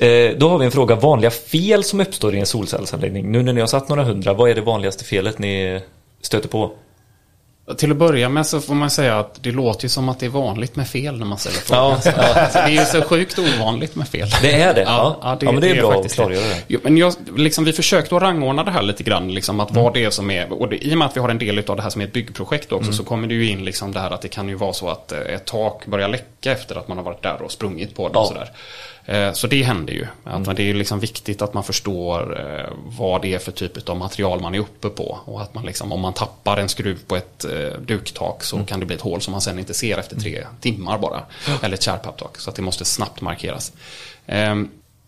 Eh, 0.00 0.36
då 0.38 0.48
har 0.48 0.58
vi 0.58 0.64
en 0.64 0.72
fråga, 0.72 0.94
vanliga 0.94 1.30
fel 1.30 1.84
som 1.84 2.00
uppstår 2.00 2.34
i 2.34 2.38
en 2.40 2.46
solcellsanläggning. 2.46 3.32
Nu 3.32 3.42
när 3.42 3.52
ni 3.52 3.60
har 3.60 3.66
satt 3.68 3.88
några 3.88 4.04
hundra, 4.04 4.32
vad 4.32 4.50
är 4.50 4.54
det 4.54 4.60
vanligaste 4.60 5.04
felet 5.04 5.38
ni 5.38 5.80
stöter 6.22 6.48
på? 6.48 6.70
Till 7.76 7.90
att 7.90 7.96
börja 7.96 8.28
med 8.28 8.46
så 8.46 8.60
får 8.60 8.74
man 8.74 8.90
säga 8.90 9.18
att 9.18 9.42
det 9.42 9.52
låter 9.52 9.84
ju 9.84 9.88
som 9.88 10.08
att 10.08 10.20
det 10.20 10.26
är 10.26 10.30
vanligt 10.30 10.76
med 10.76 10.88
fel 10.88 11.18
när 11.18 11.26
man 11.26 11.38
ställer 11.38 11.56
frågan. 11.56 11.84
Ja, 12.04 12.12
Alltså, 12.40 12.58
det 12.58 12.64
är 12.64 12.68
ju 12.68 12.84
så 12.84 13.02
sjukt 13.02 13.38
ovanligt 13.38 13.94
med 13.96 14.08
fel. 14.08 14.28
Det 14.42 14.62
är 14.62 14.74
det? 14.74 14.80
Ja, 14.82 15.16
ja, 15.40 15.52
men 15.52 15.60
det 15.60 15.70
är 15.70 15.74
bra 15.74 15.88
att 15.90 15.94
faktiskt 15.94 16.14
klargöra 16.14 16.40
det. 16.44 16.62
Jo, 16.68 16.80
men 16.82 16.96
jag, 16.96 17.14
liksom, 17.36 17.64
vi 17.64 17.72
försökte 17.72 18.16
att 18.16 18.22
rangordna 18.22 18.64
det 18.64 18.70
här 18.70 18.82
lite 18.82 19.02
grann, 19.02 19.34
liksom, 19.34 19.60
att 19.60 19.70
vad 19.70 19.94
det 19.94 20.04
är 20.04 20.10
som 20.10 20.30
är, 20.30 20.52
och 20.52 20.68
det, 20.68 20.86
i 20.86 20.94
och 20.94 20.98
med 20.98 21.06
att 21.06 21.16
vi 21.16 21.20
har 21.20 21.28
en 21.28 21.38
del 21.38 21.64
av 21.66 21.76
det 21.76 21.82
här 21.82 21.90
som 21.90 22.00
är 22.00 22.06
ett 22.06 22.12
byggprojekt 22.12 22.72
också, 22.72 22.92
så 22.92 23.04
kommer 23.04 23.28
det 23.28 23.34
ju 23.34 23.50
in 23.50 23.64
liksom 23.64 23.92
det 23.92 24.00
här 24.00 24.10
att 24.10 24.22
det 24.22 24.28
kan 24.28 24.48
ju 24.48 24.54
vara 24.54 24.72
så 24.72 24.88
att 24.88 25.12
eh, 25.12 25.18
ett 25.18 25.44
tak 25.44 25.86
börjar 25.86 26.08
läcka 26.08 26.52
efter 26.52 26.76
att 26.78 26.88
man 26.88 26.96
har 26.96 27.04
varit 27.04 27.22
där 27.22 27.42
och 27.42 27.52
sprungit 27.52 27.96
på 27.96 28.08
det 28.08 28.14
Ja. 28.14 28.20
och 28.20 28.26
sådär. 28.28 28.50
Eh, 29.04 29.32
Så 29.32 29.46
det 29.46 29.62
händer 29.62 29.92
ju. 29.92 30.06
Att 30.24 30.46
man- 30.46 30.54
Det 30.54 30.62
är 30.70 30.74
liksom 30.74 31.00
viktigt 31.00 31.42
att 31.42 31.54
man 31.54 31.64
förstår 31.64 32.40
eh, 32.40 32.72
vad 32.98 33.22
det 33.22 33.34
är 33.34 33.38
för 33.38 33.52
typ 33.52 33.88
av 33.88 33.96
material 33.96 34.40
man 34.40 34.54
är 34.54 34.58
uppe 34.58 34.88
på. 34.88 35.18
Och 35.24 35.42
att 35.42 35.54
man 35.54 35.64
liksom, 35.66 35.92
om 35.92 36.00
man 36.00 36.12
tappar 36.12 36.56
en 36.56 36.68
skruv 36.68 36.98
på 37.06 37.16
ett 37.16 37.44
eh, 37.44 37.80
duktak 37.80 38.44
så 38.44 38.64
kan 38.64 38.80
det 38.80 38.86
bli 38.86 38.96
ett 38.96 39.02
hål 39.02 39.20
som 39.20 39.32
man 39.32 39.40
sen 39.40 39.58
inte 39.58 39.74
ser 39.74 39.98
efter 39.98 40.16
tre 40.20 40.44
timmar 40.60 40.98
bara. 40.98 41.22
Eller 41.62 41.74
ett 41.74 41.82
kärrpapptak. 41.82 42.38
Så 42.38 42.50
att 42.50 42.56
det 42.56 42.62
måste 42.62 42.84
snabbt 42.84 43.20
markeras. 43.20 43.72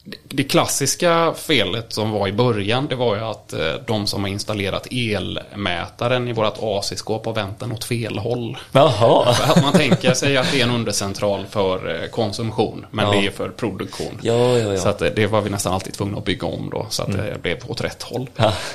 Det- 0.05 0.43
klassiska 0.45 1.33
felet 1.37 1.93
som 1.93 2.11
var 2.11 2.29
i 2.29 2.33
början 2.33 2.87
det 2.87 2.95
var 2.95 3.17
ju 3.17 3.23
att 3.23 3.53
eh, 3.53 3.61
de 3.87 4.07
som 4.07 4.23
har 4.23 4.29
installerat 4.31 4.87
elmätaren 4.91 6.29
i 6.29 6.33
vårat 6.33 6.59
AC-skåp 6.63 7.27
har 7.27 7.33
vänt 7.33 7.61
den 7.61 7.73
åt 7.73 7.85
fel 7.85 8.19
håll. 8.19 8.59
Jaha. 8.73 9.35
För 9.35 9.53
att 9.53 9.63
man 9.63 9.73
tänker 9.73 10.15
sig 10.15 10.37
att 10.37 10.53
det 10.53 10.61
är 10.61 10.65
en 10.65 10.71
undercentral 10.71 11.47
för 11.51 12.03
eh, 12.03 12.09
konsumtion, 12.09 12.87
men 12.91 13.05
Ja. 13.07 13.13
det 13.21 13.27
är 13.27 13.31
för 13.31 13.49
produktion. 13.49 14.19
Ja, 14.23 14.59
ja. 14.59 14.77
Så 14.77 14.89
att 14.89 15.03
eh, 15.03 15.09
det 15.17 15.27
var 15.27 15.41
vi 15.41 15.51
nästan 15.51 15.73
alltid 15.73 15.95
tvungna 15.95 16.19
att 16.19 16.25
bygga 16.25 16.47
om 16.47 16.71
då, 16.71 16.87
så 16.91 17.03
att 17.03 17.13
det 17.13 17.43
blev 17.43 17.59
åt 17.71 17.81
rätt 17.81 18.03
håll. 18.03 18.31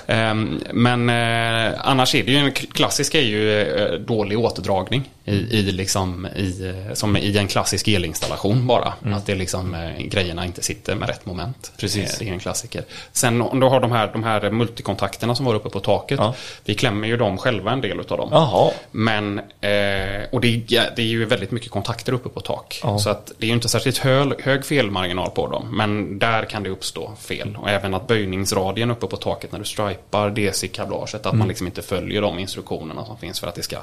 Ehm, 0.08 0.62
Men 0.74 1.10
annars 1.80 2.16
är 2.16 2.24
det 2.24 2.32
ju, 2.32 2.38
en 2.38 2.52
klassisk 2.52 3.16
är 3.16 3.22
ju 3.22 3.98
dålig 4.08 4.40
återdragning 4.40 5.10
i, 5.28 5.36
i, 5.60 5.62
liksom, 5.72 6.26
i, 6.26 6.74
som 6.94 7.18
i 7.18 7.38
en 7.38 7.48
klassisk 7.48 7.88
elinstallation 7.88 8.68
bara. 8.68 8.94
Att 9.16 9.26
det 9.26 9.36
liksom, 9.36 9.76
eh, 9.76 9.98
grejerna 10.06 10.46
inte 10.46 10.62
sitter 10.64 10.96
med 10.96 11.10
rätt 11.10 11.26
moment. 11.26 11.72
Precis. 11.80 12.14
Eh, 12.14 12.20
Det 12.20 12.30
är 12.30 12.34
en 12.34 12.40
klassiker. 12.40 12.84
Sen 13.12 13.42
om 13.42 13.60
du 13.60 13.68
har 13.68 13.80
de 13.80 13.92
här, 13.92 14.10
de 14.14 14.24
här 14.24 14.50
multikontakterna 14.52 15.36
som 15.36 15.46
var 15.46 15.56
uppe 15.56 15.70
på 15.70 15.80
taket. 15.80 16.20
Ja. 16.20 16.36
Vi 16.66 16.76
klämmer 16.76 17.08
ju 17.08 17.18
dem 17.18 17.38
själva 17.38 17.72
en 17.72 17.82
del 17.82 18.00
utav 18.00 18.18
dem. 18.18 18.30
Jaha. 18.32 18.72
Men, 18.92 19.40
eh, 19.40 20.30
och 20.32 20.42
det 20.42 20.58
det 20.96 21.00
är 21.00 21.06
ju 21.06 21.26
väldigt 21.26 21.52
mycket 21.52 21.72
kontakter 21.72 22.14
uppe 22.14 22.30
på 22.30 22.40
tak. 22.42 22.80
Ja. 22.84 23.00
Så 23.00 23.10
att 23.10 23.32
det 23.38 23.46
är 23.46 23.48
ju 23.48 23.54
inte 23.54 23.70
särskilt 23.70 23.98
hög, 23.98 24.42
hög 24.42 24.66
felmarginal 24.66 25.30
på 25.32 25.48
dem. 25.48 25.78
Men 25.78 26.20
där 26.20 26.44
kan 26.46 26.64
det 26.64 26.70
uppstå 26.70 27.14
fel. 27.20 27.58
Och 27.62 27.70
även 27.70 27.94
att 27.94 28.08
böjningsradien 28.08 28.92
uppe 28.92 29.08
på 29.08 29.18
taket 29.18 29.52
när 29.52 29.60
du 29.60 29.66
stripar 29.66 30.30
DC-kablaget. 30.30 31.16
Att 31.16 31.26
Mm. 31.26 31.40
man 31.40 31.48
liksom 31.48 31.68
inte 31.68 31.82
följer 31.82 32.22
de 32.22 32.40
instruktionerna 32.40 33.06
som 33.06 33.18
finns 33.18 33.40
för 33.40 33.48
att 33.48 33.56
det 33.56 33.64
ska 33.64 33.78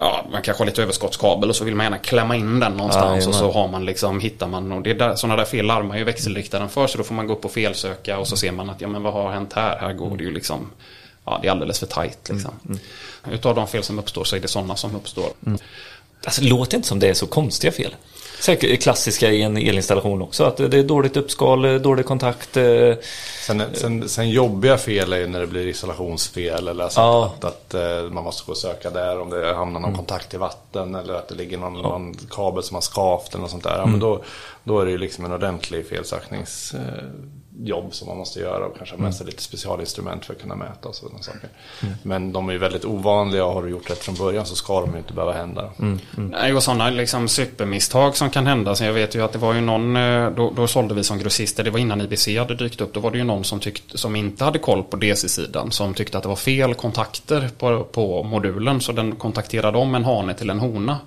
Ja, 0.00 0.26
man 0.32 0.42
kanske 0.42 0.60
har 0.60 0.66
lite 0.66 0.82
överskottskabel 0.82 1.48
och 1.50 1.56
så 1.56 1.64
vill 1.64 1.74
man 1.74 1.84
gärna 1.84 1.98
klämma 1.98 2.36
in 2.36 2.60
den 2.60 2.72
någonstans 2.72 3.26
och 3.26 3.34
så 3.34 3.52
har 3.52 3.68
man 3.68 3.84
liksom, 3.84 4.20
hittar 4.20 4.46
man, 4.46 4.72
och 4.72 4.82
det 4.82 4.90
är 4.90 4.94
där, 4.94 5.14
sådana 5.14 5.36
där 5.36 5.44
fel 5.44 5.66
larmar 5.66 5.96
ju 5.96 6.04
växelriktaren 6.04 6.68
för 6.68 6.86
så 6.86 6.98
då 6.98 7.04
får 7.04 7.14
man 7.14 7.26
gå 7.26 7.32
upp 7.32 7.44
och 7.44 7.50
felsöka 7.50 8.18
och 8.18 8.28
så 8.28 8.36
ser 8.36 8.52
man 8.52 8.70
att 8.70 8.80
ja 8.80 8.88
men 8.88 9.02
vad 9.02 9.12
har 9.12 9.32
hänt 9.32 9.52
här? 9.52 9.78
Här 9.78 9.92
går 9.92 10.16
det 10.16 10.24
ju 10.24 10.30
liksom, 10.30 10.70
ja 11.24 11.38
det 11.42 11.48
är 11.48 11.52
alldeles 11.52 11.78
för 11.78 11.86
tajt 11.86 12.28
liksom. 12.28 12.80
Utav 13.30 13.54
de 13.54 13.66
fel 13.66 13.82
som 13.82 13.98
uppstår 13.98 14.24
så 14.24 14.36
är 14.36 14.40
det 14.40 14.48
sådana 14.48 14.76
som 14.76 14.96
uppstår. 14.96 15.30
Alltså, 16.24 16.42
det 16.42 16.48
låter 16.48 16.76
inte 16.76 16.88
som 16.88 16.98
det 16.98 17.08
är 17.08 17.14
så 17.14 17.26
konstiga 17.26 17.72
fel. 17.72 17.94
Säkert 18.40 18.82
klassiska 18.82 19.30
i 19.30 19.42
en 19.42 19.56
elinstallation 19.56 20.22
också. 20.22 20.44
Att 20.44 20.56
det 20.56 20.78
är 20.78 20.82
dåligt 20.82 21.16
uppscal, 21.16 21.82
dålig 21.82 22.06
kontakt. 22.06 22.56
eh, 22.56 22.94
Sen, 23.46 23.62
sen, 23.74 24.08
sen 24.08 24.30
jobbiga 24.30 24.78
fel 24.78 25.12
är 25.12 25.16
ju 25.18 25.26
när 25.26 25.40
det 25.40 25.46
blir 25.46 25.66
isolationsfel 25.66 26.68
eller 26.68 26.84
alltså 26.84 27.00
Ja. 27.00 27.34
att, 27.38 27.44
att 27.44 27.74
eh, 27.74 28.02
man 28.10 28.24
måste 28.24 28.42
gå 28.46 28.52
och 28.52 28.58
söka 28.58 28.90
där 28.90 29.20
om 29.20 29.30
det 29.30 29.54
hamnar 29.54 29.80
någon 29.80 29.94
kontakt 29.94 30.34
i 30.34 30.36
vatten 30.36 30.94
eller 30.94 31.14
att 31.14 31.28
det 31.28 31.34
ligger 31.34 31.58
någon, 31.58 31.72
någon 31.82 32.14
kabel 32.30 32.62
som 32.62 32.74
har 32.74 32.82
skavt 32.82 33.28
eller 33.34 33.42
något 33.42 33.50
sånt 33.50 33.64
där. 33.64 33.78
Ja, 33.78 33.86
men 33.86 34.00
då, 34.00 34.22
då 34.64 34.80
är 34.80 34.84
det 34.84 34.90
ju 34.90 34.98
liksom 34.98 35.24
en 35.24 35.32
ordentlig 35.32 35.88
felsökningsjobb 35.88 36.80
eh, 36.80 37.04
jobb 37.62 37.94
som 37.94 38.08
man 38.08 38.16
måste 38.16 38.40
göra 38.40 38.66
och 38.66 38.76
kanske 38.76 38.96
ha 38.96 39.02
med 39.02 39.14
sig 39.14 39.26
lite 39.26 39.42
specialinstrument 39.42 40.24
för 40.24 40.34
att 40.34 40.40
kunna 40.40 40.56
mäta 40.56 40.88
och 40.88 40.94
sådana 40.94 41.22
saker. 41.22 41.48
Men 42.02 42.32
de 42.32 42.48
är 42.48 42.52
ju 42.52 42.58
väldigt 42.58 42.84
ovanliga 42.84 43.44
och 43.44 43.54
har 43.54 43.62
du 43.62 43.70
gjort 43.70 43.90
rätt 43.90 43.98
från 43.98 44.14
början 44.14 44.46
så 44.46 44.56
ska 44.56 44.80
de 44.80 44.92
ju 44.92 44.98
inte 44.98 45.12
behöva 45.12 45.32
hända. 45.32 45.70
Nej, 46.16 46.54
och 46.54 46.62
sådana 46.62 46.90
liksom 46.90 47.28
supermisstag 47.28 48.16
som 48.16 48.30
kan 48.30 48.46
hända. 48.46 48.74
Så 48.74 48.84
jag 48.84 48.92
vet 48.92 49.14
ju 49.14 49.24
att 49.24 49.32
det 49.32 49.38
var 49.38 49.54
ju 49.54 49.60
någon, 49.60 49.96
eh, 49.96 50.30
då, 50.30 50.52
då 50.56 50.66
sålde 50.66 50.94
vi 50.94 51.04
som 51.04 51.18
grossister, 51.18 51.64
det 51.64 51.70
var 51.70 51.78
innan 51.78 52.00
IBC 52.00 52.38
hade 52.38 52.54
dykt 52.54 52.80
upp. 52.80 52.94
Då 52.94 53.00
var 53.00 53.10
det 53.10 53.18
ju 53.18 53.24
någon 53.24 53.44
som, 53.44 53.60
tyckte, 53.60 53.98
som 53.98 54.16
inte 54.16 54.44
hade 54.44 54.58
koll 54.58 54.82
på 54.82 54.96
DC-sidan. 54.96 55.70
Som 55.70 55.94
tyckte 55.94 56.16
att 56.16 56.22
det 56.22 56.28
var 56.28 56.36
fel 56.36 56.74
kontakter 56.74 57.50
på, 57.58 57.84
på 57.84 58.22
modulen. 58.22 58.80
Så 58.80 58.92
den 58.92 59.16
kontakterade 59.16 59.78
om 59.78 59.94
en 59.94 60.04
hane 60.04 60.34
till 60.34 60.50
en 60.50 60.58
hona. 60.58 60.98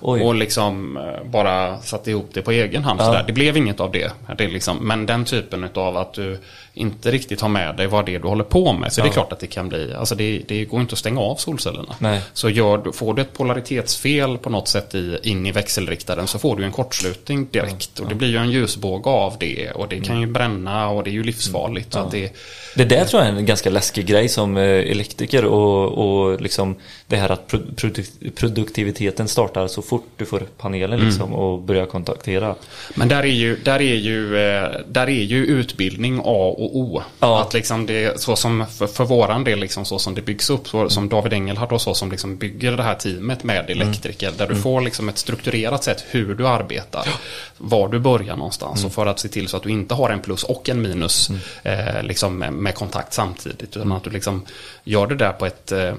Oj. 0.00 0.22
Och 0.22 0.34
liksom 0.34 0.96
eh, 0.96 1.30
bara 1.30 1.78
satte 1.78 2.10
ihop 2.10 2.30
det 2.32 2.42
på 2.42 2.50
egen 2.50 2.84
hand. 2.84 3.00
Ja. 3.00 3.22
Det 3.26 3.32
blev 3.32 3.56
inget 3.56 3.80
av 3.80 3.92
det. 3.92 4.12
det 4.38 4.48
liksom, 4.48 4.76
men 4.76 5.06
den 5.06 5.24
typen 5.24 5.68
av 5.74 5.96
att 6.00 6.14
du 6.14 6.38
inte 6.74 7.10
riktigt 7.10 7.40
har 7.40 7.48
med 7.48 7.76
dig 7.76 7.86
vad 7.86 8.06
det 8.06 8.14
är 8.14 8.18
du 8.18 8.28
håller 8.28 8.44
på 8.44 8.72
med. 8.72 8.92
Så 8.92 9.00
det 9.02 9.08
är 9.08 9.12
klart 9.12 9.32
att 9.32 9.40
det 9.40 9.46
kan 9.46 9.68
bli, 9.68 9.94
alltså 9.94 10.14
det, 10.14 10.42
det 10.48 10.64
går 10.64 10.80
inte 10.80 10.92
att 10.92 10.98
stänga 10.98 11.20
av 11.20 11.36
solcellerna. 11.36 11.94
Nej. 11.98 12.20
Så 12.32 12.50
gör, 12.50 12.92
får 12.92 13.14
du 13.14 13.22
ett 13.22 13.32
polaritetsfel 13.32 14.38
på 14.38 14.50
något 14.50 14.68
sätt 14.68 14.94
i, 14.94 15.18
in 15.22 15.46
i 15.46 15.52
växelriktaren 15.52 16.26
så 16.26 16.38
får 16.38 16.56
du 16.56 16.64
en 16.64 16.72
kortslutning 16.72 17.48
direkt. 17.50 17.98
Och 18.00 18.08
det 18.08 18.14
blir 18.14 18.28
ju 18.28 18.36
en 18.36 18.50
ljusbåge 18.50 19.10
av 19.10 19.36
det. 19.40 19.70
Och 19.70 19.88
det 19.88 20.00
kan 20.00 20.20
ju 20.20 20.26
bränna 20.26 20.88
och 20.88 21.04
det 21.04 21.10
är 21.10 21.12
ju 21.12 21.22
livsfarligt. 21.24 21.92
Så 21.92 21.98
att 21.98 22.10
det, 22.10 22.32
Det 22.76 22.84
där 22.84 23.04
tror 23.04 23.22
jag 23.22 23.32
är 23.32 23.36
en 23.38 23.46
ganska 23.46 23.70
läskig 23.70 24.06
grej 24.06 24.28
som 24.28 24.56
eh, 24.56 24.62
elektriker 24.64 25.44
och, 25.44 25.88
och 26.30 26.40
liksom 26.40 26.76
det 27.06 27.16
här 27.16 27.28
att 27.32 27.46
pro- 27.46 27.74
produk- 27.76 28.30
produktiviteten 28.36 29.28
startar 29.28 29.66
så 29.66 29.82
fort 29.82 30.06
du 30.16 30.24
får 30.26 30.40
panelen 30.58 30.90
Mm. 31.00 31.06
liksom 31.06 31.34
och 31.34 31.58
börjar 31.60 31.86
kontaktera. 31.86 32.54
Men 32.94 33.08
där 33.08 33.22
är 33.22 33.24
ju, 33.26 33.56
där 33.56 33.80
är 33.80 33.94
ju, 33.94 34.36
eh, 34.38 34.68
där 34.88 35.06
är 35.06 35.22
ju 35.22 35.44
utbildning 35.46 36.20
A 36.24 36.54
och 36.60 36.76
O. 36.76 37.02
Ja. 37.20 37.42
Att 37.42 37.54
liksom 37.54 37.86
det, 37.86 38.20
så 38.20 38.36
som 38.36 38.66
för, 38.66 38.86
för 38.86 39.04
våran 39.04 39.44
del, 39.44 39.58
liksom 39.60 39.84
så 39.84 39.98
som 39.98 40.14
det 40.14 40.22
byggs 40.22 40.50
upp, 40.50 40.68
så, 40.68 40.90
som 40.90 41.08
David 41.08 41.32
Engelhardt 41.32 41.72
och 41.72 41.80
så 41.80 41.94
som 41.94 42.10
liksom 42.10 42.36
bygger 42.36 42.76
det 42.76 42.82
här 42.82 42.94
teamet 42.94 43.44
med 43.44 43.70
elektriker. 43.70 44.32
Där 44.38 44.46
du 44.48 44.56
får 44.56 44.80
liksom 44.80 45.08
ett 45.08 45.18
strukturerat 45.18 45.84
sätt 45.84 46.04
hur 46.10 46.34
du 46.34 46.48
arbetar. 46.48 47.08
Var 47.58 47.88
du 47.88 47.98
börjar 47.98 48.36
någonstans. 48.36 48.84
Och 48.84 48.92
för 48.92 49.06
att 49.06 49.18
se 49.18 49.28
till 49.28 49.48
så 49.48 49.56
att 49.56 49.62
du 49.62 49.70
inte 49.70 49.94
har 49.94 50.10
en 50.10 50.20
plus 50.20 50.44
och 50.44 50.68
en 50.68 50.82
minus 50.82 51.30
eh, 51.62 52.02
liksom 52.02 52.38
med, 52.38 52.52
med 52.52 52.74
kontakt 52.74 53.12
samtidigt. 53.12 53.76
Utan 53.76 53.92
att 53.92 54.04
du 54.04 54.10
liksom 54.10 54.44
gör 54.84 55.06
det 55.06 55.16
där 55.16 55.32
på 55.32 55.46
ett 55.46 55.72
eh, 55.72 55.94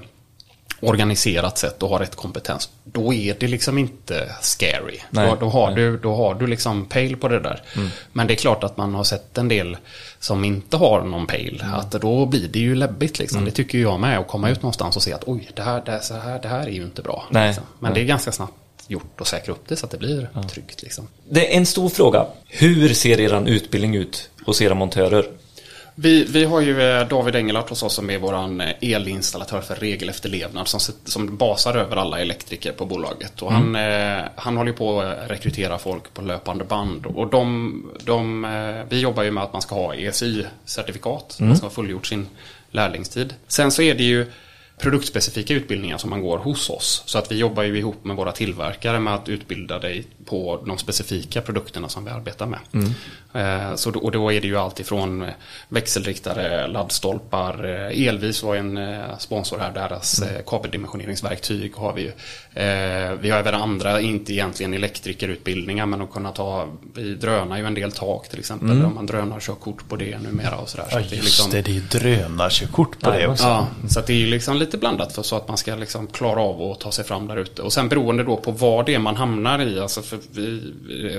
organiserat 0.82 1.58
sätt 1.58 1.84
och 1.84 1.90
har 1.90 2.00
rätt 2.00 2.16
kompetens. 2.16 2.70
Då 2.84 3.14
är 3.14 3.36
det 3.40 3.48
liksom 3.48 3.78
inte 3.78 4.36
scary. 4.42 5.00
Nej, 5.10 5.30
då, 5.30 5.36
då, 5.40 5.50
har 5.50 5.68
nej. 5.68 5.76
du, 5.76 5.98
då 5.98 6.16
har 6.16 6.36
du 6.36 6.48
liksom 6.48 6.86
pejl 6.86 7.18
på 7.18 7.28
det 7.28 7.40
där. 7.40 7.62
Men 8.14 8.28
det 8.28 8.34
är 8.34 8.36
klart 8.36 8.64
att 8.64 8.78
man 8.78 8.96
har 8.96 9.04
sett 9.04 9.38
en 9.38 9.48
del 9.48 9.78
som 10.20 10.44
inte 10.44 10.78
har 10.78 11.02
någon 11.02 11.28
pejl. 11.28 11.64
Att 11.74 11.92
då 11.92 12.26
blir 12.26 12.48
det 12.48 12.60
ju 12.60 12.76
läbbigt 12.76 13.20
liksom. 13.20 13.46
Det 13.46 13.52
tycker 13.52 13.78
jag 13.78 14.00
med. 14.00 14.20
Att 14.20 14.28
komma 14.28 14.50
ut 14.50 14.62
någonstans 14.62 14.96
och 14.96 15.04
se 15.04 15.14
att 15.14 15.24
oj, 15.26 15.50
det 15.56 15.62
här, 15.62 15.82
det, 15.86 15.92
här, 15.92 16.00
så 16.00 16.14
här, 16.14 16.40
det 16.42 16.48
här 16.48 16.68
är 16.68 16.72
ju 16.72 16.84
inte 16.84 17.02
bra. 17.02 17.24
Nej. 17.30 17.48
Liksom. 17.48 17.64
Men 17.80 17.92
Nej. 17.92 18.02
det 18.02 18.06
är 18.06 18.08
ganska 18.08 18.32
snabbt 18.32 18.54
gjort 18.88 19.22
att 19.22 19.28
säkra 19.28 19.54
upp 19.54 19.64
det 19.68 19.76
så 19.76 19.86
att 19.86 19.92
det 19.92 19.98
blir 19.98 20.30
tryggt. 20.50 20.84
Liksom. 20.84 21.08
Det 21.30 21.54
är 21.54 21.58
en 21.58 21.66
stor 21.66 21.90
fråga. 21.90 22.26
Hur 22.48 22.94
ser 22.94 23.20
eran 23.20 23.48
utbildning 23.48 23.96
ut 23.96 24.30
hos 24.46 24.62
era 24.62 24.76
montörer? 24.76 25.26
Vi, 25.96 26.24
vi 26.24 26.46
har 26.46 26.62
ju 26.62 26.82
eh, 26.82 27.08
David 27.08 27.36
Engelhardt 27.36 27.70
hos 27.70 27.84
oss 27.84 27.94
som 27.94 28.10
är 28.10 28.18
vår 28.18 28.62
elinstallatör 28.82 29.62
för 29.62 29.76
regelefterlevnad 29.76 30.68
som, 30.68 30.80
som 31.06 31.38
basar 31.38 31.76
över 31.76 31.96
alla 31.96 32.20
elektriker 32.20 32.72
på 32.72 32.86
bolaget. 32.86 33.42
Och 33.42 33.52
han, 33.52 33.76
eh, 33.76 34.24
han 34.36 34.58
håller 34.58 34.74
på 34.74 35.02
att 35.02 35.32
rekrytera 35.32 35.78
folk 35.78 36.14
på 36.14 36.22
löpande 36.22 36.64
band. 36.64 37.06
Och 37.06 37.28
de, 37.28 37.92
de, 38.04 38.46
eh, 38.46 38.86
vi 38.90 39.00
jobbar 39.00 39.24
ju 39.24 39.32
med 39.32 39.44
att 39.44 39.54
man 39.54 39.62
ska 39.62 39.76
ha 39.76 39.94
ESY-certifikat. 39.94 41.36
Man 41.40 41.58
ska 41.58 41.66
ha 41.66 41.72
fullgjort 41.72 42.08
sin 42.08 42.28
lärlingstid. 42.72 43.34
Sen 43.48 43.72
så 43.72 43.82
är 43.82 43.96
det 43.96 44.04
ju 44.04 44.26
produktspecifika 44.82 45.54
utbildningar 45.54 45.98
som 45.98 46.10
man 46.10 46.22
går 46.22 46.38
hos 46.38 46.70
oss. 46.70 47.04
Så 47.06 47.18
att 47.18 47.32
vi 47.32 47.36
jobbar 47.38 47.64
ju 47.64 47.78
ihop 47.78 48.06
med 48.06 48.16
våra 48.16 48.32
tillverkare 48.32 49.00
med 49.00 49.14
att 49.14 49.30
utbilda 49.30 49.80
dig 49.80 50.06
på 50.26 50.64
de 50.66 50.78
specifika 50.78 51.42
produkterna 51.42 51.90
som 51.90 52.06
vi 52.06 52.12
arbetar 52.12 52.46
med. 52.46 52.60
Eh, 53.34 53.76
Så 53.76 53.92
då, 53.92 54.00
och 54.00 54.12
då 54.12 54.32
är 54.34 54.42
det 54.42 54.48
ju 54.48 54.58
allt 54.58 54.80
ifrån 54.80 55.26
växelriktare, 55.70 56.68
laddstolpar, 56.68 57.66
eh, 57.92 58.08
Elvis 58.08 58.44
var 58.44 58.56
en 58.56 58.78
eh, 58.78 59.18
sponsor 59.20 59.60
här, 59.60 59.72
deras 59.74 60.22
eh, 60.22 60.42
kabeldimensioneringsverktyg 60.48 61.76
har 61.76 61.94
vi 61.94 62.02
ju. 62.02 62.08
Eh, 62.64 63.12
Vi 63.22 63.30
har 63.30 63.40
även 63.40 63.56
andra, 63.56 64.02
inte 64.02 64.34
egentligen 64.34 64.74
elektrikerutbildningar, 64.74 65.86
men 65.86 66.02
att 66.02 66.12
kunna 66.12 66.32
ta, 66.32 66.68
vi 66.94 67.16
drönar 67.16 67.58
ju 67.58 67.66
en 67.66 67.74
del 67.74 67.92
tak 67.92 68.30
till 68.30 68.40
exempel, 68.40 68.86
om 68.86 68.96
man 68.96 69.06
drönar 69.06 69.40
körkort 69.40 69.90
på 69.90 69.96
det 69.96 70.18
numera 70.20 70.58
och 70.58 70.70
sådär. 70.70 70.86
Så 70.90 70.96
Ja, 70.98 71.02
att 71.02 71.10
det 71.10 71.16
är 71.16 71.18
just 71.18 71.26
liksom- 71.28 71.52
det. 71.52 71.62
Det 71.62 71.72
är 71.72 71.74
ju 71.74 71.80
drönarkörkort 71.82 73.00
på 73.00 73.12
det 73.12 73.28
också. 73.28 73.44
Ja, 73.44 73.68
så 73.90 74.00
att 74.00 74.08
det 74.08 74.14
är 74.14 74.18
ju 74.18 74.28
liksom 74.28 74.58
lite 74.58 74.71
blandat 74.78 75.14
för 75.16 75.24
så 75.24 75.36
att 75.36 75.48
man 75.48 75.58
ska 75.58 75.76
liksom 75.76 76.08
klara 76.08 76.42
av 76.42 76.62
att 76.72 76.80
ta 76.80 76.92
sig 76.92 77.06
fram 77.06 77.28
där 77.28 77.38
ute. 77.38 77.62
Och 77.62 77.74
sen 77.74 77.90
beroende 77.90 78.24
då 78.24 78.38
på 78.38 78.52
vad 78.52 78.86
det 78.86 78.94
är 78.96 79.00
man 79.00 79.16
hamnar 79.16 79.60
i. 79.62 79.80
Alltså 79.80 80.02
för 80.02 80.18
vi, 80.32 80.62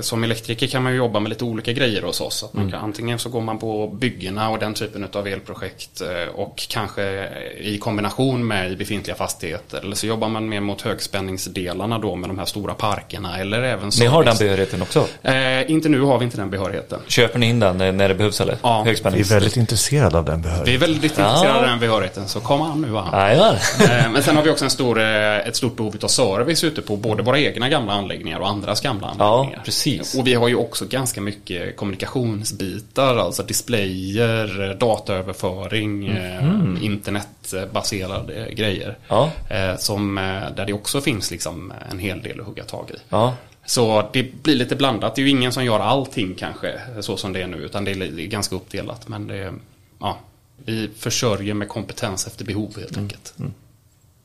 som 0.01 0.25
elektriker 0.25 0.67
kan 0.67 0.83
man 0.83 0.93
ju 0.93 0.99
jobba 0.99 1.21
med 1.21 1.29
lite 1.31 1.45
olika 1.45 1.73
grejer 1.73 2.03
hos 2.03 2.21
oss. 2.21 2.45
Att 2.45 2.53
man 2.55 2.71
kan, 2.71 2.81
antingen 2.81 3.19
så 3.19 3.29
går 3.29 3.41
man 3.41 3.59
på 3.59 3.87
byggena 3.87 4.51
och 4.51 4.59
den 4.59 4.75
typen 4.75 5.09
av 5.13 5.27
elprojekt 5.27 6.01
eh, 6.01 6.35
och 6.35 6.67
kanske 6.69 7.29
i 7.61 7.79
kombination 7.79 8.47
med 8.47 8.79
befintliga 8.79 9.17
fastigheter. 9.17 9.81
Eller 9.81 9.97
så 9.97 10.07
jobbar 10.07 10.29
man 10.29 10.49
mer 10.49 10.61
mot 10.61 10.83
högspänningsdelarna 10.83 11.99
då 11.99 12.17
med 12.17 12.31
de 12.31 12.39
här 12.39 12.47
stora 12.47 12.75
parkerna. 12.75 13.39
Eller 13.39 13.63
även 13.63 13.91
Ni 14.01 14.07
har 14.07 14.25
den 14.25 14.37
behörigheten 14.39 14.83
också? 14.83 15.07
Eh, 15.23 15.71
inte 15.71 15.89
nu 15.89 16.01
har 16.01 16.19
vi 16.19 16.25
inte 16.25 16.37
den 16.37 16.51
behörigheten. 16.51 17.01
Köper 17.09 17.39
ni 17.39 17.47
in 17.49 17.61
den 17.61 17.79
när 17.79 18.09
det 18.09 18.15
behövs 18.15 18.41
eller? 18.41 18.57
Ja, 18.63 18.83
Vi 18.85 18.91
är 19.21 19.25
väldigt 19.25 19.57
intresserade 19.57 20.19
av 20.19 20.25
den 20.25 20.43
Vi 20.43 20.49
är 20.49 20.53
behörigheten. 20.53 20.81
väldigt 20.81 21.03
intresserade 21.19 21.55
av 21.59 21.63
den 21.63 21.79
behörigheten 21.79 22.29
så 22.29 22.41
kom 22.41 22.63
an 22.63 22.81
nu 22.83 22.89
va. 22.89 23.09
Jajamän. 23.13 23.42
Eh, 23.51 24.11
Men 24.13 24.23
sen 24.23 24.37
har 24.37 24.43
vi 24.43 24.51
också 24.51 24.65
en 24.65 24.71
stor, 24.71 25.01
eh, 25.01 25.37
ett 25.39 25.57
stort 25.57 25.77
behov 25.77 25.97
av 26.03 26.09
service 26.09 26.65
ute 26.65 26.83
på 26.83 26.97
både 26.97 27.23
våra 27.23 27.39
egna 27.39 27.69
gamla 27.69 27.93
anläggningar 27.93 28.39
och 28.39 28.49
andras 28.49 28.81
gamla 28.81 29.15
Ja, 29.19 29.35
anläggningar. 29.35 29.63
precis. 29.65 30.15
Och 30.15 30.27
vi 30.27 30.35
har 30.35 30.49
ju 30.49 30.57
också 30.57 30.87
ganska 30.87 31.21
mycket 31.21 31.77
kommunikationsbitar, 31.77 33.17
alltså 33.17 33.43
displayer, 33.43 34.71
eh, 34.71 34.77
dataöverföring, 34.77 36.09
eh, 36.09 36.85
internetbaserade 36.85 38.49
grejer. 38.53 38.99
Ja. 39.09 39.31
Som, 39.79 40.15
där 40.57 40.67
det 40.67 40.73
också 40.73 41.01
finns 41.01 41.31
liksom 41.31 41.73
en 41.91 41.99
hel 41.99 42.23
del 42.23 42.41
att 42.41 42.47
hugga 42.47 42.65
tag 42.65 42.91
i. 42.91 42.95
Ja. 43.09 43.35
Så 43.67 44.09
det 44.13 44.43
blir 44.43 44.55
lite 44.55 44.77
blandat. 44.77 45.15
Det 45.15 45.21
är 45.21 45.25
ju 45.25 45.31
ingen 45.31 45.53
som 45.53 45.65
gör 45.65 45.81
allting 45.81 46.35
kanske 46.35 46.73
så 47.01 47.17
som 47.17 47.33
det 47.33 47.43
är 47.43 47.47
nu. 47.47 47.57
Utan 47.57 47.85
det 47.85 47.91
är 47.91 48.27
ganska 48.27 48.57
uppdelat. 48.57 49.09
Men 49.09 49.27
det 49.27 49.53
ja, 50.01 50.19
vi 50.65 50.91
försörjer 50.99 51.55
med 51.55 51.69
kompetens 51.69 52.27
efter 52.27 52.45
behov 52.45 52.77
helt 52.77 52.99
enkelt. 52.99 53.35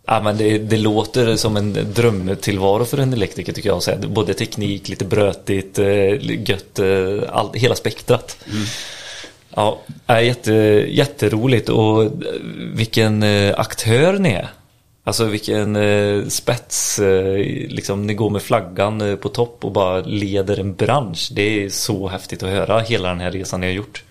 Ja, 0.10 0.22
men 0.24 0.38
det, 0.38 0.58
det 0.58 0.78
låter 0.78 1.36
som 1.36 1.58
en 1.58 1.94
drömtillvaro 1.94 2.86
för 2.86 2.98
en 2.98 3.14
elektriker 3.14 3.54
tycker 3.54 3.70
jag. 3.70 3.84
Så 3.84 3.92
här, 3.92 3.98
Både 3.98 4.34
teknik, 4.34 4.90
lite 4.90 5.06
brötigt, 5.06 5.80
eh, 5.80 6.50
gött, 6.50 6.80
eh, 6.80 7.30
all, 7.30 7.54
hela 7.54 7.76
spektrat. 7.76 8.38
Ja, 9.56 9.82
är 10.08 10.20
jätte, 10.20 10.54
jätteroligt 10.88 11.70
och 11.70 12.04
eh, 12.04 12.10
vilken 12.74 13.24
aktör 13.56 14.20
ni 14.20 14.30
är. 14.30 14.50
Alltså 15.04 15.26
vilken 15.26 15.78
spets, 16.30 17.00
liksom 17.68 18.08
ni 18.08 18.14
går 18.14 18.30
med 18.30 18.42
flaggan 18.42 19.18
på 19.22 19.30
topp 19.30 19.66
och 19.66 19.72
bara 19.72 20.02
leder 20.02 20.60
en 20.60 20.76
bransch. 20.76 21.30
Det 21.32 21.64
är 21.64 21.70
så 21.70 22.08
häftigt 22.08 22.44
att 22.44 22.50
höra 22.50 22.80
hela 22.80 23.10
den 23.10 23.20
här 23.20 23.32
resan 23.32 23.62
ni 23.62 23.68
har 23.68 23.74
gjort. 23.74 24.04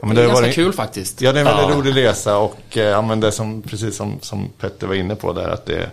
Ja, 0.00 0.06
men 0.06 0.16
Det 0.16 0.22
är 0.22 0.26
ganska 0.26 0.42
varit- 0.42 0.54
kul 0.54 0.72
faktiskt. 0.72 1.20
Ja, 1.20 1.32
det 1.32 1.40
är 1.40 1.44
en 1.44 1.56
väldigt 1.56 1.74
Ja. 1.76 1.80
rolig 1.80 1.96
resa 1.96 2.38
och 2.38 2.76
eh, 2.76 3.06
men 3.06 3.20
det 3.20 3.32
som, 3.32 3.62
precis 3.62 3.96
som, 3.96 4.18
som 4.22 4.48
Petter 4.60 4.86
var 4.86 4.94
inne 4.94 5.14
på 5.14 5.32
där, 5.32 5.48
att 5.48 5.66
det, 5.66 5.90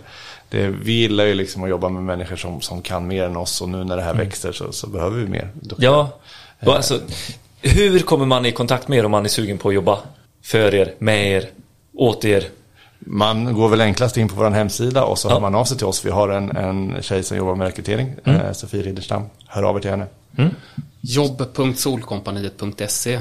det, 0.48 0.68
vi 0.68 0.92
gillar 0.92 1.24
ju 1.24 1.34
liksom 1.34 1.62
att 1.64 1.70
jobba 1.70 1.88
med 1.88 2.02
människor 2.02 2.36
som, 2.36 2.60
som 2.60 2.82
kan 2.82 3.06
mer 3.06 3.24
än 3.24 3.36
oss 3.36 3.60
och 3.60 3.68
nu 3.68 3.84
när 3.84 3.96
det 3.96 4.02
här 4.02 4.14
växer 4.14 4.52
så, 4.52 4.72
så 4.72 4.86
behöver 4.86 5.16
vi 5.20 5.26
mer. 5.28 5.50
duktiga. 5.54 5.90
Ja, 5.90 6.18
och 6.66 6.76
alltså, 6.76 7.00
hur 7.62 7.98
kommer 7.98 8.26
man 8.26 8.46
i 8.46 8.52
kontakt 8.52 8.88
med 8.88 8.98
er 8.98 9.04
om 9.04 9.10
man 9.10 9.24
är 9.24 9.28
sugen 9.28 9.58
på 9.58 9.68
att 9.68 9.74
jobba 9.74 9.98
för 10.42 10.74
er, 10.74 10.94
med 10.98 11.26
er, 11.32 11.48
åt 11.94 12.24
er? 12.24 12.44
Man 13.06 13.54
går 13.54 13.68
väl 13.68 13.80
enklast 13.80 14.16
in 14.16 14.28
på 14.28 14.34
vår 14.34 14.50
hemsida 14.50 15.04
och 15.04 15.18
så 15.18 15.28
Ja. 15.28 15.32
hör 15.32 15.40
man 15.40 15.54
av 15.54 15.64
sig 15.64 15.76
till 15.76 15.86
oss. 15.86 16.04
Vi 16.04 16.10
har 16.10 16.28
en, 16.28 16.56
en 16.56 17.02
tjej 17.02 17.22
som 17.22 17.36
jobbar 17.36 17.54
med 17.54 17.66
rekrytering, 17.66 18.14
eh, 18.24 18.52
Sofie 18.52 18.82
Ridderstam. 18.82 19.22
Hör 19.46 19.62
av 19.62 19.76
er 19.76 19.80
till 19.80 19.90
henne. 19.90 20.06
Jobb.solkompaniet.se 21.00 23.20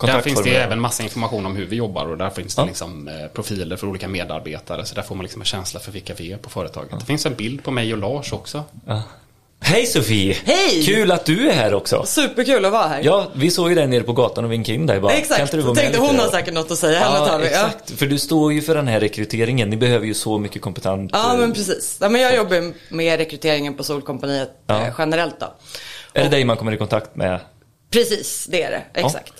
Där 0.00 0.20
finns 0.20 0.42
det 0.42 0.56
även 0.56 0.80
massa 0.80 1.02
information 1.02 1.46
om 1.46 1.56
hur 1.56 1.66
vi 1.66 1.76
jobbar 1.76 2.06
och 2.06 2.18
där 2.18 2.30
finns 2.30 2.54
det 2.54 2.62
Ja. 2.62 2.66
liksom 2.66 3.08
eh, 3.08 3.14
profiler 3.34 3.76
för 3.76 3.86
olika 3.86 4.08
medarbetare. 4.08 4.84
Så 4.86 4.94
där 4.94 5.02
får 5.02 5.14
man 5.14 5.22
liksom 5.22 5.40
en 5.42 5.46
känsla 5.46 5.80
för 5.80 5.92
vilka 5.92 6.14
vi 6.14 6.32
är 6.32 6.36
på 6.36 6.50
företaget. 6.50 7.00
Det 7.00 7.06
finns 7.06 7.26
en 7.26 7.34
bild 7.34 7.62
på 7.64 7.70
mig 7.70 7.92
och 7.92 7.98
Lars 7.98 8.32
också. 8.32 8.64
Hej 9.62 9.86
Sofie! 9.86 10.36
Hej! 10.44 10.84
Kul 10.86 11.12
att 11.12 11.24
du 11.24 11.50
är 11.50 11.54
här 11.54 11.74
också. 11.74 12.04
Superkul 12.06 12.64
att 12.64 12.72
vara 12.72 12.86
här. 12.88 13.00
Ja, 13.04 13.26
vi 13.34 13.50
såg 13.50 13.68
ju 13.68 13.74
dig 13.74 13.86
nere 13.86 14.02
på 14.02 14.12
gatan 14.12 14.44
och 14.44 14.52
vinkade 14.52 14.74
in 14.76 14.86
dig 14.86 15.00
bara. 15.00 15.12
Kan 15.12 15.20
exakt. 15.20 15.40
inte 15.40 15.56
du 15.56 15.62
vara 15.62 15.68
Jag 15.70 15.76
med 15.76 15.84
tänkte 15.84 16.00
hon 16.00 16.18
har 16.20 16.28
säkert 16.28 16.54
något 16.54 16.70
att 16.70 16.78
säga. 16.78 16.98
Henne 16.98 17.18
tar 17.18 17.26
Ja, 17.32 17.36
vi. 17.38 17.44
Ja. 17.44 17.50
exakt. 17.66 17.90
För 17.90 18.06
du 18.06 18.18
står 18.18 18.52
ju 18.52 18.62
för 18.62 18.74
den 18.74 18.88
här 18.88 19.00
rekryteringen. 19.00 19.70
Ni 19.70 19.76
behöver 19.76 20.06
ju 20.06 20.14
så 20.14 20.38
mycket 20.38 20.62
kompetent... 20.62 21.10
ja, 21.14 21.32
eh, 21.34 21.38
men 21.40 21.52
precis. 21.52 21.98
Ja, 22.00 22.08
men 22.08 22.20
jag 22.20 22.36
jobbar 22.36 22.72
med 22.94 23.18
rekryteringen 23.18 23.74
på 23.74 23.84
Solkompaniet 23.84 24.50
Ja. 24.66 24.80
eh, 24.86 24.94
generellt 24.98 25.40
då. 25.40 25.54
Är 26.12 26.22
det 26.22 26.28
dig 26.30 26.44
man 26.44 26.56
kommer 26.56 26.72
i 26.72 26.76
kontakt 26.76 27.16
med? 27.16 27.40
Precis, 27.90 28.46
det 28.50 28.62
är 28.62 28.70
det. 28.70 29.00
Exakt. 29.00 29.32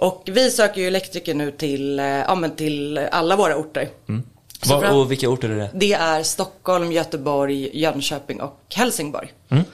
Och 0.00 0.28
vi 0.32 0.50
söker 0.50 0.80
ju 0.80 0.86
elektriker 0.86 1.34
nu 1.34 1.50
till, 1.50 1.98
eh, 1.98 2.04
ja, 2.06 2.34
men 2.34 2.56
till 2.56 2.98
alla 2.98 3.36
våra 3.36 3.56
orter. 3.56 3.88
Så 4.62 4.80
Var, 4.80 4.96
och 4.96 5.10
vilka 5.10 5.28
orter 5.28 5.48
är 5.48 5.56
det? 5.56 5.70
Det 5.74 5.92
är 5.92 6.22
Stockholm, 6.22 6.92
Göteborg, 6.92 7.80
Jönköping 7.80 8.40
och 8.40 8.60
Helsingborg. 8.74 9.32
Mm. 9.48 9.64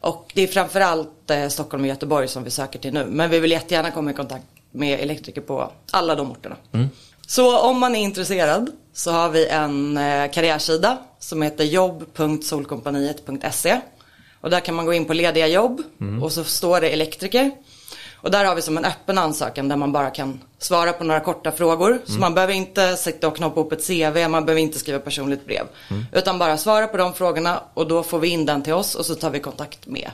Och 0.00 0.30
det 0.34 0.42
är 0.42 0.46
framförallt 0.46 1.30
eh, 1.30 1.48
Stockholm 1.48 1.82
och 1.82 1.88
Göteborg 1.88 2.28
som 2.28 2.44
vi 2.44 2.50
söker 2.50 2.78
till 2.78 2.92
nu. 2.92 3.04
Men 3.08 3.30
vi 3.30 3.40
vill 3.40 3.50
jättegärna 3.50 3.90
komma 3.90 4.10
i 4.10 4.14
kontakt 4.14 4.44
med 4.70 5.00
elektriker 5.00 5.40
på 5.40 5.72
alla 5.90 6.14
de 6.14 6.30
orterna. 6.30 6.56
Mm. 6.72 6.88
Så 7.26 7.58
om 7.58 7.78
man 7.78 7.96
är 7.96 8.00
intresserad 8.00 8.70
så 8.92 9.10
har 9.10 9.28
vi 9.28 9.48
en 9.48 9.96
eh, 9.96 10.30
karriärsida 10.30 10.98
som 11.18 11.42
heter 11.42 11.64
jobb.solkompaniet.se. 11.64 13.80
Och 14.40 14.50
där 14.50 14.60
kan 14.60 14.74
man 14.74 14.86
gå 14.86 14.92
in 14.92 15.04
på 15.04 15.14
lediga 15.14 15.46
jobb 15.46 15.82
Mm. 16.00 16.22
och 16.22 16.32
så 16.32 16.44
står 16.44 16.80
det 16.80 16.88
elektriker. 16.88 17.50
Och 18.22 18.30
där 18.30 18.44
har 18.44 18.54
vi 18.54 18.62
som 18.62 18.78
en 18.78 18.84
öppen 18.84 19.18
ansökan 19.18 19.68
där 19.68 19.76
man 19.76 19.92
bara 19.92 20.10
kan 20.10 20.40
svara 20.58 20.92
på 20.92 21.04
några 21.04 21.20
korta 21.20 21.52
frågor. 21.52 21.90
Mm. 21.90 22.02
Så 22.06 22.12
man 22.12 22.34
behöver 22.34 22.54
inte 22.54 22.96
sitta 22.96 23.28
och 23.28 23.36
knoppa 23.36 23.60
upp 23.60 23.72
ett 23.72 23.86
CV, 23.86 24.28
man 24.28 24.44
behöver 24.44 24.62
inte 24.62 24.78
skriva 24.78 24.98
personligt 24.98 25.46
brev. 25.46 25.66
Mm. 25.90 26.04
Utan 26.12 26.38
bara 26.38 26.56
svara 26.56 26.86
på 26.86 26.96
de 26.96 27.14
frågorna 27.14 27.60
och 27.74 27.88
då 27.88 28.02
får 28.02 28.18
vi 28.18 28.28
in 28.28 28.46
den 28.46 28.62
till 28.62 28.72
oss 28.72 28.94
och 28.94 29.06
så 29.06 29.14
tar 29.14 29.30
vi 29.30 29.40
kontakt 29.40 29.86
med, 29.86 30.10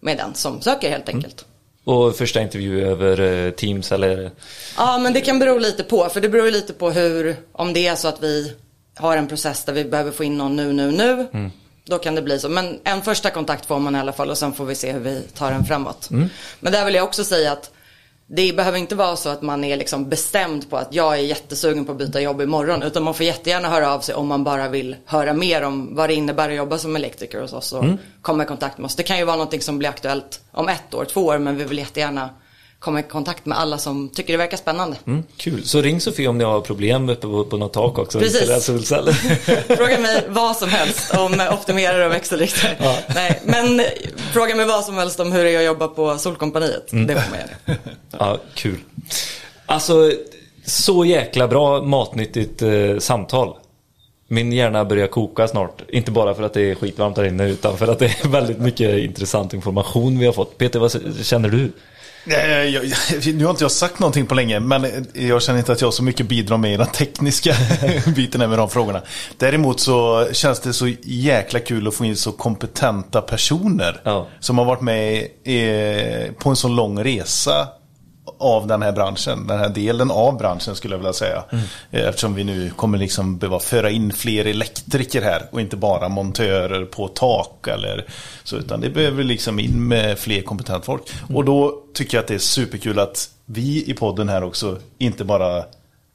med 0.00 0.16
den 0.16 0.34
som 0.34 0.60
söker 0.60 0.90
helt 0.90 1.08
Mm. 1.08 1.16
enkelt. 1.18 1.44
Och 1.84 2.16
första 2.16 2.40
intervju 2.42 2.86
över 2.86 3.20
eh, 3.20 3.50
Teams 3.50 3.92
eller? 3.92 4.30
Ja 4.76 4.98
men 4.98 5.12
det 5.12 5.20
kan 5.20 5.38
bero 5.38 5.58
lite 5.58 5.82
på, 5.82 6.08
för 6.08 6.20
det 6.20 6.28
beror 6.28 6.50
lite 6.50 6.72
på 6.72 6.90
hur, 6.90 7.36
om 7.52 7.72
det 7.72 7.86
är 7.86 7.94
så 7.94 8.08
att 8.08 8.22
vi 8.22 8.52
har 8.96 9.16
en 9.16 9.28
process 9.28 9.64
där 9.64 9.72
vi 9.72 9.84
behöver 9.84 10.10
få 10.10 10.24
in 10.24 10.38
någon 10.38 10.56
nu, 10.56 10.72
nu, 10.72 10.90
nu. 10.90 11.26
Då 11.84 11.98
kan 11.98 12.14
det 12.14 12.22
bli 12.22 12.38
så. 12.38 12.48
Men 12.48 12.80
en 12.84 13.02
första 13.02 13.30
kontakt 13.30 13.66
får 13.66 13.78
man 13.78 13.96
i 13.96 13.98
alla 13.98 14.12
fall 14.12 14.30
och 14.30 14.38
sen 14.38 14.52
får 14.52 14.64
vi 14.64 14.74
se 14.74 14.92
hur 14.92 15.00
vi 15.00 15.20
tar 15.20 15.50
den 15.50 15.64
framåt. 15.64 16.08
Men 16.60 16.72
där 16.72 16.84
vill 16.84 16.94
jag 16.94 17.04
också 17.04 17.24
säga 17.24 17.52
att 17.52 17.70
det 18.26 18.56
behöver 18.56 18.78
inte 18.78 18.94
vara 18.94 19.16
så 19.16 19.28
att 19.28 19.42
man 19.42 19.64
är 19.64 19.76
liksom 19.76 20.08
bestämd 20.08 20.70
på 20.70 20.76
att 20.76 20.94
jag 20.94 21.14
är 21.14 21.22
jättesugen 21.22 21.84
på 21.84 21.92
att 21.92 21.98
byta 21.98 22.20
jobb 22.20 22.40
imorgon. 22.40 22.82
Utan 22.82 23.02
man 23.02 23.14
får 23.14 23.26
jättegärna 23.26 23.68
höra 23.68 23.94
av 23.94 24.00
sig 24.00 24.14
om 24.14 24.26
man 24.26 24.44
bara 24.44 24.68
vill 24.68 24.96
höra 25.06 25.32
mer 25.32 25.62
om 25.62 25.94
vad 25.96 26.10
det 26.10 26.14
innebär 26.14 26.48
att 26.48 26.56
jobba 26.56 26.78
som 26.78 26.96
elektriker 26.96 27.40
hos 27.40 27.52
oss 27.52 27.72
och 27.72 27.84
komma 28.22 28.42
i 28.42 28.46
kontakt 28.46 28.78
med 28.78 28.84
oss. 28.84 28.96
Det 28.96 29.02
kan 29.02 29.18
ju 29.18 29.24
vara 29.24 29.36
någonting 29.36 29.60
som 29.60 29.78
blir 29.78 29.88
aktuellt 29.88 30.40
om 30.52 30.68
ett 30.68 30.94
år, 30.94 31.04
två 31.04 31.26
år 31.26 31.38
men 31.38 31.56
vi 31.56 31.64
vill 31.64 31.78
jättegärna 31.78 32.30
komma 32.84 33.00
i 33.00 33.02
kontakt 33.02 33.46
med 33.46 33.58
alla 33.58 33.78
som 33.78 34.08
tycker 34.08 34.32
det 34.32 34.36
verkar 34.36 34.56
spännande. 34.56 34.96
Mm, 35.06 35.22
kul. 35.36 35.64
Så 35.64 35.80
ring 35.80 36.00
Sofie 36.00 36.28
om 36.28 36.38
ni 36.38 36.44
har 36.44 36.60
problem 36.60 37.08
uppe 37.08 37.20
på, 37.20 37.44
på 37.44 37.56
något 37.56 37.72
tak 37.72 37.98
också. 37.98 38.18
Precis. 38.18 38.64
Solceller. 38.64 39.12
Fråga 39.76 39.98
mig 39.98 40.24
vad 40.28 40.56
som 40.56 40.68
helst 40.68 41.14
om 41.14 41.40
optimerare 41.52 42.06
och 42.06 42.12
växelriktare. 42.12 42.76
Nej, 43.14 43.40
men 43.44 43.82
fråga 44.32 44.54
mig 44.54 44.66
vad 44.66 44.84
som 44.84 44.94
helst 44.96 45.20
om 45.20 45.32
hur 45.32 45.44
det 45.44 45.50
är 45.50 45.58
att 45.58 45.64
jobba 45.64 45.88
på 45.88 46.18
Solkompaniet. 46.18 46.86
Det 46.90 47.14
får 47.22 47.30
man 47.30 47.38
göra. 47.38 47.78
Ja, 48.18 48.38
kul. 48.54 48.78
Alltså, 49.66 50.12
så 50.66 51.04
jäkla 51.04 51.48
bra 51.48 51.82
matnyttigt 51.82 52.62
eh, 52.62 52.98
samtal. 52.98 53.56
Min 54.28 54.52
hjärna 54.52 54.84
börjar 54.84 55.06
koka 55.06 55.48
snart. 55.48 55.82
Inte 55.88 56.10
bara 56.10 56.34
för 56.34 56.42
att 56.42 56.54
det 56.54 56.70
är 56.70 56.74
skitvarmt 56.74 57.16
där 57.16 57.24
inne 57.24 57.48
utan 57.48 57.78
för 57.78 57.88
att 57.88 57.98
det 57.98 58.06
är 58.06 58.28
väldigt 58.28 58.58
mycket 58.58 58.98
intressant 58.98 59.54
information 59.54 60.18
vi 60.18 60.26
har 60.26 60.32
fått. 60.32 60.58
Peter, 60.58 60.78
vad 60.78 60.92
känner 61.22 61.48
du? 61.48 61.72
Jag, 62.26 62.68
jag, 62.68 62.84
nu 63.34 63.44
har 63.44 63.50
inte 63.50 63.64
jag 63.64 63.70
sagt 63.70 63.98
någonting 63.98 64.26
på 64.26 64.34
länge, 64.34 64.60
men 64.60 65.06
jag 65.12 65.42
känner 65.42 65.58
inte 65.58 65.72
att 65.72 65.80
jag 65.80 65.94
så 65.94 66.02
mycket 66.02 66.26
bidrar 66.28 66.56
med 66.56 66.74
i 66.74 66.76
den 66.76 66.86
tekniska 66.86 67.54
biten 68.16 68.50
med 68.50 68.58
de 68.58 68.70
frågorna. 68.70 69.02
Däremot 69.38 69.80
så 69.80 70.28
känns 70.32 70.60
det 70.60 70.72
så 70.72 70.88
jäkla 71.02 71.60
kul 71.60 71.88
att 71.88 71.94
få 71.94 72.04
in 72.04 72.16
så 72.16 72.32
kompetenta 72.32 73.20
personer 73.20 74.00
Ja. 74.04 74.26
som 74.40 74.58
har 74.58 74.64
varit 74.64 74.80
med 74.80 75.28
på 76.38 76.50
en 76.50 76.56
så 76.56 76.68
lång 76.68 77.04
resa 77.04 77.68
av 78.38 78.66
den 78.66 78.82
här 78.82 78.92
branschen, 78.92 79.46
den 79.46 79.58
här 79.58 79.68
delen 79.68 80.10
av 80.10 80.38
branschen 80.38 80.74
skulle 80.76 80.94
jag 80.94 80.98
vilja 80.98 81.12
säga. 81.12 81.44
Eh, 81.90 82.08
Eftersom 82.08 82.34
vi 82.34 82.44
nu 82.44 82.70
kommer 82.70 82.98
liksom 82.98 83.38
behöva 83.38 83.60
föra 83.60 83.90
in 83.90 84.12
fler 84.12 84.44
elektriker 84.44 85.22
här 85.22 85.42
och 85.52 85.60
inte 85.60 85.76
bara 85.76 86.08
montörer 86.08 86.84
på 86.84 87.08
tak 87.08 87.68
eller 87.68 88.04
så, 88.44 88.56
utan 88.56 88.80
det 88.80 88.90
behöver 88.90 89.24
liksom 89.24 89.58
in 89.58 89.88
med 89.88 90.18
fler 90.18 90.42
kompetent 90.42 90.84
folk. 90.84 91.02
Och 91.34 91.44
då 91.44 91.74
tycker 91.94 92.16
jag 92.16 92.22
att 92.22 92.28
det 92.28 92.34
är 92.34 92.38
superkul 92.38 92.98
att 92.98 93.28
vi 93.46 93.84
i 93.90 93.94
podden 93.94 94.28
här 94.28 94.44
också 94.44 94.78
inte 94.98 95.24
bara 95.24 95.64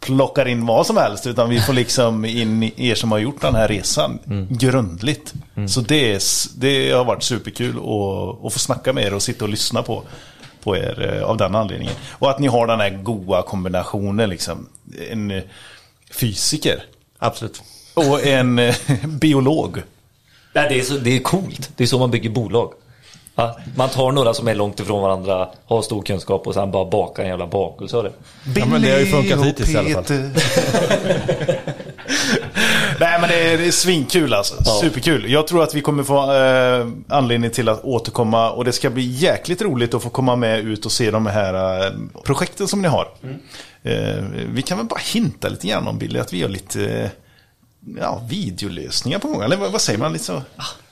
plockar 0.01 0.47
in 0.47 0.65
vad 0.65 0.85
som 0.85 0.97
helst 0.97 1.27
utan 1.27 1.49
vi 1.49 1.59
får 1.61 1.73
liksom 1.73 2.25
in 2.25 2.71
er 2.77 2.95
som 2.95 3.11
har 3.11 3.19
gjort 3.19 3.41
den 3.41 3.55
här 3.55 3.67
resan 3.67 4.19
grundligt. 4.49 5.33
Så 5.67 5.81
det, 5.81 6.13
är, 6.13 6.21
det 6.59 6.91
har 6.91 7.05
varit 7.05 7.23
superkul 7.23 7.77
att, 7.77 8.45
att 8.45 8.53
få 8.53 8.59
snacka 8.59 8.93
med 8.93 9.03
er 9.05 9.13
och 9.13 9.21
sitta 9.21 9.45
och 9.45 9.49
lyssna 9.49 9.83
på 9.83 10.03
på 10.63 10.77
er 10.77 11.13
eh, 11.13 11.23
av 11.23 11.37
den 11.37 11.55
anledningen. 11.55 11.95
Och 12.11 12.29
att 12.29 12.39
ni 12.39 12.47
har 12.47 12.67
den 12.67 12.79
här 12.79 12.89
goa 12.89 13.41
kombinationen 13.41 14.29
liksom. 14.29 14.69
En 15.11 15.31
eh, 15.31 15.43
fysiker 16.11 16.83
Absolut. 17.17 17.61
och 17.93 18.25
en 18.25 18.59
eh, 18.59 18.75
biolog. 19.05 19.83
Nej, 20.53 20.69
det, 20.69 20.79
är 20.79 20.83
så, 20.83 20.93
det 20.93 21.15
är 21.15 21.19
coolt. 21.19 21.71
Det 21.75 21.83
är 21.83 21.87
så 21.87 21.99
man 21.99 22.11
bygger 22.11 22.29
bolag. 22.29 22.73
Ja, 23.39 23.57
man 23.75 23.89
tar 23.89 24.11
några 24.11 24.33
som 24.33 24.47
är 24.47 24.55
långt 24.55 24.79
ifrån 24.79 25.01
varandra, 25.01 25.49
har 25.65 25.81
stor 25.81 26.01
kunskap 26.01 26.47
och 26.47 26.53
sen 26.53 26.71
bara 26.71 26.85
bakar 26.85 27.23
en 27.23 27.29
jävla 27.29 27.47
bakelse 27.47 27.97
av 27.97 28.03
det. 28.03 28.11
Ja, 28.55 28.65
men 28.65 28.81
det 28.81 28.91
har 28.91 28.99
ju 28.99 29.05
funkat 29.05 29.45
hittills 29.45 29.69
i 29.69 29.77
alla 29.77 29.89
fall. 29.89 30.03
Nej 32.99 33.19
men 33.19 33.29
det 33.29 33.53
är, 33.53 33.57
det 33.57 33.67
är 33.67 33.71
svinkul 33.71 34.33
alltså. 34.33 34.63
Superkul. 34.63 35.31
Jag 35.31 35.47
tror 35.47 35.63
att 35.63 35.75
vi 35.75 35.81
kommer 35.81 36.03
få 36.03 36.33
eh, 36.33 36.87
anledning 37.07 37.51
till 37.51 37.69
att 37.69 37.83
återkomma 37.83 38.51
och 38.51 38.65
det 38.65 38.71
ska 38.71 38.89
bli 38.89 39.03
jäkligt 39.03 39.61
roligt 39.61 39.93
att 39.93 40.03
få 40.03 40.09
komma 40.09 40.35
med 40.35 40.59
ut 40.59 40.85
och 40.85 40.91
se 40.91 41.11
de 41.11 41.25
här 41.25 41.85
eh, 41.85 41.91
projekten 42.23 42.67
som 42.67 42.81
ni 42.81 42.87
har. 42.87 43.07
Eh, 43.83 44.23
vi 44.53 44.61
kan 44.61 44.77
väl 44.77 44.87
bara 44.87 45.01
hinta 45.13 45.49
lite 45.49 45.67
grann 45.67 45.87
om 45.87 45.97
Billy 45.97 46.19
att 46.19 46.33
vi 46.33 46.37
gör 46.37 46.49
lite 46.49 46.85
eh, 46.85 47.09
ja, 47.99 48.21
videolösningar 48.29 49.19
på 49.19 49.27
gång. 49.27 49.41
Eller 49.43 49.57
vad, 49.57 49.71
vad 49.71 49.81
säger 49.81 49.99
man? 49.99 50.19
Så? 50.19 50.41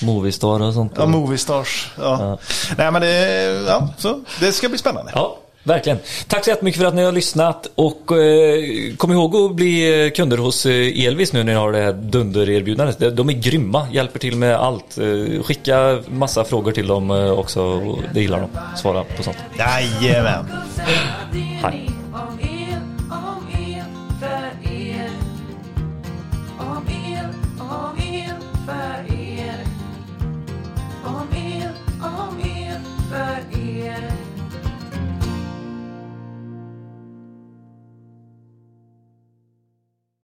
Moviestar 0.02 0.62
och 0.62 0.74
sånt. 0.74 0.94
Ja, 0.96 1.06
Moviestars. 1.06 1.92
Ja. 2.00 2.38
Nej 2.78 2.92
men 2.92 3.02
det, 3.02 3.64
ja, 3.68 3.90
så, 3.98 4.20
det 4.40 4.52
ska 4.52 4.70
bli 4.70 4.78
spännande. 4.78 5.12
Ja, 5.16 5.38
verkligen. 5.64 5.98
Tack 6.28 6.44
så 6.44 6.50
jättemycket 6.50 6.82
för 6.82 6.88
att 6.88 6.96
ni 6.96 7.04
har 7.04 7.12
lyssnat 7.12 7.68
och 7.76 8.12
eh, 8.18 8.96
kom 8.98 9.12
ihåg 9.12 9.36
att 9.36 9.56
bli 9.56 10.06
eh, 10.06 10.12
kunder 10.12 10.38
hos 10.38 10.66
eh, 10.66 11.06
Elvis 11.06 11.34
nu 11.34 11.44
när 11.44 11.54
ni 11.54 11.60
har 11.60 11.72
det 11.72 11.82
här 11.82 11.94
dundererbjudandet. 11.94 13.18
De- 13.18 13.30
är 13.30 13.34
grymma, 13.34 13.88
hjälper 13.92 14.20
till 14.20 14.36
med 14.38 14.56
allt. 14.56 14.98
Eh, 14.98 15.44
skicka 15.44 16.00
massa 16.08 16.44
frågor 16.44 16.72
till 16.72 16.88
dem 16.88 17.12
också, 17.12 17.82
det 18.14 18.22
gillar 18.22 18.40
de. 18.42 18.50
Svara 18.78 19.04
på 19.18 19.24
sånt. 19.24 19.38
Jajamän. 19.58 20.46
Hej. 21.64 21.90